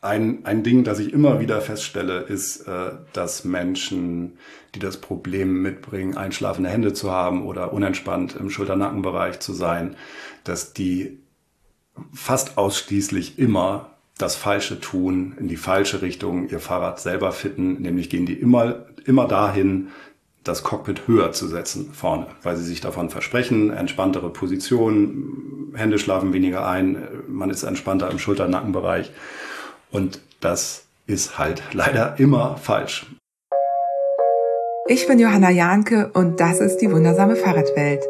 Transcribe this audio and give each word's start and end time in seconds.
ein, 0.00 0.44
ein 0.44 0.62
Ding, 0.62 0.84
das 0.84 0.98
ich 0.98 1.12
immer 1.12 1.40
wieder 1.40 1.60
feststelle, 1.60 2.20
ist, 2.20 2.66
äh, 2.66 2.92
dass 3.12 3.44
Menschen, 3.44 4.38
die 4.74 4.78
das 4.78 4.96
Problem 4.96 5.60
mitbringen, 5.60 6.16
einschlafende 6.16 6.70
Hände 6.70 6.92
zu 6.92 7.10
haben 7.10 7.44
oder 7.44 7.72
unentspannt 7.72 8.36
im 8.36 8.50
Schulter-Nackenbereich 8.50 9.40
zu 9.40 9.52
sein, 9.52 9.96
dass 10.44 10.72
die 10.72 11.18
fast 12.14 12.56
ausschließlich 12.56 13.38
immer 13.38 13.90
das 14.16 14.36
Falsche 14.36 14.80
tun, 14.80 15.34
in 15.38 15.48
die 15.48 15.56
falsche 15.56 16.02
Richtung 16.02 16.48
ihr 16.48 16.60
Fahrrad 16.60 17.00
selber 17.00 17.32
fitten, 17.32 17.80
nämlich 17.80 18.10
gehen 18.10 18.26
die 18.26 18.34
immer, 18.34 18.86
immer 19.04 19.26
dahin, 19.26 19.88
das 20.44 20.62
Cockpit 20.62 21.06
höher 21.06 21.32
zu 21.32 21.48
setzen 21.48 21.92
vorne, 21.92 22.26
weil 22.42 22.56
sie 22.56 22.64
sich 22.64 22.80
davon 22.80 23.10
versprechen, 23.10 23.70
entspanntere 23.70 24.30
Position, 24.30 25.72
Hände 25.74 25.98
schlafen 25.98 26.32
weniger 26.32 26.66
ein, 26.66 27.06
man 27.28 27.50
ist 27.50 27.62
entspannter 27.62 28.10
im 28.10 28.18
Schulter-Nackenbereich. 28.18 29.12
Und 29.90 30.20
das 30.40 30.84
ist 31.06 31.38
halt 31.38 31.62
leider 31.72 32.18
immer 32.18 32.56
falsch. 32.56 33.06
Ich 34.86 35.06
bin 35.06 35.18
Johanna 35.18 35.50
Jahnke 35.50 36.10
und 36.14 36.40
das 36.40 36.60
ist 36.60 36.78
die 36.78 36.90
wundersame 36.90 37.36
Fahrradwelt. 37.36 38.02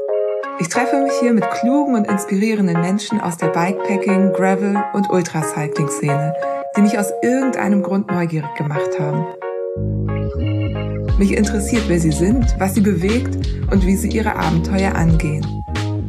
Ich 0.61 0.69
treffe 0.69 1.01
mich 1.03 1.13
hier 1.21 1.33
mit 1.33 1.51
klugen 1.51 1.95
und 1.95 2.07
inspirierenden 2.07 2.81
Menschen 2.81 3.21
aus 3.21 3.37
der 3.39 3.49
Bikepacking, 3.49 4.33
Gravel 4.33 4.83
und 4.93 5.11
Ultracycling-Szene, 5.11 6.35
die 6.77 6.83
mich 6.83 6.99
aus 6.99 7.11
irgendeinem 7.23 7.83
Grund 7.83 8.11
neugierig 8.11 8.55
gemacht 8.57 8.99
haben. 8.99 9.27
Mich 11.19 11.33
interessiert, 11.33 11.85
wer 11.89 11.99
sie 11.99 12.13
sind, 12.13 12.47
was 12.59 12.75
sie 12.75 12.81
bewegt 12.81 13.37
und 13.71 13.85
wie 13.87 13.97
sie 13.97 14.09
ihre 14.09 14.37
Abenteuer 14.37 14.95
angehen. 14.95 15.60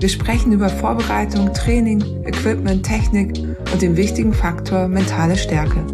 Wir 0.01 0.09
sprechen 0.09 0.51
über 0.51 0.67
Vorbereitung, 0.67 1.53
Training, 1.53 2.25
Equipment, 2.25 2.83
Technik 2.83 3.37
und 3.71 3.83
den 3.83 3.95
wichtigen 3.95 4.33
Faktor 4.33 4.87
mentale 4.87 5.37
Stärke. 5.37 5.85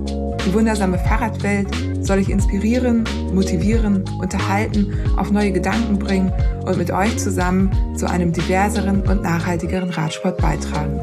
Die 0.45 0.53
wundersame 0.53 0.97
Fahrradwelt 0.97 1.67
soll 1.99 2.19
ich 2.19 2.29
inspirieren, 2.29 3.03
motivieren, 3.33 4.05
unterhalten, 4.21 4.93
auf 5.17 5.29
neue 5.29 5.51
Gedanken 5.51 5.99
bringen 5.99 6.31
und 6.65 6.77
mit 6.77 6.89
euch 6.89 7.17
zusammen 7.17 7.69
zu 7.97 8.09
einem 8.09 8.31
diverseren 8.31 9.01
und 9.01 9.23
nachhaltigeren 9.23 9.89
Radsport 9.89 10.37
beitragen. 10.37 11.01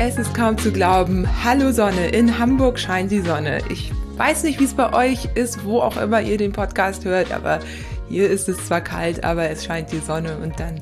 Es 0.00 0.18
ist 0.18 0.34
kaum 0.34 0.58
zu 0.58 0.72
glauben. 0.72 1.28
Hallo 1.44 1.70
Sonne, 1.70 2.08
in 2.08 2.40
Hamburg 2.40 2.80
scheint 2.80 3.12
die 3.12 3.20
Sonne. 3.20 3.60
Ich 3.70 3.92
weiß 4.16 4.42
nicht, 4.42 4.58
wie 4.58 4.64
es 4.64 4.74
bei 4.74 4.92
euch 4.92 5.28
ist, 5.36 5.64
wo 5.64 5.78
auch 5.78 5.96
immer 5.96 6.20
ihr 6.22 6.38
den 6.38 6.50
Podcast 6.50 7.04
hört, 7.04 7.30
aber 7.30 7.60
hier 8.08 8.28
ist 8.28 8.48
es 8.48 8.66
zwar 8.66 8.80
kalt, 8.80 9.22
aber 9.22 9.48
es 9.48 9.64
scheint 9.64 9.92
die 9.92 9.98
Sonne 9.98 10.38
und 10.42 10.58
dann 10.58 10.80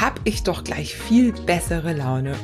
habe 0.00 0.20
ich 0.24 0.42
doch 0.42 0.64
gleich 0.64 0.96
viel 0.96 1.32
bessere 1.32 1.92
Laune. 1.92 2.34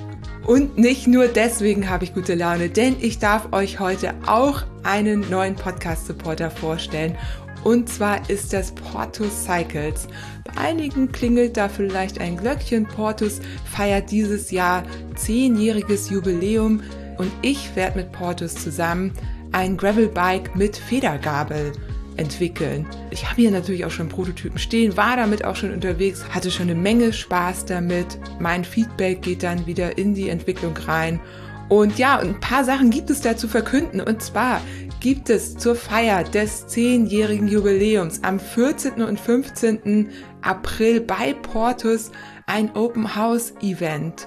Und 0.47 0.77
nicht 0.77 1.07
nur 1.07 1.29
deswegen 1.29 1.89
habe 1.89 2.05
ich 2.05 2.13
gute 2.13 2.35
Laune, 2.35 2.69
denn 2.69 2.97
ich 3.01 3.19
darf 3.19 3.53
euch 3.53 3.81
heute 3.81 4.15
auch 4.27 4.63
einen 4.83 5.29
neuen 5.31 5.55
Podcast-Supporter 5.57 6.51
vorstellen. 6.51 7.17
Und 7.63 7.89
zwar 7.89 8.29
ist 8.29 8.53
das 8.53 8.73
Portus 8.73 9.45
Cycles. 9.45 10.07
Bei 10.45 10.61
einigen 10.61 11.11
klingelt 11.13 11.57
da 11.57 11.71
vielleicht 11.71 12.21
ein 12.21 12.37
Glöckchen. 12.37 12.87
Portus 12.87 13.41
feiert 13.65 14.11
dieses 14.11 14.51
Jahr 14.51 14.83
zehnjähriges 15.17 16.11
Jubiläum 16.11 16.83
und 17.17 17.33
ich 17.41 17.75
werde 17.75 18.01
mit 18.01 18.13
Portus 18.13 18.55
zusammen 18.55 19.15
ein 19.53 19.79
Gravelbike 19.79 20.55
mit 20.57 20.77
Federgabel 20.77 21.73
entwickeln. 22.17 22.87
Ich 23.11 23.25
habe 23.25 23.37
hier 23.37 23.51
natürlich 23.51 23.85
auch 23.85 23.91
schon 23.91 24.09
Prototypen 24.09 24.59
stehen, 24.59 24.97
war 24.97 25.17
damit 25.17 25.45
auch 25.45 25.57
schon 25.57 25.73
unterwegs, 25.73 26.25
hatte 26.31 26.51
schon 26.51 26.69
eine 26.69 26.79
Menge 26.79 27.13
Spaß 27.13 27.67
damit. 27.67 28.19
Mein 28.39 28.65
Feedback 28.65 29.23
geht 29.23 29.43
dann 29.43 29.67
wieder 29.67 29.99
in 29.99 30.15
die 30.15 30.29
Entwicklung 30.29 30.77
rein. 30.77 31.21
Und 31.69 31.99
ja, 31.99 32.19
ein 32.19 32.41
paar 32.41 32.65
Sachen 32.65 32.91
gibt 32.91 33.11
es 33.11 33.21
da 33.21 33.37
zu 33.37 33.49
verkünden. 33.49 34.01
Und 34.01 34.23
zwar 34.23 34.61
gibt 35.01 35.31
es 35.31 35.57
zur 35.57 35.77
Feier 35.77 36.25
des 36.25 36.67
zehnjährigen 36.67 37.49
Jubiläums 37.49 38.23
am 38.23 38.39
14. 38.39 39.03
und 39.03 39.19
15. 39.19 40.09
April 40.43 41.01
bei 41.01 41.35
Portus 41.35 42.11
ein 42.47 42.75
Open 42.75 43.17
House 43.17 43.55
Event 43.63 44.27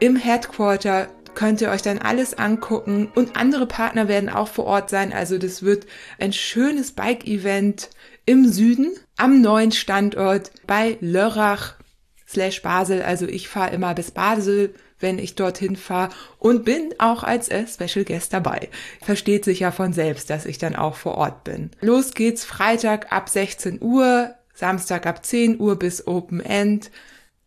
im 0.00 0.16
Headquarter 0.16 1.08
könnt 1.34 1.60
ihr 1.60 1.70
euch 1.70 1.82
dann 1.82 1.98
alles 1.98 2.34
angucken 2.34 3.10
und 3.14 3.36
andere 3.36 3.66
Partner 3.66 4.08
werden 4.08 4.28
auch 4.28 4.48
vor 4.48 4.64
Ort 4.66 4.90
sein. 4.90 5.12
Also 5.12 5.38
das 5.38 5.62
wird 5.62 5.86
ein 6.18 6.32
schönes 6.32 6.92
Bike-Event 6.92 7.90
im 8.26 8.48
Süden 8.48 8.92
am 9.16 9.40
neuen 9.40 9.72
Standort 9.72 10.50
bei 10.66 10.98
Lörrach 11.00 11.74
slash 12.28 12.62
Basel. 12.62 13.02
Also 13.02 13.26
ich 13.26 13.48
fahre 13.48 13.74
immer 13.74 13.94
bis 13.94 14.10
Basel, 14.10 14.74
wenn 15.00 15.18
ich 15.18 15.34
dorthin 15.34 15.76
fahre 15.76 16.12
und 16.38 16.64
bin 16.64 16.94
auch 16.98 17.24
als 17.24 17.48
äh, 17.48 17.66
Special 17.66 18.04
Guest 18.04 18.32
dabei. 18.32 18.68
Versteht 19.02 19.44
sich 19.44 19.60
ja 19.60 19.72
von 19.72 19.92
selbst, 19.92 20.30
dass 20.30 20.46
ich 20.46 20.58
dann 20.58 20.76
auch 20.76 20.94
vor 20.94 21.16
Ort 21.16 21.44
bin. 21.44 21.70
Los 21.80 22.12
geht's 22.12 22.44
Freitag 22.44 23.12
ab 23.12 23.28
16 23.28 23.82
Uhr, 23.82 24.34
Samstag 24.54 25.06
ab 25.06 25.24
10 25.24 25.58
Uhr 25.58 25.76
bis 25.76 26.06
Open 26.06 26.40
End. 26.40 26.90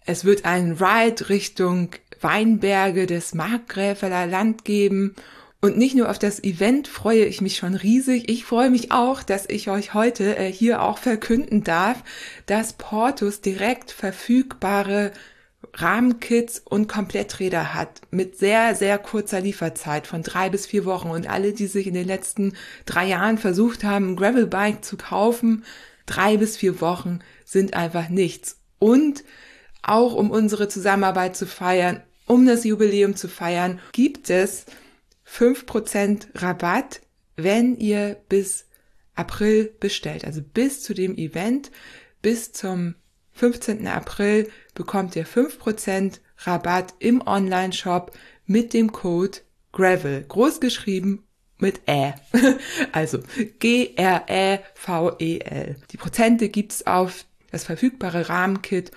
Es 0.05 0.25
wird 0.25 0.43
ein 0.43 0.73
Ride 0.73 1.29
Richtung 1.29 1.91
Weinberge 2.23 3.05
des 3.05 3.33
Markgräfeler 3.33 4.25
Land 4.25 4.65
geben. 4.65 5.15
Und 5.61 5.77
nicht 5.77 5.95
nur 5.95 6.09
auf 6.09 6.19
das 6.19 6.43
Event 6.43 6.87
freue 6.87 7.23
ich 7.23 7.39
mich 7.39 7.55
schon 7.55 7.75
riesig, 7.75 8.29
ich 8.29 8.43
freue 8.43 8.69
mich 8.69 8.91
auch, 8.91 9.23
dass 9.23 9.47
ich 9.47 9.69
euch 9.69 9.93
heute 9.93 10.35
äh, 10.35 10.51
hier 10.51 10.81
auch 10.81 10.97
verkünden 10.97 11.63
darf, 11.63 12.03
dass 12.47 12.73
Portus 12.73 13.39
direkt 13.39 13.91
verfügbare 13.91 15.13
Rahmenkits 15.73 16.59
und 16.59 16.87
Kompletträder 16.87 17.73
hat 17.73 18.01
mit 18.11 18.37
sehr, 18.37 18.75
sehr 18.75 18.97
kurzer 18.97 19.39
Lieferzeit 19.39 20.05
von 20.05 20.21
drei 20.21 20.49
bis 20.49 20.65
vier 20.65 20.85
Wochen. 20.85 21.09
Und 21.09 21.29
alle, 21.29 21.53
die 21.53 21.67
sich 21.67 21.87
in 21.87 21.93
den 21.93 22.07
letzten 22.07 22.53
drei 22.85 23.07
Jahren 23.07 23.37
versucht 23.37 23.83
haben, 23.83 24.11
ein 24.11 24.15
Gravelbike 24.15 24.83
zu 24.83 24.97
kaufen, 24.97 25.63
drei 26.05 26.37
bis 26.37 26.57
vier 26.57 26.81
Wochen 26.81 27.19
sind 27.45 27.73
einfach 27.73 28.09
nichts. 28.09 28.57
Und 28.79 29.23
auch 29.81 30.13
um 30.13 30.29
unsere 30.29 30.67
Zusammenarbeit 30.67 31.35
zu 31.35 31.47
feiern, 31.47 32.01
um 32.25 32.45
das 32.45 32.63
Jubiläum 32.63 33.15
zu 33.15 33.27
feiern, 33.27 33.79
gibt 33.91 34.29
es 34.29 34.65
5% 35.27 36.27
Rabatt, 36.35 37.01
wenn 37.35 37.77
ihr 37.77 38.17
bis 38.29 38.65
April 39.15 39.73
bestellt. 39.79 40.25
Also 40.25 40.41
bis 40.41 40.81
zu 40.83 40.93
dem 40.93 41.17
Event, 41.17 41.71
bis 42.21 42.51
zum 42.51 42.95
15. 43.33 43.87
April 43.87 44.49
bekommt 44.75 45.15
ihr 45.15 45.25
5% 45.25 46.19
Rabatt 46.39 46.93
im 46.99 47.25
Online-Shop 47.25 48.11
mit 48.45 48.73
dem 48.73 48.91
Code 48.91 49.39
GRAVEL. 49.71 50.25
Groß 50.27 50.59
geschrieben 50.59 51.23
mit 51.57 51.81
Ä. 51.87 52.13
Also 52.91 53.19
G-R-E-V-E-L. 53.59 54.15
Die 55.91 55.97
Prozente 55.97 56.49
gibt's 56.49 56.85
auf 56.85 57.25
das 57.51 57.63
verfügbare 57.65 58.29
Rahmenkit 58.29 58.91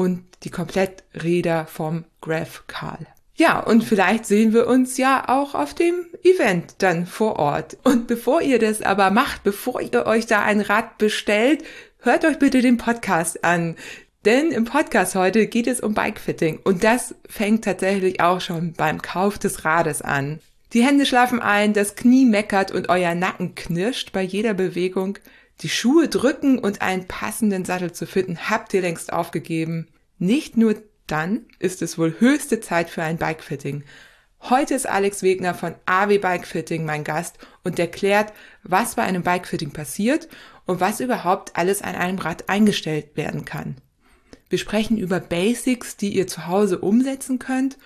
und 0.00 0.24
die 0.44 0.50
Kompletträder 0.50 1.66
vom 1.66 2.06
Graph 2.22 2.64
Karl. 2.66 3.06
Ja, 3.34 3.60
und 3.60 3.84
vielleicht 3.84 4.24
sehen 4.24 4.54
wir 4.54 4.66
uns 4.66 4.96
ja 4.96 5.28
auch 5.28 5.54
auf 5.54 5.74
dem 5.74 6.06
Event 6.22 6.76
dann 6.78 7.04
vor 7.04 7.38
Ort. 7.38 7.76
Und 7.84 8.06
bevor 8.06 8.40
ihr 8.40 8.58
das 8.58 8.80
aber 8.80 9.10
macht, 9.10 9.42
bevor 9.42 9.82
ihr 9.82 10.06
euch 10.06 10.24
da 10.24 10.42
ein 10.42 10.62
Rad 10.62 10.96
bestellt, 10.96 11.62
hört 11.98 12.24
euch 12.24 12.38
bitte 12.38 12.62
den 12.62 12.78
Podcast 12.78 13.44
an. 13.44 13.76
Denn 14.24 14.52
im 14.52 14.64
Podcast 14.64 15.14
heute 15.16 15.46
geht 15.46 15.66
es 15.66 15.80
um 15.80 15.92
Bikefitting 15.92 16.60
und 16.64 16.82
das 16.82 17.14
fängt 17.28 17.64
tatsächlich 17.64 18.22
auch 18.22 18.40
schon 18.40 18.72
beim 18.72 19.02
Kauf 19.02 19.38
des 19.38 19.66
Rades 19.66 20.00
an. 20.00 20.40
Die 20.72 20.82
Hände 20.82 21.04
schlafen 21.04 21.40
ein, 21.40 21.74
das 21.74 21.94
Knie 21.94 22.24
meckert 22.24 22.70
und 22.70 22.88
euer 22.88 23.14
Nacken 23.14 23.54
knirscht 23.54 24.12
bei 24.12 24.22
jeder 24.22 24.54
Bewegung. 24.54 25.18
Die 25.60 25.68
Schuhe 25.68 26.08
drücken 26.08 26.58
und 26.58 26.80
einen 26.80 27.06
passenden 27.06 27.66
Sattel 27.66 27.92
zu 27.92 28.06
finden, 28.06 28.48
habt 28.48 28.72
ihr 28.72 28.80
längst 28.80 29.12
aufgegeben. 29.12 29.88
Nicht 30.18 30.56
nur 30.56 30.74
dann 31.06 31.44
ist 31.58 31.82
es 31.82 31.98
wohl 31.98 32.16
höchste 32.18 32.60
Zeit 32.60 32.88
für 32.88 33.02
ein 33.02 33.18
Bikefitting. 33.18 33.84
Heute 34.42 34.74
ist 34.74 34.88
Alex 34.88 35.22
Wegner 35.22 35.54
von 35.54 35.74
AW 35.84 36.16
Bikefitting 36.16 36.86
mein 36.86 37.04
Gast 37.04 37.36
und 37.62 37.78
erklärt, 37.78 38.32
was 38.62 38.94
bei 38.94 39.02
einem 39.02 39.22
Bikefitting 39.22 39.72
passiert 39.72 40.28
und 40.64 40.80
was 40.80 41.00
überhaupt 41.00 41.56
alles 41.56 41.82
an 41.82 41.94
einem 41.94 42.18
Rad 42.18 42.48
eingestellt 42.48 43.14
werden 43.16 43.44
kann. 43.44 43.76
Wir 44.48 44.58
sprechen 44.58 44.96
über 44.96 45.20
Basics, 45.20 45.98
die 45.98 46.16
ihr 46.16 46.26
zu 46.26 46.46
Hause 46.46 46.78
umsetzen 46.78 47.38
könnt 47.38 47.76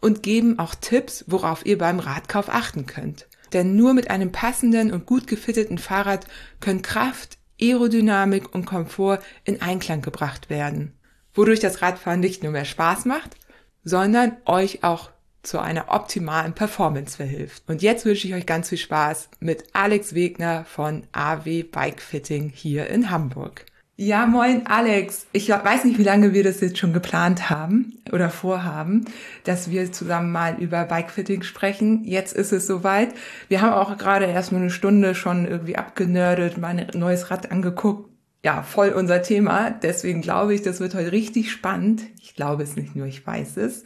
und 0.00 0.22
geben 0.22 0.58
auch 0.58 0.74
Tipps, 0.74 1.24
worauf 1.28 1.64
ihr 1.64 1.78
beim 1.78 1.98
Radkauf 1.98 2.50
achten 2.50 2.84
könnt 2.84 3.26
denn 3.52 3.76
nur 3.76 3.94
mit 3.94 4.10
einem 4.10 4.32
passenden 4.32 4.92
und 4.92 5.06
gut 5.06 5.26
gefitteten 5.26 5.78
Fahrrad 5.78 6.26
können 6.60 6.82
Kraft, 6.82 7.38
Aerodynamik 7.60 8.54
und 8.54 8.64
Komfort 8.64 9.20
in 9.44 9.62
Einklang 9.62 10.02
gebracht 10.02 10.50
werden, 10.50 10.92
wodurch 11.34 11.60
das 11.60 11.82
Radfahren 11.82 12.20
nicht 12.20 12.42
nur 12.42 12.52
mehr 12.52 12.64
Spaß 12.64 13.04
macht, 13.04 13.36
sondern 13.84 14.36
euch 14.44 14.84
auch 14.84 15.10
zu 15.42 15.58
einer 15.58 15.86
optimalen 15.88 16.54
Performance 16.54 17.16
verhilft. 17.16 17.64
Und 17.66 17.82
jetzt 17.82 18.04
wünsche 18.04 18.26
ich 18.26 18.34
euch 18.34 18.46
ganz 18.46 18.68
viel 18.68 18.78
Spaß 18.78 19.28
mit 19.40 19.64
Alex 19.72 20.14
Wegner 20.14 20.64
von 20.64 21.04
AW 21.12 21.64
Bike 21.64 22.00
Fitting 22.00 22.48
hier 22.54 22.86
in 22.88 23.10
Hamburg. 23.10 23.66
Ja, 23.96 24.26
moin 24.26 24.66
Alex. 24.66 25.26
Ich 25.32 25.50
weiß 25.50 25.84
nicht, 25.84 25.98
wie 25.98 26.02
lange 26.02 26.32
wir 26.32 26.42
das 26.42 26.60
jetzt 26.60 26.78
schon 26.78 26.94
geplant 26.94 27.50
haben 27.50 27.98
oder 28.10 28.30
vorhaben, 28.30 29.04
dass 29.44 29.70
wir 29.70 29.92
zusammen 29.92 30.32
mal 30.32 30.56
über 30.58 30.84
Bikefitting 30.84 31.42
sprechen. 31.42 32.02
Jetzt 32.04 32.34
ist 32.34 32.52
es 32.52 32.66
soweit. 32.66 33.14
Wir 33.48 33.60
haben 33.60 33.74
auch 33.74 33.98
gerade 33.98 34.24
erst 34.24 34.50
nur 34.50 34.62
eine 34.62 34.70
Stunde 34.70 35.14
schon 35.14 35.46
irgendwie 35.46 35.76
abgenördet, 35.76 36.56
mein 36.56 36.86
neues 36.94 37.30
Rad 37.30 37.52
angeguckt. 37.52 38.08
Ja, 38.42 38.62
voll 38.62 38.88
unser 38.88 39.22
Thema. 39.22 39.70
Deswegen 39.70 40.22
glaube 40.22 40.54
ich, 40.54 40.62
das 40.62 40.80
wird 40.80 40.94
heute 40.94 41.12
richtig 41.12 41.52
spannend. 41.52 42.02
Ich 42.20 42.34
glaube 42.34 42.62
es 42.62 42.76
nicht 42.76 42.96
nur, 42.96 43.06
ich 43.06 43.24
weiß 43.24 43.58
es. 43.58 43.84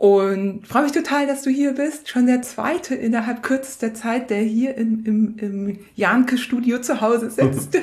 Und 0.00 0.66
freue 0.66 0.84
mich 0.84 0.92
total, 0.92 1.26
dass 1.26 1.42
du 1.42 1.50
hier 1.50 1.74
bist. 1.74 2.08
Schon 2.08 2.26
der 2.26 2.40
zweite 2.40 2.94
innerhalb 2.94 3.42
kürzester 3.42 3.92
Zeit, 3.92 4.30
der 4.30 4.40
hier 4.40 4.74
in, 4.78 5.04
im, 5.04 5.36
im 5.36 5.78
Janke-Studio 5.94 6.80
zu 6.80 7.02
Hause 7.02 7.30
sitzt. 7.30 7.76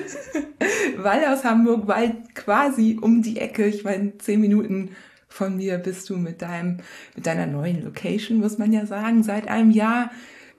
weil 0.97 1.23
aus 1.25 1.43
Hamburg, 1.43 1.87
weil 1.87 2.15
quasi 2.33 2.97
um 2.99 3.21
die 3.21 3.39
Ecke, 3.39 3.67
ich 3.67 3.83
meine, 3.83 4.17
zehn 4.17 4.41
Minuten 4.41 4.95
von 5.27 5.57
mir 5.57 5.77
bist 5.77 6.09
du 6.09 6.17
mit 6.17 6.41
deinem, 6.41 6.77
mit 7.15 7.27
deiner 7.27 7.45
neuen 7.45 7.83
Location, 7.83 8.39
muss 8.39 8.57
man 8.57 8.73
ja 8.73 8.87
sagen, 8.87 9.21
seit 9.21 9.47
einem 9.47 9.69
Jahr. 9.69 10.09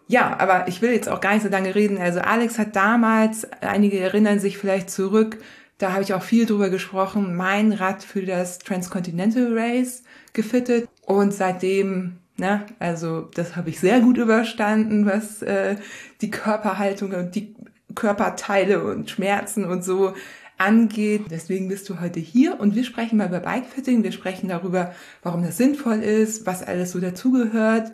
Ja, 0.06 0.38
aber 0.38 0.68
ich 0.68 0.80
will 0.80 0.92
jetzt 0.92 1.08
auch 1.08 1.20
gar 1.20 1.34
nicht 1.34 1.42
so 1.42 1.48
lange 1.48 1.74
reden. 1.74 1.98
Also 1.98 2.20
Alex 2.20 2.56
hat 2.60 2.76
damals, 2.76 3.48
einige 3.62 3.98
erinnern 3.98 4.38
sich 4.38 4.58
vielleicht 4.58 4.90
zurück, 4.90 5.38
da 5.78 5.92
habe 5.92 6.04
ich 6.04 6.14
auch 6.14 6.22
viel 6.22 6.46
drüber 6.46 6.70
gesprochen, 6.70 7.34
mein 7.34 7.72
Rad 7.72 8.04
für 8.04 8.22
das 8.22 8.60
Transcontinental 8.60 9.58
Race 9.58 10.04
gefittet 10.32 10.88
und 11.08 11.32
seitdem, 11.32 12.18
ne, 12.36 12.66
also 12.78 13.30
das 13.34 13.56
habe 13.56 13.70
ich 13.70 13.80
sehr 13.80 14.00
gut 14.00 14.18
überstanden, 14.18 15.06
was 15.06 15.40
äh, 15.40 15.76
die 16.20 16.30
Körperhaltung 16.30 17.12
und 17.12 17.34
die 17.34 17.56
Körperteile 17.94 18.84
und 18.84 19.08
Schmerzen 19.08 19.64
und 19.64 19.82
so 19.82 20.12
angeht. 20.58 21.22
Deswegen 21.30 21.68
bist 21.68 21.88
du 21.88 22.00
heute 22.00 22.20
hier 22.20 22.60
und 22.60 22.74
wir 22.74 22.84
sprechen 22.84 23.16
mal 23.16 23.28
über 23.28 23.40
Bikefitting. 23.40 24.02
Wir 24.02 24.12
sprechen 24.12 24.50
darüber, 24.50 24.92
warum 25.22 25.42
das 25.42 25.56
sinnvoll 25.56 26.02
ist, 26.02 26.44
was 26.44 26.62
alles 26.62 26.92
so 26.92 27.00
dazugehört, 27.00 27.90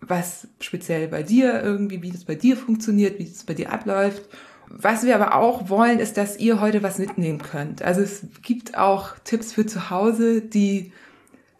was 0.00 0.46
speziell 0.60 1.08
bei 1.08 1.24
dir 1.24 1.60
irgendwie, 1.60 2.02
wie 2.02 2.12
das 2.12 2.24
bei 2.24 2.36
dir 2.36 2.56
funktioniert, 2.56 3.18
wie 3.18 3.24
das 3.24 3.42
bei 3.42 3.54
dir 3.54 3.72
abläuft. 3.72 4.22
Was 4.68 5.02
wir 5.02 5.16
aber 5.16 5.34
auch 5.34 5.68
wollen, 5.68 5.98
ist, 5.98 6.16
dass 6.18 6.38
ihr 6.38 6.60
heute 6.60 6.84
was 6.84 6.98
mitnehmen 6.98 7.40
könnt. 7.40 7.82
Also 7.82 8.00
es 8.00 8.24
gibt 8.42 8.78
auch 8.78 9.16
Tipps 9.24 9.52
für 9.52 9.66
zu 9.66 9.90
Hause, 9.90 10.40
die 10.40 10.92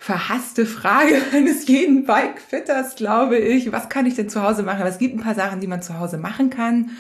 verhasste 0.05 0.67
Frage 0.67 1.17
eines 1.33 1.67
jeden 1.67 2.05
Bikefitters, 2.05 2.95
glaube 2.95 3.39
ich. 3.39 3.73
Was 3.73 3.89
kann 3.89 4.05
ich 4.05 4.15
denn 4.15 4.29
zu 4.29 4.43
Hause 4.43 4.63
machen? 4.63 4.81
Aber 4.81 4.91
es 4.91 4.99
gibt 4.99 5.15
ein 5.15 5.23
paar 5.23 5.35
Sachen, 5.35 5.61
die 5.61 5.67
man 5.67 5.81
zu 5.81 5.99
Hause 5.99 6.19
machen 6.19 6.51
kann. 6.51 6.91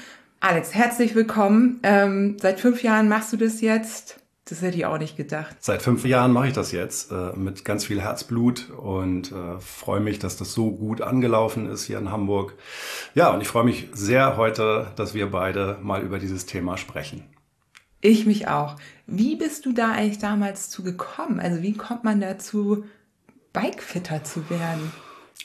Alex, 0.40 0.74
herzlich 0.74 1.14
willkommen. 1.14 1.80
Ähm, 1.82 2.38
seit 2.40 2.60
fünf 2.60 2.82
Jahren 2.82 3.08
machst 3.08 3.30
du 3.32 3.36
das 3.36 3.60
jetzt. 3.60 4.20
Das 4.46 4.62
hätte 4.62 4.78
ich 4.78 4.86
auch 4.86 4.98
nicht 4.98 5.18
gedacht. 5.18 5.56
Seit 5.60 5.82
fünf 5.82 6.04
Jahren 6.06 6.32
mache 6.32 6.48
ich 6.48 6.52
das 6.54 6.72
jetzt 6.72 7.12
äh, 7.12 7.32
mit 7.36 7.64
ganz 7.64 7.84
viel 7.84 8.00
Herzblut 8.00 8.70
und 8.70 9.32
äh, 9.32 9.58
freue 9.60 10.00
mich, 10.00 10.18
dass 10.18 10.36
das 10.36 10.54
so 10.54 10.70
gut 10.70 11.02
angelaufen 11.02 11.68
ist 11.70 11.84
hier 11.84 11.98
in 11.98 12.10
Hamburg. 12.10 12.54
Ja, 13.14 13.30
und 13.30 13.42
ich 13.42 13.48
freue 13.48 13.64
mich 13.64 13.88
sehr 13.92 14.38
heute, 14.38 14.92
dass 14.96 15.14
wir 15.14 15.30
beide 15.30 15.78
mal 15.82 16.02
über 16.02 16.18
dieses 16.18 16.46
Thema 16.46 16.78
sprechen. 16.78 17.22
Ich 18.06 18.26
mich 18.26 18.48
auch. 18.48 18.76
Wie 19.06 19.34
bist 19.34 19.64
du 19.64 19.72
da 19.72 19.92
eigentlich 19.92 20.18
damals 20.18 20.68
zu 20.68 20.82
gekommen? 20.82 21.40
Also 21.40 21.62
wie 21.62 21.72
kommt 21.72 22.04
man 22.04 22.20
dazu, 22.20 22.84
Bikefitter 23.54 24.22
zu 24.22 24.50
werden? 24.50 24.92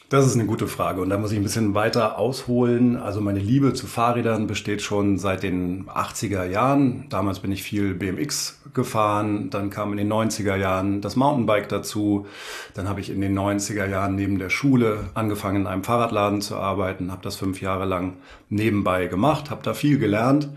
Das 0.09 0.25
ist 0.25 0.33
eine 0.33 0.47
gute 0.47 0.68
Frage 0.68 1.01
und 1.01 1.12
da 1.12 1.19
muss 1.19 1.31
ich 1.31 1.38
ein 1.38 1.44
bisschen 1.44 1.75
weiter 1.75 2.18
ausholen. 2.18 2.97
Also 2.97 3.21
meine 3.21 3.38
Liebe 3.38 3.75
zu 3.75 3.86
Fahrrädern 3.86 4.47
besteht 4.47 4.81
schon 4.81 5.19
seit 5.19 5.44
den 5.44 5.88
80er 5.88 6.45
Jahren. 6.45 7.06
Damals 7.09 7.41
bin 7.41 7.51
ich 7.51 7.62
viel 7.62 7.94
BMX 7.94 8.59
gefahren, 8.74 9.51
dann 9.51 9.69
kam 9.69 9.91
in 9.91 10.00
den 10.00 10.12
90er 10.12 10.56
Jahren 10.56 11.01
das 11.01 11.15
Mountainbike 11.15 11.69
dazu. 11.69 12.25
Dann 12.74 12.89
habe 12.89 13.01
ich 13.01 13.12
in 13.12 13.21
den 13.21 13.38
90er 13.38 13.86
Jahren 13.86 14.15
neben 14.15 14.39
der 14.39 14.50
Schule 14.50 15.12
angefangen 15.13 15.62
in 15.62 15.68
einem 15.68 15.83
Fahrradladen 15.83 16.42
zu 16.42 16.56
arbeiten, 16.56 17.12
habe 17.12 17.21
das 17.21 17.35
fünf 17.35 17.62
Jahre 17.62 17.85
lang 17.85 18.18
nebenbei 18.50 19.06
gemacht, 19.06 19.51
habe 19.51 19.62
da 19.62 19.75
viel 19.75 20.00
gelernt. 20.00 20.50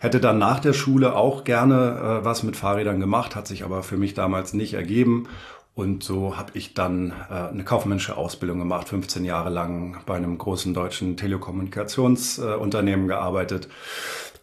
Hätte 0.00 0.18
dann 0.18 0.38
nach 0.38 0.58
der 0.58 0.72
Schule 0.72 1.14
auch 1.14 1.44
gerne 1.44 2.20
äh, 2.22 2.24
was 2.24 2.42
mit 2.42 2.56
Fahrrädern 2.56 2.98
gemacht, 2.98 3.36
hat 3.36 3.46
sich 3.46 3.62
aber 3.62 3.84
für 3.84 3.96
mich 3.96 4.14
damals 4.14 4.52
nicht 4.52 4.74
ergeben 4.74 5.28
und 5.76 6.02
so 6.02 6.38
habe 6.38 6.52
ich 6.54 6.72
dann 6.72 7.12
äh, 7.30 7.34
eine 7.34 7.62
kaufmännische 7.62 8.16
Ausbildung 8.16 8.58
gemacht, 8.58 8.88
15 8.88 9.26
Jahre 9.26 9.50
lang 9.50 9.98
bei 10.06 10.14
einem 10.14 10.38
großen 10.38 10.72
deutschen 10.72 11.18
Telekommunikationsunternehmen 11.18 13.04
äh, 13.04 13.08
gearbeitet. 13.08 13.68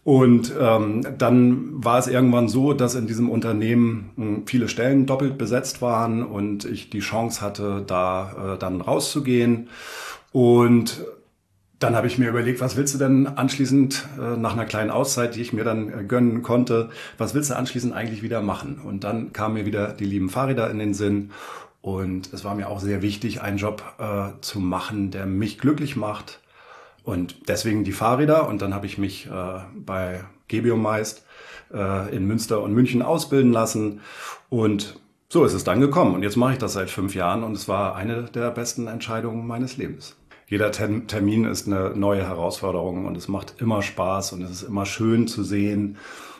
Und 0.04 0.52
ähm, 0.56 1.04
dann 1.18 1.84
war 1.84 1.98
es 1.98 2.06
irgendwann 2.06 2.48
so, 2.48 2.72
dass 2.72 2.94
in 2.94 3.08
diesem 3.08 3.28
Unternehmen 3.28 4.12
mh, 4.14 4.24
hm, 4.24 4.46
viele 4.46 4.68
Stellen 4.68 5.06
doppelt 5.06 5.36
besetzt 5.36 5.82
waren 5.82 6.24
und 6.24 6.66
ich 6.66 6.88
die 6.88 7.00
Chance 7.00 7.40
hatte, 7.40 7.82
da 7.84 8.54
äh, 8.54 8.58
dann 8.58 8.80
rauszugehen. 8.80 9.70
Und 10.30 11.04
dann 11.84 11.96
habe 11.96 12.06
ich 12.06 12.16
mir 12.16 12.30
überlegt, 12.30 12.62
was 12.62 12.76
willst 12.76 12.94
du 12.94 12.98
denn 12.98 13.26
anschließend 13.26 14.08
äh, 14.18 14.38
nach 14.38 14.54
einer 14.54 14.64
kleinen 14.64 14.90
Auszeit, 14.90 15.34
die 15.34 15.42
ich 15.42 15.52
mir 15.52 15.64
dann 15.64 15.92
äh, 15.92 16.04
gönnen 16.04 16.42
konnte, 16.42 16.88
was 17.18 17.34
willst 17.34 17.50
du 17.50 17.56
anschließend 17.56 17.92
eigentlich 17.92 18.22
wieder 18.22 18.40
machen? 18.40 18.80
Und 18.82 19.04
dann 19.04 19.34
kamen 19.34 19.52
mir 19.52 19.66
wieder 19.66 19.92
die 19.92 20.06
lieben 20.06 20.30
Fahrräder 20.30 20.70
in 20.70 20.78
den 20.78 20.94
Sinn. 20.94 21.30
Und 21.82 22.32
es 22.32 22.42
war 22.42 22.54
mir 22.54 22.70
auch 22.70 22.80
sehr 22.80 23.02
wichtig, 23.02 23.42
einen 23.42 23.58
Job 23.58 23.82
äh, 23.98 24.40
zu 24.40 24.60
machen, 24.60 25.10
der 25.10 25.26
mich 25.26 25.58
glücklich 25.58 25.94
macht. 25.94 26.40
Und 27.02 27.48
deswegen 27.48 27.84
die 27.84 27.92
Fahrräder. 27.92 28.48
Und 28.48 28.62
dann 28.62 28.72
habe 28.72 28.86
ich 28.86 28.96
mich 28.96 29.26
äh, 29.26 29.60
bei 29.76 30.24
Gebiomeist 30.48 31.26
äh, 31.70 32.16
in 32.16 32.26
Münster 32.26 32.62
und 32.62 32.72
München 32.72 33.02
ausbilden 33.02 33.52
lassen. 33.52 34.00
Und 34.48 34.98
so 35.28 35.44
ist 35.44 35.52
es 35.52 35.64
dann 35.64 35.82
gekommen. 35.82 36.14
Und 36.14 36.22
jetzt 36.22 36.36
mache 36.36 36.54
ich 36.54 36.58
das 36.58 36.72
seit 36.72 36.88
fünf 36.88 37.14
Jahren 37.14 37.44
und 37.44 37.52
es 37.52 37.68
war 37.68 37.94
eine 37.94 38.22
der 38.22 38.50
besten 38.52 38.86
Entscheidungen 38.86 39.46
meines 39.46 39.76
Lebens 39.76 40.16
jeder 40.54 40.70
Termin 40.70 41.46
ist 41.46 41.66
eine 41.66 41.90
neue 41.96 42.28
Herausforderung 42.28 43.06
und 43.06 43.16
es 43.16 43.26
macht 43.26 43.60
immer 43.60 43.82
Spaß 43.82 44.34
und 44.34 44.42
es 44.42 44.52
ist 44.52 44.62
immer 44.62 44.86
schön 44.86 45.26
zu 45.26 45.42
sehen, 45.42 45.96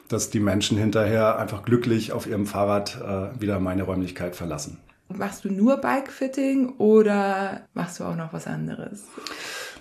dass 0.06 0.30
die 0.30 0.38
Menschen 0.38 0.78
hinterher 0.78 1.36
einfach 1.36 1.64
glücklich 1.64 2.12
auf 2.12 2.28
ihrem 2.28 2.46
Fahrrad 2.46 2.96
äh, 3.02 3.40
wieder 3.40 3.58
meine 3.58 3.82
Räumlichkeit 3.82 4.36
verlassen. 4.36 4.78
Machst 5.08 5.44
du 5.44 5.50
nur 5.50 5.78
Bikefitting 5.78 6.76
oder 6.78 7.62
machst 7.74 7.98
du 7.98 8.04
auch 8.04 8.14
noch 8.14 8.32
was 8.32 8.46
anderes? 8.46 9.02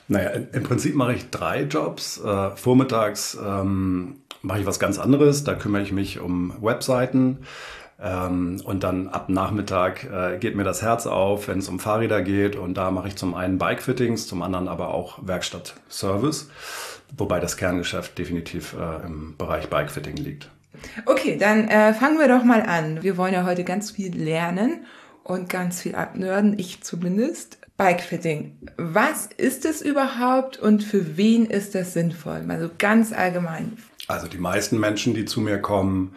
Naja, 0.07 0.31
im 0.31 0.63
Prinzip 0.63 0.95
mache 0.95 1.13
ich 1.13 1.30
drei 1.30 1.62
Jobs. 1.62 2.19
Äh, 2.19 2.56
vormittags 2.56 3.38
ähm, 3.39 4.15
mache 4.41 4.62
ich 4.62 4.65
was 4.65 4.80
ganz 4.80 4.97
anderes. 4.97 5.44
Da 5.44 5.53
kümmere 5.53 5.83
ich 5.83 5.91
mich 5.91 6.19
um 6.19 6.56
Webseiten. 6.59 7.38
Ähm, 8.04 8.62
und 8.66 8.84
dann 8.84 9.08
ab 9.08 9.30
Nachmittag 9.30 10.04
äh, 10.04 10.38
geht 10.38 10.56
mir 10.56 10.66
das 10.66 10.82
Herz 10.82 11.08
auf, 11.08 11.48
wenn 11.48 11.60
es 11.60 11.70
um 11.70 11.80
Fahrräder 11.80 12.22
geht. 12.22 12.56
Und 12.58 12.76
da 12.76 12.92
mache 12.92 13.08
ich 13.08 13.16
zum 13.16 13.34
einen 13.34 13.58
Bike-Fittings, 13.58 14.28
zum 14.28 14.42
anderen 14.42 14.68
aber 14.68 14.94
auch 14.94 15.26
Werkstatt-Service. 15.26 16.50
Wobei 17.18 17.40
das 17.40 17.56
Kerngeschäft 17.58 18.18
definitiv 18.18 18.74
äh, 18.74 19.06
im 19.06 19.36
Bereich 19.38 19.69
Bike-Fitting 19.69 20.18
liegt. 20.18 20.50
Okay, 21.06 21.38
dann 21.38 21.69
äh, 21.69 21.94
fangen 21.94 22.19
wir 22.19 22.28
doch 22.28 22.44
mal 22.44 22.62
an. 22.64 23.02
Wir 23.04 23.16
wollen 23.16 23.33
ja 23.33 23.45
heute 23.45 23.64
ganz 23.64 23.92
viel 23.92 24.14
lernen 24.14 24.86
und 25.24 25.48
ganz 25.48 25.81
viel 25.81 25.95
abnörden, 25.95 26.60
ich 26.60 26.83
zumindest. 26.83 27.60
Bikefitting. 27.76 28.57
Was 28.78 29.26
ist 29.26 29.66
es 29.66 29.81
überhaupt 29.81 30.57
und 30.57 30.83
für 30.83 31.18
wen 31.18 31.45
ist 31.45 31.74
das 31.74 31.94
sinnvoll? 31.94 32.45
Also 32.48 32.69
ganz 32.78 33.12
allgemein. 33.12 33.78
Also 34.07 34.28
die 34.28 34.38
meisten 34.38 34.80
Menschen, 34.80 35.16
die 35.16 35.26
zu 35.26 35.42
mir 35.42 35.60
kommen, 35.60 36.16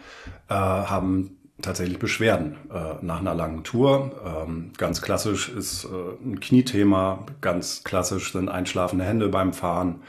äh, 0.49 0.53
haben 0.53 1.36
tatsächlich 1.61 1.99
Beschwerden 1.99 2.55
äh, 2.71 3.03
nach 3.03 3.19
einer 3.19 3.33
langen 3.33 3.63
Tour. 3.63 4.11
Ähm, 4.25 4.71
ganz 4.77 5.01
klassisch 5.01 5.49
ist 5.49 5.85
äh, 5.85 5.87
ein 6.23 6.39
Kniethema, 6.39 7.25
ganz 7.41 7.83
klassisch 7.83 8.31
sind 8.31 8.49
einschlafende 8.49 9.05
Hände 9.05 9.29
beim 9.29 9.53
Fahren, 9.53 10.01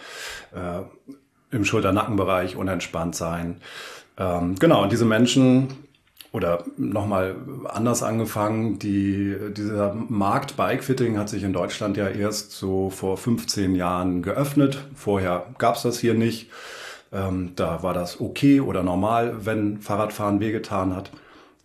äh, 0.55 0.83
im 1.51 1.65
Schulter-Nackenbereich 1.65 2.57
unentspannt 2.57 3.15
sein. 3.15 3.57
Ähm, 4.19 4.57
genau, 4.57 4.83
und 4.83 4.93
diese 4.93 5.07
Menschen 5.07 5.69
oder 6.31 6.65
nochmal 6.77 7.37
anders 7.65 8.03
angefangen, 8.03 8.79
die, 8.79 9.35
dieser 9.57 9.95
Markt 9.95 10.59
Bikefitting 10.59 11.17
hat 11.17 11.31
sich 11.31 11.43
in 11.43 11.55
Deutschland 11.55 11.97
ja 11.97 12.09
erst 12.09 12.53
so 12.53 12.91
vor 12.91 13.17
15 13.17 13.75
Jahren 13.75 14.21
geöffnet. 14.21 14.85
Vorher 14.95 15.47
gab's 15.57 15.83
das 15.83 15.99
hier 15.99 16.13
nicht. 16.13 16.51
Ähm, 17.11 17.53
da 17.57 17.83
war 17.83 17.95
das 17.95 18.21
okay 18.21 18.61
oder 18.61 18.83
normal, 18.83 19.47
wenn 19.47 19.81
Fahrradfahren 19.81 20.41
wehgetan 20.41 20.95
hat 20.95 21.11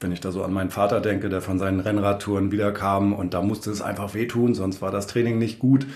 wenn 0.04 0.12
ich 0.12 0.22
da 0.22 0.32
so 0.32 0.44
an 0.44 0.54
meinen 0.54 0.70
Vater 0.70 1.02
denke, 1.02 1.30
der 1.30 1.42
von 1.42 1.58
seinen 1.58 1.80
Rennradtouren 1.80 2.52
wiederkam 2.52 3.14
und 3.14 3.34
da 3.34 3.42
musste 3.42 3.72
es 3.72 3.82
einfach 3.82 4.14
wehtun, 4.14 4.54
sonst 4.54 4.82
war 4.82 4.92
das 4.92 5.08
Training 5.08 5.40
nicht 5.40 5.60
gut. 5.60 5.88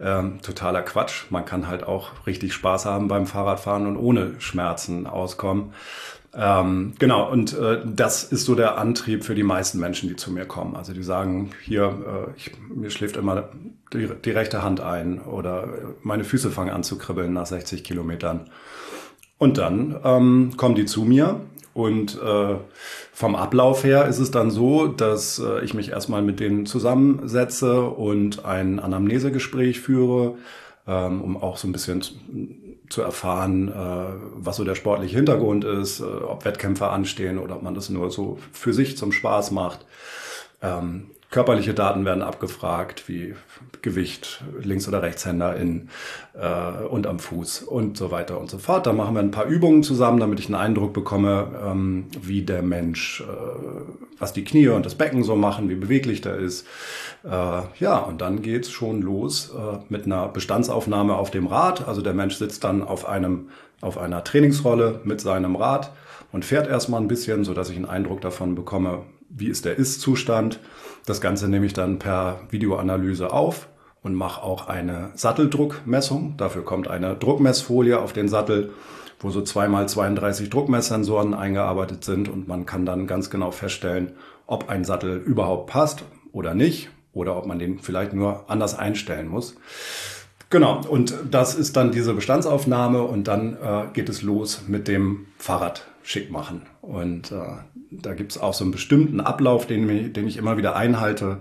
Ähm, 0.00 0.40
totaler 0.42 0.82
Quatsch. 0.82 1.30
Man 1.30 1.44
kann 1.44 1.68
halt 1.68 1.84
auch 1.84 2.26
richtig 2.26 2.54
Spaß 2.54 2.86
haben 2.86 3.08
beim 3.08 3.26
Fahrradfahren 3.26 3.86
und 3.86 3.96
ohne 3.96 4.40
Schmerzen 4.40 5.06
auskommen. 5.06 5.74
Ähm, 6.32 6.94
genau, 6.98 7.30
und 7.30 7.58
äh, 7.58 7.80
das 7.84 8.24
ist 8.24 8.44
so 8.44 8.54
der 8.54 8.78
Antrieb 8.78 9.24
für 9.24 9.34
die 9.34 9.42
meisten 9.42 9.80
Menschen, 9.80 10.08
die 10.08 10.16
zu 10.16 10.30
mir 10.32 10.46
kommen. 10.46 10.76
Also 10.76 10.92
die 10.92 11.02
sagen, 11.02 11.50
hier, 11.62 12.28
äh, 12.28 12.36
ich, 12.36 12.52
mir 12.74 12.90
schläft 12.90 13.16
immer 13.16 13.48
die, 13.92 14.08
die 14.24 14.30
rechte 14.30 14.62
Hand 14.62 14.80
ein 14.80 15.20
oder 15.20 15.68
meine 16.02 16.24
Füße 16.24 16.50
fangen 16.50 16.70
an 16.70 16.84
zu 16.84 16.98
kribbeln 16.98 17.32
nach 17.32 17.46
60 17.46 17.82
Kilometern. 17.82 18.48
Und 19.38 19.58
dann 19.58 19.98
ähm, 20.04 20.52
kommen 20.56 20.76
die 20.76 20.84
zu 20.84 21.02
mir 21.02 21.40
und 21.72 22.20
äh, 22.20 22.56
vom 23.12 23.36
Ablauf 23.36 23.84
her 23.84 24.06
ist 24.06 24.18
es 24.18 24.30
dann 24.30 24.50
so, 24.50 24.88
dass 24.88 25.38
äh, 25.38 25.64
ich 25.64 25.74
mich 25.74 25.90
erstmal 25.90 26.22
mit 26.22 26.40
denen 26.40 26.66
zusammensetze 26.66 27.82
und 27.82 28.44
ein 28.44 28.80
Anamnesegespräch 28.80 29.80
führe, 29.80 30.34
ähm, 30.86 31.20
um 31.20 31.36
auch 31.36 31.56
so 31.56 31.68
ein 31.68 31.72
bisschen 31.72 32.02
zu 32.88 33.02
erfahren, 33.02 33.68
äh, 33.68 33.72
was 34.34 34.56
so 34.56 34.64
der 34.64 34.74
sportliche 34.74 35.16
Hintergrund 35.16 35.64
ist, 35.64 36.00
äh, 36.00 36.04
ob 36.04 36.44
Wettkämpfe 36.44 36.88
anstehen 36.88 37.38
oder 37.38 37.56
ob 37.56 37.62
man 37.62 37.74
das 37.74 37.88
nur 37.88 38.10
so 38.10 38.38
für 38.52 38.72
sich 38.72 38.98
zum 38.98 39.12
Spaß 39.12 39.52
macht. 39.52 39.86
Ähm, 40.60 41.10
Körperliche 41.30 41.74
Daten 41.74 42.04
werden 42.04 42.22
abgefragt, 42.22 43.08
wie 43.08 43.36
Gewicht, 43.82 44.42
Links- 44.60 44.88
oder 44.88 45.00
Rechtshänder 45.00 45.54
in, 45.54 45.88
äh, 46.34 46.84
und 46.84 47.06
am 47.06 47.20
Fuß 47.20 47.62
und 47.62 47.96
so 47.96 48.10
weiter 48.10 48.40
und 48.40 48.50
so 48.50 48.58
fort. 48.58 48.86
Da 48.86 48.92
machen 48.92 49.14
wir 49.14 49.20
ein 49.20 49.30
paar 49.30 49.46
Übungen 49.46 49.84
zusammen, 49.84 50.18
damit 50.18 50.40
ich 50.40 50.46
einen 50.46 50.56
Eindruck 50.56 50.92
bekomme, 50.92 51.46
ähm, 51.64 52.06
wie 52.20 52.42
der 52.42 52.62
Mensch, 52.62 53.20
äh, 53.20 53.24
was 54.18 54.32
die 54.32 54.42
Knie 54.42 54.68
und 54.68 54.84
das 54.84 54.96
Becken 54.96 55.22
so 55.22 55.36
machen, 55.36 55.68
wie 55.68 55.76
beweglich 55.76 56.20
der 56.20 56.34
ist. 56.34 56.66
Äh, 57.22 57.62
ja, 57.78 57.98
und 57.98 58.20
dann 58.20 58.42
geht's 58.42 58.70
schon 58.70 59.00
los 59.00 59.54
äh, 59.56 59.78
mit 59.88 60.06
einer 60.06 60.26
Bestandsaufnahme 60.26 61.14
auf 61.14 61.30
dem 61.30 61.46
Rad. 61.46 61.86
Also 61.86 62.02
der 62.02 62.14
Mensch 62.14 62.36
sitzt 62.36 62.64
dann 62.64 62.82
auf 62.82 63.06
einem 63.06 63.50
auf 63.80 63.98
einer 63.98 64.24
Trainingsrolle 64.24 65.00
mit 65.04 65.20
seinem 65.20 65.56
Rad 65.56 65.92
und 66.32 66.44
fährt 66.44 66.68
erstmal 66.68 67.00
ein 67.00 67.08
bisschen, 67.08 67.44
so 67.44 67.54
dass 67.54 67.70
ich 67.70 67.76
einen 67.76 67.86
Eindruck 67.86 68.20
davon 68.20 68.54
bekomme, 68.54 69.02
wie 69.30 69.48
ist 69.48 69.64
der 69.64 69.78
Ist-Zustand. 69.78 70.60
Das 71.06 71.20
Ganze 71.20 71.48
nehme 71.48 71.66
ich 71.66 71.72
dann 71.72 71.98
per 71.98 72.40
Videoanalyse 72.50 73.32
auf 73.32 73.68
und 74.02 74.14
mache 74.14 74.42
auch 74.42 74.68
eine 74.68 75.10
Satteldruckmessung. 75.14 76.36
Dafür 76.36 76.64
kommt 76.64 76.88
eine 76.88 77.16
Druckmessfolie 77.16 77.98
auf 77.98 78.12
den 78.12 78.28
Sattel, 78.28 78.72
wo 79.18 79.30
so 79.30 79.42
zweimal 79.42 79.88
32 79.88 80.50
Druckmesssensoren 80.50 81.34
eingearbeitet 81.34 82.04
sind 82.04 82.28
und 82.28 82.48
man 82.48 82.66
kann 82.66 82.86
dann 82.86 83.06
ganz 83.06 83.30
genau 83.30 83.50
feststellen, 83.50 84.12
ob 84.46 84.68
ein 84.68 84.84
Sattel 84.84 85.18
überhaupt 85.18 85.70
passt 85.70 86.04
oder 86.32 86.54
nicht 86.54 86.88
oder 87.12 87.36
ob 87.36 87.46
man 87.46 87.58
den 87.58 87.78
vielleicht 87.78 88.12
nur 88.12 88.44
anders 88.48 88.78
einstellen 88.78 89.28
muss. 89.28 89.56
Genau, 90.48 90.80
und 90.88 91.14
das 91.30 91.54
ist 91.54 91.76
dann 91.76 91.92
diese 91.92 92.12
Bestandsaufnahme 92.12 93.02
und 93.02 93.28
dann 93.28 93.54
äh, 93.54 93.84
geht 93.92 94.08
es 94.08 94.22
los 94.22 94.62
mit 94.66 94.88
dem 94.88 95.26
Fahrrad 95.38 95.86
schick 96.02 96.30
machen. 96.32 96.62
Und 96.82 97.30
äh, 97.30 97.36
da 97.90 98.14
gibt 98.14 98.32
es 98.32 98.38
auch 98.38 98.54
so 98.54 98.64
einen 98.64 98.72
bestimmten 98.72 99.20
Ablauf, 99.20 99.66
den, 99.66 100.12
den 100.12 100.26
ich 100.26 100.36
immer 100.36 100.56
wieder 100.56 100.76
einhalte, 100.76 101.40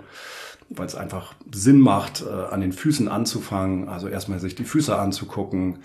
weil 0.69 0.85
es 0.85 0.95
einfach 0.95 1.33
Sinn 1.53 1.79
macht, 1.79 2.23
äh, 2.23 2.29
an 2.29 2.61
den 2.61 2.73
Füßen 2.73 3.07
anzufangen. 3.07 3.89
Also 3.89 4.07
erstmal 4.07 4.39
sich 4.39 4.55
die 4.55 4.63
Füße 4.63 4.97
anzugucken, 4.97 5.79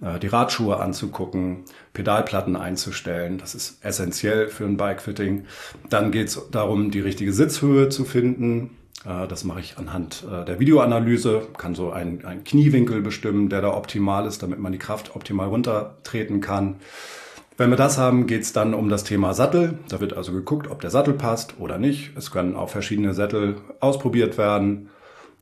äh, 0.00 0.18
die 0.18 0.28
Radschuhe 0.28 0.78
anzugucken, 0.78 1.64
Pedalplatten 1.92 2.56
einzustellen. 2.56 3.38
Das 3.38 3.54
ist 3.54 3.84
essentiell 3.84 4.48
für 4.48 4.64
ein 4.64 4.76
Bikefitting. 4.76 5.46
Dann 5.88 6.12
geht 6.12 6.28
es 6.28 6.50
darum, 6.50 6.90
die 6.90 7.00
richtige 7.00 7.32
Sitzhöhe 7.32 7.88
zu 7.88 8.04
finden 8.04 8.70
äh, 9.04 9.26
das 9.26 9.44
mache 9.44 9.60
ich 9.60 9.78
anhand 9.78 10.24
äh, 10.30 10.44
der 10.44 10.60
Videoanalyse, 10.60 11.48
kann 11.56 11.74
so 11.74 11.90
einen, 11.90 12.24
einen 12.24 12.44
Kniewinkel 12.44 13.00
bestimmen, 13.00 13.48
der 13.48 13.62
da 13.62 13.74
optimal 13.74 14.26
ist, 14.26 14.42
damit 14.42 14.58
man 14.58 14.72
die 14.72 14.78
Kraft 14.78 15.14
optimal 15.16 15.48
runtertreten 15.48 16.40
kann. 16.40 16.76
Wenn 17.60 17.68
wir 17.68 17.76
das 17.76 17.98
haben, 17.98 18.26
geht 18.26 18.40
es 18.40 18.54
dann 18.54 18.72
um 18.72 18.88
das 18.88 19.04
Thema 19.04 19.34
Sattel. 19.34 19.78
Da 19.90 20.00
wird 20.00 20.16
also 20.16 20.32
geguckt, 20.32 20.70
ob 20.70 20.80
der 20.80 20.88
Sattel 20.88 21.12
passt 21.12 21.60
oder 21.60 21.76
nicht. 21.76 22.16
Es 22.16 22.30
können 22.30 22.56
auch 22.56 22.70
verschiedene 22.70 23.12
Sättel 23.12 23.56
ausprobiert 23.80 24.38
werden. 24.38 24.88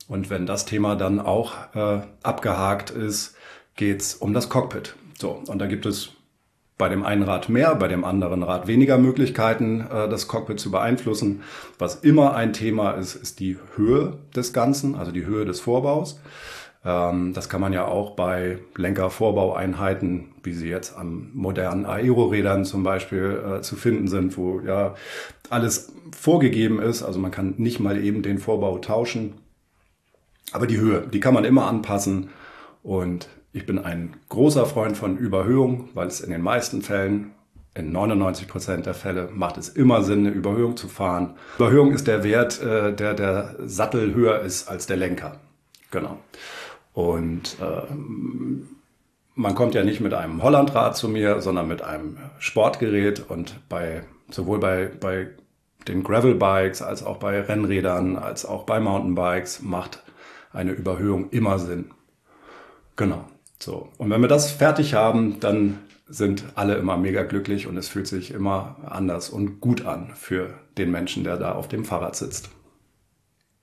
Und 0.09 0.29
wenn 0.29 0.45
das 0.45 0.65
Thema 0.65 0.97
dann 0.97 1.21
auch 1.21 1.53
äh, 1.73 2.01
abgehakt 2.21 2.89
ist, 2.89 3.37
geht 3.77 4.01
es 4.01 4.15
um 4.15 4.33
das 4.33 4.49
Cockpit. 4.49 4.95
So, 5.17 5.41
und 5.47 5.59
da 5.59 5.65
gibt 5.65 5.85
es 5.85 6.09
bei 6.77 6.89
dem 6.89 7.05
einen 7.05 7.23
Rad 7.23 7.47
mehr, 7.47 7.73
bei 7.75 7.87
dem 7.87 8.03
anderen 8.03 8.43
Rad 8.43 8.67
weniger 8.67 8.97
Möglichkeiten, 8.97 9.87
äh, 9.89 10.09
das 10.09 10.27
Cockpit 10.27 10.59
zu 10.59 10.71
beeinflussen. 10.71 11.43
Was 11.77 11.95
immer 11.95 12.35
ein 12.35 12.51
Thema 12.51 12.91
ist, 12.91 13.15
ist 13.15 13.39
die 13.39 13.57
Höhe 13.77 14.17
des 14.35 14.51
Ganzen, 14.51 14.95
also 14.95 15.13
die 15.13 15.25
Höhe 15.25 15.45
des 15.45 15.61
Vorbaus. 15.61 16.19
Ähm, 16.89 17.33
das 17.33 17.49
kann 17.49 17.61
man 17.61 17.71
ja 17.71 17.85
auch 17.85 18.11
bei 18.11 18.57
Lenkervorbaueinheiten, 18.75 20.29
wie 20.43 20.53
sie 20.53 20.69
jetzt 20.69 20.97
an 20.97 21.29
modernen 21.33 21.85
Aerorädern 21.85 22.65
zum 22.65 22.83
Beispiel 22.83 23.43
äh, 23.45 23.61
zu 23.61 23.75
finden 23.75 24.07
sind, 24.07 24.37
wo 24.37 24.59
ja 24.61 24.95
alles 25.49 25.93
vorgegeben 26.17 26.81
ist. 26.81 27.03
Also 27.03 27.19
man 27.19 27.31
kann 27.31 27.53
nicht 27.57 27.79
mal 27.79 28.03
eben 28.03 28.23
den 28.23 28.39
Vorbau 28.39 28.79
tauschen. 28.79 29.35
Aber 30.51 30.65
die 30.65 30.79
Höhe, 30.79 31.07
die 31.07 31.19
kann 31.19 31.35
man 31.35 31.45
immer 31.45 31.67
anpassen. 31.67 32.29
Und 32.81 33.29
ich 33.53 33.67
bin 33.67 33.77
ein 33.77 34.15
großer 34.29 34.65
Freund 34.65 34.97
von 34.97 35.17
Überhöhung, 35.17 35.89
weil 35.93 36.07
es 36.07 36.21
in 36.21 36.31
den 36.31 36.41
meisten 36.41 36.81
Fällen, 36.81 37.31
in 37.75 37.91
99 37.91 38.47
Prozent 38.47 38.87
der 38.87 38.95
Fälle, 38.95 39.29
macht 39.31 39.57
es 39.57 39.69
immer 39.69 40.01
Sinn, 40.01 40.25
eine 40.25 40.35
Überhöhung 40.35 40.75
zu 40.75 40.87
fahren. 40.87 41.35
Überhöhung 41.57 41.91
ist 41.91 42.07
der 42.07 42.23
Wert, 42.23 42.59
äh, 42.63 42.93
der 42.95 43.13
der 43.13 43.55
Sattel 43.59 44.15
höher 44.15 44.39
ist 44.39 44.67
als 44.67 44.87
der 44.87 44.97
Lenker. 44.97 45.39
Genau. 45.91 46.17
Und 46.93 47.57
äh, 47.61 47.93
man 49.35 49.55
kommt 49.55 49.73
ja 49.73 49.83
nicht 49.83 50.01
mit 50.01 50.13
einem 50.13 50.43
Hollandrad 50.43 50.97
zu 50.97 51.07
mir, 51.07 51.41
sondern 51.41 51.67
mit 51.67 51.81
einem 51.81 52.17
Sportgerät 52.39 53.29
und 53.29 53.55
bei 53.69 54.03
sowohl 54.29 54.59
bei, 54.59 54.91
bei 54.99 55.29
den 55.87 56.03
Gravelbikes 56.03 56.81
als 56.81 57.03
auch 57.03 57.17
bei 57.17 57.39
Rennrädern 57.41 58.17
als 58.17 58.45
auch 58.45 58.63
bei 58.63 58.79
Mountainbikes 58.79 59.61
macht 59.61 60.03
eine 60.51 60.71
Überhöhung 60.71 61.29
immer 61.29 61.59
Sinn. 61.59 61.91
Genau. 62.95 63.25
So. 63.59 63.89
Und 63.97 64.09
wenn 64.09 64.21
wir 64.21 64.27
das 64.27 64.51
fertig 64.51 64.93
haben, 64.93 65.39
dann 65.39 65.79
sind 66.07 66.45
alle 66.55 66.75
immer 66.75 66.97
mega 66.97 67.23
glücklich 67.23 67.67
und 67.67 67.77
es 67.77 67.87
fühlt 67.87 68.07
sich 68.07 68.31
immer 68.31 68.77
anders 68.85 69.29
und 69.29 69.61
gut 69.61 69.85
an 69.85 70.11
für 70.15 70.53
den 70.77 70.91
Menschen, 70.91 71.23
der 71.23 71.37
da 71.37 71.53
auf 71.53 71.67
dem 71.67 71.85
Fahrrad 71.85 72.15
sitzt. 72.15 72.49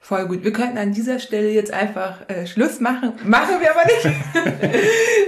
Voll 0.06 0.28
gut. 0.28 0.44
Wir 0.44 0.52
könnten 0.52 0.78
an 0.78 0.92
dieser 0.92 1.18
Stelle 1.18 1.50
jetzt 1.50 1.72
einfach 1.72 2.28
äh, 2.28 2.46
Schluss 2.46 2.78
machen. 2.78 3.14
Machen 3.24 3.56
wir 3.60 3.72
aber 3.72 3.84
nicht. 3.86 4.04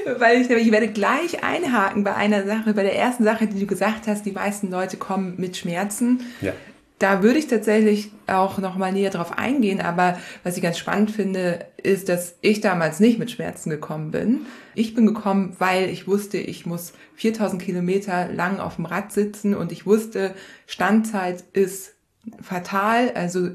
Weil 0.21 0.41
ich 0.41 0.49
nämlich, 0.49 0.69
ich 0.69 0.73
werde 0.73 0.87
gleich 0.87 1.43
einhaken 1.43 2.05
bei 2.05 2.15
einer 2.15 2.47
Sache, 2.47 2.75
bei 2.75 2.85
der 2.85 2.95
ersten 2.95 3.25
Sache, 3.25 3.49
die 3.49 3.59
du 3.59 3.67
gesagt 3.67 4.07
hast, 4.07 4.25
die 4.25 4.31
meisten 4.31 4.71
Leute 4.71 4.97
kommen 4.97 5.35
mit 5.37 5.57
Schmerzen. 5.57 6.21
Ja 6.41 6.53
da 6.99 7.23
würde 7.23 7.39
ich 7.39 7.47
tatsächlich 7.47 8.11
auch 8.27 8.59
noch 8.59 8.77
mal 8.77 8.93
näher 8.93 9.11
drauf 9.11 9.39
eingehen. 9.39 9.81
Aber 9.81 10.19
was 10.43 10.57
ich 10.57 10.63
ganz 10.65 10.79
spannend 10.79 11.13
finde, 11.13 11.67
ist, 11.81 12.09
dass 12.09 12.35
ich 12.41 12.61
damals 12.61 12.99
nicht 12.99 13.21
mit 13.21 13.31
Schmerzen 13.31 13.71
gekommen 13.71 14.11
bin. 14.11 14.47
Ich 14.75 14.95
bin 14.95 15.07
gekommen, 15.07 15.55
weil 15.61 15.91
ich 15.91 16.09
wusste, 16.09 16.39
ich 16.39 16.67
muss 16.67 16.93
4000 17.15 17.63
Kilometer 17.63 18.29
lang 18.33 18.59
auf 18.59 18.77
dem 18.77 18.85
Rad 18.85 19.13
sitzen 19.13 19.55
und 19.55 19.71
ich 19.71 19.87
wusste, 19.87 20.35
Standzeit 20.67 21.45
ist 21.53 21.95
fatal. 22.43 23.13
Also 23.15 23.51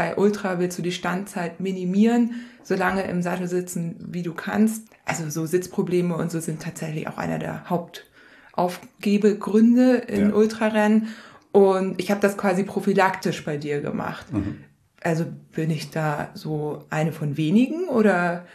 bei 0.00 0.16
Ultra 0.16 0.58
willst 0.58 0.76
du 0.78 0.82
die 0.82 0.92
Standzeit 0.92 1.60
minimieren, 1.60 2.46
solange 2.62 3.02
im 3.02 3.20
Sattel 3.20 3.48
sitzen, 3.48 3.96
wie 4.08 4.22
du 4.22 4.32
kannst. 4.32 4.88
Also 5.04 5.28
so 5.28 5.44
Sitzprobleme 5.44 6.16
und 6.16 6.30
so 6.30 6.40
sind 6.40 6.62
tatsächlich 6.62 7.06
auch 7.06 7.18
einer 7.18 7.38
der 7.38 7.68
Hauptaufgebegründe 7.68 9.96
in 9.96 10.30
ja. 10.30 10.34
Ultrarennen. 10.34 11.08
Und 11.52 12.00
ich 12.00 12.10
habe 12.10 12.22
das 12.22 12.38
quasi 12.38 12.62
prophylaktisch 12.62 13.44
bei 13.44 13.58
dir 13.58 13.82
gemacht. 13.82 14.32
Mhm. 14.32 14.64
Also 15.02 15.26
bin 15.52 15.70
ich 15.70 15.90
da 15.90 16.30
so 16.32 16.86
eine 16.88 17.12
von 17.12 17.36
wenigen 17.36 17.90
oder? 17.90 18.46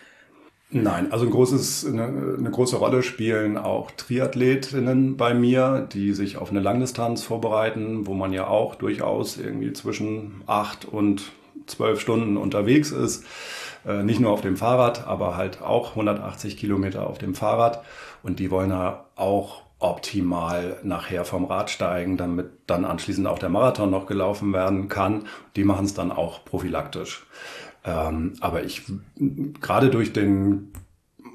Nein, 0.77 1.13
also 1.13 1.23
ein 1.23 1.31
großes, 1.31 1.85
eine, 1.85 2.35
eine 2.37 2.51
große 2.51 2.75
Rolle 2.75 3.01
spielen 3.01 3.57
auch 3.57 3.91
Triathletinnen 3.91 5.15
bei 5.15 5.33
mir, 5.33 5.87
die 5.93 6.11
sich 6.11 6.35
auf 6.35 6.49
eine 6.49 6.59
Langdistanz 6.59 7.23
vorbereiten, 7.23 8.05
wo 8.07 8.13
man 8.13 8.33
ja 8.33 8.47
auch 8.47 8.75
durchaus 8.75 9.37
irgendwie 9.37 9.71
zwischen 9.71 10.41
acht 10.47 10.83
und 10.83 11.31
zwölf 11.65 12.01
Stunden 12.01 12.35
unterwegs 12.35 12.91
ist. 12.91 13.23
Äh, 13.87 14.03
nicht 14.03 14.19
nur 14.19 14.33
auf 14.33 14.41
dem 14.41 14.57
Fahrrad, 14.57 15.07
aber 15.07 15.37
halt 15.37 15.61
auch 15.61 15.91
180 15.91 16.57
Kilometer 16.57 17.07
auf 17.07 17.19
dem 17.19 17.35
Fahrrad. 17.35 17.81
Und 18.21 18.39
die 18.39 18.51
wollen 18.51 18.71
ja 18.71 19.05
auch 19.15 19.61
optimal 19.79 20.75
nachher 20.83 21.23
vom 21.23 21.45
Rad 21.45 21.69
steigen, 21.69 22.17
damit 22.17 22.49
dann 22.67 22.83
anschließend 22.83 23.27
auch 23.27 23.39
der 23.39 23.47
Marathon 23.47 23.91
noch 23.91 24.07
gelaufen 24.07 24.51
werden 24.51 24.89
kann. 24.89 25.27
Die 25.55 25.63
machen 25.63 25.85
es 25.85 25.93
dann 25.93 26.11
auch 26.11 26.43
prophylaktisch. 26.43 27.25
Ähm, 27.85 28.33
aber 28.39 28.63
ich, 28.63 28.83
gerade 29.61 29.89
durch 29.89 30.11
den, 30.11 30.71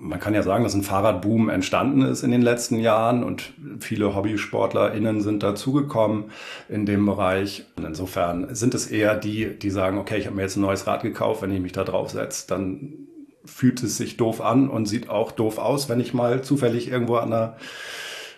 man 0.01 0.19
kann 0.19 0.35
ja 0.35 0.43
sagen, 0.43 0.65
dass 0.65 0.75
ein 0.75 0.83
Fahrradboom 0.83 1.49
entstanden 1.49 2.03
ist 2.03 2.23
in 2.23 2.31
den 2.31 2.43
letzten 2.43 2.79
Jahren 2.79 3.23
und 3.23 3.53
viele 3.79 4.15
HobbysportlerInnen 4.15 5.21
sind 5.21 5.43
dazugekommen 5.43 6.25
in 6.69 6.87
dem 6.87 7.07
Bereich. 7.07 7.67
Und 7.77 7.85
insofern 7.85 8.55
sind 8.55 8.75
es 8.75 8.87
eher 8.89 9.17
die, 9.17 9.59
die 9.59 9.71
sagen, 9.71 9.99
okay, 9.99 10.19
ich 10.19 10.27
habe 10.27 10.37
mir 10.37 10.43
jetzt 10.43 10.57
ein 10.57 10.63
neues 10.63 10.87
Rad 10.87 11.03
gekauft, 11.03 11.43
wenn 11.43 11.53
ich 11.53 11.61
mich 11.61 11.73
da 11.73 11.85
drauf 11.85 12.11
setze, 12.11 12.49
dann 12.49 13.07
fühlt 13.45 13.83
es 13.83 13.97
sich 13.97 14.17
doof 14.17 14.41
an 14.41 14.69
und 14.69 14.87
sieht 14.87 15.09
auch 15.09 15.33
doof 15.33 15.59
aus, 15.59 15.89
wenn 15.89 16.01
ich 16.01 16.15
mal 16.15 16.43
zufällig 16.43 16.89
irgendwo 16.89 17.17
an 17.17 17.33
einer 17.33 17.57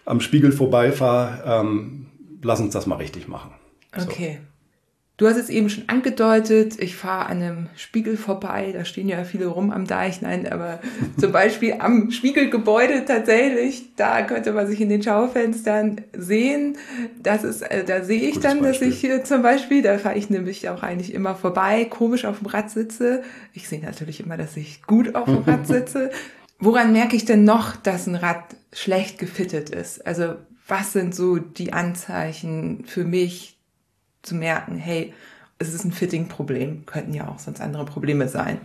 am 0.04 0.20
Spiegel 0.20 0.52
vorbeifahre, 0.52 1.42
ähm, 1.46 2.06
lass 2.42 2.60
uns 2.60 2.72
das 2.72 2.86
mal 2.86 2.96
richtig 2.96 3.28
machen. 3.28 3.52
Okay. 3.96 4.40
Du 5.18 5.28
hast 5.28 5.36
es 5.36 5.50
eben 5.50 5.68
schon 5.68 5.88
angedeutet, 5.88 6.80
ich 6.80 6.96
fahre 6.96 7.26
an 7.26 7.42
einem 7.42 7.68
Spiegel 7.76 8.16
vorbei, 8.16 8.72
da 8.72 8.84
stehen 8.86 9.08
ja 9.08 9.24
viele 9.24 9.46
rum 9.46 9.70
am 9.70 9.86
Deich, 9.86 10.22
nein, 10.22 10.50
aber 10.50 10.80
zum 11.20 11.32
Beispiel 11.32 11.76
am 11.78 12.10
Spiegelgebäude 12.10 13.04
tatsächlich, 13.04 13.94
da 13.94 14.22
könnte 14.22 14.52
man 14.52 14.66
sich 14.66 14.80
in 14.80 14.88
den 14.88 15.02
Schaufenstern 15.02 16.00
sehen. 16.16 16.78
Das 17.22 17.44
ist, 17.44 17.60
äh, 17.60 17.84
da 17.84 18.02
sehe 18.02 18.22
ich 18.22 18.40
dann, 18.40 18.60
Beispiel. 18.60 18.88
dass 18.88 18.96
ich 18.96 19.00
hier 19.00 19.22
zum 19.22 19.42
Beispiel, 19.42 19.82
da 19.82 19.98
fahre 19.98 20.16
ich 20.16 20.30
nämlich 20.30 20.68
auch 20.70 20.82
eigentlich 20.82 21.12
immer 21.12 21.34
vorbei, 21.34 21.84
komisch 21.84 22.24
auf 22.24 22.38
dem 22.38 22.46
Rad 22.46 22.70
sitze. 22.70 23.22
Ich 23.52 23.68
sehe 23.68 23.80
natürlich 23.80 24.20
immer, 24.20 24.38
dass 24.38 24.56
ich 24.56 24.82
gut 24.82 25.14
auf 25.14 25.26
dem 25.26 25.42
Rad 25.42 25.66
sitze. 25.68 26.10
Woran 26.58 26.92
merke 26.92 27.16
ich 27.16 27.26
denn 27.26 27.44
noch, 27.44 27.76
dass 27.76 28.06
ein 28.06 28.14
Rad 28.14 28.56
schlecht 28.72 29.18
gefittet 29.18 29.68
ist? 29.68 30.06
Also 30.06 30.36
was 30.66 30.94
sind 30.94 31.14
so 31.14 31.36
die 31.36 31.74
Anzeichen 31.74 32.84
für 32.86 33.04
mich, 33.04 33.58
zu 34.22 34.34
merken, 34.34 34.76
hey, 34.76 35.12
es 35.58 35.74
ist 35.74 35.84
ein 35.84 35.92
Fitting-Problem, 35.92 36.86
könnten 36.86 37.14
ja 37.14 37.28
auch 37.28 37.38
sonst 37.38 37.60
andere 37.60 37.84
Probleme 37.84 38.28
sein. 38.28 38.58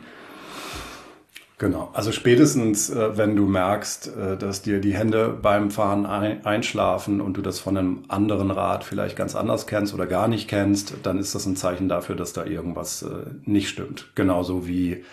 Genau, 1.59 1.89
also 1.93 2.11
spätestens, 2.11 2.91
äh, 2.91 3.17
wenn 3.17 3.35
du 3.35 3.47
merkst, 3.47 4.15
äh, 4.15 4.37
dass 4.37 4.61
dir 4.61 4.79
die 4.79 4.93
Hände 4.93 5.29
beim 5.29 5.71
Fahren 5.71 6.05
einschlafen 6.05 7.19
und 7.19 7.35
du 7.35 7.41
das 7.41 7.59
von 7.59 7.75
einem 7.75 8.03
anderen 8.09 8.51
Rad 8.51 8.83
vielleicht 8.83 9.15
ganz 9.15 9.35
anders 9.35 9.65
kennst 9.65 9.95
oder 9.95 10.05
gar 10.05 10.27
nicht 10.27 10.47
kennst, 10.47 10.93
dann 11.01 11.17
ist 11.17 11.33
das 11.33 11.47
ein 11.47 11.55
Zeichen 11.55 11.89
dafür, 11.89 12.15
dass 12.15 12.31
da 12.33 12.45
irgendwas 12.45 13.01
äh, 13.01 13.07
nicht 13.43 13.69
stimmt. 13.69 14.11
Genauso 14.13 14.67
wie 14.67 15.03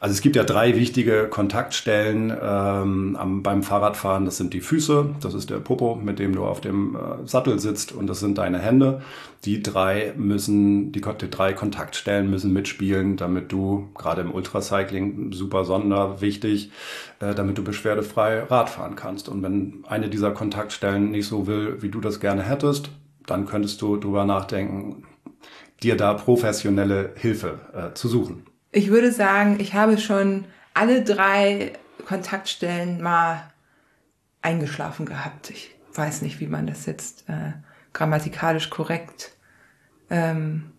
also 0.00 0.14
es 0.14 0.22
gibt 0.22 0.34
ja 0.34 0.44
drei 0.44 0.76
wichtige 0.76 1.28
Kontaktstellen 1.28 2.30
ähm, 2.30 3.16
am, 3.16 3.42
beim 3.42 3.62
Fahrradfahren. 3.62 4.24
Das 4.24 4.38
sind 4.38 4.54
die 4.54 4.62
Füße, 4.62 5.10
das 5.20 5.34
ist 5.34 5.50
der 5.50 5.58
Popo, 5.58 5.94
mit 5.94 6.18
dem 6.18 6.34
du 6.34 6.46
auf 6.46 6.62
dem 6.62 6.96
äh, 6.96 7.28
Sattel 7.28 7.58
sitzt 7.58 7.92
und 7.92 8.06
das 8.06 8.18
sind 8.18 8.38
deine 8.38 8.58
Hände. 8.58 9.02
Die 9.44 9.62
drei 9.62 10.14
müssen, 10.16 10.90
die, 10.92 11.02
die 11.02 11.30
drei 11.30 11.52
Kontaktstellen 11.52 12.30
müssen 12.30 12.50
mitspielen, 12.50 13.18
damit 13.18 13.52
du, 13.52 13.90
gerade 13.94 14.22
im 14.22 14.32
Ultracycling, 14.32 15.34
super 15.34 15.66
sonder 15.66 16.22
wichtig, 16.22 16.70
äh, 17.20 17.34
damit 17.34 17.58
du 17.58 17.62
beschwerdefrei 17.62 18.44
Rad 18.44 18.70
fahren 18.70 18.96
kannst. 18.96 19.28
Und 19.28 19.42
wenn 19.42 19.84
eine 19.86 20.08
dieser 20.08 20.30
Kontaktstellen 20.30 21.10
nicht 21.10 21.26
so 21.26 21.46
will, 21.46 21.82
wie 21.82 21.90
du 21.90 22.00
das 22.00 22.20
gerne 22.20 22.42
hättest, 22.42 22.88
dann 23.26 23.44
könntest 23.44 23.82
du 23.82 23.98
drüber 23.98 24.24
nachdenken, 24.24 25.04
dir 25.82 25.98
da 25.98 26.14
professionelle 26.14 27.12
Hilfe 27.16 27.58
äh, 27.74 27.92
zu 27.92 28.08
suchen. 28.08 28.49
Ich 28.72 28.90
würde 28.90 29.12
sagen, 29.12 29.58
ich 29.60 29.74
habe 29.74 29.98
schon 29.98 30.44
alle 30.74 31.02
drei 31.02 31.72
Kontaktstellen 32.06 33.02
mal 33.02 33.42
eingeschlafen 34.42 35.06
gehabt. 35.06 35.50
Ich 35.50 35.74
weiß 35.94 36.22
nicht, 36.22 36.40
wie 36.40 36.46
man 36.46 36.66
das 36.66 36.86
jetzt 36.86 37.28
äh, 37.28 37.52
grammatikalisch 37.92 38.70
korrekt 38.70 39.32
ähm, 40.08 40.72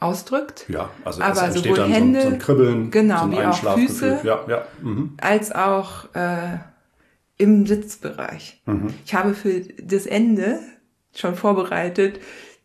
ausdrückt. 0.00 0.66
Ja, 0.68 0.90
also 1.04 1.22
aber 1.22 1.48
es 1.48 1.54
sowohl 1.54 1.76
dann 1.76 1.90
Hände, 1.90 2.20
so, 2.20 2.26
ein, 2.26 2.30
so 2.30 2.34
ein 2.34 2.40
Kribbeln, 2.40 2.90
genau, 2.90 3.18
so 3.18 3.24
ein 3.24 3.32
wie 3.32 3.42
auch 3.42 3.74
Füße, 3.74 4.20
ja, 4.24 4.44
ja. 4.48 4.66
Mhm. 4.82 5.14
als 5.20 5.52
auch 5.52 6.14
äh, 6.14 6.58
im 7.36 7.66
Sitzbereich. 7.66 8.62
Mhm. 8.66 8.94
Ich 9.04 9.14
habe 9.14 9.34
für 9.34 9.60
das 9.60 10.06
Ende 10.06 10.60
schon 11.14 11.36
vorbereitet 11.36 12.20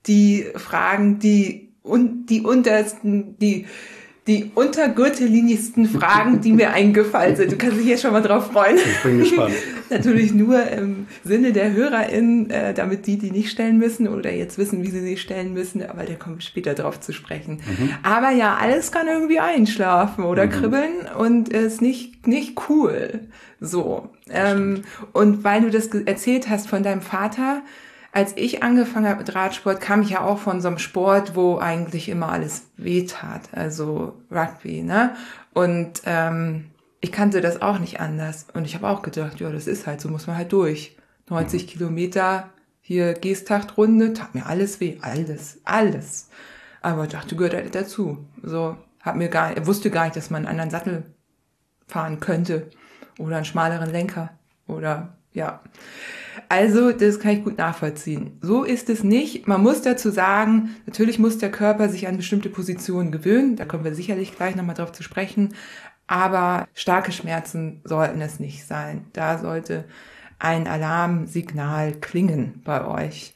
die 0.06 0.48
Fragen, 0.56 1.20
die 1.20 1.74
und 1.82 2.28
die 2.28 2.42
untersten, 2.42 3.38
die 3.40 3.68
die 4.30 4.52
untergürtellinigsten 4.54 5.90
Fragen, 5.90 6.40
die 6.40 6.54
mir 6.54 6.72
eingefallen 6.72 7.36
sind. 7.36 7.52
Du 7.52 7.58
kannst 7.58 7.80
dich 7.80 7.88
jetzt 7.88 8.04
schon 8.04 8.12
mal 8.12 8.22
drauf 8.22 8.52
freuen. 8.52 8.78
Ich 8.78 9.02
bin 9.02 9.18
gespannt. 9.18 9.56
Natürlich 9.90 10.36
nur 10.36 10.70
im 10.70 11.08
Sinne 11.24 11.52
der 11.52 11.74
HörerInnen, 11.74 12.52
äh, 12.52 12.76
damit 12.76 13.08
die 13.08 13.18
die 13.18 13.32
nicht 13.32 13.50
stellen 13.50 13.80
müssen 13.80 14.08
oder 14.08 14.32
jetzt 14.32 14.60
wissen, 14.60 14.84
wie 14.84 14.92
sie 14.92 15.02
sie 15.02 15.18
stellen 15.18 15.54
müssen, 15.54 15.84
aber 15.84 16.04
der 16.04 16.18
kommt 16.18 16.44
später 16.44 16.76
drauf 16.76 17.00
zu 17.00 17.12
sprechen. 17.12 17.54
Mhm. 17.56 17.90
Aber 18.04 18.30
ja, 18.30 18.56
alles 18.56 18.92
kann 18.92 19.08
irgendwie 19.08 19.40
einschlafen 19.40 20.24
oder 20.24 20.46
mhm. 20.46 20.52
kribbeln 20.52 20.92
und 21.18 21.50
ist 21.50 21.82
nicht, 21.82 22.28
nicht 22.28 22.70
cool. 22.70 23.22
So. 23.60 24.10
Ähm, 24.30 24.84
und 25.12 25.44
weil 25.44 25.62
du 25.62 25.72
das 25.72 25.88
erzählt 25.88 26.50
hast 26.50 26.68
von 26.68 26.84
deinem 26.84 27.02
Vater, 27.02 27.64
als 28.12 28.34
ich 28.36 28.64
angefangen 28.64 29.08
habe 29.08 29.20
mit 29.20 29.36
Radsport, 29.36 29.82
kam 29.82 30.02
ich 30.02 30.12
ja 30.12 30.22
auch 30.22 30.40
von 30.40 30.62
so 30.62 30.68
einem 30.68 30.80
Sport, 30.80 31.36
wo 31.36 31.58
eigentlich 31.58 32.10
immer 32.10 32.30
alles 32.30 32.68
wehtat, 32.78 33.50
also 33.52 34.20
Rugby, 34.32 34.82
ne? 34.82 35.16
Und 35.54 36.02
ähm, 36.06 36.72
ich 37.02 37.12
kannte 37.12 37.42
das 37.42 37.62
auch 37.62 37.80
nicht 37.80 38.00
anders. 38.00 38.48
Und 38.54 38.66
ich 38.66 38.76
habe 38.76 38.88
auch 38.88 39.02
gedacht, 39.02 39.40
ja, 39.40 39.52
das 39.52 39.68
ist 39.68 39.88
halt, 39.88 40.02
so 40.02 40.10
muss 40.10 40.28
man 40.28 40.38
halt 40.38 40.52
durch. 40.52 40.98
90 41.30 41.68
Kilometer, 41.68 42.50
hier 42.82 43.14
Geestachtrunde, 43.14 44.14
tat 44.14 44.34
mir 44.34 44.48
alles 44.48 44.80
weh, 44.80 44.98
alles, 45.02 45.60
alles. 45.64 46.30
Aber 46.82 47.04
ich 47.04 47.10
dachte, 47.10 47.36
gehört 47.36 47.54
halt 47.54 47.76
dazu. 47.76 48.26
So, 48.42 48.78
hab 49.02 49.16
mir 49.16 49.30
gar, 49.30 49.66
wusste 49.68 49.92
gar 49.92 50.06
nicht, 50.06 50.16
dass 50.16 50.30
man 50.30 50.46
einen 50.46 50.60
anderen 50.60 50.72
Sattel 50.72 51.04
fahren 51.88 52.20
könnte 52.20 52.70
oder 53.18 53.36
einen 53.38 53.46
schmaleren 53.46 53.92
Lenker 53.92 54.32
oder 54.68 55.19
ja. 55.34 55.62
Also, 56.48 56.92
das 56.92 57.20
kann 57.20 57.32
ich 57.32 57.44
gut 57.44 57.58
nachvollziehen. 57.58 58.38
So 58.42 58.64
ist 58.64 58.90
es 58.90 59.04
nicht. 59.04 59.48
Man 59.48 59.62
muss 59.62 59.82
dazu 59.82 60.10
sagen, 60.10 60.76
natürlich 60.86 61.20
muss 61.20 61.38
der 61.38 61.52
Körper 61.52 61.90
sich 61.90 62.08
an 62.08 62.18
bestimmte 62.18 62.50
Positionen 62.50 63.12
gewöhnen. 63.12 63.56
Da 63.56 63.66
kommen 63.66 63.84
wir 63.84 63.94
sicherlich 63.94 64.36
gleich 64.36 64.56
nochmal 64.56 64.76
drauf 64.76 64.92
zu 64.92 65.04
sprechen. 65.04 65.54
Aber 66.08 66.68
starke 66.74 67.12
Schmerzen 67.12 67.82
sollten 67.84 68.20
es 68.22 68.40
nicht 68.40 68.66
sein. 68.66 69.06
Da 69.14 69.38
sollte 69.38 69.86
ein 70.40 70.68
Alarmsignal 70.68 71.94
klingen 71.94 72.62
bei 72.64 72.86
euch. 72.86 73.36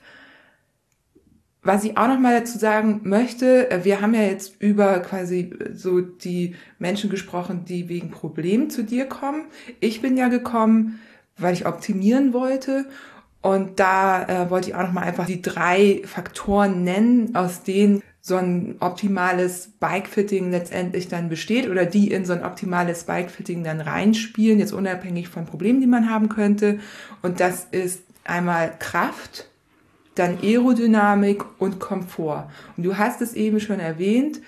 Was 1.61 1.83
ich 1.85 1.97
auch 1.97 2.07
noch 2.07 2.19
mal 2.19 2.39
dazu 2.39 2.57
sagen 2.57 3.01
möchte, 3.03 3.69
wir 3.83 4.01
haben 4.01 4.13
ja 4.13 4.23
jetzt 4.23 4.61
über 4.61 4.99
quasi 4.99 5.53
so 5.73 6.01
die 6.01 6.55
Menschen 6.77 7.09
gesprochen, 7.09 7.63
die 7.63 7.87
wegen 7.87 8.11
Problemen 8.11 8.69
zu 8.69 8.83
dir 8.83 9.05
kommen. 9.05 9.45
Ich 9.79 10.01
bin 10.01 10.17
ja 10.17 10.27
gekommen, 10.27 10.99
weil 11.37 11.53
ich 11.53 11.65
optimieren 11.65 12.33
wollte. 12.33 12.85
Und 13.41 13.79
da 13.79 14.23
äh, 14.23 14.49
wollte 14.49 14.69
ich 14.69 14.75
auch 14.75 14.83
nochmal 14.83 15.03
einfach 15.03 15.25
die 15.25 15.41
drei 15.41 16.01
Faktoren 16.05 16.83
nennen, 16.83 17.35
aus 17.35 17.63
denen 17.63 18.01
so 18.21 18.37
ein 18.37 18.77
optimales 18.79 19.71
Bikefitting 19.81 20.49
letztendlich 20.49 21.09
dann 21.09 21.27
besteht 21.27 21.69
oder 21.69 21.85
die 21.85 22.09
in 22.09 22.23
so 22.23 22.31
ein 22.31 22.45
optimales 22.45 23.03
Bikefitting 23.03 23.65
dann 23.65 23.81
reinspielen, 23.81 24.59
jetzt 24.59 24.71
unabhängig 24.71 25.27
von 25.27 25.45
Problemen, 25.45 25.81
die 25.81 25.87
man 25.87 26.09
haben 26.09 26.29
könnte. 26.29 26.79
Und 27.21 27.41
das 27.41 27.67
ist 27.71 28.01
einmal 28.23 28.71
Kraft, 28.79 29.49
dann 30.15 30.37
Aerodynamik 30.41 31.43
und 31.59 31.81
Komfort. 31.81 32.49
Und 32.77 32.85
du 32.85 32.97
hast 32.97 33.21
es 33.21 33.33
eben 33.33 33.59
schon 33.59 33.81
erwähnt, 33.81 34.39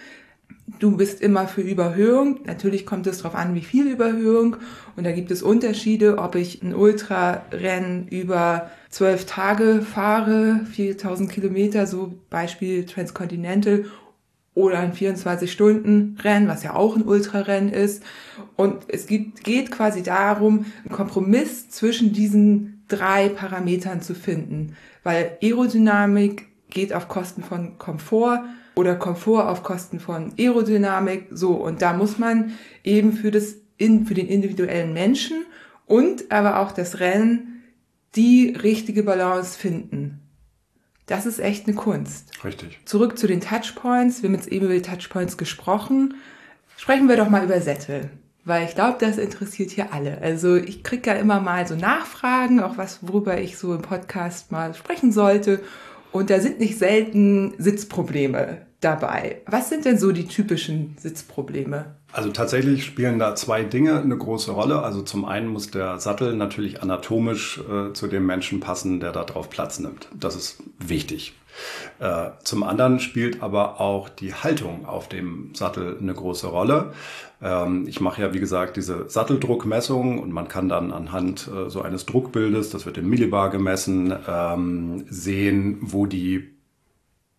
du 0.80 0.98
bist 0.98 1.22
immer 1.22 1.48
für 1.48 1.62
Überhöhung. 1.62 2.40
Natürlich 2.46 2.86
kommt 2.86 3.08
es 3.08 3.20
darauf 3.20 3.36
an, 3.36 3.56
wie 3.56 3.62
viel 3.62 3.88
Überhöhung. 3.88 4.58
Und 4.96 5.04
da 5.04 5.12
gibt 5.12 5.32
es 5.32 5.44
Unterschiede, 5.44 6.18
ob 6.18 6.36
ich 6.36 6.62
ein 6.64 6.74
Ultrarennen 6.74 8.08
über 8.08 8.70
zwölf 8.90 9.26
Tage 9.26 9.82
fahre, 9.82 10.62
4000 10.72 11.30
Kilometer, 11.30 11.88
so 11.88 12.14
Beispiel 12.30 12.86
Transcontinental, 12.86 13.86
oder 14.54 14.80
ein 14.80 14.94
24-Stunden-Rennen, 14.94 16.48
was 16.48 16.64
ja 16.64 16.76
auch 16.76 16.96
ein 16.96 17.04
Ultrarennen 17.04 17.74
ist. 17.74 18.04
Und 18.56 18.86
es 18.88 19.06
gibt, 19.06 19.44
geht 19.44 19.70
quasi 19.70 20.02
darum, 20.02 20.66
einen 20.86 20.96
Kompromiss 20.96 21.70
zwischen 21.70 22.14
diesen 22.14 22.84
drei 22.88 23.28
Parametern 23.28 24.02
zu 24.02 24.16
finden. 24.16 24.78
Weil 25.04 25.38
Aerodynamik 25.42 26.48
geht 26.70 26.94
auf 26.94 27.10
Kosten 27.10 27.44
von 27.44 27.78
Komfort, 27.78 28.46
oder 28.76 28.96
Komfort 28.96 29.48
auf 29.48 29.64
Kosten 29.64 30.00
von 30.00 30.34
Aerodynamik, 30.38 31.28
so. 31.32 31.54
Und 31.54 31.82
da 31.82 31.94
muss 31.94 32.18
man 32.18 32.54
eben 32.84 33.14
für 33.14 33.32
das, 33.32 33.56
für 33.80 34.14
den 34.14 34.28
individuellen 34.28 34.94
Menschen 34.94 35.46
und 35.86 36.32
aber 36.32 36.60
auch 36.60 36.72
das 36.72 37.00
Rennen 37.00 37.64
die 38.16 38.50
richtige 38.50 39.04
Balance 39.04 39.58
finden. 39.58 40.22
Das 41.06 41.26
ist 41.26 41.40
echt 41.40 41.68
eine 41.68 41.76
Kunst. 41.76 42.44
Richtig. 42.44 42.80
Zurück 42.86 43.18
zu 43.18 43.28
den 43.28 43.42
Touchpoints. 43.42 44.24
Wir 44.24 44.30
haben 44.30 44.36
jetzt 44.36 44.48
eben 44.48 44.66
über 44.66 44.74
die 44.74 44.82
Touchpoints 44.82 45.38
gesprochen. 45.38 46.16
Sprechen 46.78 47.08
wir 47.08 47.18
doch 47.18 47.30
mal 47.30 47.44
über 47.44 47.62
Sättel. 47.62 48.10
Weil 48.44 48.66
ich 48.66 48.76
glaube, 48.76 48.98
das 49.00 49.18
interessiert 49.18 49.72
hier 49.72 49.94
alle. 49.94 50.20
Also 50.22 50.56
ich 50.56 50.84
kriege 50.84 51.10
ja 51.10 51.16
immer 51.16 51.40
mal 51.40 51.68
so 51.68 51.76
Nachfragen, 51.76 52.60
auch 52.60 52.78
was, 52.78 53.00
worüber 53.02 53.40
ich 53.40 53.58
so 53.58 53.74
im 53.74 53.82
Podcast 53.82 54.52
mal 54.52 54.74
sprechen 54.74 55.12
sollte. 55.12 55.62
Und 56.16 56.30
da 56.30 56.40
sind 56.40 56.62
nicht 56.62 56.80
selten 56.80 57.56
Sitzprobleme 57.58 58.68
dabei. 58.80 59.42
Was 59.48 59.68
sind 59.68 59.84
denn 59.84 59.98
so 59.98 60.14
die 60.14 60.26
typischen 60.26 60.96
Sitzprobleme? 60.98 61.96
Also 62.14 62.30
tatsächlich 62.30 62.86
spielen 62.86 63.20
da 63.20 63.36
zwei 63.36 63.66
Dinge 63.66 64.00
eine 64.00 64.18
große 64.18 64.52
Rolle. 64.52 64.82
Also 64.82 65.02
zum 65.02 65.26
einen 65.26 65.48
muss 65.48 65.72
der 65.72 66.00
Sattel 66.00 66.38
natürlich 66.38 66.82
anatomisch 66.82 67.60
äh, 67.70 67.92
zu 67.92 68.08
dem 68.08 68.26
Menschen 68.26 68.62
passen, 68.62 69.02
der 69.02 69.12
da 69.12 69.26
drauf 69.26 69.50
Platz 69.50 69.80
nimmt. 69.80 70.08
Das 70.18 70.38
ist 70.38 70.64
wichtig. 70.80 71.34
Äh, 72.00 72.30
zum 72.46 72.64
anderen 72.64 73.02
spielt 73.02 73.44
aber 73.44 73.82
auch 73.82 74.08
die 74.08 74.34
Haltung 74.34 74.86
auf 74.86 75.10
dem 75.10 75.54
Sattel 75.54 75.98
eine 76.00 76.14
große 76.14 76.48
Rolle. 76.48 76.94
Ähm, 77.42 77.86
ich 77.88 78.02
mache 78.02 78.22
ja, 78.22 78.34
wie 78.34 78.40
gesagt, 78.40 78.78
diese 78.78 79.10
Satteldruckmessung 79.10 80.20
und 80.20 80.32
man 80.32 80.48
kann 80.48 80.70
dann 80.70 80.92
anhand 80.92 81.48
äh, 81.48 81.70
so 81.70 81.82
eines 81.82 82.06
Druckbildes, 82.06 82.70
das 82.70 82.86
wird 82.86 82.98
im 82.98 83.10
Millibar 83.10 83.50
gemessen, 83.50 84.14
ähm, 84.28 85.06
sehen, 85.10 85.78
wo 85.82 86.06
die 86.06 86.56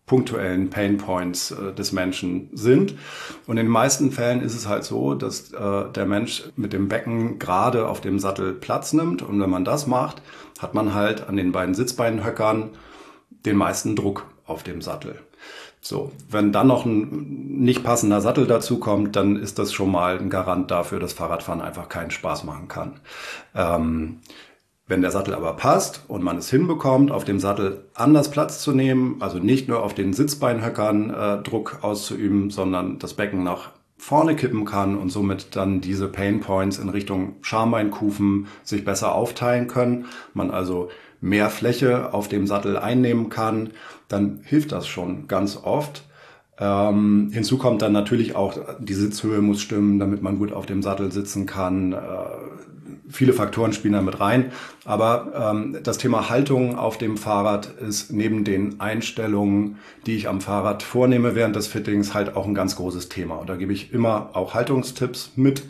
punktuellen 0.07 0.69
Pain 0.69 0.97
Points 0.97 1.51
äh, 1.51 1.73
des 1.73 1.91
Menschen 1.91 2.49
sind. 2.53 2.95
Und 3.45 3.57
in 3.57 3.65
den 3.65 3.71
meisten 3.71 4.11
Fällen 4.11 4.41
ist 4.41 4.55
es 4.55 4.67
halt 4.67 4.85
so, 4.85 5.13
dass 5.13 5.51
äh, 5.51 5.91
der 5.91 6.05
Mensch 6.05 6.45
mit 6.55 6.73
dem 6.73 6.87
Becken 6.87 7.39
gerade 7.39 7.87
auf 7.87 8.01
dem 8.01 8.17
Sattel 8.17 8.53
Platz 8.53 8.93
nimmt. 8.93 9.21
Und 9.21 9.39
wenn 9.39 9.49
man 9.49 9.65
das 9.65 9.85
macht, 9.85 10.21
hat 10.59 10.73
man 10.73 10.93
halt 10.93 11.27
an 11.27 11.35
den 11.35 11.51
beiden 11.51 11.75
Sitzbeinhöckern 11.75 12.69
den 13.45 13.57
meisten 13.57 13.95
Druck 13.95 14.25
auf 14.45 14.63
dem 14.63 14.81
Sattel. 14.81 15.19
So, 15.79 16.11
wenn 16.29 16.51
dann 16.51 16.67
noch 16.67 16.85
ein 16.85 17.59
nicht 17.59 17.83
passender 17.83 18.21
Sattel 18.21 18.47
dazu 18.47 18.79
kommt, 18.79 19.15
dann 19.15 19.35
ist 19.35 19.59
das 19.59 19.73
schon 19.73 19.91
mal 19.91 20.17
ein 20.17 20.29
Garant 20.29 20.71
dafür, 20.71 20.99
dass 20.99 21.13
Fahrradfahren 21.13 21.61
einfach 21.61 21.87
keinen 21.87 22.11
Spaß 22.11 22.43
machen 22.43 22.67
kann. 22.67 22.99
Ähm, 23.55 24.19
wenn 24.87 25.01
der 25.01 25.11
Sattel 25.11 25.33
aber 25.33 25.53
passt 25.53 26.03
und 26.07 26.23
man 26.23 26.37
es 26.37 26.49
hinbekommt, 26.49 27.11
auf 27.11 27.25
dem 27.25 27.39
Sattel 27.39 27.85
anders 27.93 28.31
Platz 28.31 28.61
zu 28.61 28.71
nehmen, 28.71 29.17
also 29.19 29.37
nicht 29.37 29.67
nur 29.67 29.83
auf 29.83 29.93
den 29.93 30.13
Sitzbeinhöckern 30.13 31.09
äh, 31.09 31.43
Druck 31.43 31.79
auszuüben, 31.81 32.49
sondern 32.51 32.97
das 32.97 33.13
Becken 33.13 33.43
nach 33.43 33.71
vorne 33.97 34.35
kippen 34.35 34.63
kann 34.63 34.97
und 34.97 35.09
somit 35.09 35.55
dann 35.55 35.81
diese 35.81 36.07
Pain 36.07 36.39
Points 36.39 36.77
in 36.77 36.89
Richtung 36.89 37.35
Schambeinkufen 37.41 38.47
sich 38.63 38.85
besser 38.85 39.13
aufteilen 39.13 39.67
können, 39.67 40.05
man 40.33 40.51
also 40.51 40.89
mehr 41.21 41.49
Fläche 41.49 42.13
auf 42.13 42.27
dem 42.27 42.47
Sattel 42.47 42.77
einnehmen 42.77 43.29
kann, 43.29 43.71
dann 44.07 44.39
hilft 44.43 44.71
das 44.71 44.87
schon 44.87 45.27
ganz 45.27 45.57
oft. 45.57 46.03
Ähm, 46.59 47.29
hinzu 47.31 47.57
kommt 47.57 47.81
dann 47.81 47.91
natürlich 47.91 48.35
auch, 48.35 48.57
die 48.79 48.93
Sitzhöhe 48.93 49.41
muss 49.41 49.61
stimmen, 49.61 49.99
damit 49.99 50.21
man 50.23 50.39
gut 50.39 50.51
auf 50.51 50.65
dem 50.65 50.81
Sattel 50.81 51.11
sitzen 51.11 51.45
kann. 51.45 51.93
Äh, 51.93 51.97
viele 53.09 53.33
Faktoren 53.33 53.73
spielen 53.73 53.93
da 53.93 54.01
mit 54.01 54.19
rein. 54.19 54.51
Aber 54.85 55.51
ähm, 55.51 55.77
das 55.83 55.97
Thema 55.97 56.29
Haltung 56.29 56.75
auf 56.75 56.97
dem 56.97 57.17
Fahrrad 57.17 57.67
ist 57.79 58.11
neben 58.11 58.43
den 58.43 58.79
Einstellungen, 58.79 59.77
die 60.05 60.15
ich 60.15 60.27
am 60.27 60.41
Fahrrad 60.41 60.81
vornehme 60.83 61.35
während 61.35 61.55
des 61.55 61.67
Fittings, 61.67 62.13
halt 62.13 62.35
auch 62.35 62.47
ein 62.47 62.55
ganz 62.55 62.75
großes 62.75 63.09
Thema. 63.09 63.35
Und 63.35 63.49
da 63.49 63.55
gebe 63.55 63.73
ich 63.73 63.93
immer 63.93 64.31
auch 64.33 64.53
Haltungstipps 64.53 65.33
mit. 65.35 65.63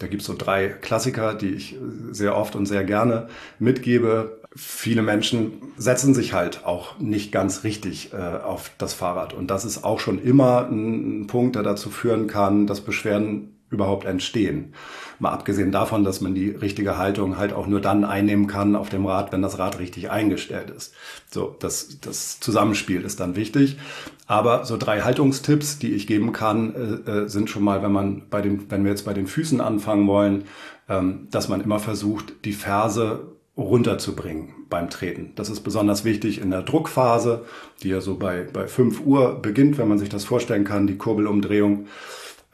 Da 0.00 0.08
gibt 0.08 0.22
es 0.22 0.26
so 0.26 0.34
drei 0.36 0.68
Klassiker, 0.68 1.34
die 1.34 1.50
ich 1.50 1.76
sehr 2.10 2.36
oft 2.36 2.56
und 2.56 2.66
sehr 2.66 2.84
gerne 2.84 3.28
mitgebe 3.58 4.40
viele 4.56 5.02
Menschen 5.02 5.72
setzen 5.76 6.14
sich 6.14 6.32
halt 6.32 6.64
auch 6.64 6.98
nicht 6.98 7.30
ganz 7.30 7.62
richtig 7.64 8.12
äh, 8.12 8.16
auf 8.16 8.72
das 8.78 8.94
Fahrrad. 8.94 9.32
Und 9.32 9.50
das 9.50 9.64
ist 9.64 9.84
auch 9.84 10.00
schon 10.00 10.20
immer 10.22 10.66
ein, 10.68 11.22
ein 11.22 11.26
Punkt, 11.26 11.56
der 11.56 11.62
dazu 11.62 11.90
führen 11.90 12.26
kann, 12.26 12.66
dass 12.66 12.80
Beschwerden 12.80 13.59
überhaupt 13.70 14.04
entstehen. 14.04 14.74
Mal 15.18 15.30
abgesehen 15.30 15.70
davon, 15.70 16.02
dass 16.04 16.20
man 16.20 16.34
die 16.34 16.50
richtige 16.50 16.98
Haltung 16.98 17.38
halt 17.38 17.52
auch 17.52 17.66
nur 17.66 17.80
dann 17.80 18.04
einnehmen 18.04 18.46
kann 18.46 18.74
auf 18.74 18.88
dem 18.88 19.06
Rad, 19.06 19.32
wenn 19.32 19.42
das 19.42 19.58
Rad 19.58 19.78
richtig 19.78 20.10
eingestellt 20.10 20.70
ist. 20.70 20.92
So, 21.30 21.56
das, 21.60 22.00
das 22.00 22.40
Zusammenspiel 22.40 23.02
ist 23.02 23.20
dann 23.20 23.36
wichtig. 23.36 23.78
Aber 24.26 24.64
so 24.64 24.76
drei 24.76 25.00
Haltungstipps, 25.00 25.78
die 25.78 25.92
ich 25.92 26.06
geben 26.06 26.32
kann, 26.32 26.74
äh, 27.06 27.10
äh 27.10 27.28
sind 27.28 27.50
schon 27.50 27.64
mal, 27.64 27.82
wenn 27.82 27.92
man 27.92 28.22
bei 28.28 28.40
den, 28.40 28.70
wenn 28.70 28.84
wir 28.84 28.90
jetzt 28.90 29.04
bei 29.04 29.14
den 29.14 29.26
Füßen 29.26 29.60
anfangen 29.60 30.06
wollen, 30.06 30.44
ähm, 30.88 31.28
dass 31.30 31.48
man 31.48 31.60
immer 31.60 31.78
versucht, 31.78 32.44
die 32.44 32.52
Ferse 32.52 33.30
runterzubringen 33.56 34.54
beim 34.68 34.88
Treten. 34.88 35.32
Das 35.34 35.50
ist 35.50 35.60
besonders 35.60 36.04
wichtig 36.04 36.40
in 36.40 36.50
der 36.50 36.62
Druckphase, 36.62 37.44
die 37.82 37.88
ja 37.90 38.00
so 38.00 38.16
bei, 38.16 38.46
bei 38.50 38.66
5 38.66 39.04
Uhr 39.04 39.40
beginnt, 39.40 39.78
wenn 39.78 39.88
man 39.88 39.98
sich 39.98 40.08
das 40.08 40.24
vorstellen 40.24 40.64
kann, 40.64 40.86
die 40.86 40.96
Kurbelumdrehung. 40.96 41.86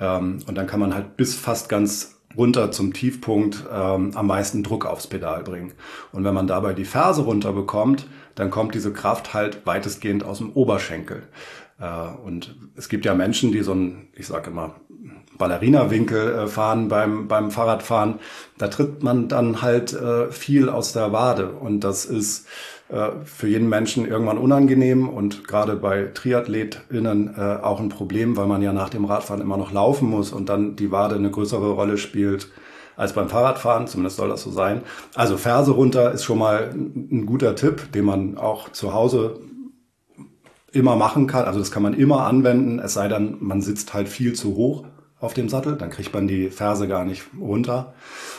Ähm, 0.00 0.38
und 0.46 0.54
dann 0.56 0.66
kann 0.66 0.80
man 0.80 0.94
halt 0.94 1.16
bis 1.16 1.34
fast 1.34 1.68
ganz 1.68 2.16
runter 2.36 2.70
zum 2.70 2.92
Tiefpunkt 2.92 3.64
ähm, 3.72 4.12
am 4.14 4.26
meisten 4.26 4.62
Druck 4.62 4.84
aufs 4.86 5.06
Pedal 5.06 5.42
bringen. 5.42 5.72
Und 6.12 6.24
wenn 6.24 6.34
man 6.34 6.46
dabei 6.46 6.74
die 6.74 6.84
Ferse 6.84 7.22
runter 7.22 7.52
bekommt, 7.52 8.06
dann 8.34 8.50
kommt 8.50 8.74
diese 8.74 8.92
Kraft 8.92 9.32
halt 9.34 9.66
weitestgehend 9.66 10.24
aus 10.24 10.38
dem 10.38 10.52
Oberschenkel. 10.52 11.22
Äh, 11.80 11.86
und 12.24 12.56
es 12.76 12.88
gibt 12.88 13.04
ja 13.04 13.14
Menschen, 13.14 13.52
die 13.52 13.62
so 13.62 13.72
ein, 13.72 14.08
ich 14.14 14.26
sage 14.26 14.50
immer, 14.50 14.74
Ballerina-Winkel 15.38 16.34
äh, 16.34 16.46
fahren 16.46 16.88
beim, 16.88 17.28
beim 17.28 17.50
Fahrradfahren, 17.50 18.20
da 18.58 18.68
tritt 18.68 19.02
man 19.02 19.28
dann 19.28 19.62
halt 19.62 19.92
äh, 19.92 20.30
viel 20.30 20.68
aus 20.68 20.92
der 20.92 21.12
Wade. 21.12 21.50
Und 21.50 21.80
das 21.80 22.04
ist 22.04 22.46
für 23.24 23.48
jeden 23.48 23.68
Menschen 23.68 24.06
irgendwann 24.06 24.38
unangenehm 24.38 25.08
und 25.08 25.48
gerade 25.48 25.74
bei 25.74 26.10
TriathletInnen 26.14 27.34
äh, 27.36 27.40
auch 27.62 27.80
ein 27.80 27.88
Problem, 27.88 28.36
weil 28.36 28.46
man 28.46 28.62
ja 28.62 28.72
nach 28.72 28.90
dem 28.90 29.04
Radfahren 29.04 29.42
immer 29.42 29.56
noch 29.56 29.72
laufen 29.72 30.08
muss 30.08 30.32
und 30.32 30.48
dann 30.48 30.76
die 30.76 30.92
Wade 30.92 31.16
eine 31.16 31.30
größere 31.30 31.72
Rolle 31.72 31.98
spielt 31.98 32.48
als 32.96 33.12
beim 33.12 33.28
Fahrradfahren, 33.28 33.88
zumindest 33.88 34.16
soll 34.16 34.28
das 34.28 34.42
so 34.42 34.50
sein. 34.50 34.82
Also 35.14 35.36
Ferse 35.36 35.72
runter 35.72 36.12
ist 36.12 36.24
schon 36.24 36.38
mal 36.38 36.70
ein 36.74 37.26
guter 37.26 37.56
Tipp, 37.56 37.92
den 37.92 38.04
man 38.04 38.38
auch 38.38 38.70
zu 38.70 38.94
Hause 38.94 39.40
immer 40.72 40.96
machen 40.96 41.26
kann. 41.26 41.44
Also 41.44 41.58
das 41.58 41.70
kann 41.70 41.82
man 41.82 41.94
immer 41.94 42.26
anwenden, 42.26 42.78
es 42.78 42.94
sei 42.94 43.08
denn, 43.08 43.36
man 43.40 43.62
sitzt 43.62 43.94
halt 43.94 44.08
viel 44.08 44.34
zu 44.34 44.54
hoch 44.54 44.84
auf 45.18 45.34
dem 45.34 45.48
Sattel, 45.48 45.76
dann 45.76 45.90
kriegt 45.90 46.14
man 46.14 46.28
die 46.28 46.50
Ferse 46.50 46.88
gar 46.88 47.04
nicht 47.04 47.24
runter. 47.40 47.94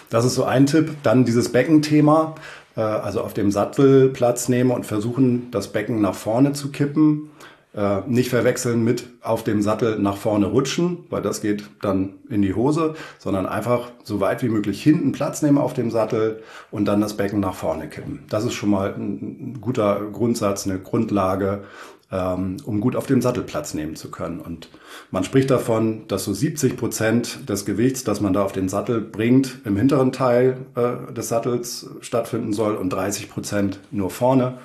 Das 0.09 0.25
ist 0.25 0.35
so 0.35 0.43
ein 0.43 0.67
Tipp. 0.67 0.95
Dann 1.03 1.25
dieses 1.25 1.51
Beckenthema, 1.51 2.35
äh, 2.77 2.81
also 2.81 3.21
auf 3.21 3.33
dem 3.33 3.51
Sattel 3.51 4.09
Platz 4.09 4.47
nehmen 4.47 4.71
und 4.71 4.85
versuchen, 4.85 5.51
das 5.51 5.73
Becken 5.73 5.99
nach 5.99 6.15
vorne 6.15 6.53
zu 6.53 6.71
kippen. 6.71 7.31
Äh, 7.75 8.01
nicht 8.07 8.29
verwechseln 8.29 8.83
mit 8.83 9.07
auf 9.21 9.43
dem 9.43 9.61
Sattel 9.61 9.99
nach 9.99 10.17
vorne 10.17 10.47
rutschen, 10.47 11.05
weil 11.09 11.21
das 11.21 11.41
geht 11.41 11.69
dann 11.81 12.13
in 12.29 12.41
die 12.41 12.55
Hose, 12.55 12.95
sondern 13.19 13.45
einfach 13.45 13.91
so 14.03 14.19
weit 14.19 14.41
wie 14.41 14.49
möglich 14.49 14.81
hinten 14.81 15.11
Platz 15.11 15.41
nehmen 15.41 15.57
auf 15.57 15.73
dem 15.73 15.91
Sattel 15.91 16.41
und 16.71 16.85
dann 16.85 17.01
das 17.01 17.17
Becken 17.17 17.39
nach 17.39 17.53
vorne 17.53 17.87
kippen. 17.87 18.23
Das 18.29 18.45
ist 18.45 18.53
schon 18.53 18.69
mal 18.69 18.95
ein 18.97 19.59
guter 19.61 20.01
Grundsatz, 20.11 20.65
eine 20.65 20.79
Grundlage, 20.79 21.65
um 22.09 22.79
gut 22.79 22.95
auf 22.95 23.05
dem 23.05 23.21
Sattel 23.21 23.43
Platz 23.43 23.73
nehmen 23.73 23.95
zu 23.95 24.09
können. 24.09 24.39
Und 24.39 24.69
man 25.11 25.25
spricht 25.25 25.51
davon, 25.51 26.07
dass 26.07 26.23
so 26.23 26.33
70 26.33 26.77
Prozent 26.77 27.49
des 27.49 27.65
Gewichts, 27.65 28.03
das 28.03 28.21
man 28.21 28.31
da 28.31 28.43
auf 28.43 28.53
den 28.53 28.69
Sattel 28.69 29.01
bringt, 29.01 29.59
im 29.65 29.75
hinteren 29.75 30.13
Teil 30.13 30.57
äh, 30.75 31.11
des 31.11 31.27
Sattels 31.27 31.89
stattfinden 31.99 32.53
soll 32.53 32.75
und 32.75 32.91
30 32.91 33.29
Prozent 33.29 33.79
nur 33.91 34.09
vorne. 34.09 34.59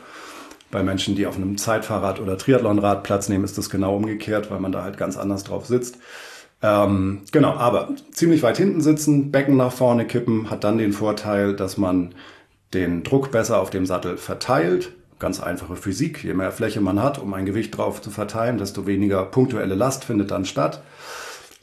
Bei 0.71 0.83
Menschen, 0.83 1.17
die 1.17 1.27
auf 1.27 1.37
einem 1.37 1.59
Zeitfahrrad 1.59 2.21
oder 2.21 2.39
Triathlonrad 2.39 3.03
Platz 3.03 3.29
nehmen, 3.29 3.45
ist 3.45 3.59
das 3.59 3.71
genau 3.71 3.97
umgekehrt, 3.97 4.51
weil 4.51 4.61
man 4.61 4.73
da 4.73 4.85
halt 4.85 4.97
ganz 4.97 5.17
anders 5.17 5.43
drauf 5.43 5.67
sitzt. 5.67 5.99
Ähm, 6.63 7.23
genau, 7.33 7.55
aber 7.55 7.89
ziemlich 8.13 8.45
weit 8.45 8.57
hinten 8.57 8.81
sitzen, 8.81 9.33
Becken 9.33 9.57
nach 9.57 9.73
vorne 9.73 10.07
kippen, 10.07 10.49
hat 10.49 10.63
dann 10.63 10.79
den 10.79 10.93
Vorteil, 10.93 11.57
dass 11.57 11.77
man 11.77 12.15
den 12.73 13.03
Druck 13.03 13.33
besser 13.33 13.61
auf 13.61 13.71
dem 13.71 13.85
Sattel 13.85 14.17
verteilt 14.17 14.93
Ganz 15.23 15.39
einfache 15.39 15.77
Physik. 15.77 16.25
Je 16.25 16.35
mehr 16.35 16.51
Fläche 16.51 16.81
man 16.81 17.01
hat, 17.01 17.21
um 17.21 17.33
ein 17.33 17.47
Gewicht 17.47 17.79
drauf 17.79 18.03
zu 18.03 18.11
verteilen, 18.11 18.59
desto 18.59 18.89
weniger 18.89 19.25
punktuelle 19.25 19.77
Last 19.77 20.03
findet 20.05 20.33
dann 20.33 20.45
statt. 20.45 20.83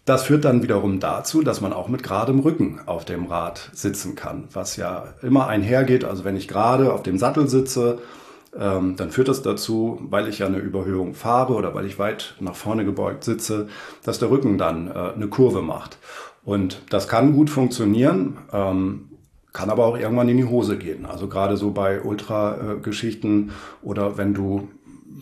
Das 0.05 0.23
führt 0.23 0.45
dann 0.45 0.63
wiederum 0.63 1.01
dazu, 1.01 1.41
dass 1.41 1.59
man 1.59 1.73
auch 1.73 1.89
mit 1.89 2.01
geradem 2.01 2.39
Rücken 2.39 2.79
auf 2.85 3.03
dem 3.03 3.25
Rad 3.25 3.69
sitzen 3.73 4.15
kann, 4.15 4.47
was 4.53 4.77
ja 4.77 5.13
immer 5.21 5.47
einhergeht. 5.47 6.05
Also 6.05 6.23
wenn 6.23 6.37
ich 6.37 6.47
gerade 6.47 6.93
auf 6.93 7.03
dem 7.03 7.17
Sattel 7.17 7.49
sitze, 7.49 7.99
ähm, 8.57 8.95
dann 8.95 9.11
führt 9.11 9.27
das 9.27 9.41
dazu, 9.41 9.99
weil 10.09 10.29
ich 10.29 10.39
ja 10.39 10.45
eine 10.45 10.59
Überhöhung 10.59 11.13
fahre 11.13 11.51
oder 11.51 11.75
weil 11.75 11.85
ich 11.85 11.99
weit 11.99 12.35
nach 12.39 12.55
vorne 12.55 12.85
gebeugt 12.85 13.25
sitze, 13.25 13.67
dass 14.05 14.19
der 14.19 14.31
Rücken 14.31 14.57
dann 14.57 14.87
äh, 14.87 14.93
eine 14.93 15.27
Kurve 15.27 15.61
macht. 15.61 15.97
Und 16.45 16.81
das 16.89 17.09
kann 17.09 17.33
gut 17.33 17.49
funktionieren. 17.49 18.37
Ähm, 18.53 19.08
kann 19.59 19.69
aber 19.69 19.85
auch 19.85 19.97
irgendwann 19.97 20.29
in 20.29 20.37
die 20.37 20.45
Hose 20.45 20.77
gehen. 20.77 21.05
Also 21.05 21.27
gerade 21.27 21.57
so 21.57 21.71
bei 21.71 22.01
Ultra-Geschichten 22.01 23.51
oder 23.81 24.17
wenn 24.17 24.33
du 24.33 24.69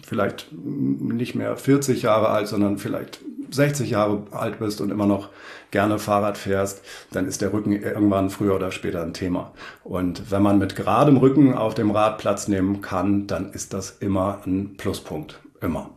vielleicht 0.06 0.50
nicht 0.54 1.34
mehr 1.34 1.58
40 1.58 2.04
Jahre 2.04 2.30
alt, 2.30 2.48
sondern 2.48 2.78
vielleicht 2.78 3.20
60 3.50 3.90
Jahre 3.90 4.22
alt 4.30 4.60
bist 4.60 4.80
und 4.80 4.92
immer 4.92 5.08
noch 5.08 5.30
gerne 5.72 5.98
Fahrrad 5.98 6.38
fährst, 6.38 6.84
dann 7.12 7.26
ist 7.26 7.42
der 7.42 7.52
Rücken 7.52 7.72
irgendwann 7.72 8.30
früher 8.30 8.54
oder 8.54 8.72
später 8.72 9.02
ein 9.02 9.16
Thema. 9.16 9.54
Und 9.84 10.30
wenn 10.30 10.44
man 10.44 10.60
mit 10.60 10.76
geradem 10.76 11.18
Rücken 11.18 11.56
auf 11.56 11.74
dem 11.74 11.90
Rad 11.90 12.20
Platz 12.20 12.48
nehmen 12.48 12.82
kann, 12.82 13.26
dann 13.26 13.52
ist 13.54 13.74
das 13.74 13.98
immer 14.02 14.42
ein 14.46 14.78
Pluspunkt. 14.78 15.40
Immer. 15.62 15.90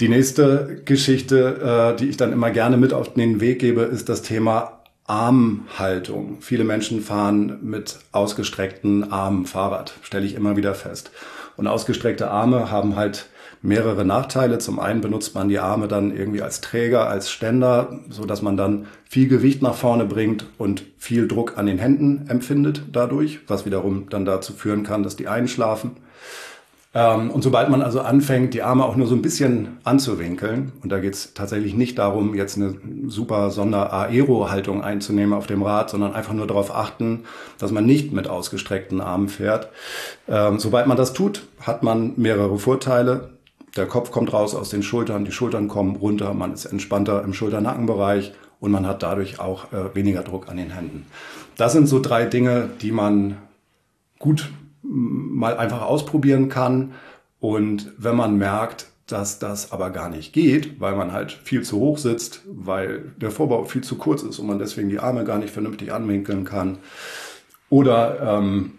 Die 0.00 0.08
nächste 0.08 0.82
Geschichte, 0.84 1.94
äh, 1.94 1.96
die 1.96 2.10
ich 2.10 2.16
dann 2.16 2.32
immer 2.32 2.52
gerne 2.52 2.76
mit 2.76 2.92
auf 2.92 3.14
den 3.14 3.40
Weg 3.40 3.58
gebe, 3.58 3.82
ist 3.82 4.08
das 4.08 4.22
Thema 4.22 4.83
Armhaltung. 5.06 6.38
Viele 6.40 6.64
Menschen 6.64 7.00
fahren 7.00 7.58
mit 7.62 7.98
ausgestreckten 8.12 9.12
Armen 9.12 9.46
Fahrrad, 9.46 9.94
stelle 10.02 10.24
ich 10.24 10.34
immer 10.34 10.56
wieder 10.56 10.74
fest. 10.74 11.10
Und 11.56 11.66
ausgestreckte 11.66 12.30
Arme 12.30 12.70
haben 12.70 12.96
halt 12.96 13.28
mehrere 13.64 14.04
Nachteile. 14.04 14.58
Zum 14.58 14.78
einen 14.78 15.00
benutzt 15.00 15.34
man 15.34 15.48
die 15.48 15.58
Arme 15.58 15.88
dann 15.88 16.14
irgendwie 16.14 16.42
als 16.42 16.60
Träger, 16.60 17.08
als 17.08 17.30
Ständer, 17.30 18.00
so 18.10 18.24
dass 18.24 18.42
man 18.42 18.56
dann 18.56 18.86
viel 19.08 19.28
Gewicht 19.28 19.62
nach 19.62 19.74
vorne 19.74 20.04
bringt 20.04 20.46
und 20.58 20.84
viel 20.98 21.28
Druck 21.28 21.58
an 21.58 21.66
den 21.66 21.78
Händen 21.78 22.26
empfindet 22.28 22.82
dadurch, 22.92 23.40
was 23.46 23.64
wiederum 23.66 24.08
dann 24.10 24.24
dazu 24.24 24.52
führen 24.52 24.84
kann, 24.84 25.02
dass 25.02 25.16
die 25.16 25.28
einschlafen. 25.28 25.92
Ähm, 26.94 27.30
und 27.30 27.42
sobald 27.42 27.68
man 27.70 27.82
also 27.82 28.00
anfängt, 28.00 28.54
die 28.54 28.62
Arme 28.62 28.84
auch 28.84 28.94
nur 28.94 29.06
so 29.06 29.14
ein 29.14 29.22
bisschen 29.22 29.78
anzuwinkeln, 29.82 30.72
und 30.82 30.92
da 30.92 31.00
geht 31.00 31.14
es 31.14 31.34
tatsächlich 31.34 31.74
nicht 31.74 31.98
darum, 31.98 32.34
jetzt 32.34 32.56
eine 32.56 32.76
super 33.06 33.50
Sonder-Aero-Haltung 33.50 34.82
einzunehmen 34.82 35.34
auf 35.34 35.46
dem 35.48 35.62
Rad, 35.62 35.90
sondern 35.90 36.14
einfach 36.14 36.32
nur 36.32 36.46
darauf 36.46 36.74
achten, 36.74 37.24
dass 37.58 37.72
man 37.72 37.84
nicht 37.84 38.12
mit 38.12 38.28
ausgestreckten 38.28 39.00
Armen 39.00 39.28
fährt. 39.28 39.70
Ähm, 40.28 40.58
sobald 40.60 40.86
man 40.86 40.96
das 40.96 41.12
tut, 41.12 41.42
hat 41.60 41.82
man 41.82 42.12
mehrere 42.16 42.58
Vorteile. 42.58 43.30
Der 43.76 43.86
Kopf 43.86 44.12
kommt 44.12 44.32
raus 44.32 44.54
aus 44.54 44.70
den 44.70 44.84
Schultern, 44.84 45.24
die 45.24 45.32
Schultern 45.32 45.66
kommen 45.66 45.96
runter, 45.96 46.32
man 46.32 46.52
ist 46.52 46.64
entspannter 46.66 47.24
im 47.24 47.34
Schulter-Nackenbereich 47.34 48.32
und 48.60 48.70
man 48.70 48.86
hat 48.86 49.02
dadurch 49.02 49.40
auch 49.40 49.72
äh, 49.72 49.94
weniger 49.94 50.22
Druck 50.22 50.48
an 50.48 50.56
den 50.56 50.70
Händen. 50.70 51.06
Das 51.56 51.72
sind 51.72 51.88
so 51.88 52.00
drei 52.00 52.24
Dinge, 52.24 52.70
die 52.80 52.92
man 52.92 53.36
gut 54.20 54.48
mal 54.84 55.56
einfach 55.56 55.82
ausprobieren 55.82 56.48
kann. 56.48 56.92
Und 57.40 57.92
wenn 57.98 58.16
man 58.16 58.36
merkt, 58.36 58.86
dass 59.06 59.38
das 59.38 59.72
aber 59.72 59.90
gar 59.90 60.08
nicht 60.08 60.32
geht, 60.32 60.80
weil 60.80 60.96
man 60.96 61.12
halt 61.12 61.32
viel 61.32 61.62
zu 61.62 61.78
hoch 61.78 61.98
sitzt, 61.98 62.42
weil 62.46 63.12
der 63.18 63.30
Vorbau 63.30 63.64
viel 63.64 63.84
zu 63.84 63.96
kurz 63.96 64.22
ist 64.22 64.38
und 64.38 64.46
man 64.46 64.58
deswegen 64.58 64.88
die 64.88 64.98
Arme 64.98 65.24
gar 65.24 65.38
nicht 65.38 65.52
vernünftig 65.52 65.92
anwinkeln 65.92 66.44
kann. 66.44 66.78
Oder 67.68 68.38
ähm, 68.38 68.72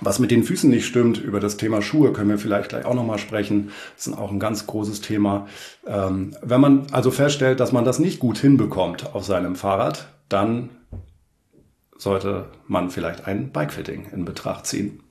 was 0.00 0.18
mit 0.18 0.30
den 0.30 0.44
Füßen 0.44 0.70
nicht 0.70 0.86
stimmt, 0.86 1.18
über 1.18 1.40
das 1.40 1.56
Thema 1.56 1.82
Schuhe 1.82 2.12
können 2.12 2.28
wir 2.28 2.38
vielleicht 2.38 2.68
gleich 2.68 2.84
auch 2.84 2.94
nochmal 2.94 3.18
sprechen. 3.18 3.70
Das 3.96 4.06
ist 4.06 4.16
auch 4.16 4.30
ein 4.30 4.38
ganz 4.38 4.66
großes 4.66 5.00
Thema. 5.00 5.48
Ähm, 5.86 6.36
wenn 6.42 6.60
man 6.60 6.86
also 6.92 7.10
feststellt, 7.10 7.58
dass 7.58 7.72
man 7.72 7.84
das 7.84 7.98
nicht 7.98 8.20
gut 8.20 8.38
hinbekommt 8.38 9.14
auf 9.14 9.24
seinem 9.24 9.56
Fahrrad, 9.56 10.08
dann 10.28 10.70
sollte 11.96 12.46
man 12.68 12.90
vielleicht 12.90 13.26
ein 13.26 13.50
Bikefitting 13.50 14.06
in 14.12 14.24
Betracht 14.24 14.66
ziehen. 14.66 15.02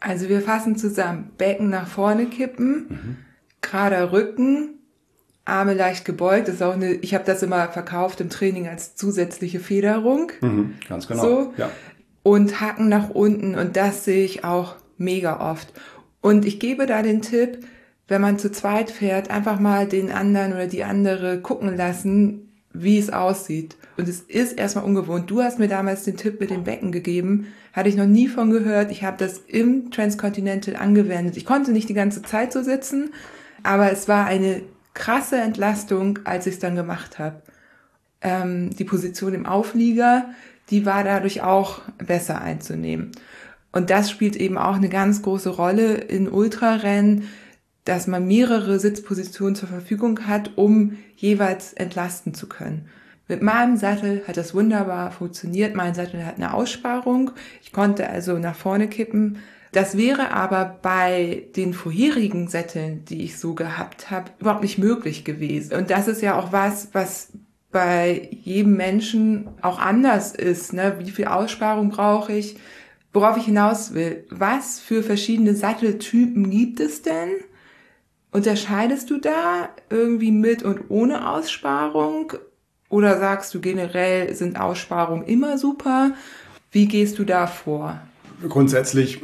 Also 0.00 0.28
wir 0.28 0.40
fassen 0.40 0.76
zusammen. 0.76 1.30
Becken 1.38 1.70
nach 1.70 1.88
vorne 1.88 2.26
kippen, 2.26 2.86
mhm. 2.88 3.16
gerader 3.60 4.12
Rücken, 4.12 4.78
Arme 5.44 5.74
leicht 5.74 6.04
gebeugt. 6.04 6.48
Das 6.48 6.56
ist 6.56 6.62
auch 6.62 6.74
eine, 6.74 6.92
ich 6.92 7.14
habe 7.14 7.24
das 7.24 7.42
immer 7.42 7.68
verkauft 7.68 8.20
im 8.20 8.30
Training 8.30 8.68
als 8.68 8.94
zusätzliche 8.94 9.60
Federung. 9.60 10.30
Mhm, 10.40 10.74
ganz 10.88 11.08
genau. 11.08 11.22
So. 11.22 11.54
Ja. 11.56 11.70
Und 12.22 12.60
Hacken 12.60 12.88
nach 12.88 13.10
unten. 13.10 13.54
Und 13.54 13.76
das 13.76 14.04
sehe 14.04 14.24
ich 14.24 14.44
auch 14.44 14.76
mega 14.98 15.50
oft. 15.50 15.72
Und 16.20 16.44
ich 16.44 16.60
gebe 16.60 16.86
da 16.86 17.02
den 17.02 17.22
Tipp, 17.22 17.60
wenn 18.06 18.20
man 18.20 18.38
zu 18.38 18.50
zweit 18.50 18.90
fährt, 18.90 19.30
einfach 19.30 19.58
mal 19.58 19.86
den 19.86 20.10
anderen 20.10 20.52
oder 20.52 20.66
die 20.66 20.84
andere 20.84 21.40
gucken 21.40 21.76
lassen, 21.76 22.52
wie 22.72 22.98
es 22.98 23.10
aussieht. 23.10 23.76
Und 23.98 24.08
es 24.08 24.20
ist 24.20 24.52
erstmal 24.52 24.84
ungewohnt. 24.84 25.28
Du 25.28 25.42
hast 25.42 25.58
mir 25.58 25.66
damals 25.66 26.04
den 26.04 26.16
Tipp 26.16 26.38
mit 26.38 26.50
dem 26.50 26.62
Becken 26.62 26.92
gegeben. 26.92 27.48
Hatte 27.72 27.88
ich 27.88 27.96
noch 27.96 28.06
nie 28.06 28.28
von 28.28 28.52
gehört. 28.52 28.92
Ich 28.92 29.02
habe 29.02 29.16
das 29.18 29.38
im 29.48 29.90
Transcontinental 29.90 30.76
angewendet. 30.76 31.36
Ich 31.36 31.44
konnte 31.44 31.72
nicht 31.72 31.88
die 31.88 31.94
ganze 31.94 32.22
Zeit 32.22 32.52
so 32.52 32.62
sitzen, 32.62 33.10
aber 33.64 33.90
es 33.90 34.06
war 34.06 34.24
eine 34.24 34.62
krasse 34.94 35.38
Entlastung, 35.38 36.20
als 36.22 36.46
ich 36.46 36.54
es 36.54 36.60
dann 36.60 36.76
gemacht 36.76 37.18
habe. 37.18 37.42
Ähm, 38.20 38.70
die 38.70 38.84
Position 38.84 39.34
im 39.34 39.46
Auflieger, 39.46 40.26
die 40.70 40.86
war 40.86 41.02
dadurch 41.02 41.42
auch 41.42 41.80
besser 41.98 42.40
einzunehmen. 42.40 43.10
Und 43.72 43.90
das 43.90 44.12
spielt 44.12 44.36
eben 44.36 44.58
auch 44.58 44.76
eine 44.76 44.88
ganz 44.88 45.22
große 45.22 45.50
Rolle 45.50 45.94
in 45.94 46.30
Ultrarennen, 46.30 47.24
dass 47.84 48.06
man 48.06 48.28
mehrere 48.28 48.78
Sitzpositionen 48.78 49.56
zur 49.56 49.68
Verfügung 49.68 50.28
hat, 50.28 50.52
um 50.56 50.98
jeweils 51.16 51.72
entlasten 51.72 52.32
zu 52.32 52.48
können. 52.48 52.88
Mit 53.28 53.42
meinem 53.42 53.76
Sattel 53.76 54.22
hat 54.26 54.38
das 54.38 54.54
wunderbar 54.54 55.10
funktioniert. 55.10 55.74
Mein 55.74 55.94
Sattel 55.94 56.24
hat 56.24 56.36
eine 56.36 56.54
Aussparung. 56.54 57.30
Ich 57.62 57.72
konnte 57.72 58.08
also 58.08 58.38
nach 58.38 58.56
vorne 58.56 58.88
kippen. 58.88 59.38
Das 59.72 59.98
wäre 59.98 60.30
aber 60.32 60.78
bei 60.80 61.44
den 61.54 61.74
vorherigen 61.74 62.48
Sätteln, 62.48 63.04
die 63.04 63.22
ich 63.24 63.38
so 63.38 63.54
gehabt 63.54 64.10
habe, 64.10 64.30
überhaupt 64.38 64.62
nicht 64.62 64.78
möglich 64.78 65.24
gewesen. 65.24 65.74
Und 65.74 65.90
das 65.90 66.08
ist 66.08 66.22
ja 66.22 66.38
auch 66.38 66.52
was, 66.52 66.88
was 66.92 67.28
bei 67.70 68.30
jedem 68.30 68.76
Menschen 68.76 69.48
auch 69.60 69.78
anders 69.78 70.34
ist. 70.34 70.72
Ne? 70.72 70.96
Wie 71.00 71.10
viel 71.10 71.26
Aussparung 71.26 71.90
brauche 71.90 72.32
ich? 72.32 72.56
Worauf 73.12 73.36
ich 73.36 73.44
hinaus 73.44 73.92
will. 73.92 74.24
Was 74.30 74.80
für 74.80 75.02
verschiedene 75.02 75.54
Satteltypen 75.54 76.48
gibt 76.48 76.80
es 76.80 77.02
denn? 77.02 77.28
Unterscheidest 78.30 79.10
du 79.10 79.18
da 79.18 79.68
irgendwie 79.90 80.32
mit 80.32 80.62
und 80.62 80.90
ohne 80.90 81.28
Aussparung? 81.30 82.32
Oder 82.88 83.18
sagst 83.18 83.54
du 83.54 83.60
generell 83.60 84.34
sind 84.34 84.58
Aussparungen 84.58 85.26
immer 85.26 85.58
super? 85.58 86.12
Wie 86.70 86.86
gehst 86.86 87.18
du 87.18 87.24
da 87.24 87.46
vor? 87.46 88.00
Grundsätzlich 88.48 89.22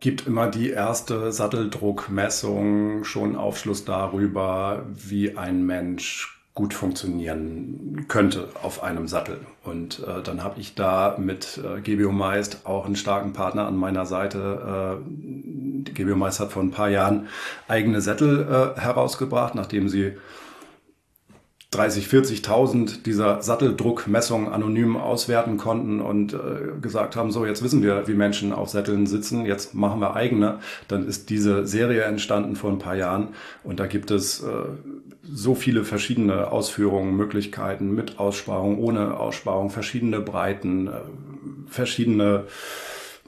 gibt 0.00 0.26
immer 0.26 0.48
die 0.48 0.70
erste 0.70 1.32
Satteldruckmessung 1.32 3.04
schon 3.04 3.36
Aufschluss 3.36 3.84
darüber, 3.84 4.84
wie 4.94 5.36
ein 5.36 5.64
Mensch 5.64 6.34
gut 6.54 6.72
funktionieren 6.72 8.04
könnte 8.06 8.48
auf 8.62 8.82
einem 8.82 9.08
Sattel. 9.08 9.40
Und 9.64 10.04
äh, 10.06 10.22
dann 10.22 10.44
habe 10.44 10.60
ich 10.60 10.76
da 10.76 11.16
mit 11.18 11.58
äh, 11.58 11.80
GBO 11.80 12.12
Meist 12.12 12.60
auch 12.64 12.86
einen 12.86 12.94
starken 12.94 13.32
Partner 13.32 13.66
an 13.66 13.76
meiner 13.76 14.06
Seite. 14.06 15.00
Äh, 15.04 15.90
GBO 15.90 16.14
Meist 16.14 16.38
hat 16.38 16.52
vor 16.52 16.62
ein 16.62 16.70
paar 16.70 16.90
Jahren 16.90 17.26
eigene 17.66 18.00
Sättel 18.00 18.74
äh, 18.76 18.80
herausgebracht, 18.80 19.56
nachdem 19.56 19.88
sie 19.88 20.12
30, 21.74 22.06
40.000 22.06 23.02
dieser 23.02 23.42
Satteldruckmessungen 23.42 24.52
anonym 24.52 24.96
auswerten 24.96 25.56
konnten 25.56 26.00
und 26.00 26.32
äh, 26.32 26.38
gesagt 26.80 27.16
haben, 27.16 27.30
so 27.30 27.44
jetzt 27.44 27.62
wissen 27.62 27.82
wir, 27.82 28.06
wie 28.06 28.14
Menschen 28.14 28.52
auf 28.52 28.68
Sätteln 28.68 29.06
sitzen, 29.06 29.44
jetzt 29.44 29.74
machen 29.74 30.00
wir 30.00 30.14
eigene. 30.14 30.60
Dann 30.88 31.06
ist 31.06 31.30
diese 31.30 31.66
Serie 31.66 32.02
entstanden 32.02 32.56
vor 32.56 32.70
ein 32.70 32.78
paar 32.78 32.96
Jahren 32.96 33.28
und 33.62 33.80
da 33.80 33.86
gibt 33.86 34.10
es 34.10 34.42
äh, 34.42 34.46
so 35.22 35.54
viele 35.54 35.84
verschiedene 35.84 36.52
Ausführungen, 36.52 37.16
Möglichkeiten 37.16 37.94
mit 37.94 38.18
Aussparung, 38.18 38.78
ohne 38.78 39.18
Aussparung, 39.18 39.70
verschiedene 39.70 40.20
Breiten, 40.20 40.88
äh, 40.88 40.90
verschiedene 41.68 42.44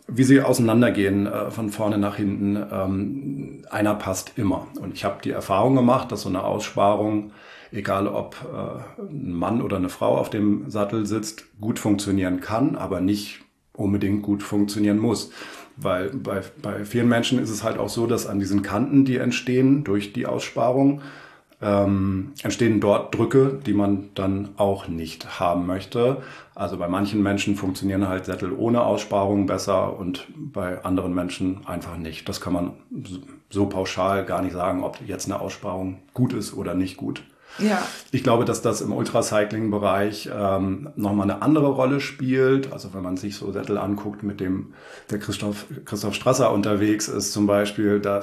wie 0.09 0.25
sie 0.25 0.41
auseinandergehen 0.41 1.27
äh, 1.27 1.51
von 1.51 1.71
vorne 1.71 1.99
nach 1.99 2.17
hinten. 2.17 2.57
Ähm, 2.71 3.65
einer 3.71 3.95
passt 3.95 4.33
immer. 4.37 4.69
Und 4.81 4.95
ich 4.95 5.05
habe 5.05 5.17
die 5.23 5.31
Erfahrung 5.31 5.75
gemacht, 5.75 6.13
dass 6.13 6.23
so 6.23 6.29
eine 6.29 6.45
Aussparung 6.45 7.33
egal 7.77 8.09
ob 8.09 8.37
äh, 8.45 9.03
ein 9.03 9.33
Mann 9.33 9.63
oder 9.63 9.77
eine 9.77 9.89
Frau 9.89 10.17
auf 10.17 10.31
dem 10.31 10.71
Sattel 10.71 11.07
sitzt, 11.07 11.45
gut 11.61 11.79
funktionieren 11.79 12.41
kann, 12.41 12.77
aber 12.77 13.01
nicht 13.01 13.41
unbedingt 13.75 14.23
gut 14.23 14.43
funktionieren 14.43 14.99
muss. 14.99 15.31
Weil 15.77 16.09
bei, 16.11 16.43
bei 16.63 16.85
vielen 16.85 17.09
Menschen 17.09 17.39
ist 17.39 17.51
es 17.51 17.63
halt 17.63 17.79
auch 17.79 17.91
so, 17.91 18.07
dass 18.07 18.27
an 18.27 18.41
diesen 18.41 18.63
Kanten, 18.63 19.05
die 19.05 19.19
entstehen 19.19 19.85
durch 19.85 20.15
die 20.15 20.27
Aussparung, 20.27 21.03
ähm, 21.61 22.33
entstehen 22.43 22.81
dort 22.81 23.15
Drücke, 23.15 23.59
die 23.65 23.73
man 23.73 24.11
dann 24.15 24.51
auch 24.57 24.89
nicht 24.89 25.41
haben 25.41 25.67
möchte. 25.67 26.23
Also 26.55 26.77
bei 26.79 26.89
manchen 26.89 27.23
Menschen 27.23 27.57
funktionieren 27.57 28.09
halt 28.09 28.27
Sättel 28.27 28.53
ohne 28.53 28.83
Aussparung 28.83 29.47
besser 29.47 29.99
und 29.99 30.27
bei 30.37 30.83
anderen 30.85 31.15
Menschen 31.15 31.67
einfach 31.67 31.97
nicht. 31.97 32.29
Das 32.29 32.41
kann 32.41 32.53
man 32.53 32.73
so 33.51 33.67
pauschal 33.67 34.25
gar 34.25 34.43
nicht 34.43 34.53
sagen, 34.53 34.83
ob 34.83 34.99
jetzt 35.07 35.27
eine 35.27 35.41
Aussparung 35.41 35.99
gut 36.15 36.33
ist 36.33 36.55
oder 36.55 36.75
nicht 36.75 36.97
gut. 36.97 37.23
Ja. 37.59 37.87
Ich 38.11 38.23
glaube, 38.23 38.45
dass 38.45 38.63
das 38.63 38.81
im 38.81 38.93
Ultracycling-Bereich 38.93 40.31
ähm, 40.33 40.91
nochmal 40.97 41.31
eine 41.31 41.43
andere 41.43 41.69
Rolle 41.69 42.01
spielt. 42.01 42.73
Also 42.73 42.95
wenn 42.95 43.03
man 43.03 43.17
sich 43.17 43.37
so 43.37 43.53
Sättel 43.53 43.79
anguckt, 43.79 44.23
mit 44.23 44.41
dem 44.41 44.75
der 45.11 45.19
Christoph, 45.19 45.67
Christoph 45.85 46.15
Strasser 46.15 46.53
unterwegs 46.53 47.09
ist 47.09 47.33
zum 47.33 47.47
Beispiel, 47.47 48.01
da 48.01 48.23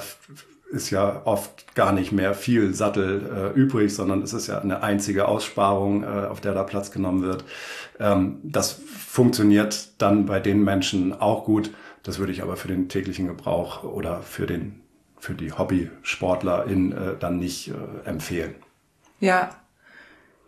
ist 0.70 0.90
ja 0.90 1.22
oft 1.24 1.74
gar 1.74 1.92
nicht 1.92 2.10
mehr 2.10 2.34
viel 2.34 2.74
Sattel 2.74 3.52
äh, 3.54 3.58
übrig, 3.58 3.94
sondern 3.94 4.22
es 4.22 4.32
ist 4.32 4.48
ja 4.48 4.58
eine 4.58 4.82
einzige 4.82 5.28
Aussparung, 5.28 6.02
äh, 6.02 6.06
auf 6.06 6.40
der 6.40 6.54
da 6.54 6.64
Platz 6.64 6.90
genommen 6.90 7.22
wird. 7.22 7.44
Ähm, 8.00 8.38
das 8.42 8.80
funktioniert 8.86 9.90
dann 9.98 10.26
bei 10.26 10.40
den 10.40 10.64
Menschen 10.64 11.12
auch 11.12 11.44
gut. 11.44 11.70
Das 12.02 12.18
würde 12.18 12.32
ich 12.32 12.42
aber 12.42 12.56
für 12.56 12.68
den 12.68 12.88
täglichen 12.88 13.28
Gebrauch 13.28 13.84
oder 13.84 14.22
für 14.22 14.46
den 14.46 14.80
für 15.24 15.34
die 15.34 15.52
Hobbysportlerin 15.52 16.92
äh, 16.92 16.96
dann 17.18 17.38
nicht 17.38 17.68
äh, 17.68 18.06
empfehlen. 18.06 18.54
Ja. 19.24 19.50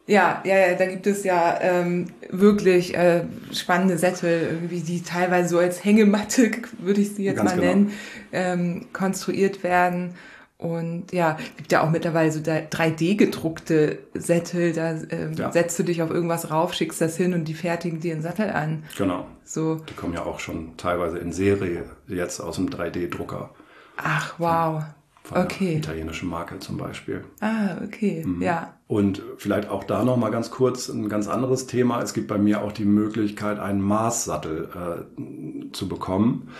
Ja, 0.09 0.41
ja, 0.45 0.57
ja, 0.57 0.75
da 0.75 0.87
gibt 0.87 1.09
es 1.09 1.25
ja 1.25 1.59
ähm, 1.61 2.07
wirklich 2.31 2.97
äh, 2.97 3.25
spannende 3.53 3.99
Sättel, 3.99 4.49
irgendwie, 4.53 4.79
die 4.79 5.03
teilweise 5.03 5.49
so 5.49 5.59
als 5.59 5.85
Hängematte, 5.85 6.53
würde 6.79 7.01
ich 7.01 7.15
sie 7.15 7.25
jetzt 7.25 7.39
Ganz 7.39 7.51
mal 7.51 7.57
genau. 7.57 7.67
nennen, 7.67 7.93
ähm, 8.33 8.87
konstruiert 8.93 9.65
werden. 9.65 10.15
Und 10.59 11.13
ja, 11.13 11.37
gibt 11.57 11.71
ja 11.73 11.83
auch 11.83 11.91
mittlerweile 11.91 12.33
so 12.33 12.41
3D 12.41 13.17
gedruckte 13.17 13.99
Sättel, 14.15 14.73
da 14.73 14.93
ähm, 15.11 15.35
ja. 15.35 15.53
setzt 15.53 15.79
du 15.79 15.83
dich 15.83 16.01
auf 16.01 16.11
irgendwas 16.11 16.51
rauf, 16.51 16.73
schickst 16.73 17.01
das 17.01 17.17
hin 17.17 17.35
und 17.35 17.45
die 17.45 17.55
fertigen 17.55 18.01
dir 18.01 18.15
einen 18.15 18.23
Sattel 18.23 18.51
an. 18.51 18.85
Genau. 18.97 19.27
So. 19.45 19.75
Die 19.75 19.95
kommen 19.95 20.15
ja 20.15 20.23
auch 20.23 20.39
schon 20.39 20.77
teilweise 20.79 21.19
in 21.19 21.33
Serie 21.33 21.85
jetzt 22.09 22.41
aus 22.41 22.57
dem 22.57 22.71
3D-Drucker. 22.71 23.51
Ach, 23.99 24.35
wow. 24.39 24.83
Von 25.27 25.39
okay. 25.39 25.71
einer 25.71 25.79
italienischen 25.79 26.29
Marke 26.29 26.61
zum 26.61 26.77
Beispiel. 26.77 27.25
Ah, 27.41 27.79
okay, 27.85 28.23
mhm. 28.25 28.41
ja. 28.41 28.75
Und 28.87 29.21
vielleicht 29.39 29.69
auch 29.69 29.83
da 29.83 30.05
noch 30.05 30.17
mal 30.17 30.31
ganz 30.31 30.53
kurz 30.53 30.89
ein 30.89 31.09
ganz 31.09 31.27
anderes 31.27 31.67
Thema. 31.67 32.01
Es 32.01 32.15
gibt 32.15 32.29
bei 32.29 32.39
mir 32.39 32.63
auch 32.63 32.71
die 32.71 32.85
Möglichkeit, 32.85 33.59
einen 33.59 33.81
Maßsattel 33.81 34.69
äh, 35.19 35.73
zu 35.73 35.89
bekommen. 35.89 36.51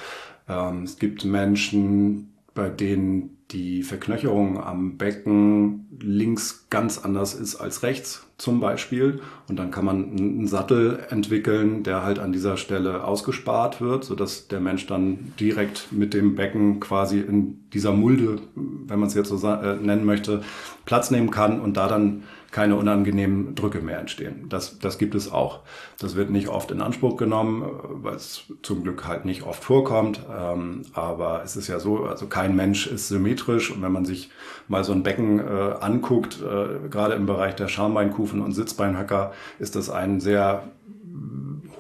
Ähm, 0.49 0.83
es 0.83 0.99
gibt 0.99 1.25
Menschen, 1.25 2.35
bei 2.57 2.69
denen 2.69 3.37
die 3.53 3.85
Verknöcherung 3.85 4.61
am 4.61 4.97
Becken 4.97 5.87
links 6.01 6.67
ganz 6.69 6.99
anders 6.99 7.35
ist 7.35 7.55
als 7.55 7.85
rechts 7.85 8.27
zum 8.39 8.59
Beispiel. 8.59 9.21
Und 9.49 9.57
dann 9.57 9.71
kann 9.71 9.85
man 9.85 10.11
einen 10.11 10.49
Sattel 10.49 10.99
entwickeln, 11.11 11.85
der 11.85 12.03
halt 12.03 12.19
an 12.19 12.33
dieser 12.33 12.57
Stelle 12.57 13.05
ausgespart 13.05 13.81
wird, 13.81 14.03
sodass 14.03 14.49
der 14.49 14.59
Mensch 14.59 14.87
dann 14.89 15.33
direkt 15.39 15.93
mit 15.93 16.13
dem 16.13 16.35
Becken 16.35 16.81
quasi 16.81 17.21
in 17.21 17.69
dieser 17.73 17.93
Mulde, 17.93 18.41
wenn 18.57 18.99
man 18.99 19.09
es 19.09 19.15
jetzt 19.15 19.29
so 19.29 19.49
äh, 19.49 19.77
nennen 19.77 20.05
möchte, 20.05 20.43
Platz 20.85 21.13
nehmen 21.13 21.31
kann 21.31 21.61
und 21.61 21.77
da 21.77 21.87
dann 21.87 22.25
keine 22.57 22.77
unangenehmen 22.77 23.55
Drücke 23.55 23.81
mehr 23.81 23.99
entstehen. 23.99 24.47
Das, 24.49 24.79
das 24.79 24.97
gibt 24.97 25.15
es 25.15 25.31
auch. 25.31 25.61
Das 25.99 26.17
wird 26.17 26.31
nicht 26.31 26.49
oft 26.49 26.71
in 26.71 26.81
Anspruch 26.81 27.19
genommen, 27.19 27.69
weil 28.03 28.15
es 28.15 28.45
zum 28.63 28.83
Glück 28.83 29.07
halt 29.07 29.27
nicht 29.27 29.43
oft 29.43 29.63
vorkommt. 29.63 30.23
Ähm, 30.35 30.81
aber 30.95 31.43
es 31.45 31.55
ist 31.57 31.69
ja 31.69 31.79
so, 31.81 32.05
also 32.05 32.29
kein 32.29 32.57
Mensch 32.57 32.87
ist 32.87 33.09
symmetrisch. 33.09 33.71
Und 33.71 33.83
wenn 33.83 33.93
man 33.93 34.07
sich 34.07 34.31
mal 34.69 34.85
so 34.85 34.95
ein 34.95 35.03
Becken 35.03 35.39
äh, 35.39 35.43
anguckt, 35.81 36.39
äh, 36.41 36.89
gerade 36.89 37.13
im 37.13 37.27
Bereich 37.27 37.57
der 37.57 37.69
Schambeinkufen 37.69 38.41
und 38.41 38.53
Sitzbeinhöcker, 38.53 39.35
ist 39.59 39.77
das 39.77 39.91
ein 39.91 40.21
sehr 40.21 40.63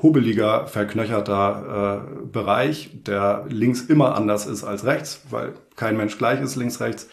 hubeliger, 0.02 0.66
verknöcherter 0.66 2.04
äh, 2.04 2.26
Bereich, 2.26 2.90
der 3.06 3.46
links 3.48 3.80
immer 3.80 4.14
anders 4.14 4.46
ist 4.46 4.62
als 4.62 4.84
rechts, 4.84 5.22
weil 5.30 5.54
kein 5.74 5.96
Mensch 5.96 6.18
gleich 6.18 6.42
ist 6.42 6.56
links, 6.56 6.80
rechts. 6.80 7.08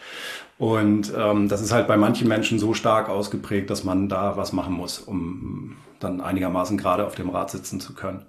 Und 0.58 1.12
ähm, 1.16 1.48
das 1.48 1.60
ist 1.60 1.72
halt 1.72 1.88
bei 1.88 1.96
manchen 1.96 2.28
Menschen 2.28 2.58
so 2.58 2.74
stark 2.74 3.08
ausgeprägt, 3.08 3.70
dass 3.70 3.84
man 3.84 4.08
da 4.08 4.36
was 4.36 4.52
machen 4.52 4.74
muss, 4.74 5.00
um 5.00 5.76
dann 5.98 6.20
einigermaßen 6.20 6.78
gerade 6.78 7.06
auf 7.06 7.14
dem 7.14 7.30
Rad 7.30 7.50
sitzen 7.50 7.80
zu 7.80 7.94
können. 7.94 8.24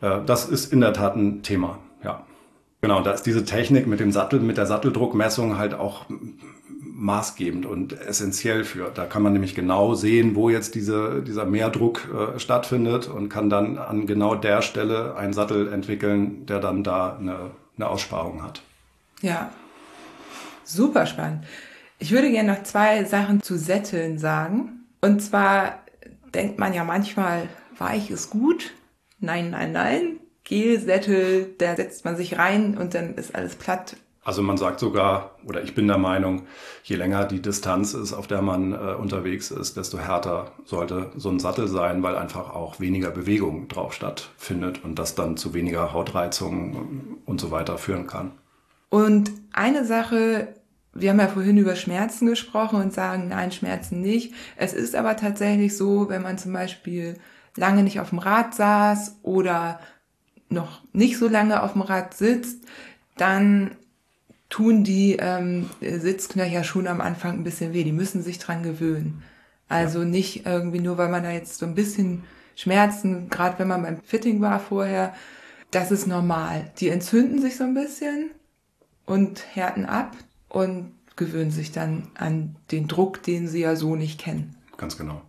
Äh, 0.00 0.20
das 0.26 0.48
ist 0.48 0.72
in 0.72 0.80
der 0.80 0.92
Tat 0.92 1.16
ein 1.16 1.42
Thema, 1.42 1.78
ja. 2.04 2.24
Genau, 2.82 3.00
da 3.00 3.12
ist 3.12 3.22
diese 3.22 3.44
Technik 3.44 3.86
mit 3.86 4.00
dem 4.00 4.10
Sattel, 4.10 4.40
mit 4.40 4.56
der 4.56 4.66
Satteldruckmessung 4.66 5.56
halt 5.56 5.72
auch 5.72 6.06
maßgebend 6.80 7.64
und 7.64 7.92
essentiell 7.92 8.64
für. 8.64 8.90
Da 8.92 9.06
kann 9.06 9.22
man 9.22 9.32
nämlich 9.32 9.54
genau 9.54 9.94
sehen, 9.94 10.34
wo 10.34 10.50
jetzt 10.50 10.74
diese, 10.74 11.22
dieser 11.22 11.44
Mehrdruck 11.44 12.08
äh, 12.12 12.38
stattfindet 12.40 13.08
und 13.08 13.28
kann 13.28 13.50
dann 13.50 13.78
an 13.78 14.06
genau 14.06 14.34
der 14.34 14.62
Stelle 14.62 15.16
einen 15.16 15.32
Sattel 15.32 15.72
entwickeln, 15.72 16.44
der 16.46 16.58
dann 16.58 16.82
da 16.82 17.16
eine, 17.16 17.52
eine 17.76 17.88
Aussparung 17.88 18.42
hat. 18.42 18.62
Ja, 19.20 19.50
Super 20.72 21.04
spannend. 21.04 21.44
Ich 21.98 22.12
würde 22.12 22.30
gerne 22.30 22.54
noch 22.54 22.62
zwei 22.62 23.04
Sachen 23.04 23.42
zu 23.42 23.58
Sätteln 23.58 24.18
sagen. 24.18 24.86
Und 25.02 25.20
zwar 25.20 25.80
denkt 26.34 26.58
man 26.58 26.72
ja 26.72 26.82
manchmal, 26.82 27.48
weich 27.76 28.10
ist 28.10 28.30
gut. 28.30 28.72
Nein, 29.20 29.50
nein, 29.50 29.72
nein. 29.72 30.20
Gelsättel, 30.44 31.54
da 31.58 31.76
setzt 31.76 32.06
man 32.06 32.16
sich 32.16 32.38
rein 32.38 32.78
und 32.78 32.94
dann 32.94 33.14
ist 33.16 33.34
alles 33.34 33.54
platt. 33.54 33.96
Also 34.24 34.40
man 34.42 34.56
sagt 34.56 34.80
sogar, 34.80 35.36
oder 35.44 35.62
ich 35.62 35.74
bin 35.74 35.88
der 35.88 35.98
Meinung, 35.98 36.46
je 36.84 36.96
länger 36.96 37.26
die 37.26 37.42
Distanz 37.42 37.92
ist, 37.92 38.14
auf 38.14 38.26
der 38.26 38.40
man 38.40 38.72
äh, 38.72 38.94
unterwegs 38.94 39.50
ist, 39.50 39.76
desto 39.76 39.98
härter 39.98 40.52
sollte 40.64 41.10
so 41.16 41.28
ein 41.28 41.38
Sattel 41.38 41.68
sein, 41.68 42.02
weil 42.02 42.16
einfach 42.16 42.54
auch 42.54 42.80
weniger 42.80 43.10
Bewegung 43.10 43.68
drauf 43.68 43.92
stattfindet 43.92 44.82
und 44.84 44.98
das 44.98 45.16
dann 45.16 45.36
zu 45.36 45.52
weniger 45.52 45.92
Hautreizungen 45.92 47.18
und 47.26 47.40
so 47.40 47.50
weiter 47.50 47.76
führen 47.76 48.06
kann. 48.06 48.32
Und 48.88 49.32
eine 49.52 49.84
Sache, 49.84 50.54
wir 50.94 51.10
haben 51.10 51.20
ja 51.20 51.28
vorhin 51.28 51.56
über 51.56 51.76
Schmerzen 51.76 52.26
gesprochen 52.26 52.80
und 52.80 52.92
sagen, 52.92 53.28
nein, 53.28 53.52
Schmerzen 53.52 54.00
nicht. 54.00 54.34
Es 54.56 54.74
ist 54.74 54.94
aber 54.94 55.16
tatsächlich 55.16 55.76
so, 55.76 56.08
wenn 56.08 56.22
man 56.22 56.38
zum 56.38 56.52
Beispiel 56.52 57.18
lange 57.56 57.82
nicht 57.82 58.00
auf 58.00 58.10
dem 58.10 58.18
Rad 58.18 58.54
saß 58.54 59.16
oder 59.22 59.80
noch 60.48 60.82
nicht 60.92 61.18
so 61.18 61.28
lange 61.28 61.62
auf 61.62 61.72
dem 61.72 61.82
Rad 61.82 62.14
sitzt, 62.14 62.64
dann 63.16 63.72
tun 64.50 64.84
die 64.84 65.16
ähm, 65.18 65.70
Sitzknöcher 65.80 66.62
schon 66.62 66.86
am 66.86 67.00
Anfang 67.00 67.38
ein 67.38 67.44
bisschen 67.44 67.72
weh. 67.72 67.84
Die 67.84 67.92
müssen 67.92 68.22
sich 68.22 68.38
dran 68.38 68.62
gewöhnen. 68.62 69.22
Also 69.68 70.04
nicht 70.04 70.44
irgendwie 70.44 70.80
nur, 70.80 70.98
weil 70.98 71.08
man 71.08 71.22
da 71.22 71.30
jetzt 71.30 71.58
so 71.58 71.64
ein 71.64 71.74
bisschen 71.74 72.24
Schmerzen, 72.54 73.30
gerade 73.30 73.58
wenn 73.58 73.68
man 73.68 73.82
beim 73.82 74.02
Fitting 74.02 74.42
war 74.42 74.60
vorher, 74.60 75.14
das 75.70 75.90
ist 75.90 76.06
normal. 76.06 76.70
Die 76.78 76.90
entzünden 76.90 77.40
sich 77.40 77.56
so 77.56 77.64
ein 77.64 77.72
bisschen 77.72 78.30
und 79.06 79.42
härten 79.54 79.86
ab 79.86 80.14
und 80.52 80.92
gewöhnen 81.16 81.50
sich 81.50 81.72
dann 81.72 82.08
an 82.14 82.56
den 82.70 82.86
Druck, 82.86 83.22
den 83.22 83.48
sie 83.48 83.60
ja 83.60 83.74
so 83.74 83.96
nicht 83.96 84.20
kennen. 84.20 84.54
Ganz 84.76 84.98
genau. 84.98 85.22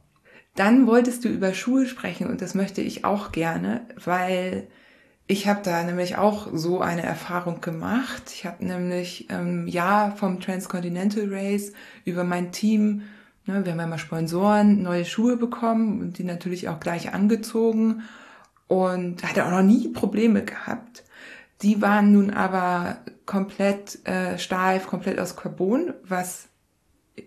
Dann 0.56 0.86
wolltest 0.86 1.24
du 1.24 1.30
über 1.30 1.54
Schuhe 1.54 1.88
sprechen 1.88 2.28
und 2.28 2.42
das 2.42 2.56
möchte 2.56 2.82
ich 2.82 3.06
auch 3.06 3.32
gerne, 3.32 3.82
weil 4.04 4.68
ich 5.26 5.48
habe 5.48 5.62
da 5.64 5.82
nämlich 5.84 6.18
auch 6.18 6.50
so 6.54 6.82
eine 6.82 7.04
Erfahrung 7.04 7.62
gemacht. 7.62 8.24
Ich 8.34 8.46
habe 8.46 8.66
nämlich 8.66 9.28
ähm, 9.30 9.68
ja 9.68 10.12
vom 10.18 10.42
Transcontinental 10.42 11.28
Race 11.30 11.72
über 12.04 12.26
mein 12.26 12.52
Team, 12.52 13.04
ne, 13.46 13.64
wir 13.64 13.72
haben 13.72 13.80
ja 13.80 13.88
mal 13.88 13.98
Sponsoren, 13.98 14.84
neue 14.84 15.06
Schuhe 15.06 15.38
bekommen 15.38 16.02
und 16.02 16.18
die 16.18 16.26
natürlich 16.26 16.68
auch 16.68 16.82
gleich 16.82 17.14
angezogen 17.14 18.04
und 18.68 19.24
hatte 19.24 19.46
auch 19.46 19.52
noch 19.52 19.64
nie 19.64 19.88
Probleme 19.88 20.44
gehabt. 20.44 21.04
Die 21.62 21.82
waren 21.82 22.12
nun 22.12 22.30
aber 22.30 22.98
komplett 23.26 24.06
äh, 24.08 24.38
steif, 24.38 24.88
komplett 24.88 25.20
aus 25.20 25.36
Carbon, 25.36 25.94
was 26.04 26.50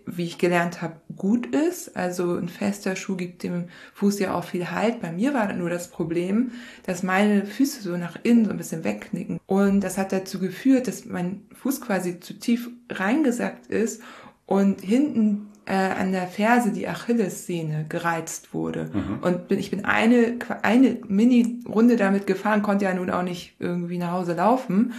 wie 0.05 0.25
ich 0.25 0.37
gelernt 0.37 0.81
habe, 0.81 0.97
gut 1.15 1.47
ist. 1.47 1.95
Also 1.95 2.35
ein 2.35 2.49
fester 2.49 2.95
Schuh 2.95 3.15
gibt 3.15 3.43
dem 3.43 3.65
Fuß 3.93 4.19
ja 4.19 4.33
auch 4.33 4.43
viel 4.43 4.69
Halt. 4.71 5.01
Bei 5.01 5.11
mir 5.11 5.33
war 5.33 5.51
nur 5.53 5.69
das 5.69 5.89
Problem, 5.89 6.51
dass 6.85 7.03
meine 7.03 7.45
Füße 7.45 7.81
so 7.81 7.95
nach 7.95 8.17
innen 8.23 8.45
so 8.45 8.51
ein 8.51 8.57
bisschen 8.57 8.83
wegknicken. 8.83 9.39
Und 9.45 9.81
das 9.81 9.97
hat 9.97 10.11
dazu 10.11 10.39
geführt, 10.39 10.87
dass 10.87 11.05
mein 11.05 11.41
Fuß 11.53 11.81
quasi 11.81 12.19
zu 12.19 12.37
tief 12.37 12.69
reingesackt 12.91 13.67
ist 13.67 14.01
und 14.45 14.81
hinten 14.81 15.47
äh, 15.65 15.73
an 15.73 16.11
der 16.11 16.27
Ferse 16.27 16.71
die 16.71 16.87
Achillessehne 16.87 17.85
gereizt 17.87 18.53
wurde. 18.53 18.89
Mhm. 18.93 19.19
Und 19.21 19.47
bin, 19.47 19.57
ich 19.57 19.71
bin 19.71 19.85
eine, 19.85 20.37
eine 20.63 20.97
Mini-Runde 21.07 21.95
damit 21.95 22.27
gefahren, 22.27 22.61
konnte 22.61 22.85
ja 22.85 22.93
nun 22.93 23.09
auch 23.09 23.23
nicht 23.23 23.55
irgendwie 23.59 23.97
nach 23.97 24.11
Hause 24.11 24.33
laufen 24.33 24.93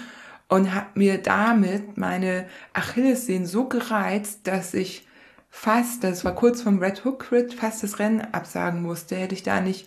und 0.49 0.75
habe 0.75 0.87
mir 0.95 1.19
damit 1.19 1.97
meine 1.99 2.47
Achillessehne 2.73 3.47
so 3.47 3.69
gereizt, 3.69 4.47
dass 4.47 4.75
ich 4.75 5.07
fast, 5.51 6.05
das 6.05 6.25
war 6.25 6.35
kurz 6.35 6.63
vom 6.63 6.79
Red 6.79 7.05
Hook 7.05 7.21
Crit, 7.21 7.55
fast 7.55 7.83
das 7.83 7.99
Rennen 7.99 8.21
absagen 8.21 8.83
musste. 8.83 9.17
Hätte 9.17 9.35
ich 9.35 9.43
da 9.43 9.61
nicht 9.61 9.87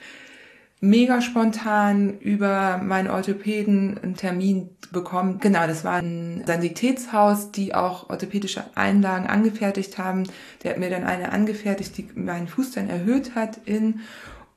mega 0.81 1.21
spontan 1.21 2.19
über 2.19 2.79
meinen 2.79 3.09
Orthopäden 3.09 3.99
einen 4.01 4.15
Termin 4.15 4.69
bekommen. 4.91 5.39
Genau, 5.39 5.67
das 5.67 5.83
war 5.83 6.01
ein 6.01 6.43
Sanitätshaus, 6.45 7.51
die 7.51 7.75
auch 7.75 8.09
orthopädische 8.09 8.63
Einlagen 8.75 9.27
angefertigt 9.27 9.99
haben. 9.99 10.23
Der 10.63 10.71
hat 10.71 10.79
mir 10.79 10.89
dann 10.89 11.03
eine 11.03 11.31
angefertigt, 11.31 11.97
die 11.97 12.07
meinen 12.15 12.47
Fuß 12.47 12.71
dann 12.71 12.89
erhöht 12.89 13.35
hat 13.35 13.59
in 13.65 14.01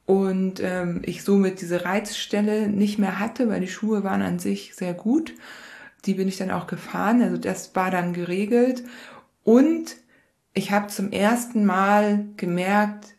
und 0.07 0.61
ähm, 0.63 1.01
ich 1.05 1.25
somit 1.25 1.61
diese 1.61 1.85
Reizstelle 1.85 2.69
nicht 2.69 2.99
mehr 2.99 3.19
hatte, 3.19 3.49
weil 3.49 3.61
die 3.61 3.69
Schuhe 3.69 4.05
waren 4.05 4.23
an 4.23 4.39
sich 4.39 4.75
sehr 4.75 4.93
gut. 4.93 5.33
Die 6.07 6.15
bin 6.15 6.29
ich 6.29 6.37
dann 6.37 6.51
auch 6.51 6.67
gefahren, 6.67 7.23
also 7.23 7.37
das 7.37 7.75
war 7.75 7.91
dann 7.91 8.13
geregelt. 8.13 8.85
Und 9.43 9.97
ich 10.53 10.71
habe 10.71 10.89
zum 10.89 11.13
ersten 11.13 11.65
Mal 11.65 12.27
gemerkt, 12.37 13.15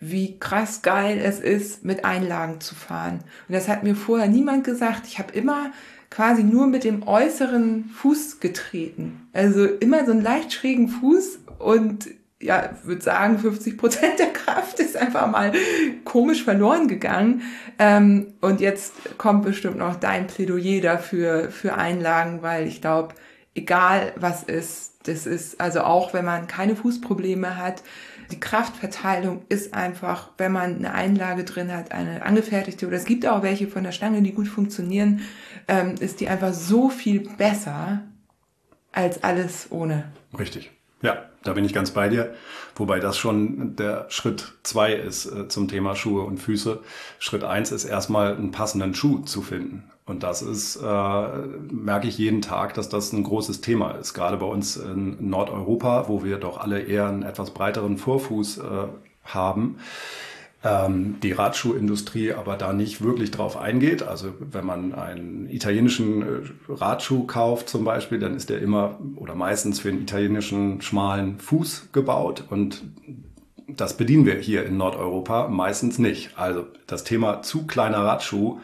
wie 0.00 0.38
krass 0.38 0.82
geil 0.82 1.20
es 1.22 1.40
ist, 1.40 1.84
mit 1.84 2.04
Einlagen 2.04 2.60
zu 2.60 2.74
fahren. 2.74 3.20
Und 3.48 3.54
das 3.54 3.68
hat 3.68 3.84
mir 3.84 3.94
vorher 3.94 4.28
niemand 4.28 4.64
gesagt. 4.64 5.06
Ich 5.06 5.18
habe 5.18 5.32
immer 5.32 5.72
quasi 6.10 6.42
nur 6.42 6.66
mit 6.66 6.84
dem 6.84 7.06
äußeren 7.06 7.84
Fuß 7.86 8.40
getreten. 8.40 9.28
Also 9.32 9.64
immer 9.64 10.04
so 10.04 10.12
einen 10.12 10.22
leicht 10.22 10.52
schrägen 10.52 10.88
Fuß 10.88 11.38
und 11.58 12.08
ja, 12.40 12.70
würde 12.82 13.00
sagen, 13.00 13.38
50 13.38 13.78
Prozent 13.78 14.18
der 14.18 14.32
Kraft 14.32 14.80
ist 14.80 14.96
einfach 14.96 15.30
mal 15.30 15.52
komisch 16.04 16.44
verloren 16.44 16.88
gegangen. 16.88 17.42
Ähm, 17.78 18.34
und 18.40 18.60
jetzt 18.60 19.18
kommt 19.18 19.44
bestimmt 19.44 19.78
noch 19.78 19.96
dein 19.96 20.26
Plädoyer 20.26 20.80
dafür, 20.80 21.50
für 21.50 21.74
Einlagen, 21.74 22.42
weil 22.42 22.66
ich 22.66 22.80
glaube, 22.80 23.14
egal 23.54 24.12
was 24.16 24.42
ist, 24.42 24.94
das 25.04 25.26
ist, 25.26 25.60
also 25.60 25.80
auch 25.82 26.12
wenn 26.12 26.24
man 26.24 26.46
keine 26.46 26.76
Fußprobleme 26.76 27.56
hat, 27.56 27.82
die 28.30 28.40
Kraftverteilung 28.40 29.42
ist 29.48 29.74
einfach, 29.74 30.30
wenn 30.38 30.52
man 30.52 30.76
eine 30.76 30.94
Einlage 30.94 31.44
drin 31.44 31.72
hat, 31.72 31.92
eine 31.92 32.22
angefertigte, 32.22 32.86
oder 32.86 32.96
es 32.96 33.04
gibt 33.04 33.26
auch 33.26 33.42
welche 33.42 33.68
von 33.68 33.84
der 33.84 33.92
Stange, 33.92 34.22
die 34.22 34.32
gut 34.32 34.48
funktionieren, 34.48 35.20
ähm, 35.68 35.94
ist 36.00 36.20
die 36.20 36.28
einfach 36.28 36.52
so 36.52 36.88
viel 36.88 37.28
besser 37.36 38.02
als 38.92 39.22
alles 39.22 39.68
ohne. 39.70 40.12
Richtig. 40.38 40.70
Ja, 41.04 41.18
da 41.42 41.52
bin 41.52 41.66
ich 41.66 41.74
ganz 41.74 41.90
bei 41.90 42.08
dir. 42.08 42.34
Wobei 42.76 42.98
das 42.98 43.18
schon 43.18 43.76
der 43.76 44.06
Schritt 44.08 44.54
zwei 44.62 44.94
ist 44.94 45.26
äh, 45.26 45.48
zum 45.48 45.68
Thema 45.68 45.94
Schuhe 45.94 46.22
und 46.22 46.38
Füße. 46.38 46.80
Schritt 47.18 47.44
eins 47.44 47.72
ist 47.72 47.84
erstmal 47.84 48.34
einen 48.34 48.52
passenden 48.52 48.94
Schuh 48.94 49.18
zu 49.18 49.42
finden. 49.42 49.84
Und 50.06 50.22
das 50.22 50.40
ist, 50.40 50.76
äh, 50.76 51.28
merke 51.70 52.08
ich 52.08 52.16
jeden 52.16 52.40
Tag, 52.40 52.72
dass 52.72 52.88
das 52.88 53.12
ein 53.12 53.22
großes 53.22 53.60
Thema 53.60 53.90
ist. 53.92 54.14
Gerade 54.14 54.38
bei 54.38 54.46
uns 54.46 54.78
in 54.78 55.28
Nordeuropa, 55.28 56.08
wo 56.08 56.24
wir 56.24 56.38
doch 56.38 56.58
alle 56.58 56.80
eher 56.80 57.06
einen 57.06 57.22
etwas 57.22 57.50
breiteren 57.50 57.98
Vorfuß 57.98 58.58
äh, 58.58 58.62
haben, 59.24 59.76
ähm, 60.64 61.20
die 61.22 61.32
Radschuhindustrie 61.32 62.32
aber 62.32 62.56
da 62.56 62.72
nicht 62.72 63.02
wirklich 63.02 63.30
drauf 63.30 63.56
eingeht. 63.56 64.02
Also 64.02 64.32
wenn 64.40 64.64
man 64.64 64.94
einen 64.94 65.48
italienischen 65.50 66.22
äh, 66.22 66.26
Radschuh 66.68 67.24
kauft 67.26 67.68
zum 67.68 67.84
Beispiel, 67.84 68.18
dann 68.18 68.34
ist 68.34 68.48
der 68.48 68.60
immer 68.60 68.98
oder 69.16 69.34
meistens 69.34 69.80
für 69.80 69.90
einen 69.90 70.02
italienischen 70.02 70.80
schmalen 70.80 71.38
Fuß 71.38 71.90
gebaut 71.92 72.44
und 72.48 72.82
das 73.66 73.96
bedienen 73.96 74.26
wir 74.26 74.36
hier 74.36 74.64
in 74.64 74.76
Nordeuropa 74.76 75.48
meistens 75.48 75.98
nicht. 75.98 76.38
Also 76.38 76.66
das 76.86 77.04
Thema 77.04 77.42
zu 77.42 77.66
kleiner 77.66 77.98
Radschuh, 77.98 78.60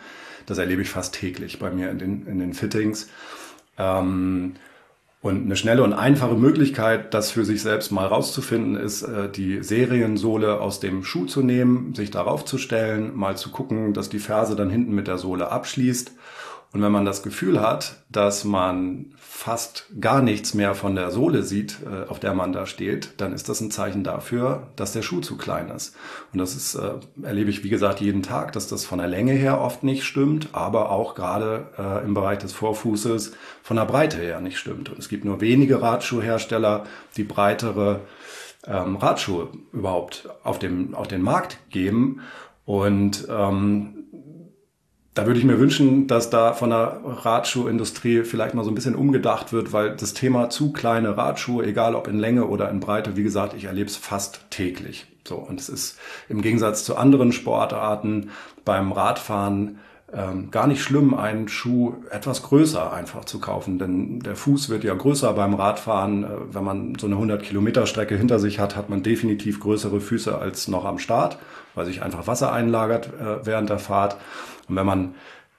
das 0.46 0.58
erlebe 0.58 0.82
ich 0.82 0.90
fast 0.90 1.14
täglich 1.14 1.58
bei 1.58 1.70
mir 1.70 1.90
in 1.90 1.98
den, 1.98 2.26
in 2.26 2.38
den 2.38 2.54
Fittings. 2.54 3.08
Ähm, 3.78 4.54
und 5.22 5.44
eine 5.44 5.56
schnelle 5.56 5.82
und 5.82 5.92
einfache 5.92 6.34
Möglichkeit, 6.34 7.12
das 7.12 7.30
für 7.30 7.44
sich 7.44 7.60
selbst 7.60 7.92
mal 7.92 8.06
rauszufinden, 8.06 8.76
ist, 8.76 9.02
äh, 9.02 9.30
die 9.30 9.62
Seriensohle 9.62 10.60
aus 10.60 10.80
dem 10.80 11.04
Schuh 11.04 11.26
zu 11.26 11.42
nehmen, 11.42 11.94
sich 11.94 12.10
darauf 12.10 12.44
zu 12.44 12.56
stellen, 12.56 13.14
mal 13.14 13.36
zu 13.36 13.50
gucken, 13.50 13.92
dass 13.92 14.08
die 14.08 14.18
Ferse 14.18 14.56
dann 14.56 14.70
hinten 14.70 14.94
mit 14.94 15.08
der 15.08 15.18
Sohle 15.18 15.50
abschließt 15.50 16.12
und 16.72 16.82
wenn 16.82 16.92
man 16.92 17.04
das 17.04 17.24
Gefühl 17.24 17.60
hat, 17.60 17.96
dass 18.10 18.44
man 18.44 19.06
fast 19.18 19.86
gar 20.00 20.22
nichts 20.22 20.54
mehr 20.54 20.74
von 20.76 20.94
der 20.94 21.10
Sohle 21.10 21.42
sieht, 21.42 21.78
äh, 21.84 22.08
auf 22.08 22.20
der 22.20 22.32
man 22.32 22.52
da 22.52 22.66
steht, 22.66 23.14
dann 23.16 23.32
ist 23.32 23.48
das 23.48 23.60
ein 23.60 23.72
Zeichen 23.72 24.04
dafür, 24.04 24.68
dass 24.76 24.92
der 24.92 25.02
Schuh 25.02 25.20
zu 25.20 25.36
klein 25.36 25.68
ist. 25.70 25.96
Und 26.32 26.38
das 26.38 26.54
ist, 26.54 26.76
äh, 26.76 26.92
erlebe 27.22 27.50
ich, 27.50 27.64
wie 27.64 27.70
gesagt, 27.70 28.00
jeden 28.00 28.22
Tag, 28.22 28.52
dass 28.52 28.68
das 28.68 28.84
von 28.84 28.98
der 28.98 29.08
Länge 29.08 29.32
her 29.32 29.60
oft 29.60 29.82
nicht 29.82 30.04
stimmt, 30.04 30.50
aber 30.52 30.90
auch 30.90 31.16
gerade 31.16 31.70
äh, 31.76 32.04
im 32.04 32.14
Bereich 32.14 32.38
des 32.38 32.52
Vorfußes 32.52 33.32
von 33.62 33.76
der 33.76 33.86
Breite 33.86 34.18
her 34.18 34.40
nicht 34.40 34.58
stimmt. 34.58 34.90
Und 34.90 34.98
es 34.98 35.08
gibt 35.08 35.24
nur 35.24 35.40
wenige 35.40 35.82
Radschuhhersteller, 35.82 36.84
die 37.16 37.24
breitere 37.24 38.00
ähm, 38.66 38.94
Radschuhe 38.96 39.48
überhaupt 39.72 40.28
auf, 40.44 40.60
dem, 40.60 40.94
auf 40.94 41.08
den 41.08 41.22
Markt 41.22 41.58
geben. 41.70 42.20
Und 42.64 43.26
ähm, 43.28 43.99
da 45.14 45.26
würde 45.26 45.38
ich 45.38 45.44
mir 45.44 45.58
wünschen, 45.58 46.06
dass 46.06 46.30
da 46.30 46.52
von 46.52 46.70
der 46.70 47.00
Radschuhindustrie 47.04 48.22
vielleicht 48.22 48.54
mal 48.54 48.64
so 48.64 48.70
ein 48.70 48.74
bisschen 48.74 48.94
umgedacht 48.94 49.52
wird, 49.52 49.72
weil 49.72 49.96
das 49.96 50.14
Thema 50.14 50.50
zu 50.50 50.72
kleine 50.72 51.16
Radschuhe, 51.16 51.64
egal 51.64 51.94
ob 51.94 52.06
in 52.06 52.18
Länge 52.18 52.46
oder 52.46 52.70
in 52.70 52.80
Breite, 52.80 53.16
wie 53.16 53.24
gesagt, 53.24 53.54
ich 53.54 53.64
erlebe 53.64 53.90
es 53.90 53.96
fast 53.96 54.42
täglich. 54.50 55.06
So, 55.26 55.36
und 55.36 55.60
es 55.60 55.68
ist 55.68 55.98
im 56.28 56.42
Gegensatz 56.42 56.84
zu 56.84 56.96
anderen 56.96 57.32
Sportarten 57.32 58.30
beim 58.64 58.92
Radfahren 58.92 59.78
ähm, 60.12 60.50
gar 60.50 60.66
nicht 60.66 60.82
schlimm, 60.82 61.14
einen 61.14 61.48
Schuh 61.48 61.94
etwas 62.10 62.42
größer 62.42 62.92
einfach 62.92 63.24
zu 63.24 63.38
kaufen, 63.38 63.78
denn 63.78 64.20
der 64.20 64.34
Fuß 64.34 64.68
wird 64.68 64.82
ja 64.82 64.94
größer 64.94 65.32
beim 65.34 65.54
Radfahren. 65.54 66.24
Äh, 66.24 66.28
wenn 66.52 66.64
man 66.64 66.94
so 66.98 67.06
eine 67.06 67.14
100 67.14 67.42
Kilometer 67.42 67.86
Strecke 67.86 68.16
hinter 68.16 68.40
sich 68.40 68.58
hat, 68.58 68.74
hat 68.74 68.90
man 68.90 69.02
definitiv 69.02 69.60
größere 69.60 70.00
Füße 70.00 70.36
als 70.36 70.66
noch 70.66 70.84
am 70.84 70.98
Start, 70.98 71.38
weil 71.74 71.86
sich 71.86 72.02
einfach 72.02 72.26
Wasser 72.26 72.52
einlagert 72.52 73.10
äh, 73.20 73.46
während 73.46 73.70
der 73.70 73.78
Fahrt. 73.78 74.16
Und 74.70 74.76
wenn 74.76 74.86
man 74.86 75.14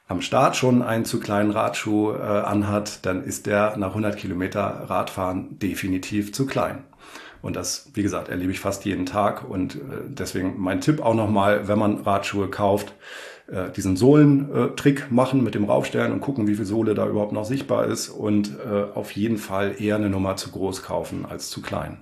am 0.08 0.22
Start 0.22 0.56
schon 0.56 0.82
einen 0.82 1.06
zu 1.06 1.20
kleinen 1.20 1.52
Radschuh 1.52 2.14
äh, 2.14 2.22
anhat, 2.22 3.06
dann 3.06 3.24
ist 3.24 3.46
der 3.46 3.78
nach 3.78 3.90
100 3.90 4.18
Kilometer 4.18 4.86
Radfahren 4.88 5.60
definitiv 5.60 6.34
zu 6.34 6.46
klein. 6.46 6.84
Und 7.42 7.56
das, 7.56 7.90
wie 7.94 8.04
gesagt, 8.04 8.30
erlebe 8.30 8.52
ich 8.52 8.60
fast 8.60 8.86
jeden 8.86 9.06
Tag. 9.06 9.50
Und 9.50 9.76
äh, 9.76 9.80
deswegen 10.08 10.56
mein 10.60 10.82
Tipp 10.82 11.02
auch 11.02 11.16
nochmal, 11.16 11.68
wenn 11.68 11.80
man 11.80 11.98
Radschuhe 12.00 12.50
kauft, 12.50 12.94
äh, 13.48 13.70
diesen 13.72 13.96
Sohlentrick 13.96 15.12
machen 15.12 15.44
mit 15.44 15.56
dem 15.56 15.66
Raufstellen 15.66 16.12
und 16.12 16.22
gucken, 16.22 16.48
wie 16.48 16.56
viel 16.56 16.66
Sohle 16.66 16.94
da 16.94 17.08
überhaupt 17.08 17.34
noch 17.34 17.46
sichtbar 17.46 17.86
ist 17.86 18.10
und 18.10 18.52
äh, 18.66 18.84
auf 18.96 19.12
jeden 19.12 19.38
Fall 19.38 19.76
eher 19.80 19.96
eine 19.96 20.10
Nummer 20.10 20.36
zu 20.36 20.52
groß 20.52 20.84
kaufen 20.84 21.26
als 21.26 21.50
zu 21.50 21.62
klein. 21.62 22.00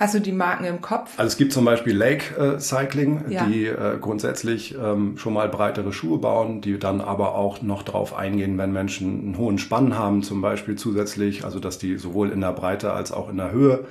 Hast 0.00 0.14
du 0.14 0.18
die 0.18 0.32
Marken 0.32 0.64
im 0.64 0.80
Kopf? 0.80 1.10
Also 1.18 1.28
es 1.28 1.36
gibt 1.36 1.52
zum 1.52 1.66
Beispiel 1.66 1.94
Lake 1.94 2.34
äh, 2.34 2.58
Cycling, 2.58 3.26
ja. 3.28 3.44
die 3.44 3.66
äh, 3.66 3.98
grundsätzlich 4.00 4.74
ähm, 4.74 5.18
schon 5.18 5.34
mal 5.34 5.46
breitere 5.50 5.92
Schuhe 5.92 6.16
bauen, 6.16 6.62
die 6.62 6.78
dann 6.78 7.02
aber 7.02 7.34
auch 7.34 7.60
noch 7.60 7.82
drauf 7.82 8.16
eingehen, 8.16 8.56
wenn 8.56 8.72
Menschen 8.72 9.20
einen 9.20 9.36
hohen 9.36 9.58
Spann 9.58 9.98
haben, 9.98 10.22
zum 10.22 10.40
Beispiel 10.40 10.76
zusätzlich, 10.76 11.44
also 11.44 11.60
dass 11.60 11.76
die 11.76 11.98
sowohl 11.98 12.30
in 12.30 12.40
der 12.40 12.52
Breite 12.52 12.94
als 12.94 13.12
auch 13.12 13.28
in 13.28 13.36
der 13.36 13.52
Höhe 13.52 13.84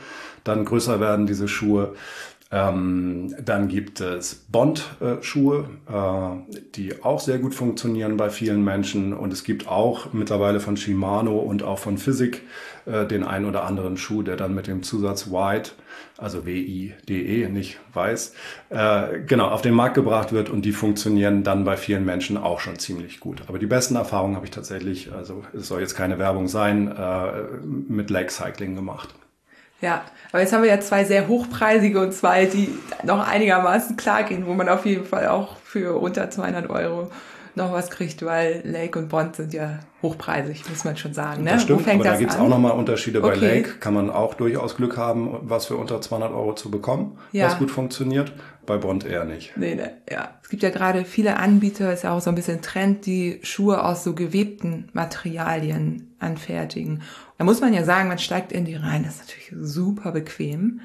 dann 0.44 0.66
größer 0.66 1.00
werden, 1.00 1.28
diese 1.28 1.48
Schuhe. 1.48 1.94
Ähm, 2.52 3.36
dann 3.46 3.68
gibt 3.68 4.02
es 4.02 4.34
Bond-Schuhe, 4.52 5.70
äh, 5.88 6.56
die 6.74 7.04
auch 7.04 7.20
sehr 7.20 7.38
gut 7.38 7.54
funktionieren 7.54 8.18
bei 8.18 8.32
vielen 8.32 8.64
Menschen. 8.64 9.14
Und 9.14 9.32
es 9.32 9.44
gibt 9.44 9.68
auch 9.68 10.12
mittlerweile 10.14 10.60
von 10.60 10.76
Shimano 10.76 11.38
und 11.38 11.62
auch 11.62 11.78
von 11.78 12.00
Physik 12.00 12.42
äh, 12.88 13.06
den 13.06 13.24
einen 13.24 13.46
oder 13.46 13.66
anderen 13.66 13.98
Schuh, 13.98 14.24
der 14.24 14.36
dann 14.36 14.56
mit 14.56 14.66
dem 14.66 14.82
Zusatz 14.82 15.30
White, 15.30 15.74
also 16.22 16.46
W-I-D-E, 16.46 17.50
nicht 17.50 17.80
weiß, 17.94 18.34
äh, 18.70 19.20
genau, 19.26 19.48
auf 19.50 19.62
den 19.62 19.74
Markt 19.74 19.96
gebracht 19.96 20.32
wird 20.32 20.50
und 20.50 20.64
die 20.64 20.72
funktionieren 20.72 21.44
dann 21.44 21.64
bei 21.64 21.78
vielen 21.78 22.06
Menschen 22.06 22.38
auch 22.38 22.60
schon 22.60 22.78
ziemlich 22.78 23.20
gut. 23.20 23.44
Aber 23.48 23.60
die 23.60 23.66
besten 23.66 23.96
Erfahrungen 23.96 24.36
habe 24.36 24.46
ich 24.46 24.52
tatsächlich, 24.52 25.12
also 25.12 25.44
es 25.54 25.68
soll 25.68 25.82
jetzt 25.82 25.96
keine 25.96 26.20
Werbung 26.20 26.48
sein, 26.48 26.88
äh, 26.92 27.32
mit 27.64 28.10
Lake 28.10 28.32
Cycling 28.32 28.76
gemacht. 28.76 29.10
Ja, 29.82 30.04
aber 30.32 30.42
jetzt 30.42 30.52
haben 30.52 30.64
wir 30.64 30.70
ja 30.70 30.80
zwei 30.82 31.06
sehr 31.06 31.28
hochpreisige 31.28 32.02
und 32.02 32.14
zwei, 32.14 32.46
die 32.46 32.70
noch 33.04 33.26
einigermaßen 33.26 33.96
klar 33.96 34.24
gehen, 34.24 34.46
wo 34.46 34.54
man 34.54 34.68
auf 34.68 34.86
jeden 34.86 35.06
Fall 35.06 35.28
auch 35.28 35.56
für 35.64 36.00
unter 36.00 36.30
200 36.30 36.70
Euro 36.70 37.10
noch 37.56 37.72
was 37.72 37.90
kriegt, 37.90 38.24
weil 38.24 38.62
Lake 38.64 38.98
und 38.98 39.10
Bond 39.10 39.36
sind 39.36 39.54
ja 39.54 39.80
hochpreisig, 40.02 40.70
muss 40.70 40.84
man 40.84 40.96
schon 40.98 41.14
sagen. 41.14 41.44
Ne? 41.44 41.52
Das 41.52 41.64
stimmt, 41.64 41.88
aber 41.88 42.04
da 42.04 42.16
gibt 42.16 42.32
es 42.32 42.38
auch 42.38 42.48
nochmal 42.48 42.72
Unterschiede. 42.72 43.24
Okay. 43.24 43.40
Bei 43.40 43.48
Lake 43.48 43.70
kann 43.80 43.94
man 43.94 44.10
auch 44.10 44.34
durchaus 44.34 44.76
Glück 44.76 44.98
haben, 44.98 45.38
was 45.42 45.66
für 45.66 45.76
unter 45.76 46.02
200 46.02 46.32
Euro 46.32 46.54
zu 46.54 46.72
bekommen, 46.72 47.18
ja. 47.32 47.46
was 47.46 47.58
gut 47.58 47.72
funktioniert. 47.72 48.34
Bei 48.66 48.78
Bond 48.78 49.06
eher 49.06 49.26
nicht. 49.26 49.58
Nee, 49.58 49.76
ne, 49.76 49.94
ja. 50.10 50.36
Es 50.44 50.50
gibt 50.50 50.62
ja 50.62 50.70
gerade 50.70 51.04
viele 51.04 51.38
Anbieter, 51.38 51.92
ist 51.92 52.04
ja 52.04 52.16
auch 52.16 52.22
so 52.22 52.30
ein 52.30 52.36
bisschen 52.36 52.62
Trend, 52.62 53.06
die 53.06 53.40
Schuhe 53.42 53.84
aus 53.84 54.04
so 54.04 54.14
gewebten 54.14 54.90
Materialien 54.94 56.16
anfertigen. 56.20 57.02
Da 57.38 57.46
muss 57.46 57.62
man 57.62 57.74
ja 57.74 57.84
sagen, 57.84 58.08
man 58.08 58.20
steigt 58.20 58.52
in 58.52 58.66
die 58.66 58.76
rein. 58.76 59.04
Das 59.04 59.16
ist 59.16 59.22
natürlich 59.22 59.54
super 59.60 60.12
bequem. 60.12 60.82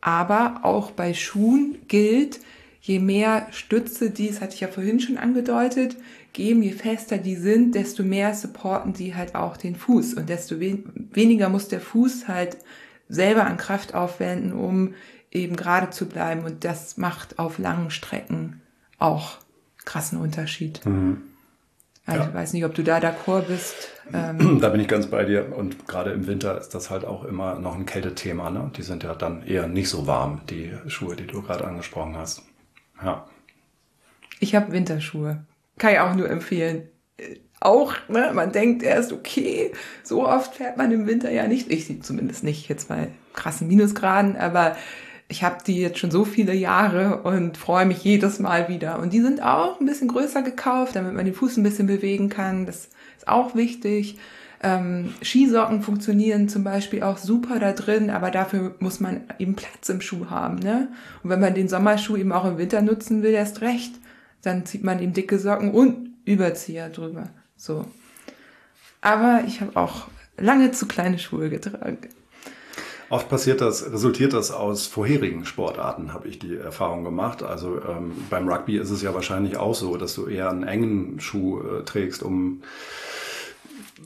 Aber 0.00 0.60
auch 0.64 0.90
bei 0.90 1.14
Schuhen 1.14 1.78
gilt, 1.88 2.40
je 2.84 2.98
mehr 2.98 3.46
Stütze 3.50 4.10
die, 4.10 4.28
das 4.28 4.42
hatte 4.42 4.54
ich 4.54 4.60
ja 4.60 4.68
vorhin 4.68 5.00
schon 5.00 5.16
angedeutet, 5.16 5.96
geben, 6.34 6.62
je 6.62 6.72
fester 6.72 7.16
die 7.16 7.34
sind, 7.34 7.74
desto 7.74 8.02
mehr 8.02 8.34
supporten 8.34 8.94
sie 8.94 9.14
halt 9.14 9.34
auch 9.34 9.56
den 9.56 9.74
Fuß 9.74 10.14
und 10.14 10.28
desto 10.28 10.60
wen 10.60 11.08
weniger 11.10 11.48
muss 11.48 11.68
der 11.68 11.80
Fuß 11.80 12.28
halt 12.28 12.58
selber 13.08 13.46
an 13.46 13.56
Kraft 13.56 13.94
aufwenden, 13.94 14.52
um 14.52 14.92
eben 15.30 15.56
gerade 15.56 15.88
zu 15.90 16.06
bleiben 16.06 16.44
und 16.44 16.64
das 16.64 16.98
macht 16.98 17.38
auf 17.38 17.56
langen 17.56 17.90
Strecken 17.90 18.60
auch 18.98 19.38
krassen 19.86 20.18
Unterschied. 20.18 20.84
Mhm. 20.84 21.22
Also 22.04 22.20
ja. 22.20 22.28
ich 22.28 22.34
weiß 22.34 22.52
nicht, 22.52 22.66
ob 22.66 22.74
du 22.74 22.82
da 22.82 22.98
d'accord 22.98 23.46
bist. 23.46 23.74
Ähm 24.12 24.58
da 24.60 24.68
bin 24.68 24.80
ich 24.80 24.88
ganz 24.88 25.06
bei 25.06 25.24
dir. 25.24 25.56
Und 25.56 25.88
gerade 25.88 26.10
im 26.10 26.26
Winter 26.26 26.58
ist 26.58 26.74
das 26.74 26.90
halt 26.90 27.06
auch 27.06 27.24
immer 27.24 27.58
noch 27.58 27.74
ein 27.74 27.86
Kältethema. 27.86 28.50
Ne? 28.50 28.70
Die 28.76 28.82
sind 28.82 29.04
ja 29.04 29.14
dann 29.14 29.42
eher 29.42 29.68
nicht 29.68 29.88
so 29.88 30.06
warm, 30.06 30.42
die 30.50 30.70
Schuhe, 30.86 31.16
die 31.16 31.26
du 31.26 31.40
gerade 31.40 31.66
angesprochen 31.66 32.16
hast. 32.16 32.42
Ja. 33.02 33.26
Ich 34.40 34.54
habe 34.54 34.72
Winterschuhe. 34.72 35.44
Kann 35.78 35.92
ich 35.92 35.98
auch 35.98 36.14
nur 36.14 36.28
empfehlen. 36.28 36.88
Auch, 37.60 37.94
ne, 38.08 38.32
man 38.34 38.52
denkt 38.52 38.82
erst, 38.82 39.12
okay, 39.12 39.72
so 40.02 40.28
oft 40.28 40.56
fährt 40.56 40.76
man 40.76 40.92
im 40.92 41.06
Winter 41.06 41.30
ja 41.30 41.46
nicht. 41.46 41.70
Ich 41.70 42.02
zumindest 42.02 42.44
nicht, 42.44 42.68
jetzt 42.68 42.88
bei 42.88 43.08
krassen 43.32 43.68
Minusgraden, 43.68 44.36
aber 44.36 44.76
ich 45.28 45.42
habe 45.42 45.58
die 45.66 45.80
jetzt 45.80 45.98
schon 45.98 46.10
so 46.10 46.24
viele 46.24 46.54
Jahre 46.54 47.22
und 47.22 47.56
freue 47.56 47.86
mich 47.86 48.04
jedes 48.04 48.38
Mal 48.38 48.68
wieder. 48.68 48.98
Und 48.98 49.12
die 49.12 49.20
sind 49.20 49.42
auch 49.42 49.80
ein 49.80 49.86
bisschen 49.86 50.08
größer 50.08 50.42
gekauft, 50.42 50.96
damit 50.96 51.14
man 51.14 51.24
den 51.24 51.34
Fuß 51.34 51.56
ein 51.56 51.62
bisschen 51.62 51.86
bewegen 51.86 52.28
kann. 52.28 52.66
Das 52.66 52.90
ist 53.16 53.26
auch 53.26 53.54
wichtig. 53.54 54.18
Ähm, 54.66 55.12
Skisocken 55.20 55.82
funktionieren 55.82 56.48
zum 56.48 56.64
Beispiel 56.64 57.02
auch 57.02 57.18
super 57.18 57.58
da 57.58 57.72
drin, 57.72 58.08
aber 58.08 58.30
dafür 58.30 58.74
muss 58.78 58.98
man 58.98 59.20
eben 59.38 59.56
Platz 59.56 59.90
im 59.90 60.00
Schuh 60.00 60.30
haben. 60.30 60.56
Ne? 60.56 60.88
Und 61.22 61.28
wenn 61.28 61.40
man 61.40 61.52
den 61.52 61.68
Sommerschuh 61.68 62.16
eben 62.16 62.32
auch 62.32 62.46
im 62.46 62.56
Winter 62.56 62.80
nutzen 62.80 63.22
will, 63.22 63.32
erst 63.32 63.60
recht, 63.60 63.92
dann 64.40 64.64
zieht 64.64 64.82
man 64.82 65.02
eben 65.02 65.12
dicke 65.12 65.38
Socken 65.38 65.70
und 65.70 66.14
Überzieher 66.24 66.88
drüber. 66.88 67.28
So. 67.58 67.84
Aber 69.02 69.42
ich 69.46 69.60
habe 69.60 69.76
auch 69.76 70.08
lange 70.38 70.72
zu 70.72 70.86
kleine 70.86 71.18
Schuhe 71.18 71.50
getragen. 71.50 71.98
Oft 73.10 73.28
passiert 73.28 73.60
das, 73.60 73.92
resultiert 73.92 74.32
das 74.32 74.50
aus 74.50 74.86
vorherigen 74.86 75.44
Sportarten, 75.44 76.14
habe 76.14 76.26
ich 76.26 76.38
die 76.38 76.56
Erfahrung 76.56 77.04
gemacht. 77.04 77.42
Also 77.42 77.82
ähm, 77.86 78.12
beim 78.30 78.48
Rugby 78.48 78.78
ist 78.78 78.88
es 78.88 79.02
ja 79.02 79.12
wahrscheinlich 79.12 79.58
auch 79.58 79.74
so, 79.74 79.98
dass 79.98 80.14
du 80.14 80.26
eher 80.26 80.48
einen 80.48 80.62
engen 80.62 81.20
Schuh 81.20 81.60
äh, 81.60 81.84
trägst, 81.84 82.22
um 82.22 82.62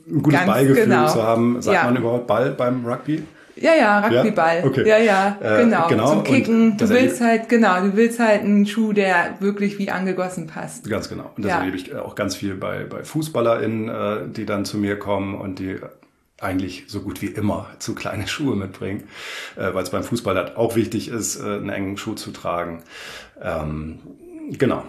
ein 0.09 0.23
gutes 0.23 0.39
Ganz 0.39 0.51
Ballgefühl 0.51 0.83
genau. 0.85 1.07
zu 1.07 1.23
haben. 1.23 1.61
Sagt 1.61 1.75
ja. 1.75 1.83
man 1.85 1.95
überhaupt 1.95 2.27
Ball 2.27 2.51
beim 2.51 2.85
Rugby? 2.85 3.23
Ja, 3.55 3.75
ja, 3.75 3.99
Rugbyball. 3.99 4.59
Ja? 4.59 4.65
Okay. 4.65 4.87
Ja, 4.87 4.97
ja, 4.97 5.37
äh, 5.41 5.63
genau. 5.63 5.87
genau. 5.87 6.09
Zum 6.09 6.23
Kicken. 6.23 6.77
Du 6.77 6.89
willst 6.89 7.21
halt, 7.21 7.49
genau, 7.49 7.81
du 7.81 7.95
willst 7.95 8.19
halt 8.19 8.41
einen 8.41 8.65
Schuh, 8.65 8.93
der 8.93 9.35
wirklich 9.39 9.77
wie 9.79 9.91
angegossen 9.91 10.47
passt. 10.47 10.89
Ganz 10.89 11.09
genau. 11.09 11.31
Und 11.35 11.43
das 11.43 11.51
ja. 11.51 11.59
erlebe 11.59 11.77
ich 11.77 11.93
auch 11.95 12.15
ganz 12.15 12.35
viel 12.35 12.55
bei, 12.55 12.85
bei 12.85 13.03
FußballerInnen, 13.03 13.89
äh, 13.89 14.29
die 14.29 14.45
dann 14.45 14.65
zu 14.65 14.77
mir 14.77 14.97
kommen 14.97 15.35
und 15.35 15.59
die 15.59 15.77
eigentlich 16.39 16.85
so 16.87 17.01
gut 17.01 17.21
wie 17.21 17.27
immer 17.27 17.67
zu 17.79 17.95
kleine 17.95 18.27
Schuhe 18.27 18.55
mitbringen, 18.55 19.03
äh, 19.57 19.73
weil 19.73 19.83
es 19.83 19.89
beim 19.89 20.03
Fußball 20.03 20.35
halt 20.35 20.57
auch 20.57 20.75
wichtig 20.75 21.09
ist, 21.09 21.39
äh, 21.39 21.43
einen 21.43 21.69
engen 21.69 21.97
Schuh 21.97 22.13
zu 22.13 22.31
tragen. 22.31 22.83
Ähm, 23.41 23.99
genau. 24.51 24.83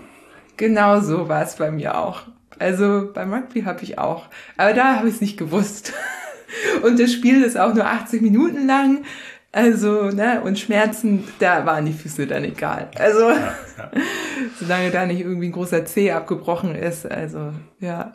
Genau 0.56 1.00
so 1.00 1.28
war 1.28 1.42
es 1.42 1.56
bei 1.56 1.70
mir 1.70 1.98
auch. 1.98 2.22
Also 2.58 3.10
beim 3.12 3.32
Rugby 3.32 3.62
habe 3.62 3.82
ich 3.82 3.98
auch. 3.98 4.26
Aber 4.56 4.72
da 4.72 4.96
habe 4.96 5.08
ich 5.08 5.14
es 5.16 5.20
nicht 5.20 5.38
gewusst. 5.38 5.92
Und 6.82 6.98
das 6.98 7.12
Spiel 7.12 7.42
ist 7.42 7.58
auch 7.58 7.74
nur 7.74 7.86
80 7.86 8.22
Minuten 8.22 8.66
lang. 8.66 9.04
Also, 9.52 10.10
ne, 10.10 10.40
und 10.44 10.60
Schmerzen, 10.60 11.24
da 11.40 11.66
waren 11.66 11.84
die 11.84 11.92
Füße 11.92 12.28
dann 12.28 12.44
egal. 12.44 12.88
Also, 12.96 13.30
ja, 13.30 13.34
ja. 13.34 13.90
solange 14.60 14.92
da 14.92 15.06
nicht 15.06 15.20
irgendwie 15.20 15.48
ein 15.48 15.52
großer 15.52 15.84
Zeh 15.84 16.12
abgebrochen 16.12 16.76
ist, 16.76 17.10
also, 17.10 17.52
ja. 17.80 18.12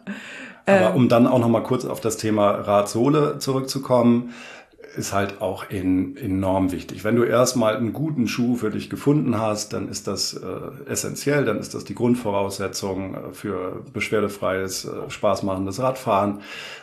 Aber 0.65 0.91
ähm, 0.91 0.95
um 0.95 1.09
dann 1.09 1.27
auch 1.27 1.39
nochmal 1.39 1.63
kurz 1.63 1.83
auf 1.83 1.99
das 1.99 2.15
Thema 2.15 2.51
Radsohle 2.51 3.37
zurückzukommen, 3.39 4.33
ist 4.95 5.13
halt 5.13 5.41
auch 5.41 5.69
in, 5.69 6.17
enorm 6.17 6.71
wichtig. 6.71 7.03
Wenn 7.03 7.15
du 7.15 7.23
erstmal 7.23 7.75
einen 7.75 7.93
guten 7.93 8.27
Schuh 8.27 8.55
für 8.55 8.71
dich 8.71 8.89
gefunden 8.89 9.39
hast, 9.39 9.73
dann 9.73 9.89
ist 9.89 10.07
das 10.07 10.33
äh, 10.33 10.89
essentiell, 10.89 11.45
dann 11.45 11.59
ist 11.59 11.73
das 11.73 11.83
die 11.83 11.95
Grundvoraussetzung 11.95 13.15
äh, 13.15 13.33
für 13.33 13.83
beschwerdefreies, 13.93 14.85
äh, 14.85 15.09
spaßmachendes 15.09 15.79
Radfahren. 15.79 16.41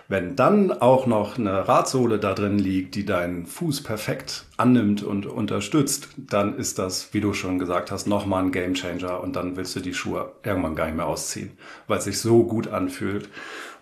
Wenn 0.08 0.36
dann 0.36 0.72
auch 0.72 1.06
noch 1.06 1.38
eine 1.38 1.66
Radsohle 1.66 2.18
da 2.18 2.34
drin 2.34 2.58
liegt, 2.58 2.94
die 2.94 3.06
deinen 3.06 3.46
Fuß 3.46 3.82
perfekt 3.82 4.44
annimmt 4.56 5.02
und 5.02 5.26
unterstützt, 5.26 6.08
dann 6.16 6.56
ist 6.56 6.78
das, 6.78 7.14
wie 7.14 7.20
du 7.20 7.32
schon 7.32 7.58
gesagt 7.58 7.90
hast, 7.90 8.06
nochmal 8.06 8.44
ein 8.44 8.52
Gamechanger 8.52 9.22
und 9.22 9.36
dann 9.36 9.56
willst 9.56 9.74
du 9.74 9.80
die 9.80 9.94
Schuhe 9.94 10.32
irgendwann 10.44 10.76
gar 10.76 10.86
nicht 10.86 10.96
mehr 10.96 11.06
ausziehen, 11.06 11.52
weil 11.86 11.98
es 11.98 12.04
sich 12.04 12.18
so 12.18 12.44
gut 12.44 12.68
anfühlt. 12.68 13.28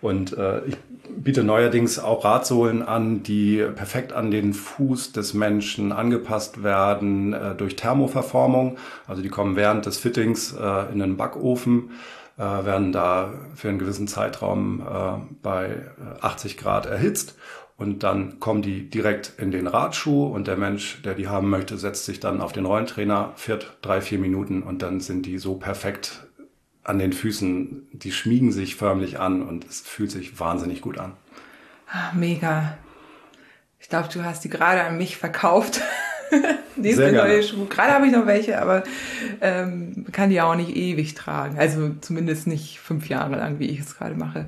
Und 0.01 0.37
äh, 0.37 0.65
ich 0.65 0.77
biete 1.17 1.45
neuerdings 1.45 1.99
auch 1.99 2.25
Radsohlen 2.25 2.83
an, 2.83 3.23
die 3.23 3.65
perfekt 3.75 4.13
an 4.13 4.31
den 4.31 4.55
Fuß 4.55 5.13
des 5.13 5.35
Menschen 5.35 5.93
angepasst 5.93 6.63
werden 6.63 7.33
äh, 7.33 7.55
durch 7.55 7.77
Thermoverformung. 7.77 8.79
Also 9.07 9.23
die 9.23 9.29
kommen 9.29 9.57
während 9.57 9.87
des 9.87 9.99
Fittings 9.99 10.53
äh, 10.53 10.93
in 10.93 10.99
den 10.99 11.17
Backofen, 11.17 11.91
äh, 12.39 12.43
werden 12.43 12.93
da 12.93 13.33
für 13.55 13.69
einen 13.69 13.79
gewissen 13.79 14.09
Zeitraum 14.09 14.81
äh, 14.81 15.21
bei 15.43 15.83
80 16.21 16.55
äh, 16.55 16.61
Grad 16.61 16.87
erhitzt 16.87 17.37
und 17.81 18.03
dann 18.03 18.41
kommen 18.41 18.61
die 18.61 18.91
direkt 18.91 19.33
in 19.39 19.51
den 19.51 19.67
Radschuh 19.67 20.27
und 20.27 20.47
der 20.47 20.59
Mensch, 20.59 21.01
der 21.03 21.15
die 21.15 21.29
haben 21.29 21.49
möchte, 21.49 21.79
setzt 21.79 22.05
sich 22.05 22.21
dann 22.21 22.43
auf 22.43 22.53
den 22.53 22.67
Rollentrainer, 22.67 23.33
fährt 23.37 23.79
drei, 23.81 24.03
vier 24.03 24.19
Minuten 24.19 24.63
und 24.63 24.83
dann 24.83 25.01
sind 25.01 25.25
die 25.25 25.39
so 25.39 25.55
perfekt 25.55 26.27
an 26.91 26.99
den 26.99 27.13
Füßen, 27.13 27.89
die 27.93 28.13
schmiegen 28.13 28.53
sich 28.53 28.77
förmlich 28.77 29.19
an 29.19 29.43
und 29.43 29.65
es 29.65 29.81
fühlt 29.81 30.11
sich 30.11 30.39
wahnsinnig 30.39 30.81
gut 30.81 30.99
an. 30.99 31.13
Ach, 31.91 32.13
mega. 32.13 32.77
Ich 33.79 33.89
glaube, 33.89 34.09
du 34.13 34.25
hast 34.25 34.45
die 34.45 34.51
gerade 34.51 34.83
an 34.83 34.99
mich 34.99 35.17
verkauft. 35.17 35.81
Nächste 36.77 37.13
neue 37.13 37.43
Schuhe. 37.43 37.67
Gerade 37.67 37.93
habe 37.93 38.07
ich 38.07 38.13
noch 38.13 38.27
welche, 38.27 38.61
aber 38.61 38.83
ähm, 39.41 40.07
kann 40.13 40.31
die 40.31 40.41
auch 40.41 40.55
nicht 40.55 40.77
ewig 40.77 41.15
tragen. 41.15 41.59
Also 41.59 41.95
zumindest 42.01 42.47
nicht 42.47 42.81
fünf 42.81 43.09
Jahre 43.09 43.37
lang, 43.37 43.59
wie 43.59 43.67
ich 43.67 43.81
es 43.81 43.97
gerade 43.97 44.15
mache. 44.15 44.47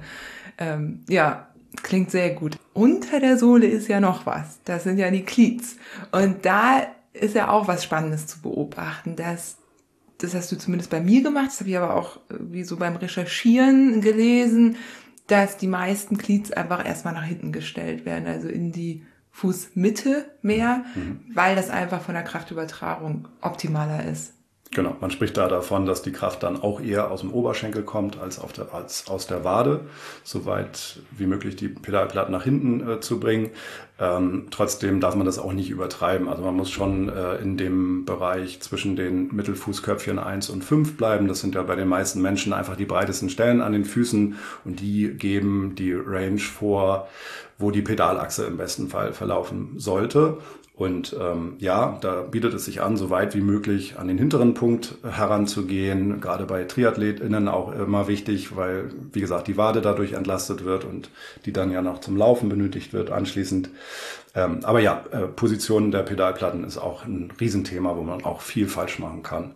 Ähm, 0.58 1.00
ja, 1.08 1.48
klingt 1.82 2.10
sehr 2.10 2.30
gut. 2.30 2.56
Unter 2.72 3.20
der 3.20 3.38
Sohle 3.38 3.66
ist 3.66 3.88
ja 3.88 4.00
noch 4.00 4.26
was. 4.26 4.60
Das 4.64 4.84
sind 4.84 4.98
ja 4.98 5.10
die 5.10 5.24
Cleats. 5.24 5.76
Und 6.10 6.44
da 6.44 6.86
ist 7.12 7.34
ja 7.34 7.48
auch 7.48 7.68
was 7.68 7.84
Spannendes 7.84 8.26
zu 8.26 8.40
beobachten, 8.40 9.16
dass 9.16 9.56
das 10.22 10.34
hast 10.34 10.52
du 10.52 10.56
zumindest 10.56 10.90
bei 10.90 11.00
mir 11.00 11.22
gemacht, 11.22 11.48
das 11.48 11.60
habe 11.60 11.70
ich 11.70 11.76
aber 11.76 11.96
auch 11.96 12.20
wie 12.28 12.64
so 12.64 12.76
beim 12.76 12.96
Recherchieren 12.96 14.00
gelesen, 14.00 14.76
dass 15.26 15.56
die 15.56 15.66
meisten 15.66 16.18
Cleats 16.18 16.52
einfach 16.52 16.84
erstmal 16.84 17.14
nach 17.14 17.24
hinten 17.24 17.52
gestellt 17.52 18.04
werden, 18.04 18.26
also 18.26 18.48
in 18.48 18.72
die 18.72 19.04
Fußmitte 19.30 20.26
mehr, 20.42 20.84
mhm. 20.94 21.20
weil 21.34 21.56
das 21.56 21.70
einfach 21.70 22.02
von 22.02 22.14
der 22.14 22.24
Kraftübertragung 22.24 23.28
optimaler 23.40 24.04
ist. 24.04 24.34
Genau, 24.74 24.96
man 25.02 25.10
spricht 25.10 25.36
da 25.36 25.48
davon, 25.48 25.84
dass 25.84 26.00
die 26.00 26.12
Kraft 26.12 26.42
dann 26.42 26.62
auch 26.62 26.80
eher 26.80 27.10
aus 27.10 27.20
dem 27.20 27.30
Oberschenkel 27.30 27.82
kommt 27.82 28.18
als, 28.18 28.40
der, 28.56 28.72
als 28.72 29.06
aus 29.06 29.26
der 29.26 29.44
Wade, 29.44 29.82
soweit 30.24 31.00
wie 31.10 31.26
möglich 31.26 31.56
die 31.56 31.68
Pedalplatten 31.68 32.32
nach 32.32 32.44
hinten 32.44 32.88
äh, 32.88 33.00
zu 33.00 33.20
bringen. 33.20 33.50
Ähm, 34.00 34.46
trotzdem 34.50 34.98
darf 34.98 35.14
man 35.14 35.26
das 35.26 35.38
auch 35.38 35.52
nicht 35.52 35.68
übertreiben. 35.68 36.26
Also 36.26 36.42
man 36.42 36.56
muss 36.56 36.70
schon 36.70 37.10
äh, 37.10 37.36
in 37.36 37.58
dem 37.58 38.06
Bereich 38.06 38.60
zwischen 38.60 38.96
den 38.96 39.28
Mittelfußköpfchen 39.34 40.18
1 40.18 40.48
und 40.48 40.64
5 40.64 40.96
bleiben. 40.96 41.28
Das 41.28 41.40
sind 41.40 41.54
ja 41.54 41.62
bei 41.62 41.76
den 41.76 41.88
meisten 41.88 42.22
Menschen 42.22 42.54
einfach 42.54 42.76
die 42.76 42.86
breitesten 42.86 43.28
Stellen 43.28 43.60
an 43.60 43.72
den 43.72 43.84
Füßen 43.84 44.38
und 44.64 44.80
die 44.80 45.12
geben 45.12 45.74
die 45.76 45.92
Range 45.92 46.38
vor, 46.38 47.08
wo 47.62 47.70
die 47.70 47.82
Pedalachse 47.82 48.44
im 48.44 48.56
besten 48.56 48.88
Fall 48.88 49.12
verlaufen 49.12 49.78
sollte. 49.78 50.38
Und 50.74 51.14
ähm, 51.20 51.56
ja, 51.58 51.98
da 52.00 52.22
bietet 52.22 52.54
es 52.54 52.64
sich 52.64 52.80
an, 52.80 52.96
so 52.96 53.10
weit 53.10 53.34
wie 53.34 53.40
möglich 53.40 53.98
an 53.98 54.08
den 54.08 54.18
hinteren 54.18 54.54
Punkt 54.54 54.96
heranzugehen. 55.04 56.20
Gerade 56.20 56.44
bei 56.44 56.64
TriathletInnen 56.64 57.46
auch 57.48 57.72
immer 57.72 58.08
wichtig, 58.08 58.56
weil, 58.56 58.90
wie 59.12 59.20
gesagt, 59.20 59.48
die 59.48 59.56
Wade 59.56 59.80
dadurch 59.80 60.14
entlastet 60.14 60.64
wird 60.64 60.84
und 60.84 61.10
die 61.44 61.52
dann 61.52 61.70
ja 61.70 61.82
noch 61.82 62.00
zum 62.00 62.16
Laufen 62.16 62.48
benötigt 62.48 62.92
wird 62.92 63.10
anschließend. 63.10 63.70
Ähm, 64.34 64.60
aber 64.64 64.80
ja, 64.80 65.04
äh, 65.12 65.28
Position 65.28 65.90
der 65.90 66.02
Pedalplatten 66.02 66.64
ist 66.64 66.78
auch 66.78 67.04
ein 67.04 67.32
Riesenthema, 67.38 67.96
wo 67.96 68.02
man 68.02 68.24
auch 68.24 68.40
viel 68.40 68.66
falsch 68.66 68.98
machen 68.98 69.22
kann. 69.22 69.54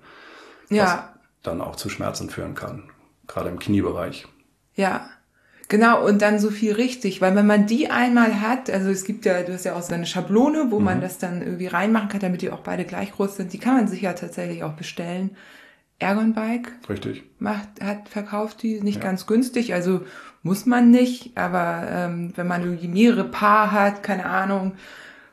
Ja. 0.69 0.85
Was 0.85 0.99
dann 1.43 1.61
auch 1.61 1.77
zu 1.77 1.89
Schmerzen 1.89 2.29
führen 2.29 2.55
kann. 2.55 2.85
Gerade 3.27 3.49
im 3.49 3.59
Kniebereich. 3.59 4.27
Ja, 4.75 5.09
Genau, 5.69 6.07
und 6.07 6.23
dann 6.23 6.39
so 6.39 6.51
viel 6.51 6.73
richtig, 6.73 7.21
weil 7.21 7.35
wenn 7.35 7.47
man 7.47 7.67
die 7.67 7.91
einmal 7.91 8.41
hat, 8.41 8.71
also 8.71 8.89
es 8.89 9.05
gibt 9.05 9.25
ja, 9.25 9.43
du 9.43 9.53
hast 9.53 9.65
ja 9.65 9.75
auch 9.75 9.83
so 9.83 9.95
eine 9.95 10.07
Schablone, 10.07 10.71
wo 10.71 10.79
mhm. 10.79 10.85
man 10.85 11.01
das 11.01 11.19
dann 11.19 11.43
irgendwie 11.43 11.67
reinmachen 11.67 12.09
kann, 12.09 12.21
damit 12.21 12.43
die 12.43 12.51
auch 12.51 12.61
beide 12.61 12.85
gleich 12.85 13.13
groß 13.13 13.37
sind, 13.37 13.53
die 13.53 13.59
kann 13.59 13.75
man 13.75 13.89
sich 13.89 14.03
ja 14.03 14.13
tatsächlich 14.13 14.63
auch 14.63 14.75
bestellen. 14.75 15.37
Ergon 15.99 16.35
Bike. 16.35 16.73
Richtig. 16.89 17.25
Macht, 17.39 17.69
hat, 17.83 18.09
verkauft 18.09 18.63
die 18.63 18.81
nicht 18.81 18.99
ja. 18.99 19.03
ganz 19.03 19.27
günstig, 19.27 19.75
also 19.75 20.03
muss 20.43 20.67
man 20.67 20.91
nicht, 20.91 21.37
aber 21.37 21.89
ähm, 21.91 22.33
wenn 22.37 22.47
man 22.47 22.63
irgendwie 22.63 22.89
mehrere 22.89 23.25
Paar 23.25 23.73
hat, 23.73 24.05
keine 24.05 24.27
Ahnung, 24.27 24.75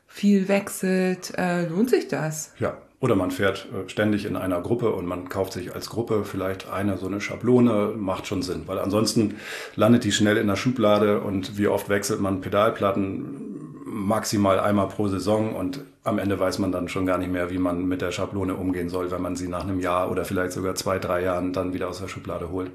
viel 0.08 0.48
wechselt, 0.48 1.38
äh, 1.38 1.68
lohnt 1.68 1.92
sich 1.92 2.08
das. 2.08 2.54
Ja, 2.58 2.78
oder 3.04 3.18
man 3.18 3.32
fährt 3.32 3.68
äh, 3.74 3.89
ständig 3.89 4.24
in 4.24 4.38
einer 4.38 4.62
Gruppe 4.62 4.93
und 4.93 5.06
man 5.06 5.28
kauft 5.28 5.51
sich 5.51 5.76
als 5.76 5.89
Gruppe 5.89 6.24
vielleicht 6.24 6.70
eine 6.70 6.97
so 6.97 7.06
eine 7.06 7.20
Schablone, 7.20 7.91
macht 7.97 8.28
schon 8.28 8.41
Sinn, 8.41 8.64
weil 8.66 8.80
ansonsten 8.80 9.36
landet 9.76 10.06
die 10.06 10.14
schnell 10.14 10.38
in 10.38 10.47
der 10.47 10.56
Schublade 10.56 11.20
und 11.20 11.58
wie 11.58 11.68
oft 11.68 11.89
wechselt 11.89 12.22
man 12.22 12.39
Pedalplatten 12.39 13.74
maximal 13.86 14.58
einmal 14.58 14.88
pro 14.88 15.10
Saison 15.10 15.54
und 15.54 15.82
am 16.06 16.18
Ende 16.18 16.39
weiß 16.39 16.60
man 16.60 16.72
dann 16.72 16.88
schon 16.88 17.06
gar 17.06 17.18
nicht 17.18 17.30
mehr, 17.30 17.49
wie 17.49 17.58
man 17.58 17.86
mit 17.86 18.01
der 18.01 18.14
Schablone 18.14 18.56
umgehen 18.56 18.88
soll, 18.88 19.12
wenn 19.12 19.22
man 19.22 19.36
sie 19.36 19.49
nach 19.49 19.64
einem 19.64 19.82
Jahr 19.82 20.10
oder 20.10 20.24
vielleicht 20.24 20.54
sogar 20.54 20.76
zwei, 20.76 20.97
drei 20.97 21.24
Jahren 21.24 21.51
dann 21.51 21.74
wieder 21.74 21.89
aus 21.89 21.99
der 21.99 22.08
Schublade 22.08 22.51
holt. 22.51 22.72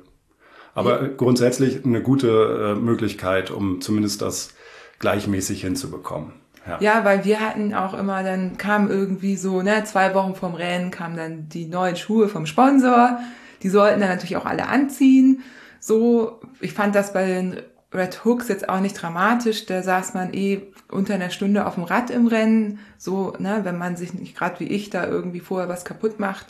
Aber 0.75 1.03
ja. 1.05 1.09
grundsätzlich 1.09 1.87
eine 1.87 2.03
gute 2.03 2.75
äh, 2.77 2.79
Möglichkeit, 2.79 3.51
um 3.51 3.81
zumindest 3.81 4.21
das 4.21 4.55
gleichmäßig 4.99 5.63
hinzubekommen. 5.63 6.35
Ja. 6.69 6.79
ja, 6.81 7.05
weil 7.05 7.25
wir 7.25 7.41
hatten 7.41 7.73
auch 7.75 7.95
immer, 7.95 8.23
dann 8.23 8.59
kam 8.59 8.91
irgendwie 8.91 9.37
so, 9.37 9.63
ne, 9.63 9.85
zwei 9.85 10.15
Wochen 10.15 10.35
vom 10.35 10.55
Rennen 10.55 10.91
kamen 10.91 11.17
dann 11.17 11.49
die 11.49 11.67
neuen 11.67 11.97
Schuhe 11.97 12.29
vom 12.29 12.47
Sponsor. 12.47 13.21
Die 13.63 13.69
sollten 13.69 14.01
dann 14.01 14.11
natürlich 14.11 14.37
auch 14.37 14.45
alle 14.45 14.69
anziehen. 14.69 15.43
So, 15.81 16.41
ich 16.61 16.73
fand 16.73 16.95
das 16.95 17.13
bei 17.13 17.27
den 17.27 17.57
Red 17.93 18.25
Hooks 18.25 18.49
jetzt 18.49 18.69
auch 18.69 18.81
nicht 18.81 19.01
dramatisch. 19.01 19.67
Da 19.67 19.83
saß 19.83 20.15
man 20.15 20.35
eh 20.35 20.61
unter 20.91 21.15
einer 21.15 21.31
Stunde 21.31 21.67
auf 21.67 21.75
dem 21.75 21.85
Rad 21.85 22.11
im 22.11 22.27
Rennen. 22.27 22.81
So, 22.99 23.33
ne, 23.39 23.61
wenn 23.63 23.79
man 23.79 23.97
sich 23.97 24.13
nicht 24.15 24.37
gerade 24.37 24.61
wie 24.61 24.69
ich 24.69 24.91
da 24.91 25.07
irgendwie 25.07 25.41
vorher 25.41 25.69
was 25.69 25.85
kaputt 25.85 26.21
macht. 26.21 26.47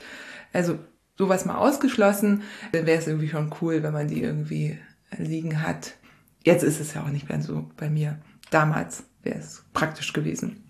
Also 0.52 0.78
sowas 1.16 1.44
mal 1.44 1.56
ausgeschlossen, 1.56 2.42
dann 2.72 2.86
wäre 2.86 2.98
es 2.98 3.06
irgendwie 3.06 3.28
schon 3.28 3.52
cool, 3.60 3.82
wenn 3.82 3.92
man 3.92 4.08
die 4.08 4.22
irgendwie 4.22 4.78
liegen 5.16 5.62
hat. 5.62 5.94
Jetzt 6.44 6.62
ist 6.62 6.80
es 6.80 6.94
ja 6.94 7.02
auch 7.02 7.08
nicht 7.08 7.28
mehr 7.28 7.42
so 7.42 7.70
bei 7.76 7.90
mir. 7.90 8.18
Damals 8.50 9.04
wäre 9.28 9.38
es 9.38 9.64
praktisch 9.72 10.12
gewesen. 10.12 10.64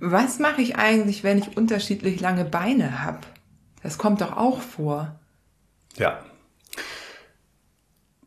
Was 0.00 0.38
mache 0.40 0.60
ich 0.60 0.76
eigentlich, 0.76 1.22
wenn 1.22 1.38
ich 1.38 1.56
unterschiedlich 1.56 2.20
lange 2.20 2.44
Beine 2.44 3.04
habe? 3.04 3.20
Das 3.82 3.98
kommt 3.98 4.20
doch 4.20 4.36
auch 4.36 4.60
vor. 4.60 5.18
Ja. 5.96 6.18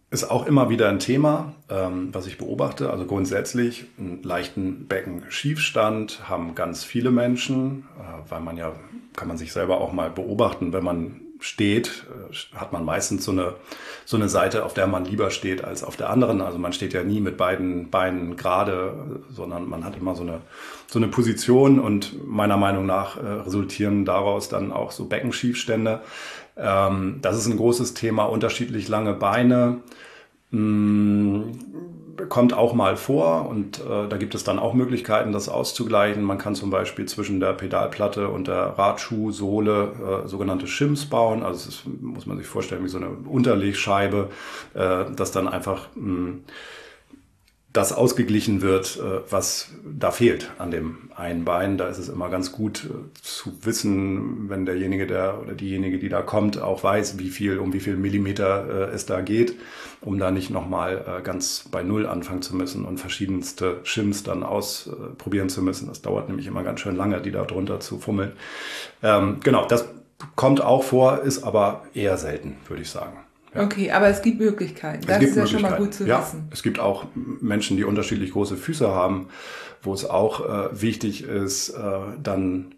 Ist 0.09 0.23
auch 0.31 0.45
immer 0.45 0.69
wieder 0.69 0.87
ein 0.87 0.99
Thema, 0.99 1.53
ähm, 1.69 2.13
was 2.13 2.27
ich 2.27 2.37
beobachte. 2.37 2.89
Also 2.91 3.05
grundsätzlich 3.05 3.85
einen 3.97 4.23
leichten 4.23 4.87
Beckenschiefstand 4.87 6.29
haben 6.29 6.55
ganz 6.55 6.85
viele 6.85 7.11
Menschen, 7.11 7.85
äh, 7.99 8.29
weil 8.29 8.39
man 8.39 8.55
ja, 8.55 8.73
kann 9.15 9.27
man 9.27 9.37
sich 9.37 9.51
selber 9.51 9.81
auch 9.81 9.91
mal 9.91 10.09
beobachten, 10.09 10.71
wenn 10.71 10.83
man 10.83 11.21
steht, 11.45 12.05
äh, 12.09 12.57
hat 12.57 12.73
man 12.73 12.83
meistens 12.83 13.23
so 13.23 13.31
eine, 13.31 13.53
so 14.03 14.17
eine 14.17 14.29
Seite, 14.29 14.65
auf 14.65 14.73
der 14.73 14.87
man 14.87 15.05
lieber 15.05 15.29
steht 15.29 15.63
als 15.63 15.83
auf 15.83 15.95
der 15.95 16.09
anderen. 16.09 16.41
Also 16.41 16.57
man 16.57 16.73
steht 16.73 16.93
ja 16.93 17.03
nie 17.03 17.21
mit 17.21 17.37
beiden 17.37 17.91
Beinen 17.91 18.35
gerade, 18.35 19.21
sondern 19.29 19.69
man 19.69 19.85
hat 19.85 19.95
immer 19.95 20.15
so 20.15 20.23
eine, 20.23 20.41
so 20.87 20.97
eine 20.97 21.07
Position 21.07 21.79
und 21.79 22.25
meiner 22.27 22.57
Meinung 22.57 22.87
nach 22.87 23.17
äh, 23.17 23.27
resultieren 23.27 24.05
daraus 24.05 24.49
dann 24.49 24.71
auch 24.71 24.91
so 24.91 25.05
Beckenschiefstände. 25.05 26.01
Ähm, 26.57 27.19
das 27.21 27.37
ist 27.37 27.45
ein 27.45 27.57
großes 27.57 27.93
Thema, 27.93 28.23
unterschiedlich 28.23 28.87
lange 28.87 29.13
Beine. 29.13 29.81
mh, 30.49 31.43
kommt 32.30 32.53
auch 32.53 32.74
mal 32.74 32.97
vor 32.97 33.47
und 33.49 33.80
äh, 33.80 34.07
da 34.07 34.18
gibt 34.18 34.36
es 34.36 34.43
dann 34.43 34.59
auch 34.59 34.74
Möglichkeiten, 34.74 35.32
das 35.32 35.49
auszugleichen. 35.49 36.24
Man 36.24 36.38
kann 36.38 36.55
zum 36.55 36.70
Beispiel 36.70 37.05
zwischen 37.05 37.39
der 37.39 37.53
Pedalplatte 37.53 38.30
und 38.30 38.47
der 38.47 38.78
Radschuhsohle 38.78 40.24
äh, 40.26 40.28
sogenannte 40.28 40.68
Shims 40.68 41.05
bauen. 41.05 41.43
Also 41.43 41.66
das 41.68 41.84
muss 42.01 42.26
man 42.26 42.38
sich 42.38 42.47
vorstellen 42.47 42.84
wie 42.84 42.89
so 42.89 42.97
eine 42.97 43.09
Unterlegscheibe, 43.09 44.30
äh, 44.74 45.05
das 45.16 45.32
dann 45.32 45.47
einfach 45.47 45.88
mh, 45.95 46.39
das 47.76 47.91
ausgeglichen 47.91 48.61
wird, 48.61 48.97
äh, 48.97 49.19
was 49.30 49.69
da 49.84 50.11
fehlt 50.11 50.49
an 50.57 50.71
dem 50.71 51.09
einen 51.15 51.43
Bein. 51.43 51.78
Da 51.78 51.88
ist 51.88 51.97
es 51.97 52.07
immer 52.07 52.30
ganz 52.30 52.53
gut 52.53 52.86
äh, 52.86 53.13
zu 53.21 53.51
wissen, 53.63 54.49
wenn 54.49 54.65
derjenige, 54.65 55.07
der 55.07 55.41
oder 55.41 55.53
diejenige, 55.53 55.99
die 55.99 56.07
da 56.07 56.21
kommt, 56.21 56.61
auch 56.61 56.84
weiß, 56.84 57.19
wie 57.19 57.30
viel, 57.30 57.59
um 57.59 57.73
wie 57.73 57.82
viel 57.82 57.97
Millimeter 57.97 58.89
äh, 58.89 58.93
es 58.93 59.05
da 59.05 59.19
geht, 59.19 59.55
um 59.99 60.17
da 60.17 60.32
nicht 60.32 60.49
nochmal 60.49 61.21
ganz 61.23 61.65
bei 61.71 61.82
Null 61.84 62.05
anfangen 62.05 62.41
zu 62.41 62.55
müssen 62.55 62.86
und 62.86 62.99
verschiedenste 62.99 63.80
Shims 63.84 64.23
dann 64.23 64.43
ausprobieren 64.43 65.49
zu 65.49 65.61
müssen. 65.61 65.88
Das 65.88 66.01
dauert 66.01 66.30
nämlich 66.30 66.47
immer 66.47 66.63
ganz 66.63 66.80
schön 66.80 66.95
lange, 66.95 67.21
die 67.21 67.32
da 67.32 67.43
drunter 67.43 67.80
zu 67.80 67.97
fummeln. 67.97 68.34
Ähm, 69.01 69.39
genau, 69.43 69.65
das 69.65 69.88
kommt 70.36 70.61
auch 70.61 70.84
vor, 70.84 71.23
ist 71.23 71.43
aber 71.43 71.86
eher 71.93 72.17
selten, 72.17 72.57
würde 72.67 72.84
ich 72.84 72.89
sagen. 72.89 73.24
Ja. 73.55 73.63
Okay, 73.63 73.91
aber 73.91 74.07
es 74.07 74.21
gibt 74.21 74.39
Möglichkeiten. 74.39 75.05
Das 75.07 75.23
ist 75.23 75.35
ja 75.35 75.47
schon 75.47 75.61
mal 75.61 75.77
gut 75.77 75.93
zu 75.93 76.05
ja, 76.05 76.19
wissen. 76.19 76.47
Es 76.51 76.61
gibt 76.61 76.79
auch 76.79 77.05
Menschen, 77.15 77.77
die 77.77 77.83
unterschiedlich 77.83 78.31
große 78.31 78.57
Füße 78.57 78.89
haben, 78.89 79.29
wo 79.81 79.93
es 79.93 80.09
auch 80.09 80.41
äh, 80.41 80.81
wichtig 80.81 81.23
ist, 81.23 81.69
äh, 81.69 81.99
dann 82.21 82.75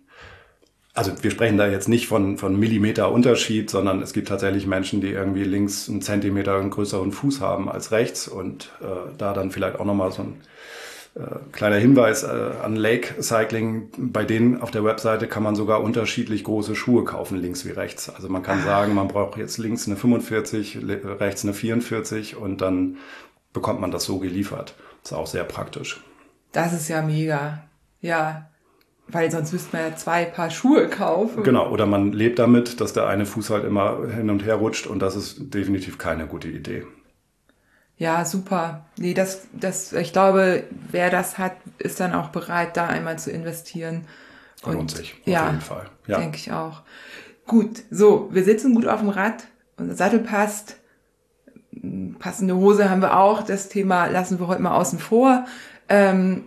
also 0.97 1.11
wir 1.21 1.29
sprechen 1.29 1.59
da 1.59 1.67
jetzt 1.67 1.87
nicht 1.87 2.07
von, 2.07 2.39
von 2.39 2.59
Millimeter 2.59 3.11
Unterschied, 3.11 3.69
sondern 3.69 4.01
es 4.01 4.13
gibt 4.13 4.29
tatsächlich 4.29 4.65
Menschen, 4.65 4.99
die 4.99 5.09
irgendwie 5.09 5.43
links 5.43 5.87
einen 5.87 6.01
Zentimeter 6.01 6.57
einen 6.57 6.71
größeren 6.71 7.11
Fuß 7.11 7.39
haben 7.39 7.69
als 7.69 7.91
rechts 7.91 8.27
und 8.27 8.71
äh, 8.81 9.11
da 9.15 9.33
dann 9.33 9.51
vielleicht 9.51 9.79
auch 9.79 9.85
nochmal 9.85 10.11
so 10.11 10.23
ein 10.23 10.41
kleiner 11.51 11.77
Hinweis 11.77 12.23
äh, 12.23 12.27
an 12.63 12.75
Lake 12.75 13.21
Cycling. 13.21 13.89
Bei 13.97 14.23
denen 14.23 14.61
auf 14.61 14.71
der 14.71 14.83
Webseite 14.83 15.27
kann 15.27 15.43
man 15.43 15.55
sogar 15.55 15.81
unterschiedlich 15.81 16.43
große 16.43 16.75
Schuhe 16.75 17.03
kaufen, 17.03 17.37
links 17.37 17.65
wie 17.65 17.71
rechts. 17.71 18.09
Also 18.09 18.29
man 18.29 18.43
kann 18.43 18.59
ah. 18.59 18.65
sagen, 18.65 18.93
man 18.93 19.07
braucht 19.07 19.37
jetzt 19.37 19.57
links 19.57 19.87
eine 19.87 19.95
45, 19.95 20.79
rechts 21.19 21.43
eine 21.43 21.53
44 21.53 22.37
und 22.37 22.61
dann 22.61 22.97
bekommt 23.53 23.81
man 23.81 23.91
das 23.91 24.03
so 24.03 24.19
geliefert. 24.19 24.75
Das 25.01 25.11
ist 25.11 25.17
auch 25.17 25.27
sehr 25.27 25.43
praktisch. 25.43 26.03
Das 26.51 26.73
ist 26.73 26.87
ja 26.87 27.01
mega. 27.01 27.63
Ja. 28.01 28.49
Weil 29.07 29.31
sonst 29.31 29.53
müsste 29.53 29.75
man 29.75 29.89
ja 29.89 29.95
zwei 29.95 30.25
Paar 30.25 30.49
Schuhe 30.49 30.89
kaufen. 30.89 31.43
Genau, 31.43 31.69
oder 31.71 31.85
man 31.85 32.11
lebt 32.11 32.39
damit, 32.39 32.81
dass 32.81 32.91
der 32.91 33.07
eine 33.07 33.25
Fuß 33.25 33.49
halt 33.49 33.63
immer 33.63 34.05
hin 34.13 34.29
und 34.29 34.43
her 34.43 34.55
rutscht 34.55 34.85
und 34.85 34.99
das 34.99 35.15
ist 35.15 35.53
definitiv 35.53 35.97
keine 35.97 36.27
gute 36.27 36.49
Idee. 36.49 36.85
Ja, 37.97 38.25
super. 38.25 38.85
Nee, 38.97 39.13
das, 39.13 39.47
das, 39.53 39.91
ich 39.93 40.13
glaube, 40.13 40.63
wer 40.91 41.09
das 41.09 41.37
hat, 41.37 41.53
ist 41.79 41.99
dann 41.99 42.13
auch 42.13 42.29
bereit, 42.29 42.77
da 42.77 42.87
einmal 42.87 43.17
zu 43.17 43.31
investieren. 43.31 44.05
Und, 44.63 44.73
Lohnt 44.73 44.91
sich, 44.91 45.13
auf 45.13 45.27
ja, 45.27 45.47
jeden 45.47 45.61
Fall. 45.61 45.89
Ja, 46.05 46.19
denke 46.19 46.37
ich 46.37 46.51
auch. 46.51 46.83
Gut, 47.45 47.83
so, 47.89 48.29
wir 48.31 48.43
sitzen 48.43 48.75
gut 48.75 48.87
auf 48.87 48.99
dem 48.99 49.09
Rad, 49.09 49.45
unser 49.77 49.95
Sattel 49.95 50.19
passt, 50.19 50.77
passende 52.19 52.55
Hose 52.55 52.89
haben 52.89 53.01
wir 53.01 53.17
auch, 53.17 53.43
das 53.43 53.69
Thema 53.69 54.07
lassen 54.07 54.39
wir 54.39 54.47
heute 54.47 54.61
mal 54.61 54.75
außen 54.75 54.99
vor. 54.99 55.45
Ähm, 55.89 56.45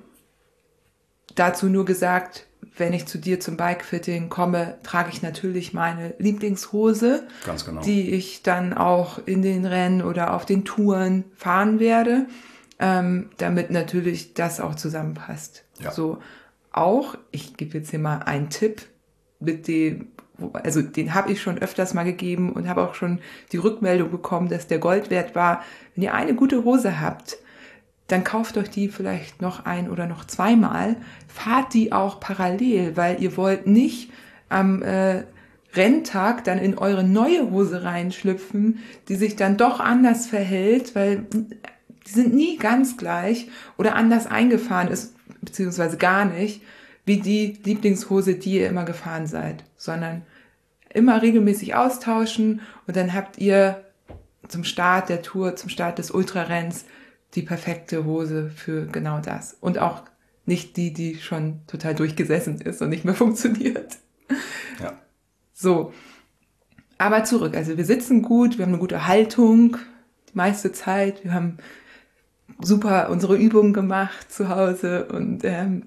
dazu 1.34 1.66
nur 1.66 1.84
gesagt, 1.84 2.46
wenn 2.80 2.92
ich 2.92 3.06
zu 3.06 3.18
dir 3.18 3.38
zum 3.38 3.56
Bikefitting 3.56 4.28
komme, 4.28 4.78
trage 4.82 5.10
ich 5.12 5.22
natürlich 5.22 5.72
meine 5.72 6.14
Lieblingshose, 6.18 7.26
genau. 7.64 7.80
die 7.82 8.10
ich 8.10 8.42
dann 8.42 8.72
auch 8.72 9.20
in 9.24 9.42
den 9.42 9.64
Rennen 9.66 10.02
oder 10.02 10.34
auf 10.34 10.46
den 10.46 10.64
Touren 10.64 11.24
fahren 11.36 11.78
werde, 11.78 12.26
ähm, 12.80 13.30
damit 13.36 13.70
natürlich 13.70 14.34
das 14.34 14.60
auch 14.60 14.74
zusammenpasst. 14.74 15.64
Ja. 15.78 15.92
So 15.92 16.18
auch, 16.72 17.16
ich 17.30 17.56
gebe 17.56 17.78
jetzt 17.78 17.90
hier 17.90 17.98
mal 17.98 18.20
einen 18.20 18.48
Tipp, 18.48 18.82
mit 19.40 19.68
dem, 19.68 20.08
also 20.52 20.82
den 20.82 21.14
habe 21.14 21.32
ich 21.32 21.42
schon 21.42 21.58
öfters 21.58 21.94
mal 21.94 22.04
gegeben 22.04 22.52
und 22.52 22.68
habe 22.68 22.82
auch 22.82 22.94
schon 22.94 23.20
die 23.52 23.56
Rückmeldung 23.56 24.10
bekommen, 24.10 24.48
dass 24.48 24.66
der 24.66 24.78
Gold 24.78 25.10
wert 25.10 25.34
war. 25.34 25.64
Wenn 25.94 26.04
ihr 26.04 26.14
eine 26.14 26.34
gute 26.34 26.64
Hose 26.64 27.00
habt, 27.00 27.38
dann 28.10 28.24
kauft 28.24 28.56
euch 28.56 28.70
die 28.70 28.88
vielleicht 28.88 29.40
noch 29.40 29.66
ein 29.66 29.88
oder 29.90 30.06
noch 30.06 30.24
zweimal. 30.24 30.96
Fahrt 31.28 31.74
die 31.74 31.92
auch 31.92 32.18
parallel, 32.18 32.96
weil 32.96 33.22
ihr 33.22 33.36
wollt 33.36 33.66
nicht 33.66 34.10
am 34.48 34.82
äh, 34.82 35.22
Renntag 35.74 36.42
dann 36.44 36.58
in 36.58 36.76
eure 36.76 37.04
neue 37.04 37.50
Hose 37.50 37.84
reinschlüpfen, 37.84 38.80
die 39.08 39.14
sich 39.14 39.36
dann 39.36 39.56
doch 39.56 39.78
anders 39.78 40.26
verhält, 40.26 40.96
weil 40.96 41.26
die 42.06 42.10
sind 42.10 42.34
nie 42.34 42.56
ganz 42.56 42.96
gleich 42.96 43.48
oder 43.78 43.94
anders 43.94 44.26
eingefahren 44.26 44.88
ist, 44.88 45.14
beziehungsweise 45.40 45.96
gar 45.96 46.24
nicht, 46.24 46.62
wie 47.04 47.18
die 47.18 47.58
Lieblingshose, 47.64 48.34
die 48.34 48.54
ihr 48.54 48.68
immer 48.68 48.84
gefahren 48.84 49.26
seid, 49.26 49.64
sondern 49.76 50.22
immer 50.92 51.22
regelmäßig 51.22 51.76
austauschen 51.76 52.60
und 52.88 52.96
dann 52.96 53.14
habt 53.14 53.38
ihr 53.38 53.84
zum 54.48 54.64
Start 54.64 55.08
der 55.08 55.22
Tour, 55.22 55.54
zum 55.54 55.70
Start 55.70 55.98
des 55.98 56.10
Ultrarenns 56.10 56.84
die 57.34 57.42
perfekte 57.42 58.04
Hose 58.04 58.50
für 58.50 58.86
genau 58.86 59.20
das. 59.20 59.56
Und 59.60 59.78
auch 59.78 60.02
nicht 60.46 60.76
die, 60.76 60.92
die 60.92 61.16
schon 61.16 61.60
total 61.66 61.94
durchgesessen 61.94 62.60
ist 62.60 62.82
und 62.82 62.90
nicht 62.90 63.04
mehr 63.04 63.14
funktioniert. 63.24 63.96
Ja. 64.80 64.98
So. 65.52 65.92
Aber 66.98 67.24
zurück. 67.24 67.56
Also 67.56 67.76
wir 67.76 67.84
sitzen 67.84 68.22
gut, 68.22 68.58
wir 68.58 68.64
haben 68.64 68.72
eine 68.72 68.80
gute 68.80 69.06
Haltung 69.06 69.78
die 70.28 70.36
meiste 70.36 70.72
Zeit. 70.72 71.24
Wir 71.24 71.32
haben 71.32 71.56
super 72.60 73.10
unsere 73.10 73.36
Übungen 73.36 73.72
gemacht 73.72 74.30
zu 74.30 74.48
Hause 74.48 75.06
und 75.06 75.44
ähm, 75.44 75.84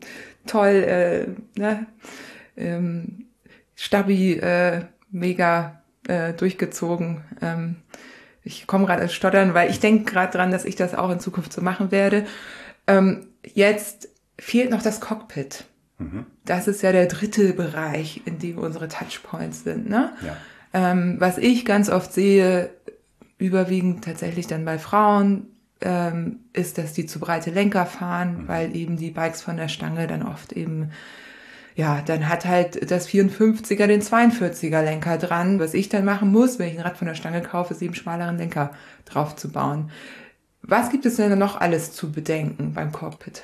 toll, 0.47 0.67
äh, 0.67 1.27
ne, 1.59 1.85
ähm, 2.57 3.25
Stabi 3.75 4.33
äh, 4.33 4.85
mega 5.11 5.83
äh, 6.07 6.33
durchgezogen. 6.33 7.21
Ähm, 7.41 7.75
ich 8.43 8.67
komme 8.67 8.85
gerade 8.85 9.03
ins 9.03 9.13
Stottern, 9.13 9.53
weil 9.53 9.69
ich 9.69 9.79
denke 9.79 10.11
gerade 10.11 10.31
dran, 10.31 10.51
dass 10.51 10.65
ich 10.65 10.75
das 10.75 10.95
auch 10.95 11.09
in 11.09 11.19
Zukunft 11.19 11.53
so 11.53 11.61
machen 11.61 11.91
werde. 11.91 12.25
Ähm, 12.87 13.27
jetzt 13.43 14.09
fehlt 14.37 14.69
noch 14.69 14.81
das 14.81 14.99
Cockpit. 14.99 15.65
Mhm. 15.97 16.25
Das 16.45 16.67
ist 16.67 16.81
ja 16.81 16.91
der 16.91 17.05
dritte 17.05 17.53
Bereich, 17.53 18.21
in 18.25 18.39
dem 18.39 18.57
unsere 18.57 18.87
Touchpoints 18.87 19.63
sind. 19.63 19.89
Ne? 19.89 20.11
Ja. 20.21 20.37
Ähm, 20.73 21.15
was 21.19 21.37
ich 21.37 21.65
ganz 21.65 21.89
oft 21.89 22.11
sehe, 22.11 22.71
überwiegend 23.37 24.03
tatsächlich 24.03 24.47
dann 24.47 24.65
bei 24.65 24.77
Frauen, 24.77 25.47
ähm, 25.81 26.39
ist, 26.53 26.77
dass 26.77 26.93
die 26.93 27.05
zu 27.05 27.19
breite 27.19 27.51
Lenker 27.51 27.85
fahren, 27.85 28.43
mhm. 28.43 28.47
weil 28.47 28.75
eben 28.75 28.97
die 28.97 29.11
Bikes 29.11 29.41
von 29.41 29.57
der 29.57 29.67
Stange 29.67 30.07
dann 30.07 30.23
oft 30.23 30.53
eben 30.53 30.91
ja, 31.75 32.01
dann 32.01 32.29
hat 32.29 32.45
halt 32.45 32.91
das 32.91 33.07
54er 33.07 33.87
den 33.87 34.01
42er 34.01 34.83
Lenker 34.83 35.17
dran. 35.17 35.59
Was 35.59 35.73
ich 35.73 35.89
dann 35.89 36.05
machen 36.05 36.31
muss, 36.31 36.59
wenn 36.59 36.67
ich 36.67 36.77
ein 36.77 36.83
Rad 36.83 36.97
von 36.97 37.07
der 37.07 37.15
Stange 37.15 37.41
kaufe, 37.41 37.73
ist 37.73 37.81
eben 37.81 37.95
schmaleren 37.95 38.37
Lenker 38.37 38.71
drauf 39.05 39.35
zu 39.35 39.51
bauen. 39.51 39.89
Was 40.61 40.89
gibt 40.89 41.05
es 41.05 41.15
denn 41.15 41.37
noch 41.37 41.59
alles 41.59 41.91
zu 41.91 42.11
bedenken 42.11 42.73
beim 42.73 42.91
Cockpit? 42.91 43.43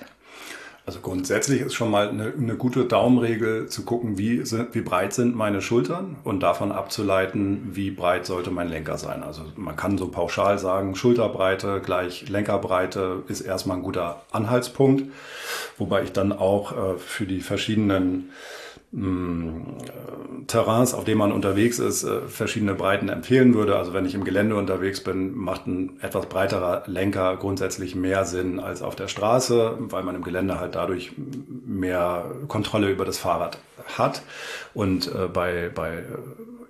Also 0.89 1.01
grundsätzlich 1.01 1.61
ist 1.61 1.75
schon 1.75 1.91
mal 1.91 2.09
eine, 2.09 2.33
eine 2.35 2.55
gute 2.55 2.83
Daumenregel 2.83 3.67
zu 3.67 3.85
gucken, 3.85 4.17
wie, 4.17 4.43
sind, 4.43 4.73
wie 4.73 4.81
breit 4.81 5.13
sind 5.13 5.35
meine 5.35 5.61
Schultern 5.61 6.15
und 6.23 6.39
davon 6.39 6.71
abzuleiten, 6.71 7.69
wie 7.73 7.91
breit 7.91 8.25
sollte 8.25 8.49
mein 8.49 8.69
Lenker 8.69 8.97
sein. 8.97 9.21
Also 9.21 9.43
man 9.55 9.75
kann 9.75 9.99
so 9.99 10.07
pauschal 10.07 10.57
sagen, 10.57 10.95
Schulterbreite 10.95 11.79
gleich 11.85 12.27
Lenkerbreite 12.27 13.21
ist 13.27 13.41
erstmal 13.41 13.77
ein 13.77 13.83
guter 13.83 14.23
Anhaltspunkt, 14.31 15.03
wobei 15.77 16.01
ich 16.01 16.11
dann 16.11 16.31
auch 16.31 16.71
äh, 16.71 16.97
für 16.97 17.27
die 17.27 17.41
verschiedenen 17.41 18.31
Terrains, 20.47 20.95
auf 20.95 21.03
denen 21.03 21.19
man 21.19 21.31
unterwegs 21.31 21.77
ist, 21.77 22.03
äh, 22.03 22.21
verschiedene 22.21 22.73
Breiten 22.73 23.07
empfehlen 23.07 23.53
würde. 23.53 23.77
Also 23.77 23.93
wenn 23.93 24.05
ich 24.05 24.15
im 24.15 24.23
Gelände 24.23 24.55
unterwegs 24.55 25.03
bin, 25.03 25.35
macht 25.35 25.67
ein 25.67 25.99
etwas 26.01 26.25
breiterer 26.25 26.83
Lenker 26.87 27.37
grundsätzlich 27.37 27.95
mehr 27.95 28.25
Sinn 28.25 28.59
als 28.59 28.81
auf 28.81 28.95
der 28.95 29.07
Straße, 29.07 29.77
weil 29.79 30.03
man 30.03 30.15
im 30.15 30.23
Gelände 30.23 30.59
halt 30.59 30.73
dadurch 30.75 31.11
mehr 31.65 32.31
Kontrolle 32.47 32.89
über 32.89 33.05
das 33.05 33.19
Fahrrad 33.19 33.59
hat. 33.97 34.23
Und 34.73 35.13
äh, 35.13 35.27
bei, 35.27 35.69
bei 35.73 36.03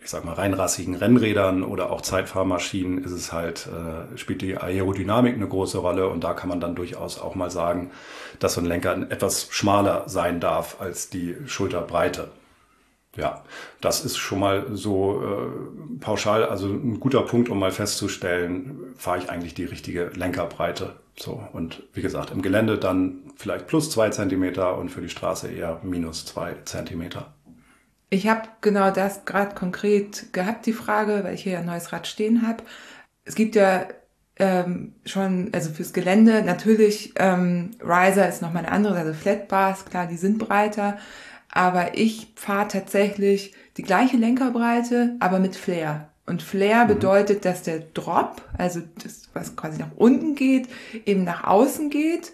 ich 0.01 0.09
sag 0.09 0.25
mal, 0.25 0.33
reinrassigen 0.33 0.95
Rennrädern 0.95 1.63
oder 1.63 1.91
auch 1.91 2.01
Zeitfahrmaschinen 2.01 3.03
ist 3.03 3.11
es 3.11 3.31
halt, 3.31 3.67
äh, 3.67 4.17
spielt 4.17 4.41
die 4.41 4.57
Aerodynamik 4.57 5.35
eine 5.35 5.47
große 5.47 5.77
Rolle 5.77 6.07
und 6.07 6.23
da 6.23 6.33
kann 6.33 6.49
man 6.49 6.59
dann 6.59 6.75
durchaus 6.75 7.19
auch 7.19 7.35
mal 7.35 7.51
sagen, 7.51 7.91
dass 8.39 8.53
so 8.53 8.61
ein 8.61 8.65
Lenker 8.65 8.95
etwas 9.11 9.47
schmaler 9.51 10.03
sein 10.07 10.39
darf 10.39 10.79
als 10.79 11.09
die 11.09 11.35
Schulterbreite. 11.45 12.29
Ja, 13.15 13.43
das 13.81 14.05
ist 14.05 14.17
schon 14.17 14.39
mal 14.39 14.67
so 14.71 15.21
äh, 15.21 15.99
pauschal, 15.99 16.45
also 16.45 16.67
ein 16.67 16.99
guter 16.99 17.23
Punkt, 17.23 17.49
um 17.49 17.59
mal 17.59 17.71
festzustellen, 17.71 18.93
fahre 18.95 19.17
ich 19.17 19.29
eigentlich 19.29 19.55
die 19.55 19.65
richtige 19.65 20.11
Lenkerbreite. 20.13 20.93
So, 21.17 21.43
und 21.51 21.83
wie 21.93 22.01
gesagt, 22.01 22.31
im 22.31 22.41
Gelände 22.41 22.77
dann 22.77 23.23
vielleicht 23.35 23.67
plus 23.67 23.89
zwei 23.89 24.09
Zentimeter 24.09 24.77
und 24.77 24.89
für 24.89 25.01
die 25.01 25.09
Straße 25.09 25.51
eher 25.51 25.81
minus 25.83 26.25
zwei 26.25 26.55
Zentimeter. 26.63 27.33
Ich 28.09 28.27
habe 28.27 28.43
genau 28.61 28.91
das 28.91 29.25
gerade 29.25 29.53
konkret 29.55 30.33
gehabt, 30.33 30.65
die 30.65 30.73
Frage, 30.73 31.23
weil 31.23 31.35
ich 31.35 31.43
hier 31.43 31.59
ein 31.59 31.65
neues 31.65 31.93
Rad 31.93 32.07
stehen 32.07 32.47
habe. 32.47 32.63
Es 33.23 33.35
gibt 33.35 33.55
ja 33.55 33.85
ähm, 34.37 34.95
schon, 35.05 35.49
also 35.53 35.71
fürs 35.71 35.93
Gelände 35.93 36.41
natürlich, 36.41 37.13
ähm, 37.17 37.71
Riser 37.81 38.27
ist 38.27 38.41
nochmal 38.41 38.65
eine 38.65 38.71
andere, 38.71 38.97
also 38.97 39.13
Flatbars, 39.13 39.85
klar, 39.85 40.07
die 40.07 40.17
sind 40.17 40.39
breiter, 40.39 40.97
aber 41.51 41.97
ich 41.97 42.33
fahre 42.35 42.67
tatsächlich 42.67 43.53
die 43.77 43.83
gleiche 43.83 44.17
Lenkerbreite, 44.17 45.15
aber 45.19 45.39
mit 45.39 45.55
Flair. 45.55 46.09
Und 46.25 46.41
Flair 46.41 46.85
mhm. 46.85 46.89
bedeutet, 46.89 47.43
dass 47.43 47.63
der 47.63 47.79
Drop, 47.79 48.41
also 48.57 48.81
das, 49.03 49.29
was 49.33 49.55
quasi 49.55 49.79
nach 49.79 49.91
unten 49.95 50.35
geht, 50.35 50.69
eben 51.05 51.23
nach 51.23 51.43
außen 51.43 51.89
geht. 51.89 52.31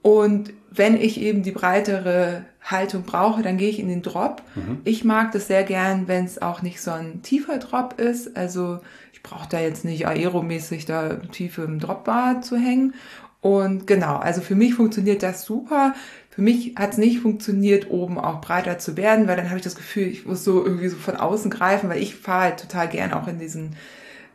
Und 0.00 0.52
wenn 0.70 0.96
ich 0.96 1.20
eben 1.20 1.42
die 1.42 1.52
breitere 1.52 2.44
Haltung 2.64 3.02
brauche, 3.02 3.42
dann 3.42 3.56
gehe 3.56 3.68
ich 3.68 3.80
in 3.80 3.88
den 3.88 4.02
Drop. 4.02 4.42
Mhm. 4.54 4.82
Ich 4.84 5.02
mag 5.04 5.32
das 5.32 5.48
sehr 5.48 5.64
gern, 5.64 6.06
wenn 6.08 6.24
es 6.24 6.40
auch 6.40 6.62
nicht 6.62 6.80
so 6.80 6.92
ein 6.92 7.20
tiefer 7.22 7.58
Drop 7.58 8.00
ist. 8.00 8.36
Also 8.36 8.78
ich 9.12 9.22
brauche 9.22 9.48
da 9.48 9.60
jetzt 9.60 9.84
nicht 9.84 10.06
aeromäßig 10.06 10.86
da 10.86 11.16
tief 11.16 11.58
im 11.58 11.80
Dropbar 11.80 12.40
zu 12.42 12.56
hängen. 12.56 12.94
Und 13.40 13.88
genau, 13.88 14.16
also 14.16 14.40
für 14.40 14.54
mich 14.54 14.74
funktioniert 14.74 15.24
das 15.24 15.44
super. 15.44 15.94
Für 16.30 16.42
mich 16.42 16.76
hat 16.76 16.92
es 16.92 16.98
nicht 16.98 17.18
funktioniert, 17.20 17.90
oben 17.90 18.18
auch 18.18 18.40
breiter 18.40 18.78
zu 18.78 18.96
werden, 18.96 19.28
weil 19.28 19.36
dann 19.36 19.48
habe 19.48 19.58
ich 19.58 19.64
das 19.64 19.74
Gefühl, 19.74 20.06
ich 20.06 20.24
muss 20.24 20.44
so 20.44 20.64
irgendwie 20.64 20.88
so 20.88 20.96
von 20.96 21.16
außen 21.16 21.50
greifen, 21.50 21.90
weil 21.90 22.00
ich 22.00 22.14
fahre 22.14 22.44
halt 22.44 22.60
total 22.60 22.86
gern 22.88 23.12
auch 23.12 23.26
in 23.26 23.40
diesen 23.40 23.74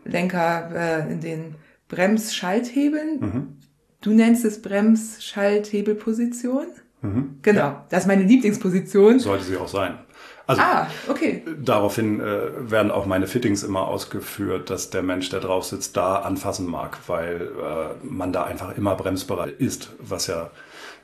Lenker, 0.03 0.69
äh, 0.75 1.09
in 1.11 1.21
den 1.21 1.55
Bremsschalthebeln. 1.87 3.19
Mhm. 3.19 3.57
Du 4.01 4.11
nennst 4.11 4.45
es 4.45 4.61
Bremsschalthebelposition. 4.61 6.67
Mhm. 7.07 7.39
Genau, 7.41 7.59
ja. 7.59 7.85
das 7.89 8.03
ist 8.03 8.07
meine 8.07 8.23
Lieblingsposition. 8.23 9.19
Sollte 9.19 9.43
sie 9.43 9.57
auch 9.57 9.67
sein. 9.67 9.99
Also 10.47 10.61
ah, 10.61 10.87
okay. 11.09 11.43
daraufhin 11.61 12.21
äh, 12.21 12.71
werden 12.71 12.89
auch 12.89 13.05
meine 13.05 13.27
Fittings 13.27 13.63
immer 13.63 13.85
ausgeführt, 13.87 14.69
dass 14.69 14.89
der 14.89 15.03
Mensch, 15.03 15.29
der 15.29 15.41
drauf 15.41 15.65
sitzt, 15.65 15.97
da 15.97 16.19
anfassen 16.19 16.67
mag, 16.67 16.97
weil 17.07 17.41
äh, 17.41 18.05
man 18.05 18.31
da 18.31 18.43
einfach 18.45 18.77
immer 18.77 18.95
bremsbereit 18.95 19.59
ist, 19.59 19.91
was 19.99 20.27
ja 20.27 20.49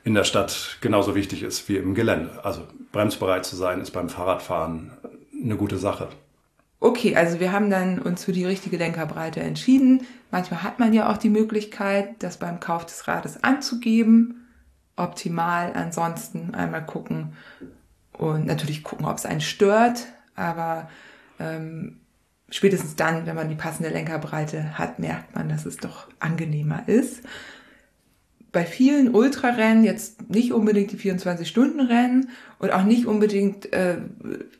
in 0.02 0.14
der 0.14 0.24
Stadt 0.24 0.78
genauso 0.80 1.14
wichtig 1.14 1.42
ist 1.42 1.68
wie 1.68 1.76
im 1.76 1.94
Gelände. 1.94 2.30
Also 2.42 2.62
bremsbereit 2.92 3.44
zu 3.44 3.54
sein 3.54 3.82
ist 3.82 3.90
beim 3.90 4.08
Fahrradfahren 4.08 4.92
eine 5.42 5.56
gute 5.56 5.76
Sache. 5.76 6.08
Okay, 6.80 7.16
also 7.16 7.38
wir 7.40 7.52
haben 7.52 7.70
dann 7.70 7.98
uns 7.98 8.24
für 8.24 8.32
die 8.32 8.44
richtige 8.44 8.76
Lenkerbreite 8.76 9.40
entschieden. 9.40 10.06
Manchmal 10.30 10.62
hat 10.62 10.78
man 10.78 10.92
ja 10.92 11.10
auch 11.10 11.16
die 11.16 11.30
Möglichkeit, 11.30 12.16
das 12.18 12.38
beim 12.38 12.60
Kauf 12.60 12.84
des 12.86 13.08
Rades 13.08 13.42
anzugeben. 13.44 14.43
Optimal. 14.96 15.72
Ansonsten 15.74 16.54
einmal 16.54 16.84
gucken 16.84 17.36
und 18.12 18.46
natürlich 18.46 18.82
gucken, 18.82 19.06
ob 19.06 19.16
es 19.16 19.26
einen 19.26 19.40
stört. 19.40 20.06
Aber 20.36 20.88
ähm, 21.38 22.00
spätestens 22.50 22.96
dann, 22.96 23.26
wenn 23.26 23.36
man 23.36 23.48
die 23.48 23.54
passende 23.54 23.90
Lenkerbreite 23.90 24.78
hat, 24.78 24.98
merkt 24.98 25.34
man, 25.34 25.48
dass 25.48 25.66
es 25.66 25.76
doch 25.76 26.08
angenehmer 26.20 26.88
ist 26.88 27.22
bei 28.54 28.64
vielen 28.64 29.14
Ultrarennen 29.14 29.84
jetzt 29.84 30.30
nicht 30.30 30.52
unbedingt 30.52 30.92
die 30.92 30.96
24-Stunden-Rennen 30.96 32.30
und 32.60 32.72
auch 32.72 32.84
nicht 32.84 33.04
unbedingt 33.04 33.70
äh, 33.72 33.96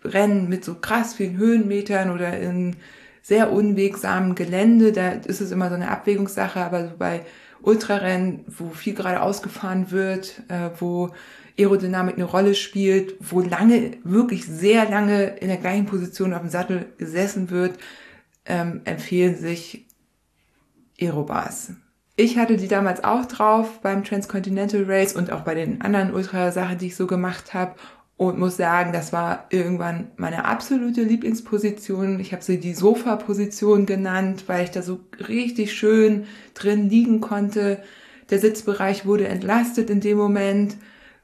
Rennen 0.04 0.48
mit 0.50 0.64
so 0.64 0.74
krass 0.74 1.14
vielen 1.14 1.38
Höhenmetern 1.38 2.10
oder 2.10 2.36
in 2.38 2.76
sehr 3.22 3.52
unwegsamen 3.52 4.34
Gelände. 4.34 4.90
Da 4.92 5.12
ist 5.12 5.40
es 5.40 5.52
immer 5.52 5.68
so 5.68 5.76
eine 5.76 5.90
Abwägungssache, 5.90 6.60
aber 6.60 6.88
so 6.88 6.96
bei 6.98 7.24
Ultrarennen, 7.64 8.44
wo 8.46 8.70
viel 8.70 8.94
gerade 8.94 9.22
ausgefahren 9.22 9.90
wird, 9.90 10.42
äh, 10.48 10.70
wo 10.78 11.10
Aerodynamik 11.58 12.16
eine 12.16 12.24
Rolle 12.24 12.54
spielt, 12.54 13.14
wo 13.20 13.40
lange, 13.40 13.92
wirklich 14.02 14.46
sehr 14.46 14.88
lange 14.88 15.36
in 15.36 15.48
der 15.48 15.56
gleichen 15.56 15.86
Position 15.86 16.34
auf 16.34 16.40
dem 16.40 16.50
Sattel 16.50 16.86
gesessen 16.98 17.50
wird, 17.50 17.78
ähm, 18.44 18.80
empfehlen 18.84 19.36
sich 19.36 19.86
Aerobars. 21.00 21.72
Ich 22.16 22.38
hatte 22.38 22.56
die 22.56 22.68
damals 22.68 23.02
auch 23.02 23.26
drauf 23.26 23.80
beim 23.80 24.04
Transcontinental 24.04 24.84
Race 24.86 25.14
und 25.14 25.32
auch 25.32 25.40
bei 25.40 25.54
den 25.54 25.80
anderen 25.80 26.14
Ultrasachen, 26.14 26.78
die 26.78 26.86
ich 26.86 26.96
so 26.96 27.06
gemacht 27.06 27.54
habe 27.54 27.74
und 28.16 28.38
muss 28.38 28.56
sagen, 28.56 28.92
das 28.92 29.12
war 29.12 29.46
irgendwann 29.50 30.12
meine 30.16 30.44
absolute 30.44 31.02
Lieblingsposition. 31.02 32.20
Ich 32.20 32.32
habe 32.32 32.44
sie 32.44 32.60
die 32.60 32.74
Sofa-Position 32.74 33.86
genannt, 33.86 34.44
weil 34.46 34.64
ich 34.64 34.70
da 34.70 34.82
so 34.82 35.00
richtig 35.28 35.72
schön 35.72 36.26
drin 36.54 36.88
liegen 36.88 37.20
konnte. 37.20 37.82
Der 38.30 38.38
Sitzbereich 38.38 39.04
wurde 39.04 39.26
entlastet 39.28 39.90
in 39.90 40.00
dem 40.00 40.16
Moment. 40.16 40.76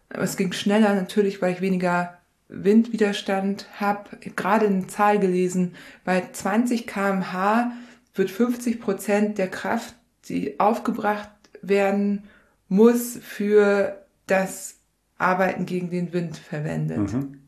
Es 0.09 0.37
ging 0.37 0.53
schneller 0.53 0.95
natürlich, 0.95 1.41
weil 1.41 1.53
ich 1.53 1.61
weniger 1.61 2.19
Windwiderstand 2.49 3.67
habe. 3.79 4.17
Gerade 4.35 4.67
eine 4.67 4.89
Zahl 4.89 5.21
gelesen, 5.21 5.75
bei 6.05 6.23
20 6.33 6.89
kmh 6.89 7.73
wird 8.15 8.31
50 8.31 8.81
Prozent 8.81 9.39
der 9.39 9.49
Kraft 9.49 9.95
die 10.31 10.61
aufgebracht 10.61 11.31
werden 11.63 12.25
muss 12.69 13.19
für 13.21 14.07
das 14.27 14.77
Arbeiten 15.21 15.67
gegen 15.67 15.91
den 15.91 16.13
Wind 16.13 16.37
verwendet. 16.37 17.13
Mhm. 17.13 17.41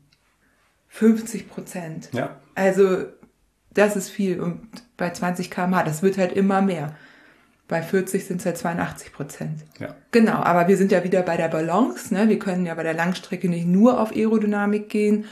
50 0.89 1.49
Prozent. 1.49 2.09
Ja. 2.13 2.39
Also 2.55 3.05
das 3.73 3.95
ist 3.95 4.09
viel. 4.09 4.39
Und 4.39 4.67
bei 4.97 5.09
20 5.09 5.49
km/h, 5.49 5.83
das 5.83 6.03
wird 6.03 6.17
halt 6.17 6.33
immer 6.33 6.61
mehr. 6.61 6.95
Bei 7.67 7.81
40 7.81 8.25
sind 8.25 8.39
es 8.41 8.45
halt 8.45 8.57
82 8.57 9.13
Prozent. 9.13 9.63
Ja. 9.79 9.95
Genau, 10.11 10.35
aber 10.35 10.67
wir 10.67 10.77
sind 10.77 10.91
ja 10.91 11.03
wieder 11.03 11.23
bei 11.23 11.37
der 11.37 11.47
Balance. 11.47 12.13
Ne? 12.13 12.29
Wir 12.29 12.37
können 12.37 12.65
ja 12.65 12.75
bei 12.75 12.83
der 12.83 12.93
Langstrecke 12.93 13.49
nicht 13.49 13.65
nur 13.65 13.99
auf 13.99 14.11
Aerodynamik 14.11 14.89
gehen, 14.89 15.25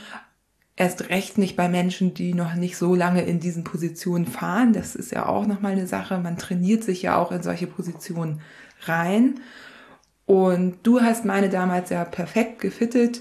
Erst 0.74 1.10
recht 1.10 1.36
nicht 1.36 1.54
bei 1.54 1.68
Menschen, 1.68 2.14
die 2.14 2.32
noch 2.32 2.54
nicht 2.54 2.78
so 2.78 2.94
lange 2.94 3.22
in 3.22 3.40
diesen 3.40 3.62
Positionen 3.62 4.26
fahren. 4.26 4.72
Das 4.72 4.94
ist 4.94 5.12
ja 5.12 5.26
auch 5.26 5.46
nochmal 5.46 5.72
eine 5.72 5.86
Sache. 5.86 6.18
Man 6.18 6.38
trainiert 6.38 6.82
sich 6.82 7.02
ja 7.02 7.18
auch 7.18 7.30
in 7.30 7.42
solche 7.42 7.66
Positionen 7.66 8.40
rein. 8.84 9.40
Und 10.32 10.76
du 10.82 11.02
hast 11.02 11.26
meine 11.26 11.50
damals 11.50 11.90
ja 11.90 12.06
perfekt 12.06 12.62
gefittet. 12.62 13.20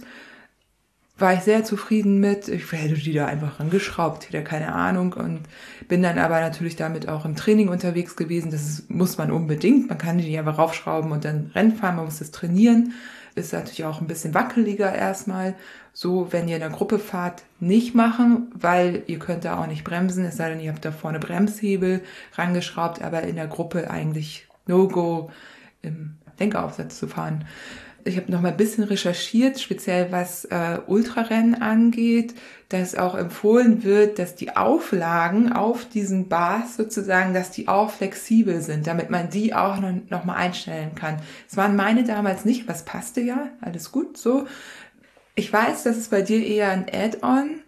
War 1.17 1.33
ich 1.33 1.41
sehr 1.41 1.65
zufrieden 1.65 2.21
mit. 2.21 2.47
Ich 2.47 2.71
hätte 2.71 2.93
die 2.93 3.11
da 3.11 3.25
einfach 3.25 3.59
rangeschraubt, 3.59 4.29
hätte 4.29 4.45
keine 4.45 4.73
Ahnung. 4.73 5.11
Und 5.11 5.41
bin 5.89 6.01
dann 6.03 6.17
aber 6.17 6.39
natürlich 6.39 6.77
damit 6.77 7.09
auch 7.09 7.25
im 7.25 7.35
Training 7.35 7.67
unterwegs 7.67 8.15
gewesen. 8.15 8.49
Das 8.49 8.83
muss 8.87 9.17
man 9.17 9.29
unbedingt. 9.29 9.89
Man 9.89 9.97
kann 9.97 10.19
die 10.19 10.39
einfach 10.39 10.57
raufschrauben 10.57 11.11
und 11.11 11.25
dann 11.25 11.51
Rennen 11.53 11.75
fahren. 11.75 11.97
Man 11.97 12.05
muss 12.05 12.19
das 12.19 12.31
trainieren. 12.31 12.93
Ist 13.35 13.51
natürlich 13.51 13.83
auch 13.83 13.99
ein 13.99 14.07
bisschen 14.07 14.33
wackeliger 14.33 14.95
erstmal. 14.95 15.55
So, 15.91 16.31
wenn 16.31 16.47
ihr 16.47 16.55
in 16.55 16.61
der 16.61 16.69
Gruppe 16.69 16.97
fahrt, 16.97 17.43
nicht 17.59 17.93
machen, 17.93 18.53
weil 18.55 19.03
ihr 19.07 19.19
könnt 19.19 19.43
da 19.43 19.59
auch 19.59 19.67
nicht 19.67 19.83
bremsen, 19.83 20.23
es 20.23 20.37
sei 20.37 20.47
denn, 20.47 20.61
ihr 20.61 20.71
habt 20.71 20.85
da 20.85 20.93
vorne 20.93 21.19
Bremshebel 21.19 22.03
rangeschraubt, 22.35 23.01
aber 23.01 23.23
in 23.23 23.35
der 23.35 23.47
Gruppe 23.47 23.91
eigentlich 23.91 24.47
No-Go 24.65 25.29
im 25.81 26.15
Lenkeraufsatz 26.41 26.99
zu 26.99 27.07
fahren. 27.07 27.45
Ich 28.03 28.17
habe 28.17 28.31
noch 28.31 28.41
mal 28.41 28.49
ein 28.49 28.57
bisschen 28.57 28.83
recherchiert, 28.83 29.59
speziell 29.59 30.11
was 30.11 30.45
äh, 30.45 30.79
Ultrarennen 30.87 31.61
angeht, 31.61 32.33
dass 32.69 32.95
auch 32.95 33.15
empfohlen 33.15 33.83
wird, 33.83 34.17
dass 34.17 34.35
die 34.35 34.55
Auflagen 34.55 35.53
auf 35.53 35.85
diesen 35.85 36.27
Bars 36.27 36.77
sozusagen, 36.77 37.33
dass 37.33 37.51
die 37.51 37.67
auch 37.67 37.91
flexibel 37.91 38.61
sind, 38.61 38.87
damit 38.87 39.11
man 39.11 39.29
die 39.29 39.53
auch 39.53 39.79
noch, 39.79 39.93
noch 40.09 40.25
mal 40.25 40.35
einstellen 40.35 40.95
kann. 40.95 41.17
Es 41.47 41.57
waren 41.57 41.75
meine 41.75 42.03
damals 42.03 42.43
nicht, 42.43 42.67
was 42.67 42.85
passte 42.85 43.21
ja, 43.21 43.49
alles 43.61 43.91
gut 43.91 44.17
so. 44.17 44.47
Ich 45.35 45.51
weiß, 45.51 45.83
dass 45.83 45.97
es 45.97 46.07
bei 46.09 46.21
dir 46.21 46.45
eher 46.45 46.71
ein 46.71 46.87
Add-on, 46.91 47.60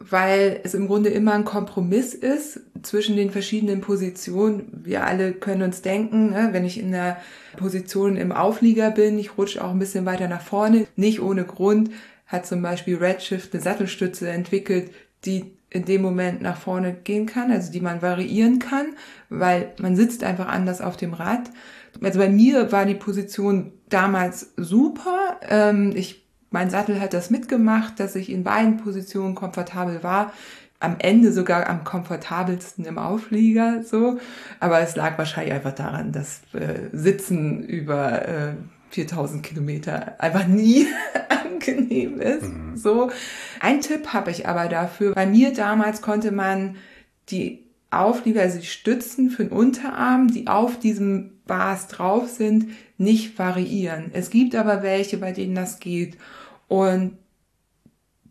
weil 0.00 0.60
es 0.64 0.72
im 0.72 0.86
Grunde 0.86 1.10
immer 1.10 1.34
ein 1.34 1.44
Kompromiss 1.44 2.14
ist 2.14 2.60
zwischen 2.82 3.16
den 3.16 3.30
verschiedenen 3.30 3.82
Positionen. 3.82 4.82
Wir 4.82 5.04
alle 5.04 5.32
können 5.32 5.62
uns 5.62 5.82
denken, 5.82 6.30
ne, 6.30 6.48
wenn 6.52 6.64
ich 6.64 6.80
in 6.80 6.90
der 6.90 7.18
Position 7.56 8.16
im 8.16 8.32
Auflieger 8.32 8.90
bin, 8.90 9.18
ich 9.18 9.36
rutsche 9.36 9.62
auch 9.62 9.70
ein 9.70 9.78
bisschen 9.78 10.06
weiter 10.06 10.26
nach 10.26 10.40
vorne. 10.40 10.86
Nicht 10.96 11.20
ohne 11.20 11.44
Grund 11.44 11.90
hat 12.26 12.46
zum 12.46 12.62
Beispiel 12.62 12.96
Redshift 12.96 13.52
eine 13.52 13.62
Sattelstütze 13.62 14.30
entwickelt, 14.30 14.90
die 15.26 15.52
in 15.68 15.84
dem 15.84 16.02
Moment 16.02 16.40
nach 16.40 16.56
vorne 16.56 16.94
gehen 16.94 17.26
kann, 17.26 17.52
also 17.52 17.70
die 17.70 17.80
man 17.80 18.02
variieren 18.02 18.58
kann, 18.58 18.86
weil 19.28 19.72
man 19.78 19.96
sitzt 19.96 20.24
einfach 20.24 20.48
anders 20.48 20.80
auf 20.80 20.96
dem 20.96 21.12
Rad. 21.12 21.50
Also 22.02 22.18
bei 22.18 22.28
mir 22.28 22.72
war 22.72 22.86
die 22.86 22.94
Position 22.94 23.72
damals 23.88 24.52
super. 24.56 25.38
Ähm, 25.48 25.92
ich 25.94 26.19
mein 26.50 26.70
Sattel 26.70 27.00
hat 27.00 27.14
das 27.14 27.30
mitgemacht, 27.30 28.00
dass 28.00 28.16
ich 28.16 28.30
in 28.30 28.44
beiden 28.44 28.76
Positionen 28.76 29.34
komfortabel 29.34 30.02
war. 30.02 30.32
Am 30.80 30.96
Ende 30.98 31.32
sogar 31.32 31.68
am 31.68 31.84
komfortabelsten 31.84 32.84
im 32.86 32.98
Auflieger, 32.98 33.82
so. 33.84 34.18
Aber 34.60 34.80
es 34.80 34.96
lag 34.96 35.18
wahrscheinlich 35.18 35.54
einfach 35.54 35.74
daran, 35.74 36.10
dass 36.10 36.40
äh, 36.54 36.88
Sitzen 36.92 37.62
über 37.62 38.26
äh, 38.26 38.52
4000 38.90 39.42
Kilometer 39.42 40.20
einfach 40.20 40.46
nie 40.46 40.86
angenehm 41.28 42.20
ist. 42.20 42.48
Mhm. 42.48 42.76
So. 42.76 43.10
Ein 43.60 43.80
Tipp 43.80 44.08
habe 44.08 44.30
ich 44.30 44.48
aber 44.48 44.68
dafür. 44.68 45.14
Bei 45.14 45.26
mir 45.26 45.52
damals 45.52 46.02
konnte 46.02 46.32
man 46.32 46.76
die 47.28 47.66
Auflieger, 47.90 48.42
also 48.42 48.58
die 48.58 48.66
Stützen 48.66 49.30
für 49.30 49.44
den 49.44 49.52
Unterarm, 49.52 50.28
die 50.28 50.46
auf 50.46 50.78
diesem 50.78 51.40
Bars 51.46 51.88
drauf 51.88 52.28
sind, 52.28 52.68
nicht 53.00 53.38
variieren. 53.38 54.10
Es 54.12 54.30
gibt 54.30 54.54
aber 54.54 54.82
welche, 54.82 55.16
bei 55.16 55.32
denen 55.32 55.54
das 55.54 55.80
geht. 55.80 56.18
Und 56.68 57.16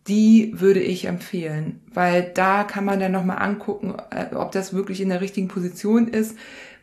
die 0.08 0.54
würde 0.56 0.80
ich 0.80 1.06
empfehlen, 1.06 1.82
weil 1.94 2.32
da 2.34 2.64
kann 2.64 2.86
man 2.86 3.00
dann 3.00 3.12
nochmal 3.12 3.40
angucken, 3.40 3.96
äh, 4.12 4.34
ob 4.36 4.52
das 4.52 4.74
wirklich 4.74 5.02
in 5.02 5.10
der 5.10 5.22
richtigen 5.22 5.48
Position 5.48 6.08
ist. 6.08 6.38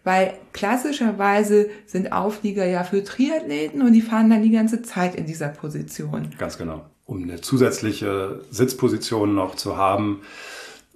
Weil 0.05 0.35
klassischerweise 0.53 1.69
sind 1.87 2.13
Auflieger 2.13 2.65
ja 2.65 2.85
für 2.85 3.03
Triathleten 3.03 3.83
und 3.83 3.93
die 3.93 4.03
fahren 4.03 4.31
dann 4.31 4.43
die 4.43 4.53
ganze 4.53 4.83
Zeit 4.83 5.17
in 5.17 5.27
dieser 5.27 5.49
Position. 5.49 6.31
Ganz 6.39 6.59
genau. 6.59 6.87
Um 7.07 7.23
eine 7.23 7.41
zusätzliche 7.41 8.41
Sitzposition 8.51 9.35
noch 9.35 9.57
zu 9.57 9.77
haben, 9.77 10.23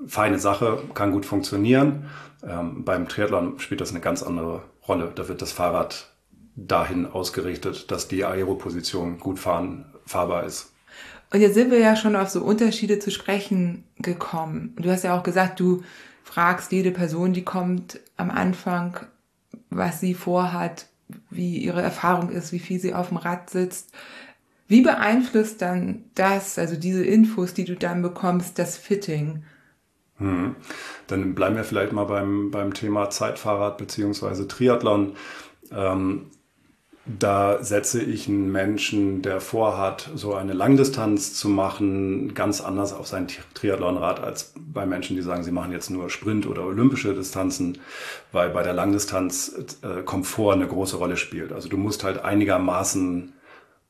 feine 0.07 0.38
Sache, 0.38 0.82
kann 0.95 1.12
gut 1.12 1.26
funktionieren. 1.26 2.07
Ähm, 2.47 2.84
beim 2.84 3.09
Triathlon 3.09 3.59
spielt 3.59 3.80
das 3.80 3.91
eine 3.91 4.01
ganz 4.01 4.22
andere 4.22 4.62
Rolle. 4.86 5.12
Da 5.14 5.28
wird 5.28 5.43
das 5.43 5.53
Fahrrad 5.53 6.10
dahin 6.67 7.07
ausgerichtet, 7.07 7.91
dass 7.91 8.09
die 8.09 8.25
Aeroposition 8.25 9.19
gut 9.19 9.39
fahren, 9.39 9.87
fahrbar 10.07 10.45
ist. 10.45 10.73
Und 11.33 11.41
jetzt 11.41 11.55
sind 11.55 11.71
wir 11.71 11.79
ja 11.79 11.97
schon 11.97 12.17
auf 12.17 12.29
so 12.29 12.43
Unterschiede 12.43 12.99
zu 12.99 13.11
sprechen 13.11 13.85
gekommen. 13.99 14.75
Du 14.77 14.91
hast 14.91 15.05
ja 15.05 15.17
auch 15.17 15.23
gesagt, 15.23 15.61
du 15.61 15.83
fragst 16.25 16.73
jede 16.73 16.91
Person, 16.91 17.33
die 17.33 17.45
kommt 17.45 18.01
am 18.17 18.31
Anfang, 18.31 18.99
was 19.71 20.01
sie 20.01 20.15
vorhat, 20.15 20.87
wie 21.31 21.59
ihre 21.59 21.83
Erfahrung 21.83 22.31
ist, 22.31 22.53
wie 22.53 22.59
viel 22.59 22.81
sie 22.81 22.95
auf 22.95 23.09
dem 23.09 23.17
Rad 23.17 23.51
sitzt. 23.51 23.93
Wie 24.67 24.83
beeinflusst 24.83 25.63
dann 25.63 26.05
das, 26.15 26.59
also 26.59 26.77
diese 26.77 27.05
Infos, 27.05 27.55
die 27.55 27.65
du 27.65 27.75
dann 27.75 28.03
bekommst, 28.03 28.59
das 28.59 28.77
Fitting? 28.77 29.43
Hm. 30.19 30.55
Dann 31.07 31.35
bleiben 31.35 31.57
wir 31.57 31.65
vielleicht 31.65 31.93
mal 31.93 32.05
beim, 32.05 32.51
beim 32.51 32.75
Thema 32.75 33.11
Zeitfahrrad 33.11 33.79
beziehungsweise 33.79 34.47
Triathlon. 34.47 35.15
Ähm, 35.73 36.31
da 37.07 37.63
setze 37.63 38.03
ich 38.03 38.29
einen 38.29 38.53
Menschen, 38.53 39.23
der 39.23 39.41
vorhat, 39.41 40.11
so 40.15 40.35
eine 40.35 40.53
Langdistanz 40.53 41.35
zu 41.35 41.49
machen, 41.49 42.35
ganz 42.35 42.61
anders 42.61 42.93
auf 42.93 43.07
sein 43.07 43.27
Triathlonrad 43.55 44.21
als 44.21 44.53
bei 44.57 44.85
Menschen, 44.85 45.17
die 45.17 45.23
sagen, 45.23 45.43
sie 45.43 45.51
machen 45.51 45.73
jetzt 45.73 45.91
nur 45.91 46.11
Sprint 46.11 46.47
oder 46.47 46.65
olympische 46.65 47.15
Distanzen, 47.15 47.79
weil 48.33 48.51
bei 48.51 48.63
der 48.63 48.75
Langdistanz 48.75 49.79
äh, 49.83 50.03
Komfort 50.03 50.53
eine 50.53 50.69
große 50.69 50.97
Rolle 50.97 51.17
spielt. 51.17 51.53
Also 51.53 51.69
du 51.69 51.79
musst 51.79 52.05
halt 52.05 52.23
einigermaßen 52.23 53.33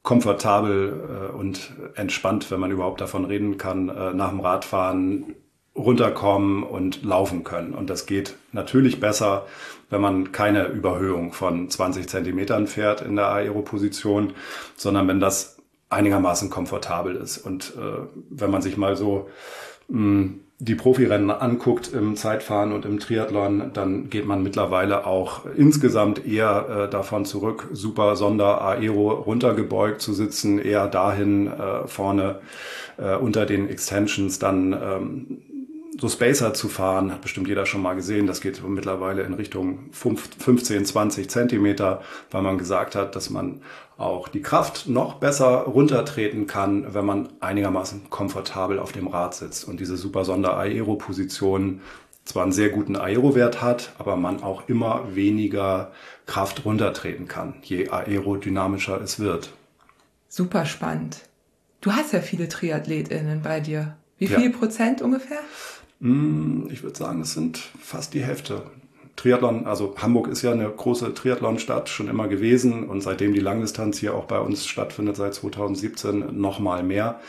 komfortabel 0.02 1.30
äh, 1.30 1.36
und 1.36 1.72
entspannt, 1.96 2.50
wenn 2.50 2.60
man 2.60 2.70
überhaupt 2.70 3.00
davon 3.00 3.24
reden 3.24 3.58
kann, 3.58 3.88
äh, 3.88 4.14
nach 4.14 4.30
dem 4.30 4.40
Radfahren 4.40 5.34
runterkommen 5.74 6.62
und 6.62 7.02
laufen 7.04 7.44
können. 7.44 7.74
Und 7.74 7.90
das 7.90 8.06
geht 8.06 8.36
natürlich 8.52 9.00
besser, 9.00 9.46
wenn 9.90 10.00
man 10.00 10.32
keine 10.32 10.66
Überhöhung 10.68 11.32
von 11.32 11.68
20 11.68 12.08
Zentimetern 12.08 12.66
fährt 12.66 13.02
in 13.02 13.16
der 13.16 13.28
Aeroposition, 13.28 14.32
sondern 14.76 15.08
wenn 15.08 15.20
das 15.20 15.58
einigermaßen 15.90 16.48
komfortabel 16.50 17.16
ist. 17.16 17.38
Und 17.38 17.74
äh, 17.76 18.06
wenn 18.30 18.50
man 18.50 18.62
sich 18.62 18.76
mal 18.76 18.96
so 18.96 19.28
mh, 19.88 19.98
hm, 19.98 20.40
die 20.62 20.74
Profirennen 20.74 21.30
anguckt 21.30 21.90
im 21.94 22.16
Zeitfahren 22.16 22.72
und 22.72 22.84
im 22.84 23.00
Triathlon, 23.00 23.70
dann 23.72 24.10
geht 24.10 24.26
man 24.26 24.42
mittlerweile 24.42 25.06
auch 25.06 25.46
insgesamt 25.56 26.26
eher 26.26 26.84
äh, 26.86 26.90
davon 26.90 27.24
zurück, 27.24 27.68
super 27.72 28.14
Sonder 28.14 28.60
Aero 28.60 29.10
runtergebeugt 29.10 30.02
zu 30.02 30.12
sitzen, 30.12 30.58
eher 30.58 30.86
dahin 30.86 31.46
äh, 31.46 31.86
vorne 31.86 32.40
äh, 32.98 33.16
unter 33.16 33.46
den 33.46 33.70
Extensions 33.70 34.38
dann 34.38 34.74
ähm, 34.74 35.42
so 36.00 36.08
Spacer 36.08 36.54
zu 36.54 36.68
fahren, 36.68 37.12
hat 37.12 37.20
bestimmt 37.20 37.46
jeder 37.46 37.66
schon 37.66 37.82
mal 37.82 37.94
gesehen. 37.94 38.26
Das 38.26 38.40
geht 38.40 38.66
mittlerweile 38.66 39.22
in 39.22 39.34
Richtung 39.34 39.90
15, 39.92 40.86
20 40.86 41.28
Zentimeter, 41.28 42.00
weil 42.30 42.40
man 42.40 42.56
gesagt 42.56 42.94
hat, 42.94 43.14
dass 43.14 43.28
man 43.28 43.60
auch 43.98 44.28
die 44.28 44.40
Kraft 44.40 44.88
noch 44.88 45.16
besser 45.16 45.64
runtertreten 45.64 46.46
kann, 46.46 46.94
wenn 46.94 47.04
man 47.04 47.28
einigermaßen 47.40 48.08
komfortabel 48.08 48.78
auf 48.78 48.92
dem 48.92 49.08
Rad 49.08 49.34
sitzt. 49.34 49.68
Und 49.68 49.78
diese 49.78 49.98
super 49.98 50.24
Sonder-Aero-Position 50.24 51.82
zwar 52.24 52.44
einen 52.44 52.52
sehr 52.52 52.70
guten 52.70 52.96
Aero-Wert 52.96 53.60
hat, 53.60 53.92
aber 53.98 54.16
man 54.16 54.42
auch 54.42 54.68
immer 54.68 55.14
weniger 55.14 55.92
Kraft 56.24 56.64
runtertreten 56.64 57.28
kann, 57.28 57.56
je 57.62 57.90
aerodynamischer 57.90 59.00
es 59.02 59.20
wird. 59.20 59.52
Super 60.28 60.64
spannend. 60.64 61.22
Du 61.82 61.92
hast 61.92 62.12
ja 62.12 62.20
viele 62.20 62.48
TriathletInnen 62.48 63.42
bei 63.42 63.60
dir. 63.60 63.96
Wie 64.16 64.28
viel 64.28 64.50
ja. 64.52 64.56
Prozent 64.58 65.02
ungefähr? 65.02 65.40
Hm, 66.00 66.68
ich 66.70 66.82
würde 66.82 66.96
sagen, 66.96 67.20
es 67.20 67.34
sind 67.34 67.58
fast 67.58 68.14
die 68.14 68.22
Hälfte. 68.22 68.62
Triathlon, 69.16 69.66
also 69.66 69.94
Hamburg 69.98 70.28
ist 70.28 70.40
ja 70.40 70.52
eine 70.52 70.68
große 70.70 71.12
Triathlonstadt 71.12 71.90
schon 71.90 72.08
immer 72.08 72.26
gewesen 72.26 72.88
und 72.88 73.02
seitdem 73.02 73.34
die 73.34 73.40
Langdistanz 73.40 73.98
hier 73.98 74.14
auch 74.14 74.24
bei 74.24 74.38
uns 74.38 74.66
stattfindet 74.66 75.16
seit 75.16 75.34
2017 75.34 76.40
noch 76.40 76.58
mal 76.58 76.82
mehr. 76.82 77.20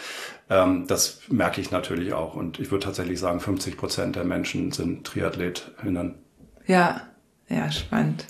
Ähm, 0.49 0.87
das 0.87 1.19
merke 1.27 1.59
ich 1.59 1.71
natürlich 1.71 2.13
auch 2.13 2.35
und 2.35 2.59
ich 2.59 2.71
würde 2.71 2.85
tatsächlich 2.85 3.19
sagen, 3.19 3.41
50 3.41 3.75
Prozent 3.75 4.15
der 4.15 4.23
Menschen 4.23 4.71
sind 4.71 5.05
TriathletInnen. 5.05 6.15
Ja, 6.65 7.01
ja, 7.49 7.69
spannend. 7.71 8.25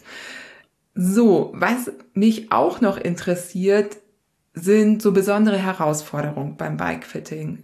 So, 0.96 1.52
was 1.54 1.92
mich 2.14 2.52
auch 2.52 2.82
noch 2.82 2.98
interessiert, 2.98 3.98
sind 4.54 5.04
so 5.04 5.12
besondere 5.12 5.58
Herausforderungen 5.58 6.58
beim 6.58 6.78
Bikefitting 6.78 7.64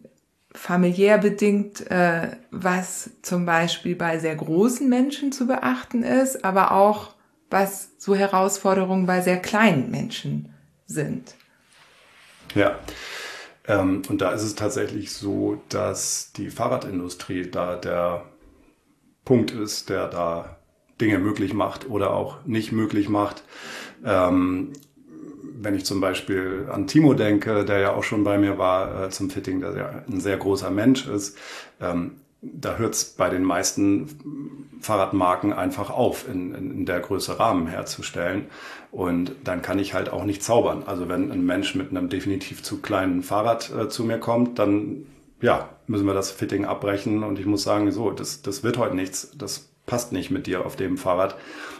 familiär 0.57 1.17
bedingt, 1.17 1.89
äh, 1.89 2.31
was 2.51 3.11
zum 3.21 3.45
Beispiel 3.45 3.95
bei 3.95 4.19
sehr 4.19 4.35
großen 4.35 4.89
Menschen 4.89 5.31
zu 5.31 5.47
beachten 5.47 6.03
ist, 6.03 6.43
aber 6.43 6.71
auch 6.71 7.13
was 7.49 7.91
so 7.97 8.15
Herausforderungen 8.15 9.05
bei 9.05 9.21
sehr 9.21 9.37
kleinen 9.37 9.91
Menschen 9.91 10.53
sind. 10.85 11.35
Ja, 12.55 12.79
ähm, 13.67 14.01
und 14.09 14.21
da 14.21 14.31
ist 14.31 14.43
es 14.43 14.55
tatsächlich 14.55 15.13
so, 15.13 15.61
dass 15.69 16.31
die 16.33 16.49
Fahrradindustrie 16.49 17.49
da 17.49 17.75
der 17.75 18.25
Punkt 19.25 19.51
ist, 19.51 19.89
der 19.89 20.07
da 20.07 20.57
Dinge 20.99 21.19
möglich 21.19 21.53
macht 21.53 21.89
oder 21.89 22.11
auch 22.11 22.43
nicht 22.45 22.71
möglich 22.71 23.09
macht. 23.09 23.43
Ähm, 24.03 24.73
wenn 25.59 25.75
ich 25.75 25.85
zum 25.85 26.01
Beispiel 26.01 26.67
an 26.71 26.87
Timo 26.87 27.13
denke, 27.13 27.65
der 27.65 27.79
ja 27.79 27.93
auch 27.93 28.03
schon 28.03 28.23
bei 28.23 28.37
mir 28.37 28.57
war 28.57 29.05
äh, 29.05 29.09
zum 29.09 29.29
Fitting, 29.29 29.61
der 29.61 29.75
ja 29.75 30.03
ein 30.07 30.19
sehr 30.19 30.37
großer 30.37 30.69
Mensch 30.69 31.07
ist, 31.07 31.37
ähm, 31.81 32.11
da 32.41 32.77
hört 32.77 32.93
es 32.93 33.05
bei 33.05 33.29
den 33.29 33.43
meisten 33.43 34.69
Fahrradmarken 34.79 35.53
einfach 35.53 35.89
auf, 35.89 36.27
in, 36.29 36.53
in, 36.53 36.85
der 36.85 36.99
Größe 36.99 37.39
Rahmen 37.39 37.67
herzustellen. 37.67 38.45
Und 38.91 39.31
dann 39.43 39.61
kann 39.61 39.79
ich 39.79 39.93
halt 39.93 40.09
auch 40.09 40.23
nicht 40.23 40.43
zaubern. 40.43 40.83
Also 40.85 41.09
wenn 41.09 41.31
ein 41.31 41.45
Mensch 41.45 41.73
mit 41.75 41.89
einem 41.89 42.09
definitiv 42.09 42.61
zu 42.61 42.77
kleinen 42.79 43.23
Fahrrad 43.23 43.71
äh, 43.75 43.89
zu 43.89 44.03
mir 44.03 44.19
kommt, 44.19 44.59
dann 44.59 45.07
ja, 45.41 45.69
müssen 45.87 46.05
wir 46.05 46.13
das 46.13 46.31
Fitting 46.31 46.65
abbrechen. 46.65 47.23
Und 47.23 47.39
ich 47.39 47.45
muss 47.45 47.63
sagen, 47.63 47.91
so, 47.91 48.11
das, 48.11 48.43
das 48.43 48.63
wird 48.63 48.77
heute 48.77 48.95
nichts. 48.95 49.31
Das 49.37 49.69
passt 49.87 50.11
nicht 50.11 50.29
mit 50.29 50.45
dir 50.45 50.63
auf 50.65 50.75
dem 50.75 50.97
Fahrrad. 50.97 51.35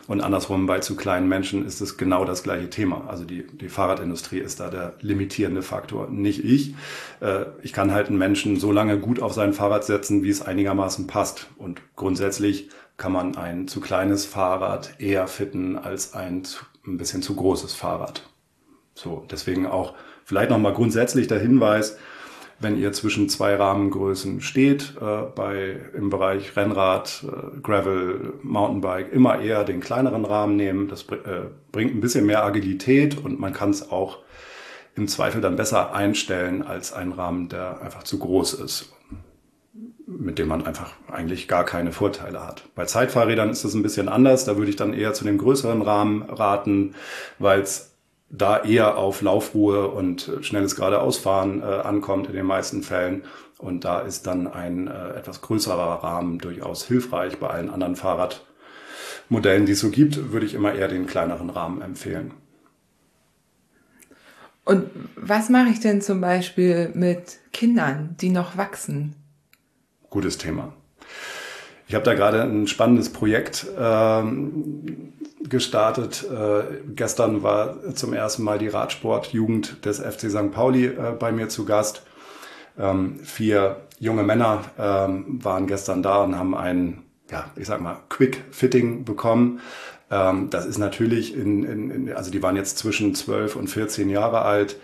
Und 0.08 0.22
andersrum 0.22 0.66
bei 0.66 0.80
zu 0.80 0.96
kleinen 0.96 1.28
Menschen 1.28 1.66
ist 1.66 1.82
es 1.82 1.98
genau 1.98 2.26
das 2.26 2.42
gleiche 2.42 2.70
Thema. 2.70 3.06
Also 3.08 3.26
die, 3.26 3.46
die 3.46 3.70
Fahrradindustrie 3.70 4.40
ist 4.40 4.60
da 4.62 4.70
der 4.70 4.96
limitierende 5.02 5.62
Faktor, 5.62 6.10
nicht 6.10 6.44
ich. 6.44 6.74
Äh, 7.20 7.46
ich 7.62 7.74
kann 7.74 7.92
halt 7.92 8.08
einen 8.08 8.18
Menschen 8.18 8.58
so 8.58 8.72
lange 8.72 8.98
gut 8.98 9.22
auf 9.22 9.34
sein 9.34 9.54
Fahrrad 9.54 9.84
setzen, 9.84 10.24
wie 10.24 10.30
es 10.30 10.42
einigermaßen 10.42 11.06
passt. 11.06 11.48
Und 11.58 11.82
grundsätzlich 11.98 12.70
kann 12.96 13.12
man 13.12 13.36
ein 13.36 13.68
zu 13.68 13.82
kleines 13.82 14.26
Fahrrad 14.26 15.00
eher 15.00 15.28
fitten 15.28 15.78
als 15.78 16.14
ein 16.14 16.46
zu, 16.46 16.66
ein 16.88 16.98
bisschen 16.98 17.22
zu 17.22 17.36
großes 17.36 17.74
Fahrrad. 17.74 18.24
So, 18.96 19.26
deswegen 19.30 19.68
auch 19.68 19.94
vielleicht 20.24 20.50
nochmal 20.50 20.74
grundsätzlich 20.74 21.28
der 21.28 21.40
Hinweis, 21.40 21.98
wenn 22.60 22.78
ihr 22.78 22.92
zwischen 22.92 23.30
zwei 23.30 23.56
Rahmengrößen 23.56 24.42
steht, 24.42 24.96
äh, 25.00 25.24
bei, 25.36 25.78
im 25.94 26.10
Bereich 26.10 26.56
Rennrad, 26.56 27.24
äh, 27.24 27.60
Gravel, 27.62 28.34
Mountainbike, 28.42 29.12
immer 29.12 29.40
eher 29.40 29.64
den 29.64 29.80
kleineren 29.80 30.26
Rahmen 30.26 30.56
nehmen. 30.56 30.88
Das 30.88 31.04
äh, 31.04 31.50
bringt 31.72 31.94
ein 31.96 32.02
bisschen 32.02 32.26
mehr 32.26 32.44
Agilität 32.44 33.18
und 33.18 33.40
man 33.40 33.54
kann 33.54 33.70
es 33.70 33.92
auch 33.92 34.20
im 34.96 35.08
Zweifel 35.08 35.42
dann 35.42 35.56
besser 35.56 35.94
einstellen 35.94 36.64
als 36.64 36.94
ein 36.94 37.12
Rahmen, 37.12 37.50
der 37.50 37.82
einfach 37.82 38.02
zu 38.02 38.18
groß 38.18 38.56
ist, 38.56 38.92
mit 40.08 40.40
dem 40.40 40.48
man 40.48 40.66
einfach 40.66 40.94
eigentlich 41.12 41.48
gar 41.48 41.64
keine 41.64 41.92
Vorteile 41.92 42.46
hat. 42.46 42.64
Bei 42.74 42.86
Zeitfahrrädern 42.86 43.52
ist 43.52 43.64
es 43.64 43.76
ein 43.76 43.84
bisschen 43.84 44.10
anders. 44.10 44.46
Da 44.46 44.58
würde 44.58 44.72
ich 44.72 44.76
dann 44.76 44.94
eher 44.94 45.14
zu 45.14 45.24
dem 45.26 45.38
größeren 45.38 45.84
Rahmen 45.84 46.24
raten, 46.24 46.96
weil 47.38 47.62
es 47.62 47.97
da 48.30 48.64
eher 48.64 48.98
auf 48.98 49.22
Laufruhe 49.22 49.88
und 49.88 50.32
schnelles 50.42 50.76
geradeausfahren 50.76 51.62
äh, 51.62 51.66
ankommt 51.66 52.28
in 52.28 52.34
den 52.34 52.46
meisten 52.46 52.84
Fällen. 52.84 53.24
Und 53.58 53.86
da 53.86 54.02
ist 54.02 54.28
dann 54.28 54.48
ein 54.48 54.88
äh, 54.88 55.12
etwas 55.12 55.42
größerer 55.42 56.04
Rahmen 56.04 56.38
durchaus 56.40 56.86
hilfreich. 56.86 57.38
Bei 57.40 57.48
allen 57.48 57.70
anderen 57.70 57.96
Fahrradmodellen, 57.96 59.66
die 59.66 59.72
es 59.72 59.80
so 59.80 59.90
gibt, 59.90 60.32
würde 60.32 60.46
ich 60.46 60.54
immer 60.54 60.74
eher 60.74 60.88
den 60.88 61.08
kleineren 61.08 61.50
Rahmen 61.50 61.82
empfehlen. 61.82 62.34
Und 64.66 64.90
was 65.16 65.50
mache 65.50 65.70
ich 65.70 65.80
denn 65.80 66.02
zum 66.02 66.20
Beispiel 66.20 66.92
mit 66.94 67.40
Kindern, 67.54 68.16
die 68.20 68.30
noch 68.30 68.58
wachsen? 68.58 69.16
Gutes 70.10 70.38
Thema. 70.38 70.74
Ich 71.88 71.96
habe 71.96 72.04
da 72.04 72.14
gerade 72.14 72.44
ein 72.44 72.68
spannendes 72.68 73.10
Projekt 73.10 73.66
ähm, 73.80 75.14
gestartet. 75.50 76.26
Äh, 76.30 76.64
gestern 76.96 77.44
war 77.44 77.94
zum 77.96 78.14
ersten 78.14 78.44
Mal 78.44 78.60
die 78.60 78.68
Radsportjugend 78.68 79.86
des 79.86 80.00
FC 80.00 80.30
St. 80.30 80.52
Pauli 80.52 80.86
äh, 80.86 81.14
bei 81.18 81.32
mir 81.32 81.50
zu 81.50 81.66
Gast. 81.66 82.04
Ähm, 82.78 83.20
vier 83.24 83.78
junge 84.00 84.24
Männer 84.24 84.62
ähm, 84.78 85.44
waren 85.44 85.68
gestern 85.68 86.04
da 86.04 86.24
und 86.24 86.38
haben 86.38 86.56
ein, 86.56 87.04
ja, 87.32 87.46
ich 87.56 87.68
sag 87.68 87.82
mal, 87.82 87.98
Quick 88.10 88.44
Fitting 88.52 89.04
bekommen. 89.04 89.60
Ähm, 90.12 90.50
das 90.50 90.66
ist 90.66 90.78
natürlich 90.78 91.36
in, 91.36 91.64
in, 91.64 91.92
in, 91.92 92.14
also 92.14 92.32
die 92.32 92.42
waren 92.44 92.56
jetzt 92.56 92.78
zwischen 92.78 93.16
12 93.16 93.56
und 93.56 93.68
14 93.68 94.10
Jahre 94.10 94.44
alt. 94.44 94.78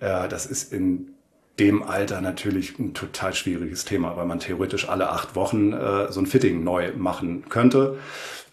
Äh, 0.00 0.28
das 0.28 0.46
ist 0.46 0.72
in 0.72 1.14
dem 1.58 1.82
Alter 1.82 2.20
natürlich 2.20 2.78
ein 2.78 2.94
total 2.94 3.34
schwieriges 3.34 3.84
Thema, 3.84 4.16
weil 4.16 4.24
man 4.24 4.40
theoretisch 4.40 4.88
alle 4.88 5.10
acht 5.10 5.36
Wochen 5.36 5.72
äh, 5.72 6.10
so 6.10 6.20
ein 6.20 6.26
Fitting 6.26 6.64
neu 6.64 6.92
machen 6.96 7.44
könnte. 7.48 7.98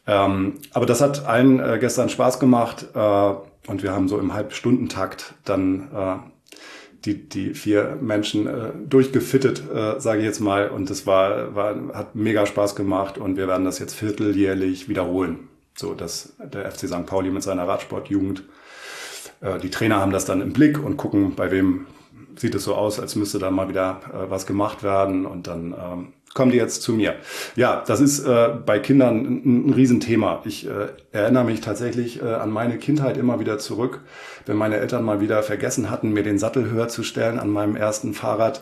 Ähm, 0.08 0.54
aber 0.72 0.86
das 0.86 1.02
hat 1.02 1.26
allen 1.26 1.60
äh, 1.60 1.78
gestern 1.80 2.10
Spaß 2.10 2.40
gemacht 2.40 2.88
äh, 2.96 3.34
und 3.68 3.84
wir 3.84 3.92
haben 3.92 4.08
so 4.08 4.18
im 4.18 4.34
Halbstundentakt 4.34 5.36
dann 5.44 5.90
äh, 5.94 6.16
die, 7.06 7.28
die 7.28 7.54
vier 7.54 7.98
Menschen 8.02 8.48
äh, 8.48 8.72
durchgefittet, 8.88 9.64
äh, 9.70 10.00
sage 10.00 10.20
ich 10.20 10.26
jetzt 10.26 10.40
mal. 10.40 10.70
Und 10.70 10.90
das 10.90 11.06
war, 11.06 11.56
war, 11.56 11.76
hat 11.94 12.16
mega 12.16 12.46
Spaß 12.46 12.76
gemacht 12.76 13.18
und 13.18 13.38
wir 13.38 13.48
werden 13.48 13.66
das 13.66 13.80
jetzt 13.80 13.96
vierteljährlich 13.96 14.90
wiederholen. 14.90 15.50
So, 15.76 15.94
dass 15.94 16.34
der 16.40 16.72
FC 16.72 16.88
St. 16.88 17.06
Pauli 17.06 17.30
mit 17.30 17.44
seiner 17.44 17.68
Radsportjugend, 17.68 18.44
äh, 19.42 19.60
die 19.60 19.70
Trainer 19.70 20.00
haben 20.00 20.12
das 20.12 20.26
dann 20.26 20.42
im 20.42 20.54
Blick 20.54 20.84
und 20.84 20.98
gucken, 20.98 21.36
bei 21.36 21.52
wem 21.52 21.86
sieht 22.36 22.56
es 22.56 22.64
so 22.64 22.76
aus, 22.76 23.00
als 23.00 23.16
müsste 23.16 23.40
da 23.40 23.52
mal 23.52 23.70
wieder 23.70 24.02
äh, 24.14 24.30
was 24.30 24.46
gemacht 24.46 24.84
werden 24.84 25.26
und 25.26 25.48
dann 25.48 25.76
ähm, 25.80 26.14
kommen 26.34 26.52
die 26.52 26.58
jetzt 26.58 26.82
zu 26.84 26.94
mir. 26.94 27.16
Ja, 27.56 27.84
das 27.88 28.00
ist 28.00 28.20
äh, 28.20 28.50
bei 28.66 28.80
Kindern 28.80 29.26
ein, 29.26 29.68
ein 29.70 29.74
Riesenthema. 29.74 30.42
Ich 30.46 30.68
äh, 30.68 30.88
erinnere 31.12 31.46
mich 31.46 31.62
tatsächlich 31.62 32.22
äh, 32.22 32.26
an 32.26 32.52
meine 32.52 32.78
Kindheit 32.78 33.18
immer 33.18 33.40
wieder 33.40 33.58
zurück, 33.58 34.02
wenn 34.46 34.56
meine 34.56 34.78
Eltern 34.78 35.04
mal 35.04 35.20
wieder 35.20 35.42
vergessen 35.44 35.90
hatten, 35.90 36.14
mir 36.14 36.24
den 36.24 36.38
Sattel 36.38 36.70
höher 36.70 36.88
zu 36.90 37.04
stellen 37.04 37.40
an 37.40 37.50
meinem 37.50 37.76
ersten 37.76 38.14
Fahrrad 38.14 38.62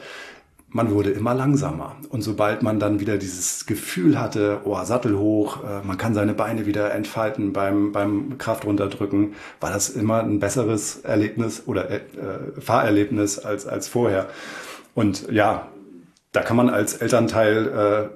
man 0.76 0.92
wurde 0.92 1.12
immer 1.12 1.34
langsamer. 1.34 1.96
Und 2.10 2.22
sobald 2.22 2.62
man 2.62 2.82
dann 2.82 3.00
wieder 3.00 3.18
dieses 3.18 3.66
Gefühl 3.66 4.20
hatte, 4.20 4.60
oh, 4.66 4.78
Sattel 4.84 5.18
hoch, 5.18 5.64
äh, 5.64 5.88
man 5.88 5.98
kann 5.98 6.14
seine 6.14 6.34
Beine 6.34 6.66
wieder 6.66 6.94
entfalten 6.94 7.54
beim, 7.54 7.94
beim 7.94 8.38
Kraft 8.38 8.66
runterdrücken, 8.66 9.36
war 9.62 9.72
das 9.72 9.88
immer 9.88 10.22
ein 10.22 10.40
besseres 10.40 10.98
Erlebnis 10.98 11.64
oder 11.66 11.90
äh, 11.90 12.02
Fahrerlebnis 12.60 13.40
als, 13.40 13.66
als 13.66 13.88
vorher. 13.88 14.28
Und 14.96 15.32
ja, 15.32 15.70
da 16.36 16.42
kann 16.42 16.58
man 16.58 16.70
als 16.70 16.96
Elternteil 16.96 17.68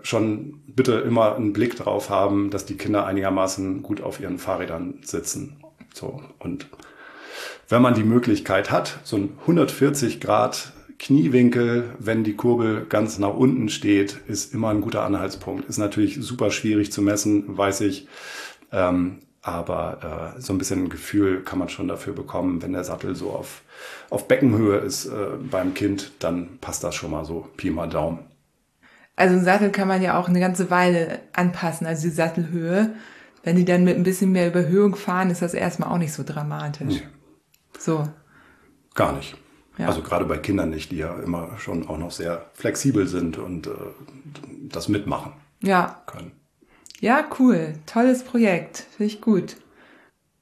äh, 0.01 0.05
schon 0.05 0.61
bitte 0.67 0.93
immer 0.93 1.35
einen 1.35 1.53
Blick 1.53 1.77
drauf 1.77 2.09
haben, 2.09 2.49
dass 2.49 2.65
die 2.65 2.75
Kinder 2.75 3.05
einigermaßen 3.05 3.81
gut 3.81 4.01
auf 4.01 4.19
ihren 4.19 4.39
Fahrrädern 4.39 4.95
sitzen. 5.01 5.57
So. 5.93 6.21
Und 6.37 6.67
wenn 7.69 7.81
man 7.81 7.93
die 7.93 8.03
Möglichkeit 8.03 8.71
hat, 8.71 8.99
so 9.03 9.15
ein 9.15 9.37
140 9.41 10.19
Grad 10.19 10.73
Kniewinkel, 10.97 11.91
wenn 11.97 12.25
die 12.25 12.35
Kurbel 12.35 12.85
ganz 12.89 13.19
nach 13.19 13.33
unten 13.33 13.69
steht, 13.69 14.19
ist 14.27 14.53
immer 14.53 14.69
ein 14.69 14.81
guter 14.81 15.03
Anhaltspunkt. 15.03 15.69
Ist 15.69 15.77
natürlich 15.77 16.17
super 16.19 16.51
schwierig 16.51 16.91
zu 16.91 17.01
messen, 17.01 17.57
weiß 17.57 17.81
ich. 17.81 18.07
Ähm, 18.73 19.19
aber 19.41 20.35
äh, 20.37 20.41
so 20.41 20.53
ein 20.53 20.57
bisschen 20.57 20.85
ein 20.85 20.89
Gefühl 20.89 21.43
kann 21.43 21.59
man 21.59 21.69
schon 21.69 21.87
dafür 21.87 22.13
bekommen, 22.13 22.61
wenn 22.61 22.73
der 22.73 22.83
Sattel 22.83 23.15
so 23.15 23.31
auf, 23.31 23.61
auf 24.09 24.27
Beckenhöhe 24.27 24.77
ist 24.77 25.05
äh, 25.05 25.27
beim 25.49 25.73
Kind, 25.73 26.11
dann 26.19 26.57
passt 26.59 26.83
das 26.83 26.95
schon 26.95 27.11
mal 27.11 27.25
so 27.25 27.47
Pi 27.55 27.69
mal 27.69 27.87
Daumen. 27.87 28.19
Also 29.15 29.35
einen 29.35 29.45
Sattel 29.45 29.71
kann 29.71 29.87
man 29.87 30.01
ja 30.01 30.17
auch 30.17 30.29
eine 30.29 30.39
ganze 30.39 30.69
Weile 30.69 31.19
anpassen, 31.33 31.87
also 31.87 32.03
die 32.03 32.13
Sattelhöhe. 32.13 32.93
Wenn 33.43 33.55
die 33.55 33.65
dann 33.65 33.85
mit 33.85 33.95
ein 33.95 34.03
bisschen 34.03 34.31
mehr 34.31 34.47
Überhöhung 34.47 34.95
fahren, 34.95 35.29
ist 35.29 35.41
das 35.41 35.53
erstmal 35.53 35.89
auch 35.89 35.97
nicht 35.97 36.13
so 36.13 36.23
dramatisch. 36.25 36.87
Nee. 36.87 37.07
So. 37.77 38.07
Gar 38.95 39.13
nicht. 39.13 39.37
Ja. 39.77 39.87
Also 39.87 40.01
gerade 40.01 40.25
bei 40.25 40.37
Kindern 40.37 40.71
nicht, 40.71 40.91
die 40.91 40.97
ja 40.97 41.17
immer 41.19 41.57
schon 41.57 41.87
auch 41.87 41.97
noch 41.97 42.11
sehr 42.11 42.45
flexibel 42.53 43.07
sind 43.07 43.37
und 43.37 43.67
äh, 43.67 43.71
das 44.69 44.89
mitmachen 44.89 45.31
ja. 45.61 46.01
können. 46.05 46.31
Ja, 46.99 47.25
cool. 47.39 47.73
Tolles 47.85 48.23
Projekt. 48.23 48.85
Finde 48.95 49.13
ich 49.13 49.21
gut. 49.21 49.55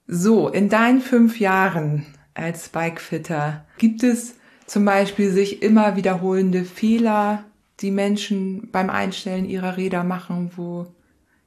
So, 0.08 0.50
in 0.50 0.70
deinen 0.70 1.02
fünf 1.02 1.40
Jahren 1.40 2.06
als 2.34 2.70
Bikefitter 2.70 3.66
gibt 3.78 4.04
es 4.04 4.36
zum 4.66 4.86
Beispiel 4.86 5.32
sich 5.32 5.62
immer 5.62 5.96
wiederholende 5.96 6.64
Fehler, 6.64 7.44
die 7.80 7.92
Menschen 7.92 8.70
beim 8.72 8.90
Einstellen 8.90 9.46
ihrer 9.46 9.78
Räder 9.78 10.04
machen, 10.04 10.52
wo 10.56 10.88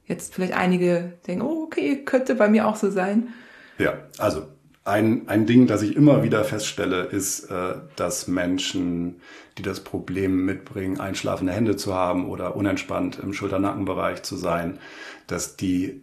jetzt 0.05 0.33
vielleicht 0.33 0.53
einige 0.53 1.13
denken, 1.27 1.43
oh, 1.43 1.63
okay, 1.63 2.03
könnte 2.03 2.35
bei 2.35 2.47
mir 2.47 2.67
auch 2.67 2.75
so 2.75 2.89
sein. 2.89 3.29
Ja, 3.77 3.93
also 4.17 4.47
ein, 4.83 5.27
ein 5.27 5.45
Ding, 5.45 5.67
das 5.67 5.83
ich 5.83 5.95
immer 5.95 6.23
wieder 6.23 6.43
feststelle, 6.43 7.03
ist, 7.03 7.51
äh, 7.51 7.75
dass 7.95 8.27
Menschen, 8.27 9.21
die 9.57 9.61
das 9.61 9.81
Problem 9.81 10.45
mitbringen, 10.45 10.99
einschlafende 10.99 11.53
Hände 11.53 11.75
zu 11.75 11.93
haben 11.93 12.27
oder 12.27 12.55
unentspannt 12.55 13.19
im 13.19 13.33
Schulter-Nackenbereich 13.33 14.23
zu 14.23 14.35
sein, 14.35 14.79
dass 15.27 15.55
die 15.55 16.01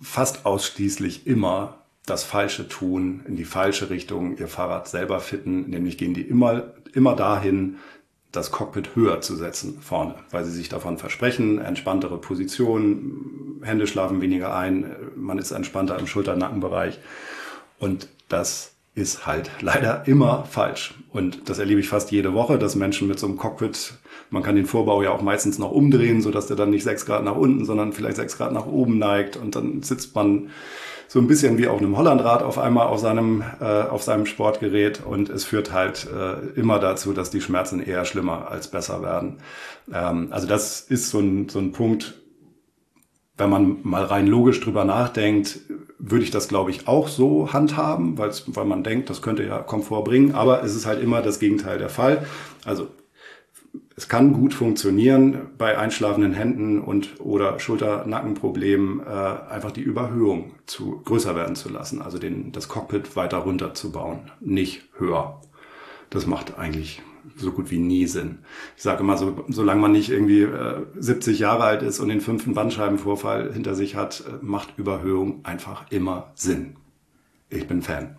fast 0.00 0.46
ausschließlich 0.46 1.26
immer 1.26 1.82
das 2.06 2.24
Falsche 2.24 2.68
tun, 2.68 3.22
in 3.26 3.36
die 3.36 3.44
falsche 3.44 3.90
Richtung 3.90 4.36
ihr 4.36 4.48
Fahrrad 4.48 4.88
selber 4.88 5.20
fitten, 5.20 5.68
nämlich 5.70 5.98
gehen 5.98 6.14
die 6.14 6.22
immer, 6.22 6.74
immer 6.92 7.14
dahin, 7.14 7.76
das 8.32 8.50
Cockpit 8.50 8.94
höher 8.94 9.20
zu 9.20 9.34
setzen 9.34 9.78
vorne, 9.80 10.14
weil 10.30 10.44
sie 10.44 10.52
sich 10.52 10.68
davon 10.68 10.98
versprechen, 10.98 11.58
entspanntere 11.58 12.18
Position, 12.18 13.60
Hände 13.62 13.86
schlafen 13.86 14.20
weniger 14.20 14.54
ein, 14.54 14.94
man 15.16 15.38
ist 15.38 15.52
entspannter 15.52 15.98
im 15.98 16.06
Schulter-Nackenbereich. 16.06 17.00
Und 17.78 18.08
das 18.28 18.72
ist 18.96 19.26
halt 19.26 19.50
leider 19.60 20.08
immer 20.08 20.44
falsch. 20.44 20.94
Und 21.12 21.48
das 21.50 21.58
erlebe 21.58 21.80
ich 21.80 21.88
fast 21.88 22.10
jede 22.10 22.32
Woche, 22.32 22.58
dass 22.58 22.74
Menschen 22.74 23.06
mit 23.06 23.18
so 23.18 23.26
einem 23.26 23.36
Cockpit, 23.36 23.94
man 24.30 24.42
kann 24.42 24.56
den 24.56 24.66
Vorbau 24.66 25.02
ja 25.02 25.10
auch 25.10 25.20
meistens 25.20 25.58
noch 25.58 25.70
umdrehen, 25.70 26.22
so 26.22 26.30
dass 26.30 26.46
der 26.46 26.56
dann 26.56 26.70
nicht 26.70 26.82
sechs 26.82 27.04
Grad 27.04 27.22
nach 27.22 27.36
unten, 27.36 27.66
sondern 27.66 27.92
vielleicht 27.92 28.16
sechs 28.16 28.38
Grad 28.38 28.52
nach 28.52 28.66
oben 28.66 28.98
neigt. 28.98 29.36
Und 29.36 29.54
dann 29.54 29.82
sitzt 29.82 30.14
man 30.14 30.50
so 31.08 31.20
ein 31.20 31.26
bisschen 31.26 31.58
wie 31.58 31.68
auf 31.68 31.78
einem 31.78 31.96
Hollandrad 31.96 32.42
auf 32.42 32.58
einmal 32.58 32.86
auf 32.86 32.98
seinem, 32.98 33.44
äh, 33.60 33.64
auf 33.64 34.02
seinem 34.02 34.24
Sportgerät. 34.24 35.02
Und 35.04 35.28
es 35.28 35.44
führt 35.44 35.72
halt 35.72 36.08
äh, 36.10 36.58
immer 36.58 36.78
dazu, 36.78 37.12
dass 37.12 37.30
die 37.30 37.42
Schmerzen 37.42 37.82
eher 37.82 38.06
schlimmer 38.06 38.50
als 38.50 38.68
besser 38.68 39.02
werden. 39.02 39.38
Ähm, 39.92 40.28
also 40.30 40.46
das 40.46 40.80
ist 40.80 41.10
so 41.10 41.20
ein, 41.20 41.50
so 41.50 41.58
ein 41.58 41.72
Punkt, 41.72 42.14
wenn 43.36 43.50
man 43.50 43.78
mal 43.82 44.04
rein 44.04 44.26
logisch 44.26 44.60
drüber 44.60 44.84
nachdenkt, 44.84 45.60
würde 45.98 46.24
ich 46.24 46.30
das, 46.30 46.48
glaube 46.48 46.70
ich, 46.70 46.88
auch 46.88 47.08
so 47.08 47.52
handhaben, 47.52 48.18
weil 48.18 48.64
man 48.64 48.82
denkt, 48.82 49.10
das 49.10 49.22
könnte 49.22 49.44
ja 49.44 49.58
Komfort 49.58 50.04
bringen, 50.04 50.34
aber 50.34 50.62
es 50.62 50.74
ist 50.74 50.86
halt 50.86 51.02
immer 51.02 51.22
das 51.22 51.38
Gegenteil 51.38 51.78
der 51.78 51.88
Fall. 51.88 52.26
Also 52.64 52.88
es 53.96 54.08
kann 54.08 54.34
gut 54.34 54.52
funktionieren 54.52 55.48
bei 55.56 55.78
einschlafenden 55.78 56.34
Händen 56.34 56.80
und 56.80 57.18
oder 57.20 57.58
Schulter-Nackenproblemen 57.58 59.00
äh, 59.00 59.50
einfach 59.50 59.70
die 59.70 59.80
Überhöhung 59.80 60.52
zu 60.66 61.00
größer 61.04 61.34
werden 61.34 61.56
zu 61.56 61.70
lassen, 61.70 62.02
also 62.02 62.18
den, 62.18 62.52
das 62.52 62.68
Cockpit 62.68 63.16
weiter 63.16 63.38
runterzubauen, 63.38 64.30
nicht 64.40 64.82
höher. 64.98 65.40
Das 66.10 66.26
macht 66.26 66.58
eigentlich 66.58 67.02
so 67.36 67.52
gut 67.52 67.70
wie 67.70 67.78
nie 67.78 68.06
Sinn. 68.06 68.38
Ich 68.76 68.82
sage 68.82 69.00
immer, 69.00 69.16
so, 69.16 69.44
solange 69.48 69.80
man 69.80 69.92
nicht 69.92 70.10
irgendwie 70.10 70.42
äh, 70.42 70.82
70 70.96 71.38
Jahre 71.38 71.64
alt 71.64 71.82
ist 71.82 72.00
und 72.00 72.08
den 72.08 72.20
fünften 72.20 72.54
Bandscheibenvorfall 72.54 73.52
hinter 73.52 73.74
sich 73.74 73.96
hat, 73.96 74.24
äh, 74.26 74.44
macht 74.44 74.78
Überhöhung 74.78 75.44
einfach 75.44 75.90
immer 75.90 76.32
Sinn. 76.34 76.76
Ich 77.50 77.66
bin 77.66 77.82
Fan. 77.82 78.16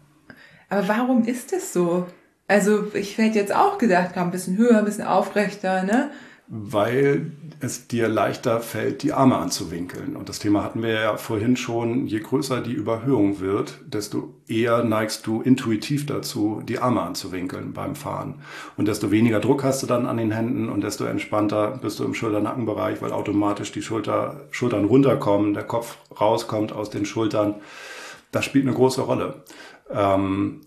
Aber 0.70 0.88
warum 0.88 1.24
ist 1.26 1.54
es 1.54 1.74
so? 1.74 2.08
Also 2.48 2.94
ich 2.94 3.18
hätte 3.18 3.40
jetzt 3.40 3.54
auch 3.54 3.78
gedacht, 3.78 4.18
ein 4.18 4.32
bisschen 4.32 4.58
höher, 4.58 4.78
ein 4.78 4.86
bisschen 4.86 5.06
aufrechter, 5.06 5.84
ne? 5.84 6.12
Weil 6.50 7.34
es 7.60 7.88
dir 7.88 8.08
leichter 8.08 8.62
fällt, 8.62 9.04
die 9.04 9.12
Arme 9.12 9.38
anzuwinkeln. 9.38 10.16
Und 10.16 10.30
das 10.30 10.40
Thema 10.40 10.64
hatten 10.64 10.82
wir 10.82 10.94
ja 10.94 11.18
vorhin 11.18 11.58
schon, 11.58 12.08
je 12.08 12.20
größer 12.20 12.62
die 12.62 12.72
Überhöhung 12.72 13.42
wird, 13.42 13.80
desto 13.86 14.34
eher 14.48 14.84
neigst 14.84 15.28
du 15.28 15.42
intuitiv 15.42 16.06
dazu, 16.06 16.62
die 16.66 16.80
Arme 16.80 17.02
anzuwinkeln 17.02 17.74
beim 17.74 17.96
Fahren. 17.96 18.36
Und 18.78 18.88
desto 18.88 19.12
weniger 19.12 19.42
Druck 19.42 19.66
hast 19.66 19.84
du 19.84 19.88
dann 19.88 20.06
an 20.06 20.16
den 20.16 20.32
Händen 20.32 20.70
und 20.70 20.82
desto 20.82 21.04
entspannter 21.04 21.80
bist 21.82 22.00
du 22.00 22.06
im 22.06 22.14
Schulter-Nackenbereich, 22.14 23.02
weil 23.02 23.12
automatisch 23.12 23.74
die 23.74 23.82
Schulter, 23.82 24.46
Schultern 24.52 24.86
runterkommen, 24.86 25.54
der 25.54 25.64
Kopf 25.64 25.98
rauskommt 26.20 26.72
aus 26.72 26.90
den 26.90 27.06
Schultern. 27.06 27.56
Das 28.32 28.46
spielt 28.46 28.66
eine 28.66 28.76
große 28.76 29.02
Rolle. 29.02 29.44
Ähm, 29.92 30.62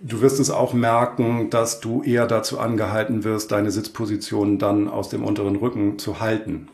Du 0.00 0.20
wirst 0.20 0.40
es 0.40 0.50
auch 0.50 0.74
merken, 0.74 1.48
dass 1.50 1.80
du 1.80 2.02
eher 2.02 2.26
dazu 2.26 2.58
angehalten 2.58 3.24
wirst, 3.24 3.52
deine 3.52 3.70
Sitzposition 3.70 4.58
dann 4.58 4.88
aus 4.88 5.08
dem 5.08 5.24
unteren 5.24 5.56
Rücken 5.56 5.98
zu 5.98 6.20
halten, 6.20 6.68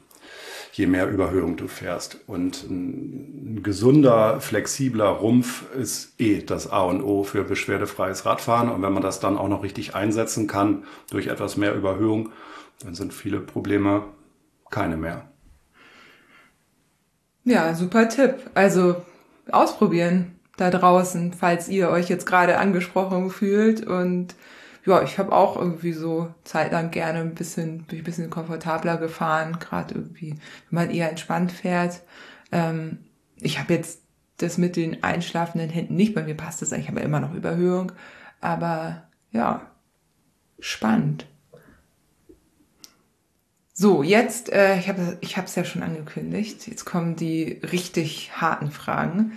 je 0.73 0.87
mehr 0.87 1.09
Überhöhung 1.09 1.57
du 1.57 1.69
fährst. 1.69 2.19
Und 2.27 2.65
ein 2.69 3.63
gesunder, 3.63 4.41
flexibler 4.41 5.09
Rumpf 5.09 5.65
ist 5.75 6.21
eh 6.21 6.43
das 6.43 6.71
A 6.71 6.83
und 6.83 7.03
O 7.03 7.23
für 7.23 7.45
beschwerdefreies 7.45 8.27
Radfahren. 8.27 8.71
Und 8.71 8.83
wenn 8.83 8.93
man 8.93 9.03
das 9.03 9.21
dann 9.21 9.39
auch 9.39 9.49
noch 9.49 9.63
richtig 9.63 9.95
einsetzen 9.95 10.49
kann 10.49 10.85
durch 11.11 11.29
etwas 11.29 11.57
mehr 11.57 11.75
Überhöhung, 11.75 12.31
dann 12.83 12.95
sind 12.95 13.15
viele 13.15 13.39
Probleme 13.41 14.05
keine 14.71 14.97
mehr. 14.97 15.29
Ja, 17.45 17.75
super 17.75 18.09
Tipp. 18.09 18.51
Also 18.55 18.97
ausprobieren 19.51 20.39
da 20.57 20.71
draußen, 20.71 21.33
falls 21.33 21.69
ihr 21.69 21.91
euch 21.91 22.09
jetzt 22.09 22.27
gerade 22.27 22.59
angesprochen 22.59 23.31
fühlt. 23.31 23.87
Und 23.87 24.35
ja, 24.85 25.03
ich 25.03 25.19
habe 25.19 25.33
auch 25.33 25.57
irgendwie 25.57 25.93
so 25.93 26.35
zeitlang 26.45 26.91
gerne 26.91 27.21
ein 27.21 27.35
bisschen, 27.35 27.85
bin 27.85 27.99
ein 27.99 28.05
bisschen 28.05 28.31
komfortabler 28.31 28.97
gefahren, 28.97 29.59
gerade 29.59 29.95
irgendwie, 29.95 30.31
wenn 30.71 30.87
man 30.87 30.91
eher 30.91 31.11
entspannt 31.11 31.53
fährt. 31.53 32.01
Ähm, 32.51 32.99
ich 33.41 33.59
habe 33.59 33.75
jetzt 33.75 34.01
das 34.39 34.59
mit 34.59 34.77
den 34.77 35.03
einschlafenden 35.03 35.71
Händen 35.71 35.95
nicht, 35.95 36.15
bei 36.15 36.23
mir 36.23 36.37
passt 36.37 36.63
das 36.63 36.73
eigentlich, 36.73 36.89
ja 36.89 37.01
immer 37.01 37.21
noch 37.21 37.35
Überhöhung, 37.35 37.93
aber 38.41 39.05
ja, 39.31 39.63
spannend. 40.59 41.27
So, 43.73 44.03
jetzt, 44.03 44.53
äh, 44.53 44.79
ich 44.79 44.89
habe 45.37 45.47
es 45.47 45.55
ja 45.55 45.65
schon 45.65 45.83
angekündigt, 45.83 46.69
jetzt 46.69 46.85
kommen 46.85 47.17
die 47.17 47.61
richtig 47.73 48.33
harten 48.41 48.71
Fragen, 48.71 49.33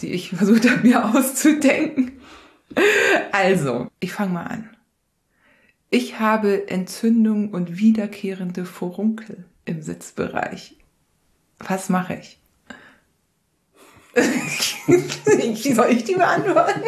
die 0.00 0.12
ich 0.12 0.30
versucht 0.30 0.68
habe 0.68 0.86
mir 0.86 1.04
auszudenken. 1.04 2.20
Also, 3.32 3.88
ich 4.00 4.12
fange 4.12 4.32
mal 4.32 4.44
an. 4.44 4.76
Ich 5.90 6.20
habe 6.20 6.68
Entzündung 6.68 7.50
und 7.50 7.78
wiederkehrende 7.78 8.64
Furunkel 8.64 9.44
im 9.64 9.82
Sitzbereich. 9.82 10.76
Was 11.58 11.88
mache 11.88 12.14
ich? 12.14 12.38
Wie 14.86 15.72
soll 15.74 15.90
ich 15.90 16.04
die 16.04 16.14
beantworten? 16.14 16.82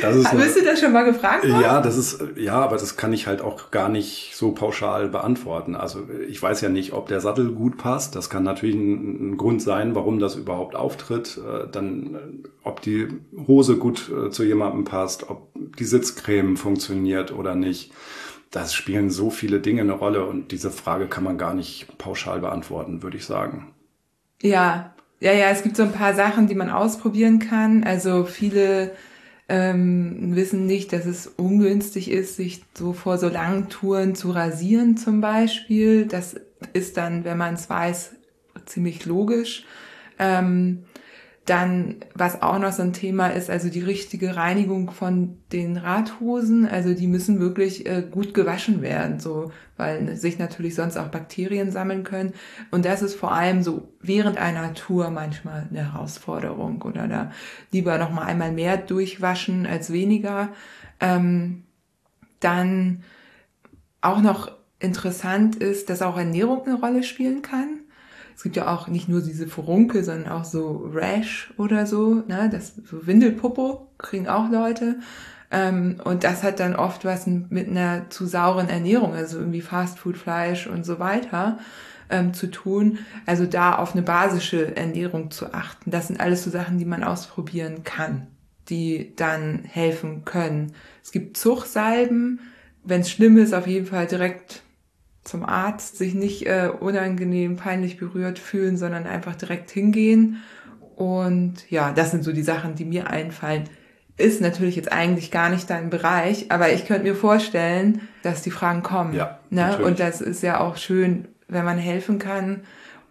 Das 0.00 0.16
ist 0.16 0.30
Bist 0.36 0.56
du 0.56 0.64
das 0.64 0.80
schon 0.80 0.92
mal 0.92 1.04
gefragt 1.04 1.48
worden? 1.48 1.60
Ja, 1.60 1.80
das 1.80 1.96
ist, 1.96 2.22
ja, 2.36 2.54
aber 2.54 2.76
das 2.76 2.96
kann 2.96 3.12
ich 3.12 3.26
halt 3.26 3.40
auch 3.40 3.70
gar 3.70 3.88
nicht 3.88 4.32
so 4.34 4.52
pauschal 4.52 5.08
beantworten. 5.08 5.76
Also 5.76 6.08
ich 6.28 6.42
weiß 6.42 6.60
ja 6.60 6.68
nicht, 6.68 6.92
ob 6.92 7.08
der 7.08 7.20
Sattel 7.20 7.52
gut 7.52 7.76
passt. 7.76 8.16
Das 8.16 8.30
kann 8.30 8.42
natürlich 8.42 8.76
ein, 8.76 9.32
ein 9.32 9.36
Grund 9.36 9.62
sein, 9.62 9.94
warum 9.94 10.18
das 10.18 10.36
überhaupt 10.36 10.74
auftritt. 10.74 11.38
Äh, 11.38 11.68
dann, 11.70 12.14
äh, 12.14 12.48
ob 12.62 12.80
die 12.80 13.08
Hose 13.46 13.76
gut 13.76 14.10
äh, 14.10 14.30
zu 14.30 14.44
jemandem 14.44 14.84
passt, 14.84 15.30
ob 15.30 15.48
die 15.78 15.84
Sitzcreme 15.84 16.56
funktioniert 16.56 17.32
oder 17.32 17.54
nicht. 17.54 17.92
Das 18.50 18.74
spielen 18.74 19.10
so 19.10 19.30
viele 19.30 19.60
Dinge 19.60 19.80
eine 19.80 19.94
Rolle 19.94 20.26
und 20.26 20.52
diese 20.52 20.70
Frage 20.70 21.06
kann 21.06 21.24
man 21.24 21.38
gar 21.38 21.54
nicht 21.54 21.98
pauschal 21.98 22.40
beantworten, 22.40 23.02
würde 23.02 23.16
ich 23.16 23.24
sagen. 23.24 23.74
Ja, 24.42 24.94
ja, 25.20 25.32
ja, 25.32 25.48
es 25.48 25.62
gibt 25.62 25.76
so 25.76 25.82
ein 25.82 25.92
paar 25.92 26.14
Sachen, 26.14 26.48
die 26.48 26.54
man 26.54 26.70
ausprobieren 26.70 27.38
kann. 27.38 27.82
Also 27.82 28.24
viele 28.24 28.92
ähm, 29.48 30.34
wissen 30.34 30.66
nicht, 30.66 30.92
dass 30.92 31.04
es 31.04 31.26
ungünstig 31.26 32.10
ist, 32.10 32.36
sich 32.36 32.64
so 32.76 32.92
vor 32.92 33.18
so 33.18 33.28
langen 33.28 33.68
Touren 33.68 34.14
zu 34.14 34.30
rasieren 34.30 34.96
zum 34.96 35.20
Beispiel. 35.20 36.06
Das 36.06 36.36
ist 36.72 36.96
dann, 36.96 37.24
wenn 37.24 37.36
man 37.36 37.54
es 37.54 37.68
weiß, 37.68 38.12
ziemlich 38.66 39.04
logisch. 39.04 39.64
Ähm, 40.18 40.84
dann, 41.44 41.96
was 42.14 42.40
auch 42.40 42.58
noch 42.58 42.72
so 42.72 42.82
ein 42.82 42.94
Thema 42.94 43.28
ist, 43.28 43.50
also 43.50 43.68
die 43.68 43.82
richtige 43.82 44.34
Reinigung 44.34 44.90
von 44.90 45.36
den 45.52 45.76
Radhosen. 45.76 46.66
Also 46.66 46.94
die 46.94 47.06
müssen 47.06 47.38
wirklich 47.38 47.84
äh, 47.86 48.02
gut 48.10 48.32
gewaschen 48.32 48.80
werden, 48.80 49.20
so, 49.20 49.52
weil 49.76 50.16
sich 50.16 50.38
natürlich 50.38 50.74
sonst 50.74 50.96
auch 50.96 51.08
Bakterien 51.08 51.70
sammeln 51.70 52.02
können. 52.02 52.32
Und 52.70 52.86
das 52.86 53.02
ist 53.02 53.14
vor 53.14 53.32
allem 53.32 53.62
so 53.62 53.88
während 54.00 54.38
einer 54.38 54.72
Tour 54.72 55.10
manchmal 55.10 55.66
eine 55.70 55.92
Herausforderung 55.92 56.80
oder 56.80 57.08
da 57.08 57.30
lieber 57.72 57.98
noch 57.98 58.10
mal 58.10 58.24
einmal 58.24 58.52
mehr 58.52 58.78
durchwaschen 58.78 59.66
als 59.66 59.92
weniger. 59.92 60.48
Ähm, 60.98 61.64
dann 62.40 63.02
auch 64.00 64.22
noch 64.22 64.50
interessant 64.78 65.56
ist, 65.56 65.90
dass 65.90 66.00
auch 66.00 66.16
Ernährung 66.16 66.62
eine 66.64 66.80
Rolle 66.80 67.02
spielen 67.02 67.42
kann. 67.42 67.80
Es 68.36 68.42
gibt 68.42 68.56
ja 68.56 68.74
auch 68.74 68.88
nicht 68.88 69.08
nur 69.08 69.22
diese 69.22 69.46
Furunkel, 69.46 70.04
sondern 70.04 70.30
auch 70.30 70.44
so 70.44 70.90
Rash 70.92 71.52
oder 71.56 71.86
so, 71.86 72.22
ne? 72.26 72.48
Das 72.50 72.74
so 72.84 73.06
Windelpopo 73.06 73.88
kriegen 73.98 74.28
auch 74.28 74.50
Leute. 74.50 74.96
Ähm, 75.50 76.00
und 76.02 76.24
das 76.24 76.42
hat 76.42 76.58
dann 76.58 76.74
oft 76.74 77.04
was 77.04 77.26
mit 77.26 77.68
einer 77.68 78.10
zu 78.10 78.26
sauren 78.26 78.68
Ernährung, 78.68 79.14
also 79.14 79.38
irgendwie 79.38 79.60
Fastfood-Fleisch 79.60 80.66
und 80.66 80.84
so 80.84 80.98
weiter 80.98 81.58
ähm, 82.10 82.34
zu 82.34 82.50
tun. 82.50 82.98
Also 83.24 83.46
da 83.46 83.76
auf 83.76 83.92
eine 83.92 84.02
basische 84.02 84.76
Ernährung 84.76 85.30
zu 85.30 85.54
achten. 85.54 85.90
Das 85.90 86.08
sind 86.08 86.20
alles 86.20 86.42
so 86.42 86.50
Sachen, 86.50 86.78
die 86.78 86.84
man 86.84 87.04
ausprobieren 87.04 87.84
kann, 87.84 88.26
die 88.68 89.14
dann 89.14 89.60
helfen 89.64 90.24
können. 90.24 90.72
Es 91.04 91.12
gibt 91.12 91.36
Zuchsalben, 91.36 92.40
wenn 92.82 93.02
es 93.02 93.10
schlimm 93.10 93.38
ist, 93.38 93.54
auf 93.54 93.68
jeden 93.68 93.86
Fall 93.86 94.06
direkt 94.06 94.63
zum 95.24 95.44
Arzt, 95.44 95.96
sich 95.96 96.14
nicht 96.14 96.46
äh, 96.46 96.70
unangenehm, 96.78 97.56
peinlich 97.56 97.96
berührt 97.96 98.38
fühlen, 98.38 98.76
sondern 98.76 99.06
einfach 99.06 99.34
direkt 99.34 99.70
hingehen. 99.70 100.42
Und 100.96 101.70
ja, 101.70 101.92
das 101.92 102.10
sind 102.10 102.22
so 102.22 102.32
die 102.32 102.42
Sachen, 102.42 102.74
die 102.74 102.84
mir 102.84 103.08
einfallen. 103.08 103.64
Ist 104.16 104.40
natürlich 104.40 104.76
jetzt 104.76 104.92
eigentlich 104.92 105.32
gar 105.32 105.48
nicht 105.48 105.68
dein 105.68 105.90
Bereich, 105.90 106.52
aber 106.52 106.72
ich 106.72 106.86
könnte 106.86 107.04
mir 107.04 107.16
vorstellen, 107.16 108.02
dass 108.22 108.42
die 108.42 108.52
Fragen 108.52 108.82
kommen. 108.82 109.14
Ja, 109.14 109.40
ne? 109.50 109.78
Und 109.78 109.98
das 109.98 110.20
ist 110.20 110.42
ja 110.42 110.60
auch 110.60 110.76
schön, 110.76 111.26
wenn 111.48 111.64
man 111.64 111.78
helfen 111.78 112.18
kann. 112.18 112.60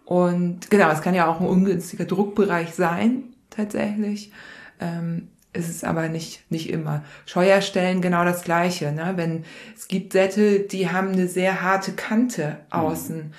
Und 0.06 0.70
genau, 0.70 0.90
es 0.90 1.02
kann 1.02 1.14
ja 1.14 1.26
auch 1.26 1.40
ein 1.40 1.46
ungünstiger 1.46 2.04
Druckbereich 2.04 2.74
sein, 2.74 3.24
tatsächlich. 3.50 4.32
Ähm, 4.80 5.28
ist 5.54 5.68
es 5.68 5.84
aber 5.84 6.08
nicht, 6.08 6.50
nicht 6.50 6.68
immer. 6.68 7.02
Scheuerstellen 7.26 8.02
genau 8.02 8.24
das 8.24 8.42
Gleiche. 8.42 8.92
Ne? 8.92 9.12
Wenn 9.16 9.44
es 9.74 9.88
gibt 9.88 10.12
Sättel, 10.12 10.60
die 10.60 10.90
haben 10.90 11.12
eine 11.12 11.28
sehr 11.28 11.62
harte 11.62 11.92
Kante 11.92 12.58
außen. 12.70 13.16
Mhm. 13.16 13.32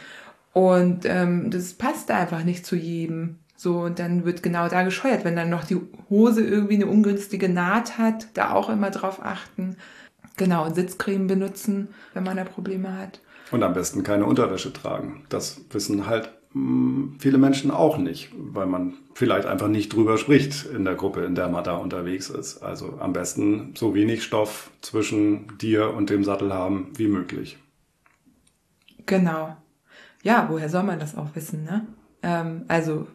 Und 0.54 1.06
ähm, 1.06 1.52
das 1.52 1.74
passt 1.74 2.10
einfach 2.10 2.44
nicht 2.44 2.66
zu 2.66 2.76
jedem. 2.76 3.40
So, 3.58 3.82
und 3.82 4.00
dann 4.00 4.26
wird 4.26 4.44
genau 4.44 4.70
da 4.70 4.84
gescheuert. 4.84 5.26
Wenn 5.26 5.36
dann 5.36 5.50
noch 5.50 5.66
die 5.66 5.80
Hose 6.10 6.42
irgendwie 6.42 6.76
eine 6.76 6.88
ungünstige 6.88 7.50
Naht 7.50 7.98
hat, 7.98 8.28
da 8.34 8.52
auch 8.52 8.70
immer 8.70 8.92
drauf 8.92 9.20
achten. 9.22 9.76
Genau, 10.38 10.66
und 10.66 10.76
Sitzcreme 10.76 11.28
benutzen, 11.28 11.90
wenn 12.14 12.24
man 12.24 12.38
da 12.38 12.44
Probleme 12.44 12.98
hat. 12.98 13.20
Und 13.52 13.64
am 13.64 13.74
besten 13.74 14.04
keine 14.04 14.26
Unterwäsche 14.26 14.74
tragen. 14.74 15.26
Das 15.30 15.62
wissen 15.72 16.08
halt 16.08 16.30
viele 17.20 17.38
Menschen 17.38 17.70
auch 17.70 17.98
nicht, 17.98 18.32
weil 18.38 18.66
man 18.66 18.94
vielleicht 19.14 19.46
einfach 19.46 19.68
nicht 19.68 19.94
drüber 19.94 20.18
spricht 20.18 20.66
in 20.66 20.86
der 20.86 20.96
Gruppe, 20.96 21.26
in 21.26 21.36
der 21.36 21.50
man 21.50 21.66
da 21.66 21.76
unterwegs 21.76 22.30
ist. 22.30 22.64
Also 22.64 22.98
am 23.00 23.12
besten 23.12 23.74
so 23.76 23.94
wenig 23.94 24.24
Stoff 24.24 24.72
zwischen 24.82 25.58
dir 25.58 25.94
und 25.94 26.10
dem 26.10 26.24
Sattel 26.24 26.54
haben 26.54 26.92
wie 26.96 27.10
möglich. 27.10 27.58
Genau. 29.06 29.58
Ja, 30.24 30.48
woher 30.50 30.70
soll 30.70 30.84
man 30.84 31.00
das 31.00 31.18
auch 31.18 31.36
wissen, 31.36 31.66
ne? 31.66 31.86
Ähm, 32.24 32.64
also 32.70 33.08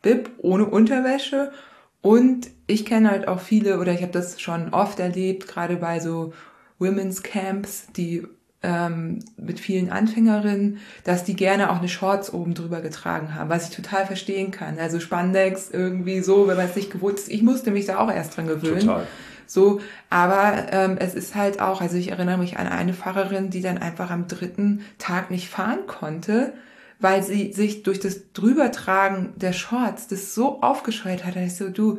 Bib 0.00 0.30
ohne 0.38 0.64
Unterwäsche 0.64 1.52
und 2.00 2.50
ich 2.66 2.86
kenne 2.86 3.10
halt 3.10 3.28
auch 3.28 3.40
viele 3.40 3.78
oder 3.80 3.92
ich 3.92 4.02
habe 4.02 4.12
das 4.12 4.40
schon 4.40 4.70
oft 4.70 4.98
erlebt, 4.98 5.46
gerade 5.46 5.76
bei 5.76 6.00
so 6.00 6.32
Women's 6.78 7.22
Camps, 7.22 7.86
die 7.92 8.26
ähm, 8.62 9.20
mit 9.36 9.58
vielen 9.60 9.90
Anfängerinnen, 9.90 10.78
dass 11.04 11.24
die 11.24 11.34
gerne 11.34 11.70
auch 11.70 11.78
eine 11.78 11.88
Shorts 11.88 12.32
oben 12.32 12.54
drüber 12.54 12.80
getragen 12.80 13.34
haben, 13.34 13.50
was 13.50 13.68
ich 13.68 13.76
total 13.76 14.06
verstehen 14.06 14.50
kann. 14.50 14.78
Also 14.78 15.00
Spandex 15.00 15.70
irgendwie 15.70 16.20
so, 16.20 16.46
wenn 16.46 16.56
man 16.56 16.66
es 16.66 16.76
nicht 16.76 16.90
gewohnt 16.90 17.18
ist. 17.18 17.28
Ich 17.28 17.42
musste 17.42 17.70
mich 17.70 17.86
da 17.86 17.98
auch 17.98 18.10
erst 18.10 18.36
dran 18.36 18.46
gewöhnen. 18.46 18.80
Total. 18.80 19.06
So, 19.46 19.80
aber 20.08 20.72
ähm, 20.72 20.96
es 20.98 21.14
ist 21.14 21.34
halt 21.34 21.60
auch, 21.60 21.80
also 21.80 21.96
ich 21.96 22.10
erinnere 22.10 22.38
mich 22.38 22.56
an 22.58 22.68
eine 22.68 22.94
Fahrerin, 22.94 23.50
die 23.50 23.60
dann 23.60 23.78
einfach 23.78 24.10
am 24.10 24.28
dritten 24.28 24.82
Tag 24.98 25.30
nicht 25.30 25.48
fahren 25.48 25.86
konnte, 25.86 26.54
weil 27.00 27.22
sie 27.22 27.52
sich 27.52 27.82
durch 27.82 28.00
das 28.00 28.32
Drübertragen 28.32 29.30
der 29.36 29.52
Shorts 29.52 30.06
das 30.06 30.34
so 30.34 30.62
aufgescheuert 30.62 31.24
hat. 31.24 31.36
Da 31.36 31.40
ich 31.40 31.56
so, 31.56 31.68
du, 31.68 31.98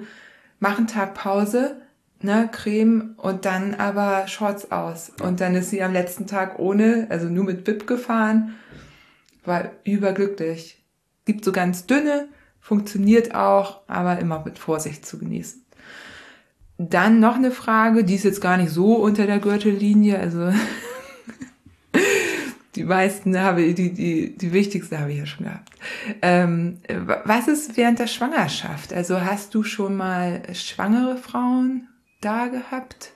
mach 0.60 0.78
einen 0.78 0.88
Tag 0.88 1.14
Pause, 1.14 1.76
ne, 2.24 2.50
Creme 2.52 3.16
und 3.18 3.46
dann 3.46 3.76
aber 3.76 4.28
Shorts 4.28 4.72
aus. 4.72 5.12
Und 5.22 5.42
dann 5.42 5.56
ist 5.56 5.70
sie 5.70 5.84
am 5.84 5.94
letzten 5.94 6.28
Tag 6.28 6.60
ohne, 6.60 7.08
also 7.10 7.28
nur 7.28 7.44
mit 7.44 7.64
Bib 7.64 7.88
gefahren, 7.88 8.56
war 9.46 9.72
überglücklich. 9.84 10.84
Gibt 11.26 11.46
so 11.46 11.52
ganz 11.52 11.86
dünne, 11.86 12.28
funktioniert 12.60 13.36
auch, 13.36 13.82
aber 13.88 14.20
immer 14.20 14.44
mit 14.44 14.58
Vorsicht 14.58 15.06
zu 15.06 15.20
genießen. 15.20 15.62
Dann 16.78 17.20
noch 17.20 17.36
eine 17.36 17.52
Frage, 17.52 18.04
die 18.04 18.16
ist 18.16 18.24
jetzt 18.24 18.42
gar 18.42 18.58
nicht 18.58 18.72
so 18.72 18.96
unter 18.96 19.26
der 19.26 19.40
Gürtellinie, 19.40 20.20
also 20.20 20.52
die 22.76 22.84
meisten 22.84 23.40
habe 23.40 23.62
ich, 23.62 23.76
die, 23.76 23.94
die, 23.94 24.36
die 24.36 24.54
wichtigste 24.54 25.00
habe 25.00 25.12
ich 25.12 25.20
ja 25.20 25.26
schon 25.26 25.46
gehabt. 25.46 25.70
Ähm, 26.22 26.80
was 27.26 27.48
ist 27.48 27.78
während 27.78 28.00
der 28.00 28.08
Schwangerschaft? 28.08 28.92
Also 28.92 29.22
hast 29.22 29.54
du 29.54 29.64
schon 29.64 29.96
mal 29.96 30.42
schwangere 30.54 31.18
Frauen 31.18 31.88
da 32.24 32.48
gehabt. 32.48 33.12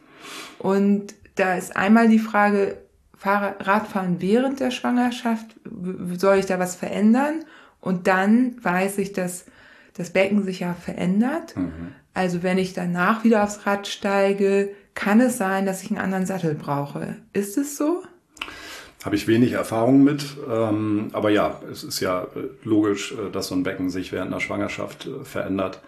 Und 0.60 1.14
da 1.36 1.56
ist 1.56 1.76
einmal 1.76 2.08
die 2.08 2.20
Frage, 2.20 2.78
Radfahren 3.24 4.22
während 4.22 4.60
der 4.60 4.72
Schwangerschaft, 4.72 5.56
soll 6.18 6.38
ich 6.38 6.46
da 6.46 6.60
was 6.60 6.76
verändern? 6.76 7.46
Und 7.82 8.08
dann 8.08 8.64
weiß 8.64 8.98
ich, 9.00 9.14
dass 9.14 9.46
das 9.94 10.12
Becken 10.12 10.44
sich 10.44 10.60
ja 10.60 10.74
verändert. 10.74 11.56
Mhm. 11.56 11.94
Also 12.14 12.44
wenn 12.44 12.58
ich 12.58 12.74
danach 12.74 13.24
wieder 13.24 13.44
aufs 13.44 13.66
Rad 13.66 13.88
steige, 13.88 14.70
kann 14.94 15.22
es 15.22 15.38
sein, 15.38 15.66
dass 15.66 15.84
ich 15.84 15.92
einen 15.92 16.00
anderen 16.00 16.26
Sattel 16.26 16.56
brauche. 16.56 17.16
Ist 17.34 17.58
es 17.58 17.78
so? 17.78 18.04
Habe 19.06 19.16
ich 19.16 19.28
wenig 19.28 19.54
Erfahrung 19.54 20.04
mit, 20.04 20.26
ähm, 20.50 21.10
aber 21.14 21.30
ja, 21.30 21.62
es 21.72 21.84
ist 21.84 22.00
ja 22.00 22.24
äh, 22.24 22.50
logisch, 22.64 23.14
äh, 23.14 23.32
dass 23.32 23.48
so 23.48 23.56
ein 23.56 23.64
Becken 23.64 23.90
sich 23.90 24.12
während 24.12 24.32
einer 24.32 24.42
Schwangerschaft 24.42 25.06
äh, 25.06 25.24
verändert. 25.24 25.82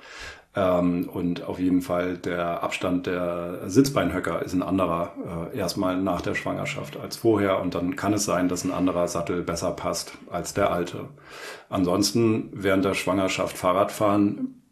Ähm, 0.56 1.08
und 1.12 1.44
auf 1.44 1.60
jeden 1.60 1.82
Fall 1.82 2.18
der 2.18 2.64
Abstand 2.64 3.06
der 3.06 3.70
Sitzbeinhöcker 3.70 4.42
ist 4.42 4.54
ein 4.54 4.64
anderer 4.64 5.50
äh, 5.54 5.58
erstmal 5.58 6.02
nach 6.02 6.22
der 6.22 6.36
Schwangerschaft 6.36 6.98
als 6.98 7.18
vorher. 7.18 7.62
Und 7.62 7.76
dann 7.76 7.96
kann 7.96 8.14
es 8.14 8.26
sein, 8.26 8.50
dass 8.50 8.64
ein 8.64 8.72
anderer 8.72 9.08
Sattel 9.08 9.44
besser 9.44 9.72
passt 9.72 10.14
als 10.30 10.54
der 10.54 10.72
alte. 10.72 11.06
Ansonsten 11.70 12.50
während 12.54 12.84
der 12.84 12.96
Schwangerschaft 12.96 13.58
Fahrradfahren, 13.58 14.64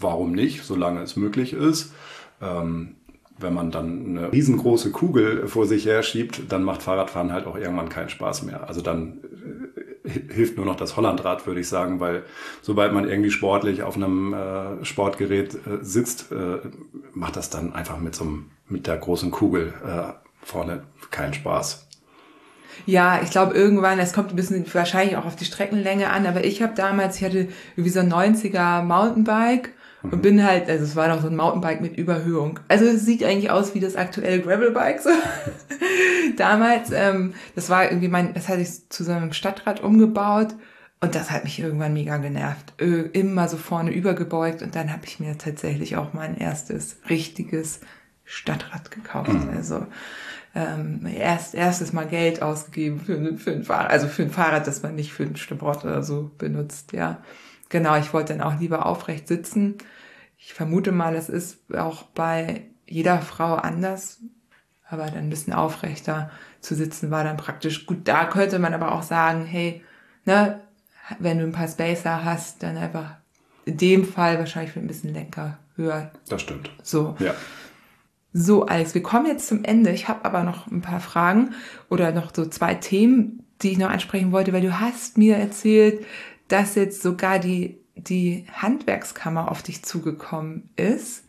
warum 0.00 0.32
nicht, 0.32 0.62
solange 0.62 1.02
es 1.02 1.16
möglich 1.16 1.52
ist. 1.52 1.92
Ähm, 2.40 2.96
wenn 3.38 3.54
man 3.54 3.72
dann 3.72 4.06
eine 4.06 4.32
riesengroße 4.32 4.92
Kugel 4.92 5.48
vor 5.48 5.66
sich 5.66 5.84
her 5.86 6.04
schiebt, 6.04 6.52
dann 6.52 6.62
macht 6.62 6.82
Fahrradfahren 6.82 7.32
halt 7.32 7.46
auch 7.46 7.56
irgendwann 7.56 7.88
keinen 7.88 8.08
Spaß 8.08 8.44
mehr. 8.44 8.68
Also 8.68 8.82
dann 8.82 9.18
hilft 10.04 10.56
nur 10.56 10.66
noch 10.66 10.76
das 10.76 10.96
Hollandrad, 10.96 11.46
würde 11.46 11.60
ich 11.60 11.68
sagen, 11.68 12.00
weil 12.00 12.24
sobald 12.60 12.92
man 12.92 13.08
irgendwie 13.08 13.30
sportlich 13.30 13.82
auf 13.82 13.96
einem 13.96 14.34
äh, 14.34 14.84
Sportgerät 14.84 15.54
äh, 15.54 15.78
sitzt, 15.82 16.32
äh, 16.32 16.58
macht 17.12 17.36
das 17.36 17.50
dann 17.50 17.74
einfach 17.74 17.98
mit 17.98 18.14
so 18.14 18.24
einem, 18.24 18.50
mit 18.68 18.86
der 18.86 18.96
großen 18.96 19.30
Kugel 19.30 19.72
äh, 19.84 20.12
vorne 20.44 20.82
keinen 21.10 21.34
Spaß. 21.34 21.86
Ja, 22.86 23.20
ich 23.22 23.30
glaube 23.30 23.54
irgendwann, 23.54 23.98
es 23.98 24.12
kommt 24.12 24.30
ein 24.30 24.36
bisschen 24.36 24.64
wahrscheinlich 24.72 25.16
auch 25.16 25.26
auf 25.26 25.36
die 25.36 25.44
Streckenlänge 25.44 26.10
an, 26.10 26.26
aber 26.26 26.44
ich 26.44 26.62
habe 26.62 26.74
damals, 26.74 27.16
ich 27.16 27.24
hatte 27.24 27.48
irgendwie 27.76 27.90
so 27.90 28.00
ein 28.00 28.12
90er 28.12 28.82
Mountainbike 28.82 29.72
und 30.02 30.16
mhm. 30.16 30.20
bin 30.22 30.44
halt, 30.44 30.68
also 30.68 30.84
es 30.84 30.96
war 30.96 31.08
noch 31.08 31.20
so 31.20 31.28
ein 31.28 31.36
Mountainbike 31.36 31.80
mit 31.80 31.96
Überhöhung. 31.96 32.60
Also 32.68 32.86
es 32.86 33.04
sieht 33.04 33.22
eigentlich 33.24 33.50
aus 33.50 33.74
wie 33.74 33.80
das 33.80 33.96
aktuelle 33.96 34.40
Gravelbike 34.40 35.00
so. 35.00 35.10
Damals, 36.36 36.90
ähm, 36.92 37.34
das 37.54 37.70
war 37.70 37.84
irgendwie 37.84 38.08
mein, 38.08 38.34
das 38.34 38.48
hatte 38.48 38.62
ich 38.62 38.88
zu 38.88 39.04
so 39.04 39.12
einem 39.12 39.32
Stadtrad 39.32 39.82
umgebaut 39.82 40.54
und 41.00 41.14
das 41.14 41.30
hat 41.30 41.44
mich 41.44 41.58
irgendwann 41.58 41.94
mega 41.94 42.16
genervt. 42.16 42.74
Immer 42.78 43.48
so 43.48 43.56
vorne 43.56 43.92
übergebeugt 43.92 44.62
und 44.62 44.74
dann 44.74 44.92
habe 44.92 45.04
ich 45.04 45.20
mir 45.20 45.38
tatsächlich 45.38 45.96
auch 45.96 46.12
mein 46.12 46.36
erstes 46.36 46.96
richtiges 47.08 47.80
Stadtrad 48.24 48.90
gekauft. 48.90 49.32
Mhm. 49.32 49.50
Also 49.54 49.86
ähm, 50.54 51.06
erst 51.06 51.54
erstes 51.54 51.92
Mal 51.92 52.06
Geld 52.06 52.42
ausgegeben 52.42 53.00
für, 53.00 53.36
für 53.38 53.52
ein 53.52 53.64
Fahrrad, 53.64 53.90
also 53.90 54.06
für 54.06 54.22
ein 54.22 54.30
Fahrrad, 54.30 54.66
das 54.66 54.82
man 54.82 54.94
nicht 54.94 55.12
für 55.12 55.22
ein 55.22 55.36
Stabrott 55.36 55.84
oder 55.84 56.02
so 56.02 56.30
benutzt, 56.38 56.92
ja. 56.92 57.22
Genau, 57.72 57.96
ich 57.96 58.12
wollte 58.12 58.36
dann 58.36 58.42
auch 58.42 58.60
lieber 58.60 58.84
aufrecht 58.84 59.26
sitzen. 59.26 59.78
Ich 60.36 60.52
vermute 60.52 60.92
mal, 60.92 61.14
es 61.14 61.30
ist 61.30 61.74
auch 61.74 62.02
bei 62.02 62.66
jeder 62.86 63.22
Frau 63.22 63.54
anders, 63.54 64.20
aber 64.86 65.06
dann 65.06 65.24
ein 65.24 65.30
bisschen 65.30 65.54
aufrechter 65.54 66.30
zu 66.60 66.74
sitzen 66.74 67.10
war 67.10 67.24
dann 67.24 67.38
praktisch 67.38 67.86
gut. 67.86 68.06
Da 68.06 68.26
könnte 68.26 68.58
man 68.58 68.74
aber 68.74 68.92
auch 68.92 69.02
sagen, 69.02 69.46
hey, 69.46 69.82
ne, 70.26 70.60
wenn 71.18 71.38
du 71.38 71.44
ein 71.44 71.52
paar 71.52 71.66
Spacer 71.66 72.26
hast, 72.26 72.62
dann 72.62 72.76
einfach 72.76 73.16
in 73.64 73.78
dem 73.78 74.04
Fall 74.04 74.38
wahrscheinlich 74.38 74.76
ein 74.76 74.86
bisschen 74.86 75.14
Lenker 75.14 75.58
höher. 75.74 76.12
Das 76.28 76.42
stimmt. 76.42 76.70
So. 76.82 77.16
Ja. 77.20 77.34
So, 78.34 78.66
Alex, 78.66 78.94
wir 78.94 79.02
kommen 79.02 79.24
jetzt 79.24 79.48
zum 79.48 79.64
Ende. 79.64 79.92
Ich 79.92 80.08
habe 80.08 80.26
aber 80.26 80.42
noch 80.42 80.66
ein 80.66 80.82
paar 80.82 81.00
Fragen 81.00 81.54
oder 81.88 82.12
noch 82.12 82.34
so 82.34 82.44
zwei 82.44 82.74
Themen, 82.74 83.46
die 83.62 83.70
ich 83.70 83.78
noch 83.78 83.88
ansprechen 83.88 84.30
wollte, 84.30 84.52
weil 84.52 84.60
du 84.60 84.78
hast 84.78 85.16
mir 85.16 85.36
erzählt, 85.36 86.04
dass 86.52 86.74
jetzt 86.74 87.00
sogar 87.00 87.38
die, 87.38 87.78
die 87.94 88.44
Handwerkskammer 88.52 89.50
auf 89.50 89.62
dich 89.62 89.82
zugekommen 89.82 90.68
ist. 90.76 91.24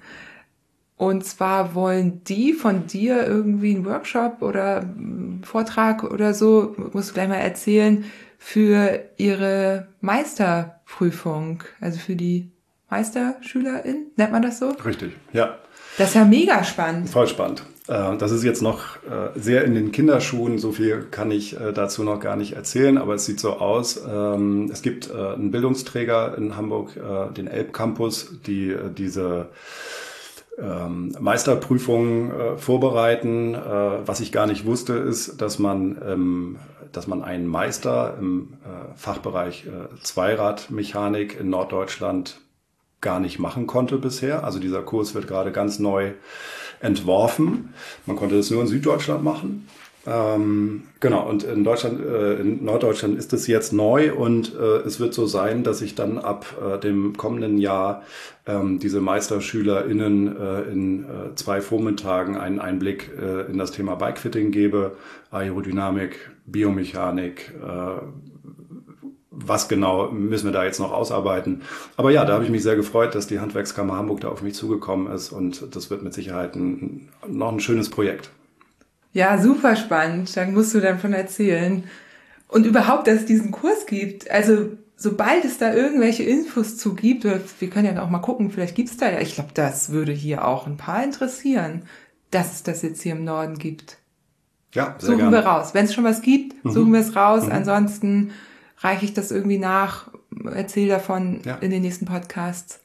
Und 0.97 1.25
zwar 1.25 1.75
wollen 1.75 2.23
die 2.25 2.51
von 2.51 2.87
dir 2.87 3.25
irgendwie 3.25 3.73
einen 3.73 3.85
Workshop 3.85 4.41
oder 4.41 4.81
einen 4.81 5.41
Vortrag 5.45 6.03
oder 6.03 6.33
so, 6.33 6.75
musst 6.91 7.09
du 7.09 7.13
gleich 7.13 7.29
mal 7.29 7.35
erzählen, 7.35 8.03
für 8.37 8.99
ihre 9.17 9.87
Meisterprüfung, 10.01 11.63
also 11.79 11.99
für 11.99 12.17
die 12.17 12.51
Meisterschülerin, 12.89 14.07
nennt 14.17 14.31
man 14.33 14.41
das 14.41 14.59
so? 14.59 14.71
Richtig, 14.71 15.13
ja. 15.31 15.57
Das 15.97 16.09
ist 16.09 16.15
ja 16.15 16.25
mega 16.25 16.63
spannend. 16.65 17.09
Voll 17.09 17.27
spannend. 17.27 17.63
Äh, 17.87 18.17
das 18.17 18.31
ist 18.31 18.43
jetzt 18.43 18.61
noch 18.61 18.97
äh, 18.97 19.37
sehr 19.37 19.63
in 19.65 19.75
den 19.75 19.91
Kinderschuhen, 19.91 20.57
so 20.59 20.71
viel 20.71 21.07
kann 21.11 21.31
ich 21.31 21.59
äh, 21.59 21.73
dazu 21.73 22.03
noch 22.03 22.19
gar 22.19 22.35
nicht 22.35 22.53
erzählen, 22.53 22.97
aber 22.97 23.15
es 23.15 23.25
sieht 23.25 23.39
so 23.39 23.53
aus. 23.53 24.01
Ähm, 24.07 24.69
es 24.71 24.81
gibt 24.81 25.11
einen 25.11 25.51
Bildungsträger 25.51 26.37
in 26.37 26.55
Hamburg, 26.55 26.91
den 27.35 27.47
Elbcampus, 27.47 28.39
die 28.45 28.75
diese 28.97 29.47
ähm, 30.57 31.15
Meisterprüfungen 31.19 32.57
vorbereiten. 32.57 33.55
Was 34.05 34.19
ich 34.19 34.31
gar 34.31 34.47
nicht 34.47 34.65
wusste, 34.65 34.93
ist, 34.93 35.41
dass 35.41 35.59
man, 35.59 36.57
dass 36.91 37.07
man 37.07 37.23
einen 37.23 37.47
Meister 37.47 38.15
im 38.19 38.53
Fachbereich 38.95 39.67
Zweiradmechanik 40.01 41.39
in 41.39 41.49
Norddeutschland 41.49 42.39
gar 43.03 43.19
nicht 43.19 43.37
machen 43.37 43.67
konnte 43.67 43.97
bisher. 43.97 44.43
Also 44.43 44.57
dieser 44.57 44.81
Kurs 44.81 45.13
wird 45.13 45.27
gerade 45.27 45.51
ganz 45.51 45.77
neu 45.77 46.13
entworfen. 46.79 47.73
Man 48.07 48.15
konnte 48.15 48.35
das 48.35 48.49
nur 48.49 48.61
in 48.61 48.67
Süddeutschland 48.67 49.23
machen. 49.23 49.67
Ähm, 50.05 50.83
genau, 50.99 51.29
und 51.29 51.43
in 51.43 51.63
Deutschland, 51.63 52.01
äh, 52.05 52.33
in 52.35 52.65
Norddeutschland 52.65 53.17
ist 53.17 53.31
es 53.31 53.47
jetzt 53.47 53.71
neu 53.71 54.13
und 54.13 54.53
äh, 54.53 54.79
es 54.79 54.99
wird 54.99 55.13
so 55.13 55.25
sein, 55.27 55.63
dass 55.63 55.81
ich 55.81 55.95
dann 55.95 56.17
ab 56.17 56.45
äh, 56.61 56.77
dem 56.77 57.15
kommenden 57.15 57.57
Jahr 57.57 58.03
ähm, 58.45 58.79
diese 58.79 58.99
MeisterschülerInnen 58.99 60.35
äh, 60.35 60.61
in 60.63 61.03
äh, 61.05 61.35
zwei 61.35 61.61
Vormittagen 61.61 62.35
einen 62.35 62.59
Einblick 62.59 63.11
äh, 63.17 63.49
in 63.49 63.57
das 63.57 63.71
Thema 63.71 63.95
Bikefitting 63.95 64.51
gebe, 64.51 64.97
Aerodynamik, 65.31 66.31
Biomechanik, 66.45 67.53
was 69.35 69.67
genau 69.67 70.11
müssen 70.11 70.45
wir 70.45 70.51
da 70.51 70.63
jetzt 70.63 70.79
noch 70.79 70.91
ausarbeiten. 70.91 71.63
Aber 71.97 72.11
ja, 72.11 72.23
da 72.23 72.33
habe 72.33 72.43
ich 72.43 72.49
mich 72.49 72.63
sehr 72.63 72.75
gefreut, 72.75 73.15
dass 73.15 73.27
die 73.27 73.39
Handwerkskammer 73.39 73.95
Hamburg 73.95 74.21
da 74.21 74.29
auf 74.29 74.41
mich 74.41 74.53
zugekommen 74.53 75.11
ist 75.11 75.31
und 75.31 75.75
das 75.75 75.89
wird 75.89 76.03
mit 76.03 76.13
Sicherheit 76.13 76.55
ein, 76.55 77.09
noch 77.27 77.51
ein 77.51 77.59
schönes 77.59 77.89
Projekt. 77.89 78.29
Ja, 79.11 79.37
super 79.37 79.75
spannend. 79.75 80.35
Da 80.35 80.45
musst 80.45 80.73
du 80.73 80.79
dann 80.79 80.99
von 80.99 81.13
erzählen. 81.13 81.83
Und 82.47 82.65
überhaupt, 82.65 83.07
dass 83.07 83.21
es 83.21 83.25
diesen 83.25 83.51
Kurs 83.51 83.85
gibt. 83.85 84.29
Also 84.29 84.71
sobald 84.95 85.45
es 85.45 85.57
da 85.57 85.73
irgendwelche 85.73 86.23
Infos 86.23 86.77
zu 86.77 86.93
gibt, 86.93 87.23
wir 87.23 87.69
können 87.69 87.95
ja 87.95 88.03
auch 88.03 88.09
mal 88.09 88.19
gucken, 88.19 88.51
vielleicht 88.51 88.75
gibt's 88.75 88.97
da 88.97 89.09
ja, 89.09 89.19
ich 89.19 89.35
glaube, 89.35 89.51
das 89.53 89.91
würde 89.91 90.11
hier 90.11 90.45
auch 90.45 90.67
ein 90.67 90.77
paar 90.77 91.03
interessieren, 91.03 91.83
dass 92.31 92.53
es 92.53 92.63
das 92.63 92.81
jetzt 92.81 93.01
hier 93.01 93.13
im 93.13 93.23
Norden 93.23 93.57
gibt. 93.57 93.97
Ja, 94.73 94.95
sehr 94.97 95.07
Suchen 95.07 95.19
gerne. 95.19 95.37
wir 95.37 95.45
raus. 95.45 95.73
Wenn 95.73 95.85
es 95.85 95.93
schon 95.93 96.03
was 96.03 96.21
gibt, 96.21 96.63
mhm. 96.65 96.71
suchen 96.71 96.93
wir 96.93 97.01
es 97.01 97.15
raus. 97.15 97.45
Mhm. 97.45 97.51
Ansonsten 97.51 98.31
reiche 98.83 99.05
ich 99.05 99.13
das 99.13 99.31
irgendwie 99.31 99.57
nach, 99.57 100.09
erzähle 100.53 100.89
davon 100.89 101.41
ja. 101.45 101.55
in 101.55 101.71
den 101.71 101.81
nächsten 101.81 102.05
Podcasts. 102.05 102.81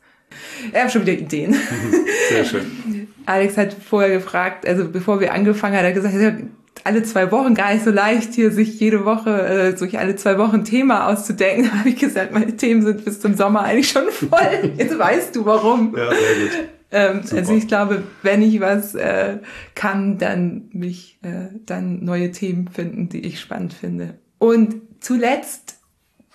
Ich 0.72 0.78
habe 0.78 0.90
schon 0.90 1.02
wieder 1.02 1.14
Ideen. 1.14 1.54
Sehr 2.28 2.44
schön. 2.44 3.08
Alex 3.26 3.56
hat 3.56 3.74
vorher 3.74 4.10
gefragt, 4.10 4.66
also 4.66 4.88
bevor 4.88 5.20
wir 5.20 5.32
angefangen 5.32 5.76
haben, 5.76 5.86
hat 5.86 5.94
er 5.96 6.00
gesagt, 6.00 6.44
alle 6.84 7.02
zwei 7.02 7.30
Wochen 7.32 7.54
gar 7.54 7.72
nicht 7.72 7.84
so 7.84 7.90
leicht, 7.90 8.34
hier 8.34 8.50
sich 8.50 8.78
jede 8.78 9.04
Woche, 9.04 9.30
äh, 9.30 9.76
sich 9.76 9.98
alle 9.98 10.16
zwei 10.16 10.38
Wochen 10.38 10.56
ein 10.56 10.64
Thema 10.64 11.08
auszudenken. 11.08 11.64
Da 11.72 11.78
habe 11.78 11.88
ich 11.88 11.96
gesagt, 11.96 12.32
meine 12.32 12.56
Themen 12.56 12.82
sind 12.82 13.04
bis 13.04 13.20
zum 13.20 13.34
Sommer 13.34 13.62
eigentlich 13.62 13.88
schon 13.88 14.10
voll. 14.10 14.72
Jetzt 14.76 14.98
weißt 14.98 15.34
du 15.34 15.44
warum. 15.44 15.94
Ja, 15.96 16.10
sehr 16.10 16.16
gut. 16.16 16.68
Ähm, 16.90 17.20
also 17.36 17.54
ich 17.54 17.68
glaube, 17.68 18.02
wenn 18.22 18.40
ich 18.40 18.60
was 18.60 18.94
äh, 18.94 19.38
kann, 19.74 20.18
dann 20.18 20.68
mich 20.72 21.18
äh, 21.22 21.54
dann 21.66 22.04
neue 22.04 22.30
Themen 22.30 22.68
finden, 22.68 23.08
die 23.08 23.20
ich 23.26 23.40
spannend 23.40 23.74
finde. 23.74 24.18
Und 24.38 24.76
zuletzt 25.00 25.77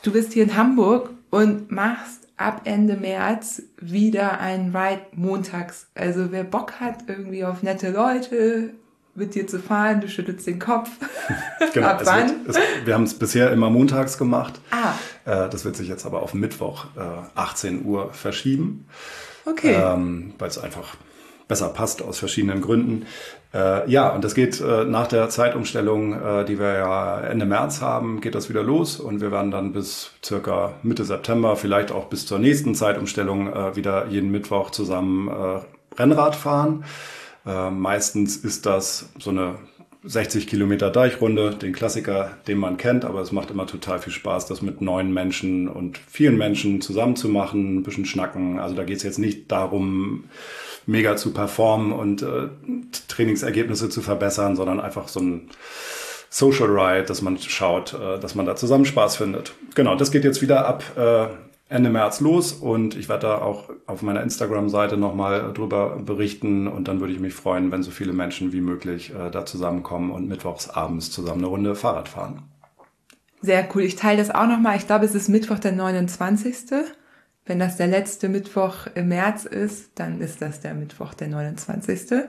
Du 0.04 0.12
bist 0.12 0.34
hier 0.34 0.44
in 0.44 0.58
Hamburg 0.58 1.12
und 1.30 1.72
machst 1.72 2.28
ab 2.36 2.64
Ende 2.66 2.98
März 2.98 3.64
wieder 3.80 4.38
einen 4.42 4.76
Ride 4.76 5.04
montags. 5.14 5.88
Also 5.96 6.34
wer 6.34 6.44
Bock 6.44 6.74
hat 6.82 7.06
irgendwie 7.08 7.46
auf 7.46 7.64
nette 7.64 7.90
Leute, 7.90 8.72
mit 9.16 9.34
dir 9.34 9.48
zu 9.48 9.60
fahren, 9.60 10.02
du 10.02 10.10
schüttelst 10.10 10.46
den 10.46 10.60
Kopf. 10.60 10.90
genau, 11.74 11.88
ab 11.88 12.02
wann? 12.04 12.46
Wird, 12.46 12.58
es, 12.58 12.86
wir 12.86 12.94
haben 12.96 13.06
es 13.06 13.14
bisher 13.14 13.52
immer 13.54 13.70
montags 13.70 14.18
gemacht. 14.18 14.60
Ah. 14.72 14.96
Äh, 15.24 15.50
das 15.50 15.64
wird 15.64 15.78
sich 15.78 15.88
jetzt 15.88 16.06
aber 16.06 16.22
auf 16.22 16.34
Mittwoch 16.34 16.88
äh, 16.98 17.40
18 17.40 17.86
Uhr 17.86 18.12
verschieben. 18.12 18.86
Okay. 19.46 19.74
Ähm, 19.74 20.34
Weil 20.38 20.50
es 20.50 20.58
einfach 20.58 20.98
besser 21.48 21.70
passt 21.70 22.02
aus 22.02 22.20
verschiedenen 22.20 22.60
Gründen. 22.60 23.06
Äh, 23.54 23.90
ja, 23.90 24.10
und 24.10 24.24
das 24.24 24.34
geht 24.34 24.60
äh, 24.62 24.84
nach 24.86 25.08
der 25.08 25.30
Zeitumstellung, 25.30 26.14
äh, 26.14 26.46
die 26.46 26.58
wir 26.58 26.74
ja 26.74 27.20
Ende 27.22 27.46
März 27.46 27.82
haben, 27.82 28.20
geht 28.20 28.34
das 28.34 28.50
wieder 28.50 28.64
los 28.64 29.00
und 29.00 29.22
wir 29.22 29.32
werden 29.32 29.52
dann 29.52 29.74
bis 29.74 30.12
circa 30.24 30.74
Mitte 30.82 31.06
September, 31.06 31.56
vielleicht 31.56 31.92
auch 31.92 32.06
bis 32.06 32.26
zur 32.26 32.40
nächsten 32.40 32.74
Zeitumstellung 32.74 33.54
äh, 33.54 33.76
wieder 33.76 34.08
jeden 34.08 34.32
Mittwoch 34.32 34.72
zusammen 34.72 35.28
äh, 35.28 36.02
Rennrad 36.02 36.36
fahren. 36.36 36.84
Äh, 37.46 37.70
meistens 37.70 38.38
ist 38.38 38.66
das 38.66 39.10
so 39.20 39.30
eine 39.30 39.56
60 40.06 40.48
Kilometer 40.48 40.90
Deichrunde, 40.90 41.52
den 41.52 41.72
Klassiker, 41.72 42.32
den 42.48 42.58
man 42.58 42.78
kennt, 42.78 43.06
aber 43.06 43.22
es 43.22 43.32
macht 43.32 43.52
immer 43.52 43.66
total 43.68 44.00
viel 44.00 44.12
Spaß, 44.12 44.48
das 44.48 44.62
mit 44.62 44.82
neuen 44.82 45.14
Menschen 45.14 45.70
und 45.70 45.98
vielen 45.98 46.38
Menschen 46.38 46.82
zusammen 46.82 47.16
zu 47.16 47.30
machen, 47.30 47.78
ein 47.78 47.84
bisschen 47.84 48.06
schnacken. 48.06 48.60
Also 48.60 48.76
da 48.76 48.84
geht 48.84 48.98
es 48.98 49.04
jetzt 49.04 49.20
nicht 49.20 49.52
darum, 49.52 50.26
mega 50.86 51.16
zu 51.16 51.34
performen 51.34 51.94
und 51.94 52.22
äh, 52.22 52.50
Trainingsergebnisse 53.08 53.90
zu 53.90 54.02
verbessern, 54.02 54.56
sondern 54.58 54.82
einfach 54.82 55.08
so 55.08 55.22
ein 55.22 55.50
Social 56.30 56.68
Ride, 56.68 57.06
dass 57.06 57.22
man 57.22 57.38
schaut, 57.38 57.94
äh, 57.94 58.20
dass 58.20 58.36
man 58.36 58.46
da 58.46 58.56
zusammen 58.58 58.86
Spaß 58.86 59.16
findet. 59.16 59.54
Genau, 59.76 59.96
das 59.96 60.12
geht 60.12 60.26
jetzt 60.26 60.42
wieder 60.42 60.66
ab 60.68 60.84
äh, 60.98 61.28
Ende 61.74 61.90
März 61.90 62.20
los 62.20 62.54
und 62.54 62.96
ich 62.96 63.10
werde 63.10 63.26
da 63.28 63.42
auch 63.42 63.68
auf 63.88 64.04
meiner 64.04 64.22
Instagram-Seite 64.22 64.96
nochmal 64.96 65.54
drüber 65.54 65.98
berichten 65.98 66.68
und 66.68 66.88
dann 66.88 67.00
würde 67.00 67.14
ich 67.14 67.20
mich 67.20 67.34
freuen, 67.34 67.72
wenn 67.72 67.82
so 67.82 67.90
viele 67.90 68.14
Menschen 68.14 68.54
wie 68.54 68.62
möglich 68.62 69.12
äh, 69.12 69.32
da 69.32 69.44
zusammenkommen 69.44 70.12
und 70.12 70.28
mittwochs 70.28 70.70
abends 70.70 71.10
zusammen 71.10 71.40
eine 71.40 71.48
Runde 71.48 71.74
Fahrrad 71.74 72.10
fahren. 72.10 72.44
Sehr 73.42 73.68
cool. 73.74 73.82
Ich 73.82 73.96
teile 73.96 74.20
das 74.20 74.30
auch 74.30 74.46
nochmal. 74.46 74.78
Ich 74.78 74.86
glaube, 74.86 75.06
es 75.06 75.16
ist 75.16 75.30
Mittwoch 75.30 75.58
der 75.58 75.72
29. 75.72 76.56
Wenn 77.46 77.58
das 77.58 77.76
der 77.76 77.88
letzte 77.88 78.30
Mittwoch 78.30 78.86
im 78.94 79.08
März 79.08 79.46
ist, 79.46 79.94
dann 79.96 80.22
ist 80.22 80.44
das 80.44 80.62
der 80.62 80.76
Mittwoch 80.76 81.16
der 81.16 81.30
29. 81.30 82.28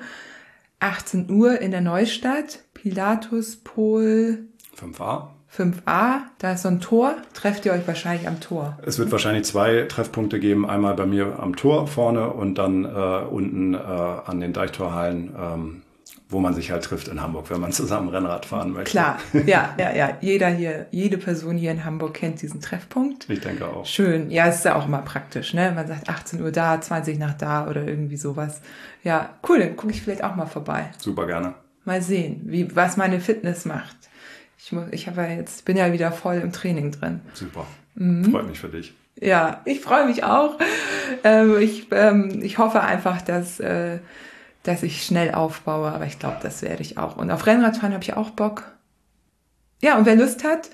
18 0.80 1.30
Uhr 1.30 1.60
in 1.60 1.70
der 1.70 1.82
Neustadt, 1.82 2.64
Pilatuspol 2.72 4.46
5a. 4.80 5.33
5a, 5.56 6.22
da 6.38 6.52
ist 6.52 6.62
so 6.62 6.68
ein 6.68 6.80
Tor, 6.80 7.14
trefft 7.32 7.64
ihr 7.64 7.72
euch 7.72 7.86
wahrscheinlich 7.86 8.26
am 8.26 8.40
Tor. 8.40 8.76
Es 8.84 8.98
wird 8.98 9.12
wahrscheinlich 9.12 9.44
zwei 9.44 9.82
Treffpunkte 9.82 10.40
geben, 10.40 10.68
einmal 10.68 10.94
bei 10.94 11.06
mir 11.06 11.38
am 11.38 11.54
Tor 11.54 11.86
vorne 11.86 12.30
und 12.30 12.56
dann 12.56 12.84
äh, 12.84 12.88
unten 12.88 13.74
äh, 13.74 13.78
an 13.78 14.40
den 14.40 14.52
Deichtorhallen, 14.52 15.32
ähm, 15.38 15.82
wo 16.28 16.40
man 16.40 16.54
sich 16.54 16.72
halt 16.72 16.82
trifft 16.82 17.06
in 17.06 17.22
Hamburg, 17.22 17.50
wenn 17.50 17.60
man 17.60 17.70
zusammen 17.70 18.08
Rennrad 18.08 18.46
fahren 18.46 18.72
möchte. 18.72 18.90
Klar, 18.90 19.18
ja, 19.46 19.74
ja, 19.78 19.94
ja. 19.94 20.18
Jeder 20.20 20.48
hier, 20.48 20.86
jede 20.90 21.18
Person 21.18 21.56
hier 21.56 21.70
in 21.70 21.84
Hamburg 21.84 22.14
kennt 22.14 22.42
diesen 22.42 22.60
Treffpunkt. 22.60 23.30
Ich 23.30 23.40
denke 23.40 23.68
auch. 23.68 23.86
Schön. 23.86 24.32
Ja, 24.32 24.48
es 24.48 24.56
ist 24.56 24.64
ja 24.64 24.74
auch 24.74 24.86
immer 24.86 25.02
praktisch, 25.02 25.54
ne? 25.54 25.70
Man 25.72 25.86
sagt 25.86 26.08
18 26.08 26.42
Uhr 26.42 26.50
da, 26.50 26.80
20 26.80 27.20
nach 27.20 27.34
da 27.34 27.68
oder 27.68 27.86
irgendwie 27.86 28.16
sowas. 28.16 28.60
Ja, 29.04 29.30
cool, 29.48 29.60
dann 29.60 29.76
gucke 29.76 29.92
ich 29.92 30.02
vielleicht 30.02 30.24
auch 30.24 30.34
mal 30.34 30.46
vorbei. 30.46 30.90
Super 30.98 31.26
gerne. 31.26 31.54
Mal 31.84 32.02
sehen, 32.02 32.40
wie, 32.46 32.74
was 32.74 32.96
meine 32.96 33.20
Fitness 33.20 33.66
macht. 33.66 33.96
Ich, 34.64 34.72
muss, 34.72 34.84
ich 34.92 35.06
habe 35.06 35.20
ja 35.20 35.28
jetzt, 35.28 35.66
bin 35.66 35.76
ja 35.76 35.92
wieder 35.92 36.10
voll 36.10 36.36
im 36.36 36.50
Training 36.50 36.90
drin. 36.90 37.20
Super. 37.34 37.66
Mhm. 37.96 38.30
Freut 38.30 38.48
mich 38.48 38.58
für 38.58 38.70
dich. 38.70 38.94
Ja, 39.20 39.60
ich 39.66 39.80
freue 39.80 40.06
mich 40.06 40.24
auch. 40.24 40.58
Ähm, 41.22 41.58
ich, 41.58 41.88
ähm, 41.92 42.40
ich 42.42 42.58
hoffe 42.58 42.80
einfach, 42.80 43.22
dass, 43.22 43.60
äh, 43.60 43.98
dass 44.62 44.82
ich 44.82 45.04
schnell 45.04 45.32
aufbaue, 45.32 45.92
aber 45.92 46.06
ich 46.06 46.18
glaube, 46.18 46.38
das 46.42 46.62
werde 46.62 46.82
ich 46.82 46.98
auch. 46.98 47.16
Und 47.16 47.30
auf 47.30 47.46
Rennradfahren 47.46 47.92
habe 47.92 48.02
ich 48.02 48.14
auch 48.14 48.30
Bock. 48.30 48.64
Ja, 49.82 49.96
und 49.96 50.06
wer 50.06 50.16
Lust 50.16 50.44
hat, 50.44 50.70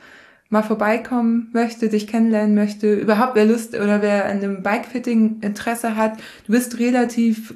mal 0.49 0.62
vorbeikommen 0.62 1.51
möchte, 1.53 1.89
dich 1.89 2.07
kennenlernen 2.07 2.55
möchte, 2.55 2.95
überhaupt 2.95 3.35
wer 3.35 3.45
Lust 3.45 3.75
oder 3.75 4.03
wer 4.03 4.25
an 4.27 4.39
einem 4.39 4.62
Bikefitting 4.62 5.41
Interesse 5.41 5.97
hat, 5.97 6.17
du 6.47 6.53
bist 6.53 6.79
relativ 6.79 7.55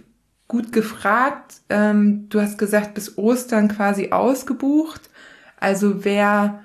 gut 0.49 0.73
gefragt. 0.73 1.63
Ähm, 1.69 2.29
du 2.29 2.41
hast 2.41 2.59
gesagt, 2.59 2.95
bis 2.95 3.17
Ostern 3.17 3.69
quasi 3.69 4.11
ausgebucht. 4.11 5.11
Also 5.65 6.05
wer 6.05 6.61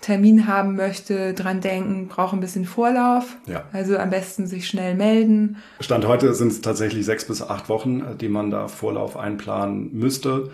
Termin 0.00 0.46
haben 0.46 0.76
möchte, 0.76 1.34
dran 1.34 1.60
denken, 1.60 2.06
braucht 2.06 2.32
ein 2.32 2.38
bisschen 2.38 2.64
Vorlauf. 2.64 3.36
Ja. 3.46 3.64
Also 3.72 3.98
am 3.98 4.10
besten 4.10 4.46
sich 4.46 4.68
schnell 4.68 4.94
melden. 4.94 5.56
Stand 5.80 6.06
heute 6.06 6.32
sind 6.34 6.52
es 6.52 6.60
tatsächlich 6.60 7.04
sechs 7.04 7.24
bis 7.24 7.42
acht 7.42 7.68
Wochen, 7.68 8.04
die 8.20 8.28
man 8.28 8.52
da 8.52 8.68
Vorlauf 8.68 9.16
einplanen 9.16 9.90
müsste. 9.92 10.50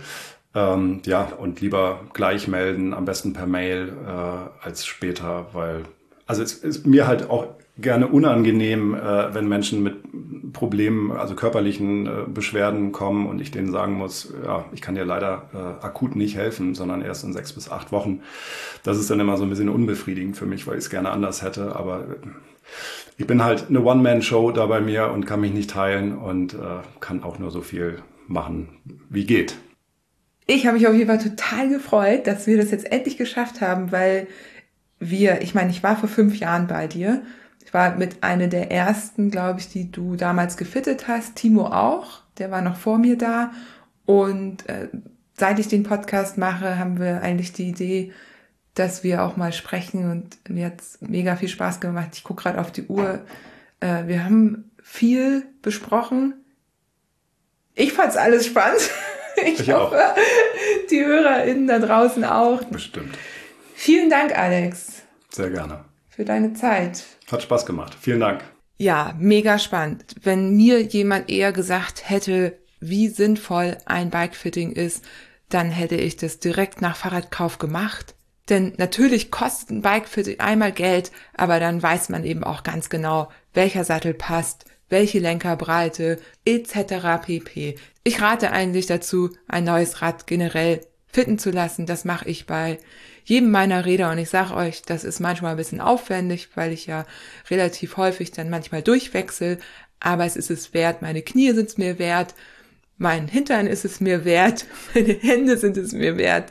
Ähm, 0.55 1.01
ja, 1.05 1.33
und 1.39 1.61
lieber 1.61 2.01
gleich 2.15 2.49
melden, 2.49 2.95
am 2.95 3.05
besten 3.05 3.35
per 3.35 3.47
Mail 3.47 3.93
äh, 4.07 4.67
als 4.67 4.87
später, 4.87 5.49
weil 5.53 5.83
also 6.27 6.43
es 6.43 6.55
ist 6.55 6.87
mir 6.87 7.07
halt 7.07 7.29
auch 7.29 7.47
gerne 7.79 8.09
unangenehm, 8.09 8.95
äh, 8.95 9.35
wenn 9.35 9.49
Menschen 9.49 9.83
mit 9.83 10.53
Problemen, 10.53 11.11
also 11.11 11.35
körperlichen 11.35 12.07
äh, 12.07 12.11
Beschwerden 12.29 12.93
kommen 12.93 13.27
und 13.27 13.41
ich 13.41 13.51
denen 13.51 13.73
sagen 13.73 13.95
muss, 13.95 14.33
ja, 14.45 14.67
ich 14.73 14.83
kann 14.83 14.95
dir 14.95 15.05
leider 15.05 15.49
äh, 15.55 15.85
akut 15.85 16.15
nicht 16.15 16.37
helfen, 16.37 16.75
sondern 16.75 17.01
erst 17.01 17.25
in 17.25 17.33
sechs 17.33 17.53
bis 17.53 17.71
acht 17.71 17.91
Wochen. 17.91 18.21
Das 18.83 18.99
ist 18.99 19.11
dann 19.11 19.21
immer 19.21 19.37
so 19.37 19.45
ein 19.45 19.49
bisschen 19.51 19.71
unbefriedigend 19.71 20.37
für 20.37 20.47
mich, 20.47 20.67
weil 20.67 20.75
ich 20.75 20.85
es 20.85 20.91
gerne 20.91 21.11
anders 21.11 21.43
hätte. 21.43 21.75
Aber 21.75 22.01
äh, 22.01 22.29
ich 23.17 23.27
bin 23.27 23.43
halt 23.43 23.67
eine 23.69 23.83
One-Man-Show 23.83 24.53
da 24.53 24.67
bei 24.67 24.81
mir 24.81 25.11
und 25.11 25.27
kann 25.27 25.41
mich 25.41 25.53
nicht 25.53 25.71
teilen 25.71 26.17
und 26.17 26.55
äh, 26.55 26.59
kann 27.01 27.23
auch 27.23 27.39
nur 27.39 27.51
so 27.51 27.63
viel 27.63 28.03
machen, 28.27 28.69
wie 29.09 29.25
geht. 29.25 29.57
Ich 30.47 30.67
habe 30.67 30.77
mich 30.77 30.87
auf 30.87 30.95
jeden 30.95 31.07
Fall 31.07 31.19
total 31.23 31.69
gefreut, 31.69 32.27
dass 32.27 32.47
wir 32.47 32.57
das 32.57 32.71
jetzt 32.71 32.91
endlich 32.91 33.17
geschafft 33.17 33.61
haben, 33.61 33.93
weil 33.93 34.27
wir, 34.99 35.41
ich 35.41 35.55
meine, 35.55 35.71
ich 35.71 35.83
war 35.83 35.97
vor 35.97 36.09
fünf 36.09 36.39
Jahren 36.39 36.67
bei 36.67 36.87
dir 36.87 37.23
ich 37.65 37.73
war 37.75 37.97
mit 37.97 38.23
einer 38.23 38.49
der 38.49 38.71
ersten, 38.71 39.31
glaube 39.31 39.61
ich, 39.61 39.69
die 39.69 39.91
du 39.91 40.17
damals 40.17 40.57
gefittet 40.57 41.09
hast. 41.09 41.37
Timo 41.37 41.67
auch, 41.67 42.23
der 42.39 42.51
war 42.51 42.63
noch 42.63 42.77
vor 42.77 42.99
mir 42.99 43.17
da. 43.17 43.53
Und 44.05 44.69
äh, 44.69 44.89
seit 45.39 45.59
ich 45.59 45.69
den 45.69 45.83
Podcast 45.83 46.39
mache, 46.39 46.79
haben 46.79 46.99
wir 46.99 47.23
eigentlich 47.23 47.53
die 47.53 47.69
Idee, 47.69 48.13
dass 48.75 49.05
wir 49.05 49.23
auch 49.23 49.37
mal 49.37 49.53
sprechen 49.53 50.11
und 50.11 50.51
mir 50.51 50.67
hat's 50.67 50.99
mega 51.01 51.37
viel 51.37 51.49
Spaß 51.49 51.81
gemacht. 51.81 52.11
Ich 52.15 52.25
gucke 52.25 52.43
gerade 52.43 52.61
auf 52.61 52.73
die 52.73 52.87
Uhr. 52.87 53.21
Äh, 53.81 54.07
wir 54.07 54.25
haben 54.25 54.71
viel 54.83 55.45
besprochen. 55.63 56.35
Ich 57.75 57.93
fand's 57.93 58.17
alles 58.17 58.47
spannend. 58.47 58.81
Ich, 59.45 59.61
ich 59.61 59.73
hoffe, 59.73 59.97
auch. 59.97 60.15
die 60.91 61.03
HörerInnen 61.03 61.67
da 61.67 61.79
draußen 61.79 62.23
auch. 62.23 62.63
Bestimmt. 62.65 63.17
Vielen 63.75 64.11
Dank, 64.11 64.39
Alex. 64.39 65.03
Sehr 65.31 65.49
gerne. 65.49 65.87
Für 66.11 66.27
deine 66.27 66.53
Zeit. 66.53 67.03
Hat 67.33 67.43
Spaß 67.43 67.67
gemacht. 67.67 67.97
Vielen 68.01 68.21
Dank. 68.21 68.45
Ja, 68.77 69.15
mega 69.19 69.59
spannend. 69.59 70.05
Wenn 70.23 70.57
mir 70.57 70.81
jemand 70.83 71.31
eher 71.31 71.53
gesagt 71.53 72.09
hätte, 72.09 72.59
wie 72.81 73.09
sinnvoll 73.09 73.79
ein 73.87 74.11
Bikefitting 74.11 74.73
ist, 74.73 75.05
dann 75.49 75.71
hätte 75.71 75.97
ich 75.97 76.17
das 76.17 76.41
direkt 76.41 76.81
nach 76.81 76.97
Fahrradkauf 76.97 77.59
gemacht. 77.59 78.15
Denn 78.49 78.75
natürlich 78.77 79.31
kostet 79.31 79.71
ein 79.71 79.83
Bikefitting 79.83 80.41
einmal 80.41 80.73
Geld, 80.73 81.13
aber 81.35 81.61
dann 81.61 81.83
weiß 81.83 82.09
man 82.09 82.25
eben 82.25 82.45
auch 82.45 82.65
ganz 82.65 82.91
genau, 82.91 83.31
welcher 83.55 83.85
Sattel 83.85 84.15
passt, 84.15 84.65
welche 84.89 85.21
Lenkerbreite 85.21 86.19
etc. 86.45 87.25
pp. 87.25 87.77
Ich 88.05 88.21
rate 88.21 88.51
eigentlich 88.51 88.87
dazu, 88.87 89.31
ein 89.49 89.65
neues 89.65 90.03
Rad 90.03 90.27
generell 90.27 90.81
fitten 91.13 91.39
zu 91.39 91.51
lassen. 91.51 91.87
Das 91.87 92.05
mache 92.05 92.29
ich 92.29 92.47
bei 92.47 92.79
jedem 93.25 93.51
meiner 93.51 93.85
Räder. 93.85 94.11
Und 94.11 94.19
ich 94.19 94.31
sage 94.31 94.55
euch, 94.55 94.83
das 94.83 95.05
ist 95.05 95.21
manchmal 95.21 95.53
ein 95.53 95.57
bisschen 95.57 95.81
aufwendig, 95.81 96.49
weil 96.55 96.73
ich 96.73 96.87
ja 96.87 97.07
relativ 97.51 97.97
häufig 97.97 98.33
dann 98.33 98.51
manchmal 98.51 98.83
durchwechsel, 98.83 99.59
aber 100.01 100.25
es 100.25 100.37
ist 100.37 100.51
es 100.51 100.75
wert, 100.75 101.03
meine 101.03 101.23
Knie 101.23 101.53
sind 101.53 101.69
es 101.69 101.79
mir 101.79 101.99
wert, 101.99 102.35
mein 102.99 103.29
Hintern 103.29 103.67
ist 103.67 103.85
es 103.85 104.01
mir 104.01 104.25
wert, 104.25 104.67
meine 104.95 105.13
Hände 105.15 105.57
sind 105.57 105.77
es 105.77 105.93
mir 105.93 106.17
wert, 106.17 106.51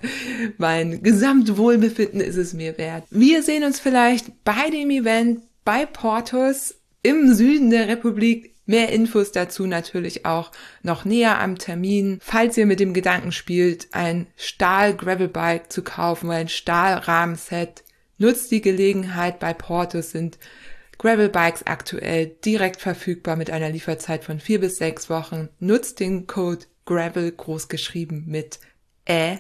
mein 0.58 1.04
Gesamtwohlbefinden 1.04 2.22
ist 2.22 2.38
es 2.38 2.54
mir 2.54 2.78
wert. 2.78 3.04
Wir 3.10 3.44
sehen 3.44 3.64
uns 3.64 3.80
vielleicht 3.80 4.44
bei 4.44 4.70
dem 4.72 4.90
Event 4.90 5.42
bei 5.66 5.86
Portos 5.86 6.76
im 7.04 7.34
Süden 7.34 7.72
der 7.72 7.88
Republik 7.88 8.51
Mehr 8.72 8.88
Infos 8.88 9.34
dazu 9.34 9.68
natürlich 9.68 10.26
auch 10.26 10.50
noch 10.82 11.04
näher 11.04 11.42
am 11.42 11.58
Termin. 11.58 12.20
Falls 12.22 12.56
ihr 12.56 12.66
mit 12.66 12.80
dem 12.80 12.94
Gedanken 12.94 13.34
spielt, 13.34 13.90
ein 13.92 14.28
Stahl-Gravelbike 14.38 15.70
zu 15.70 15.84
kaufen 15.84 16.28
oder 16.28 16.38
ein 16.38 16.48
Stahlrahmenset, 16.48 17.84
nutzt 18.18 18.50
die 18.50 18.62
Gelegenheit. 18.62 19.40
Bei 19.40 19.54
Portos 19.54 20.12
sind 20.12 20.40
Gravelbikes 21.00 21.68
aktuell 21.68 22.28
direkt 22.46 22.80
verfügbar 22.80 23.36
mit 23.36 23.52
einer 23.52 23.70
Lieferzeit 23.70 24.24
von 24.24 24.40
vier 24.40 24.62
bis 24.62 24.78
sechs 24.78 25.10
Wochen. 25.10 25.50
Nutzt 25.60 26.00
den 26.00 26.26
Code 26.26 26.66
Gravel 26.86 27.30
großgeschrieben 27.30 28.24
mit 28.26 28.62
Ä. 29.06 29.40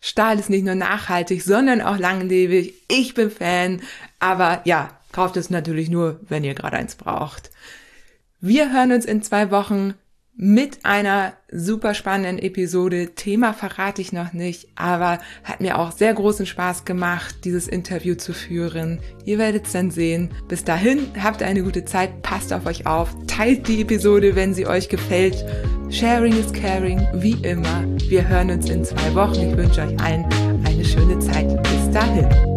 Stahl 0.00 0.38
ist 0.38 0.48
nicht 0.48 0.64
nur 0.64 0.74
nachhaltig, 0.74 1.42
sondern 1.42 1.82
auch 1.82 1.98
langlebig. 1.98 2.72
Ich 2.88 3.12
bin 3.12 3.30
Fan. 3.30 3.82
Aber 4.20 4.62
ja, 4.64 4.98
kauft 5.12 5.36
es 5.36 5.50
natürlich 5.50 5.90
nur, 5.90 6.18
wenn 6.30 6.44
ihr 6.44 6.54
gerade 6.54 6.78
eins 6.78 6.94
braucht. 6.94 7.50
Wir 8.40 8.72
hören 8.72 8.92
uns 8.92 9.04
in 9.04 9.20
zwei 9.22 9.50
Wochen 9.50 9.94
mit 10.36 10.84
einer 10.84 11.32
super 11.50 11.92
spannenden 11.92 12.38
Episode. 12.38 13.16
Thema 13.16 13.52
verrate 13.52 14.00
ich 14.00 14.12
noch 14.12 14.32
nicht, 14.32 14.68
aber 14.76 15.18
hat 15.42 15.60
mir 15.60 15.76
auch 15.76 15.90
sehr 15.90 16.14
großen 16.14 16.46
Spaß 16.46 16.84
gemacht, 16.84 17.44
dieses 17.44 17.66
Interview 17.66 18.14
zu 18.14 18.32
führen. 18.32 19.00
Ihr 19.24 19.38
werdet 19.38 19.66
es 19.66 19.72
dann 19.72 19.90
sehen. 19.90 20.30
Bis 20.46 20.62
dahin, 20.62 21.08
habt 21.20 21.42
eine 21.42 21.64
gute 21.64 21.84
Zeit, 21.84 22.22
passt 22.22 22.52
auf 22.52 22.66
euch 22.66 22.86
auf, 22.86 23.12
teilt 23.26 23.66
die 23.66 23.80
Episode, 23.80 24.36
wenn 24.36 24.54
sie 24.54 24.68
euch 24.68 24.88
gefällt. 24.88 25.44
Sharing 25.90 26.38
is 26.38 26.52
caring, 26.52 27.04
wie 27.14 27.42
immer. 27.42 27.84
Wir 28.08 28.28
hören 28.28 28.52
uns 28.52 28.70
in 28.70 28.84
zwei 28.84 29.12
Wochen. 29.16 29.50
Ich 29.50 29.56
wünsche 29.56 29.80
euch 29.80 30.00
allen 30.00 30.24
eine 30.64 30.84
schöne 30.84 31.18
Zeit. 31.18 31.60
Bis 31.64 31.90
dahin. 31.90 32.47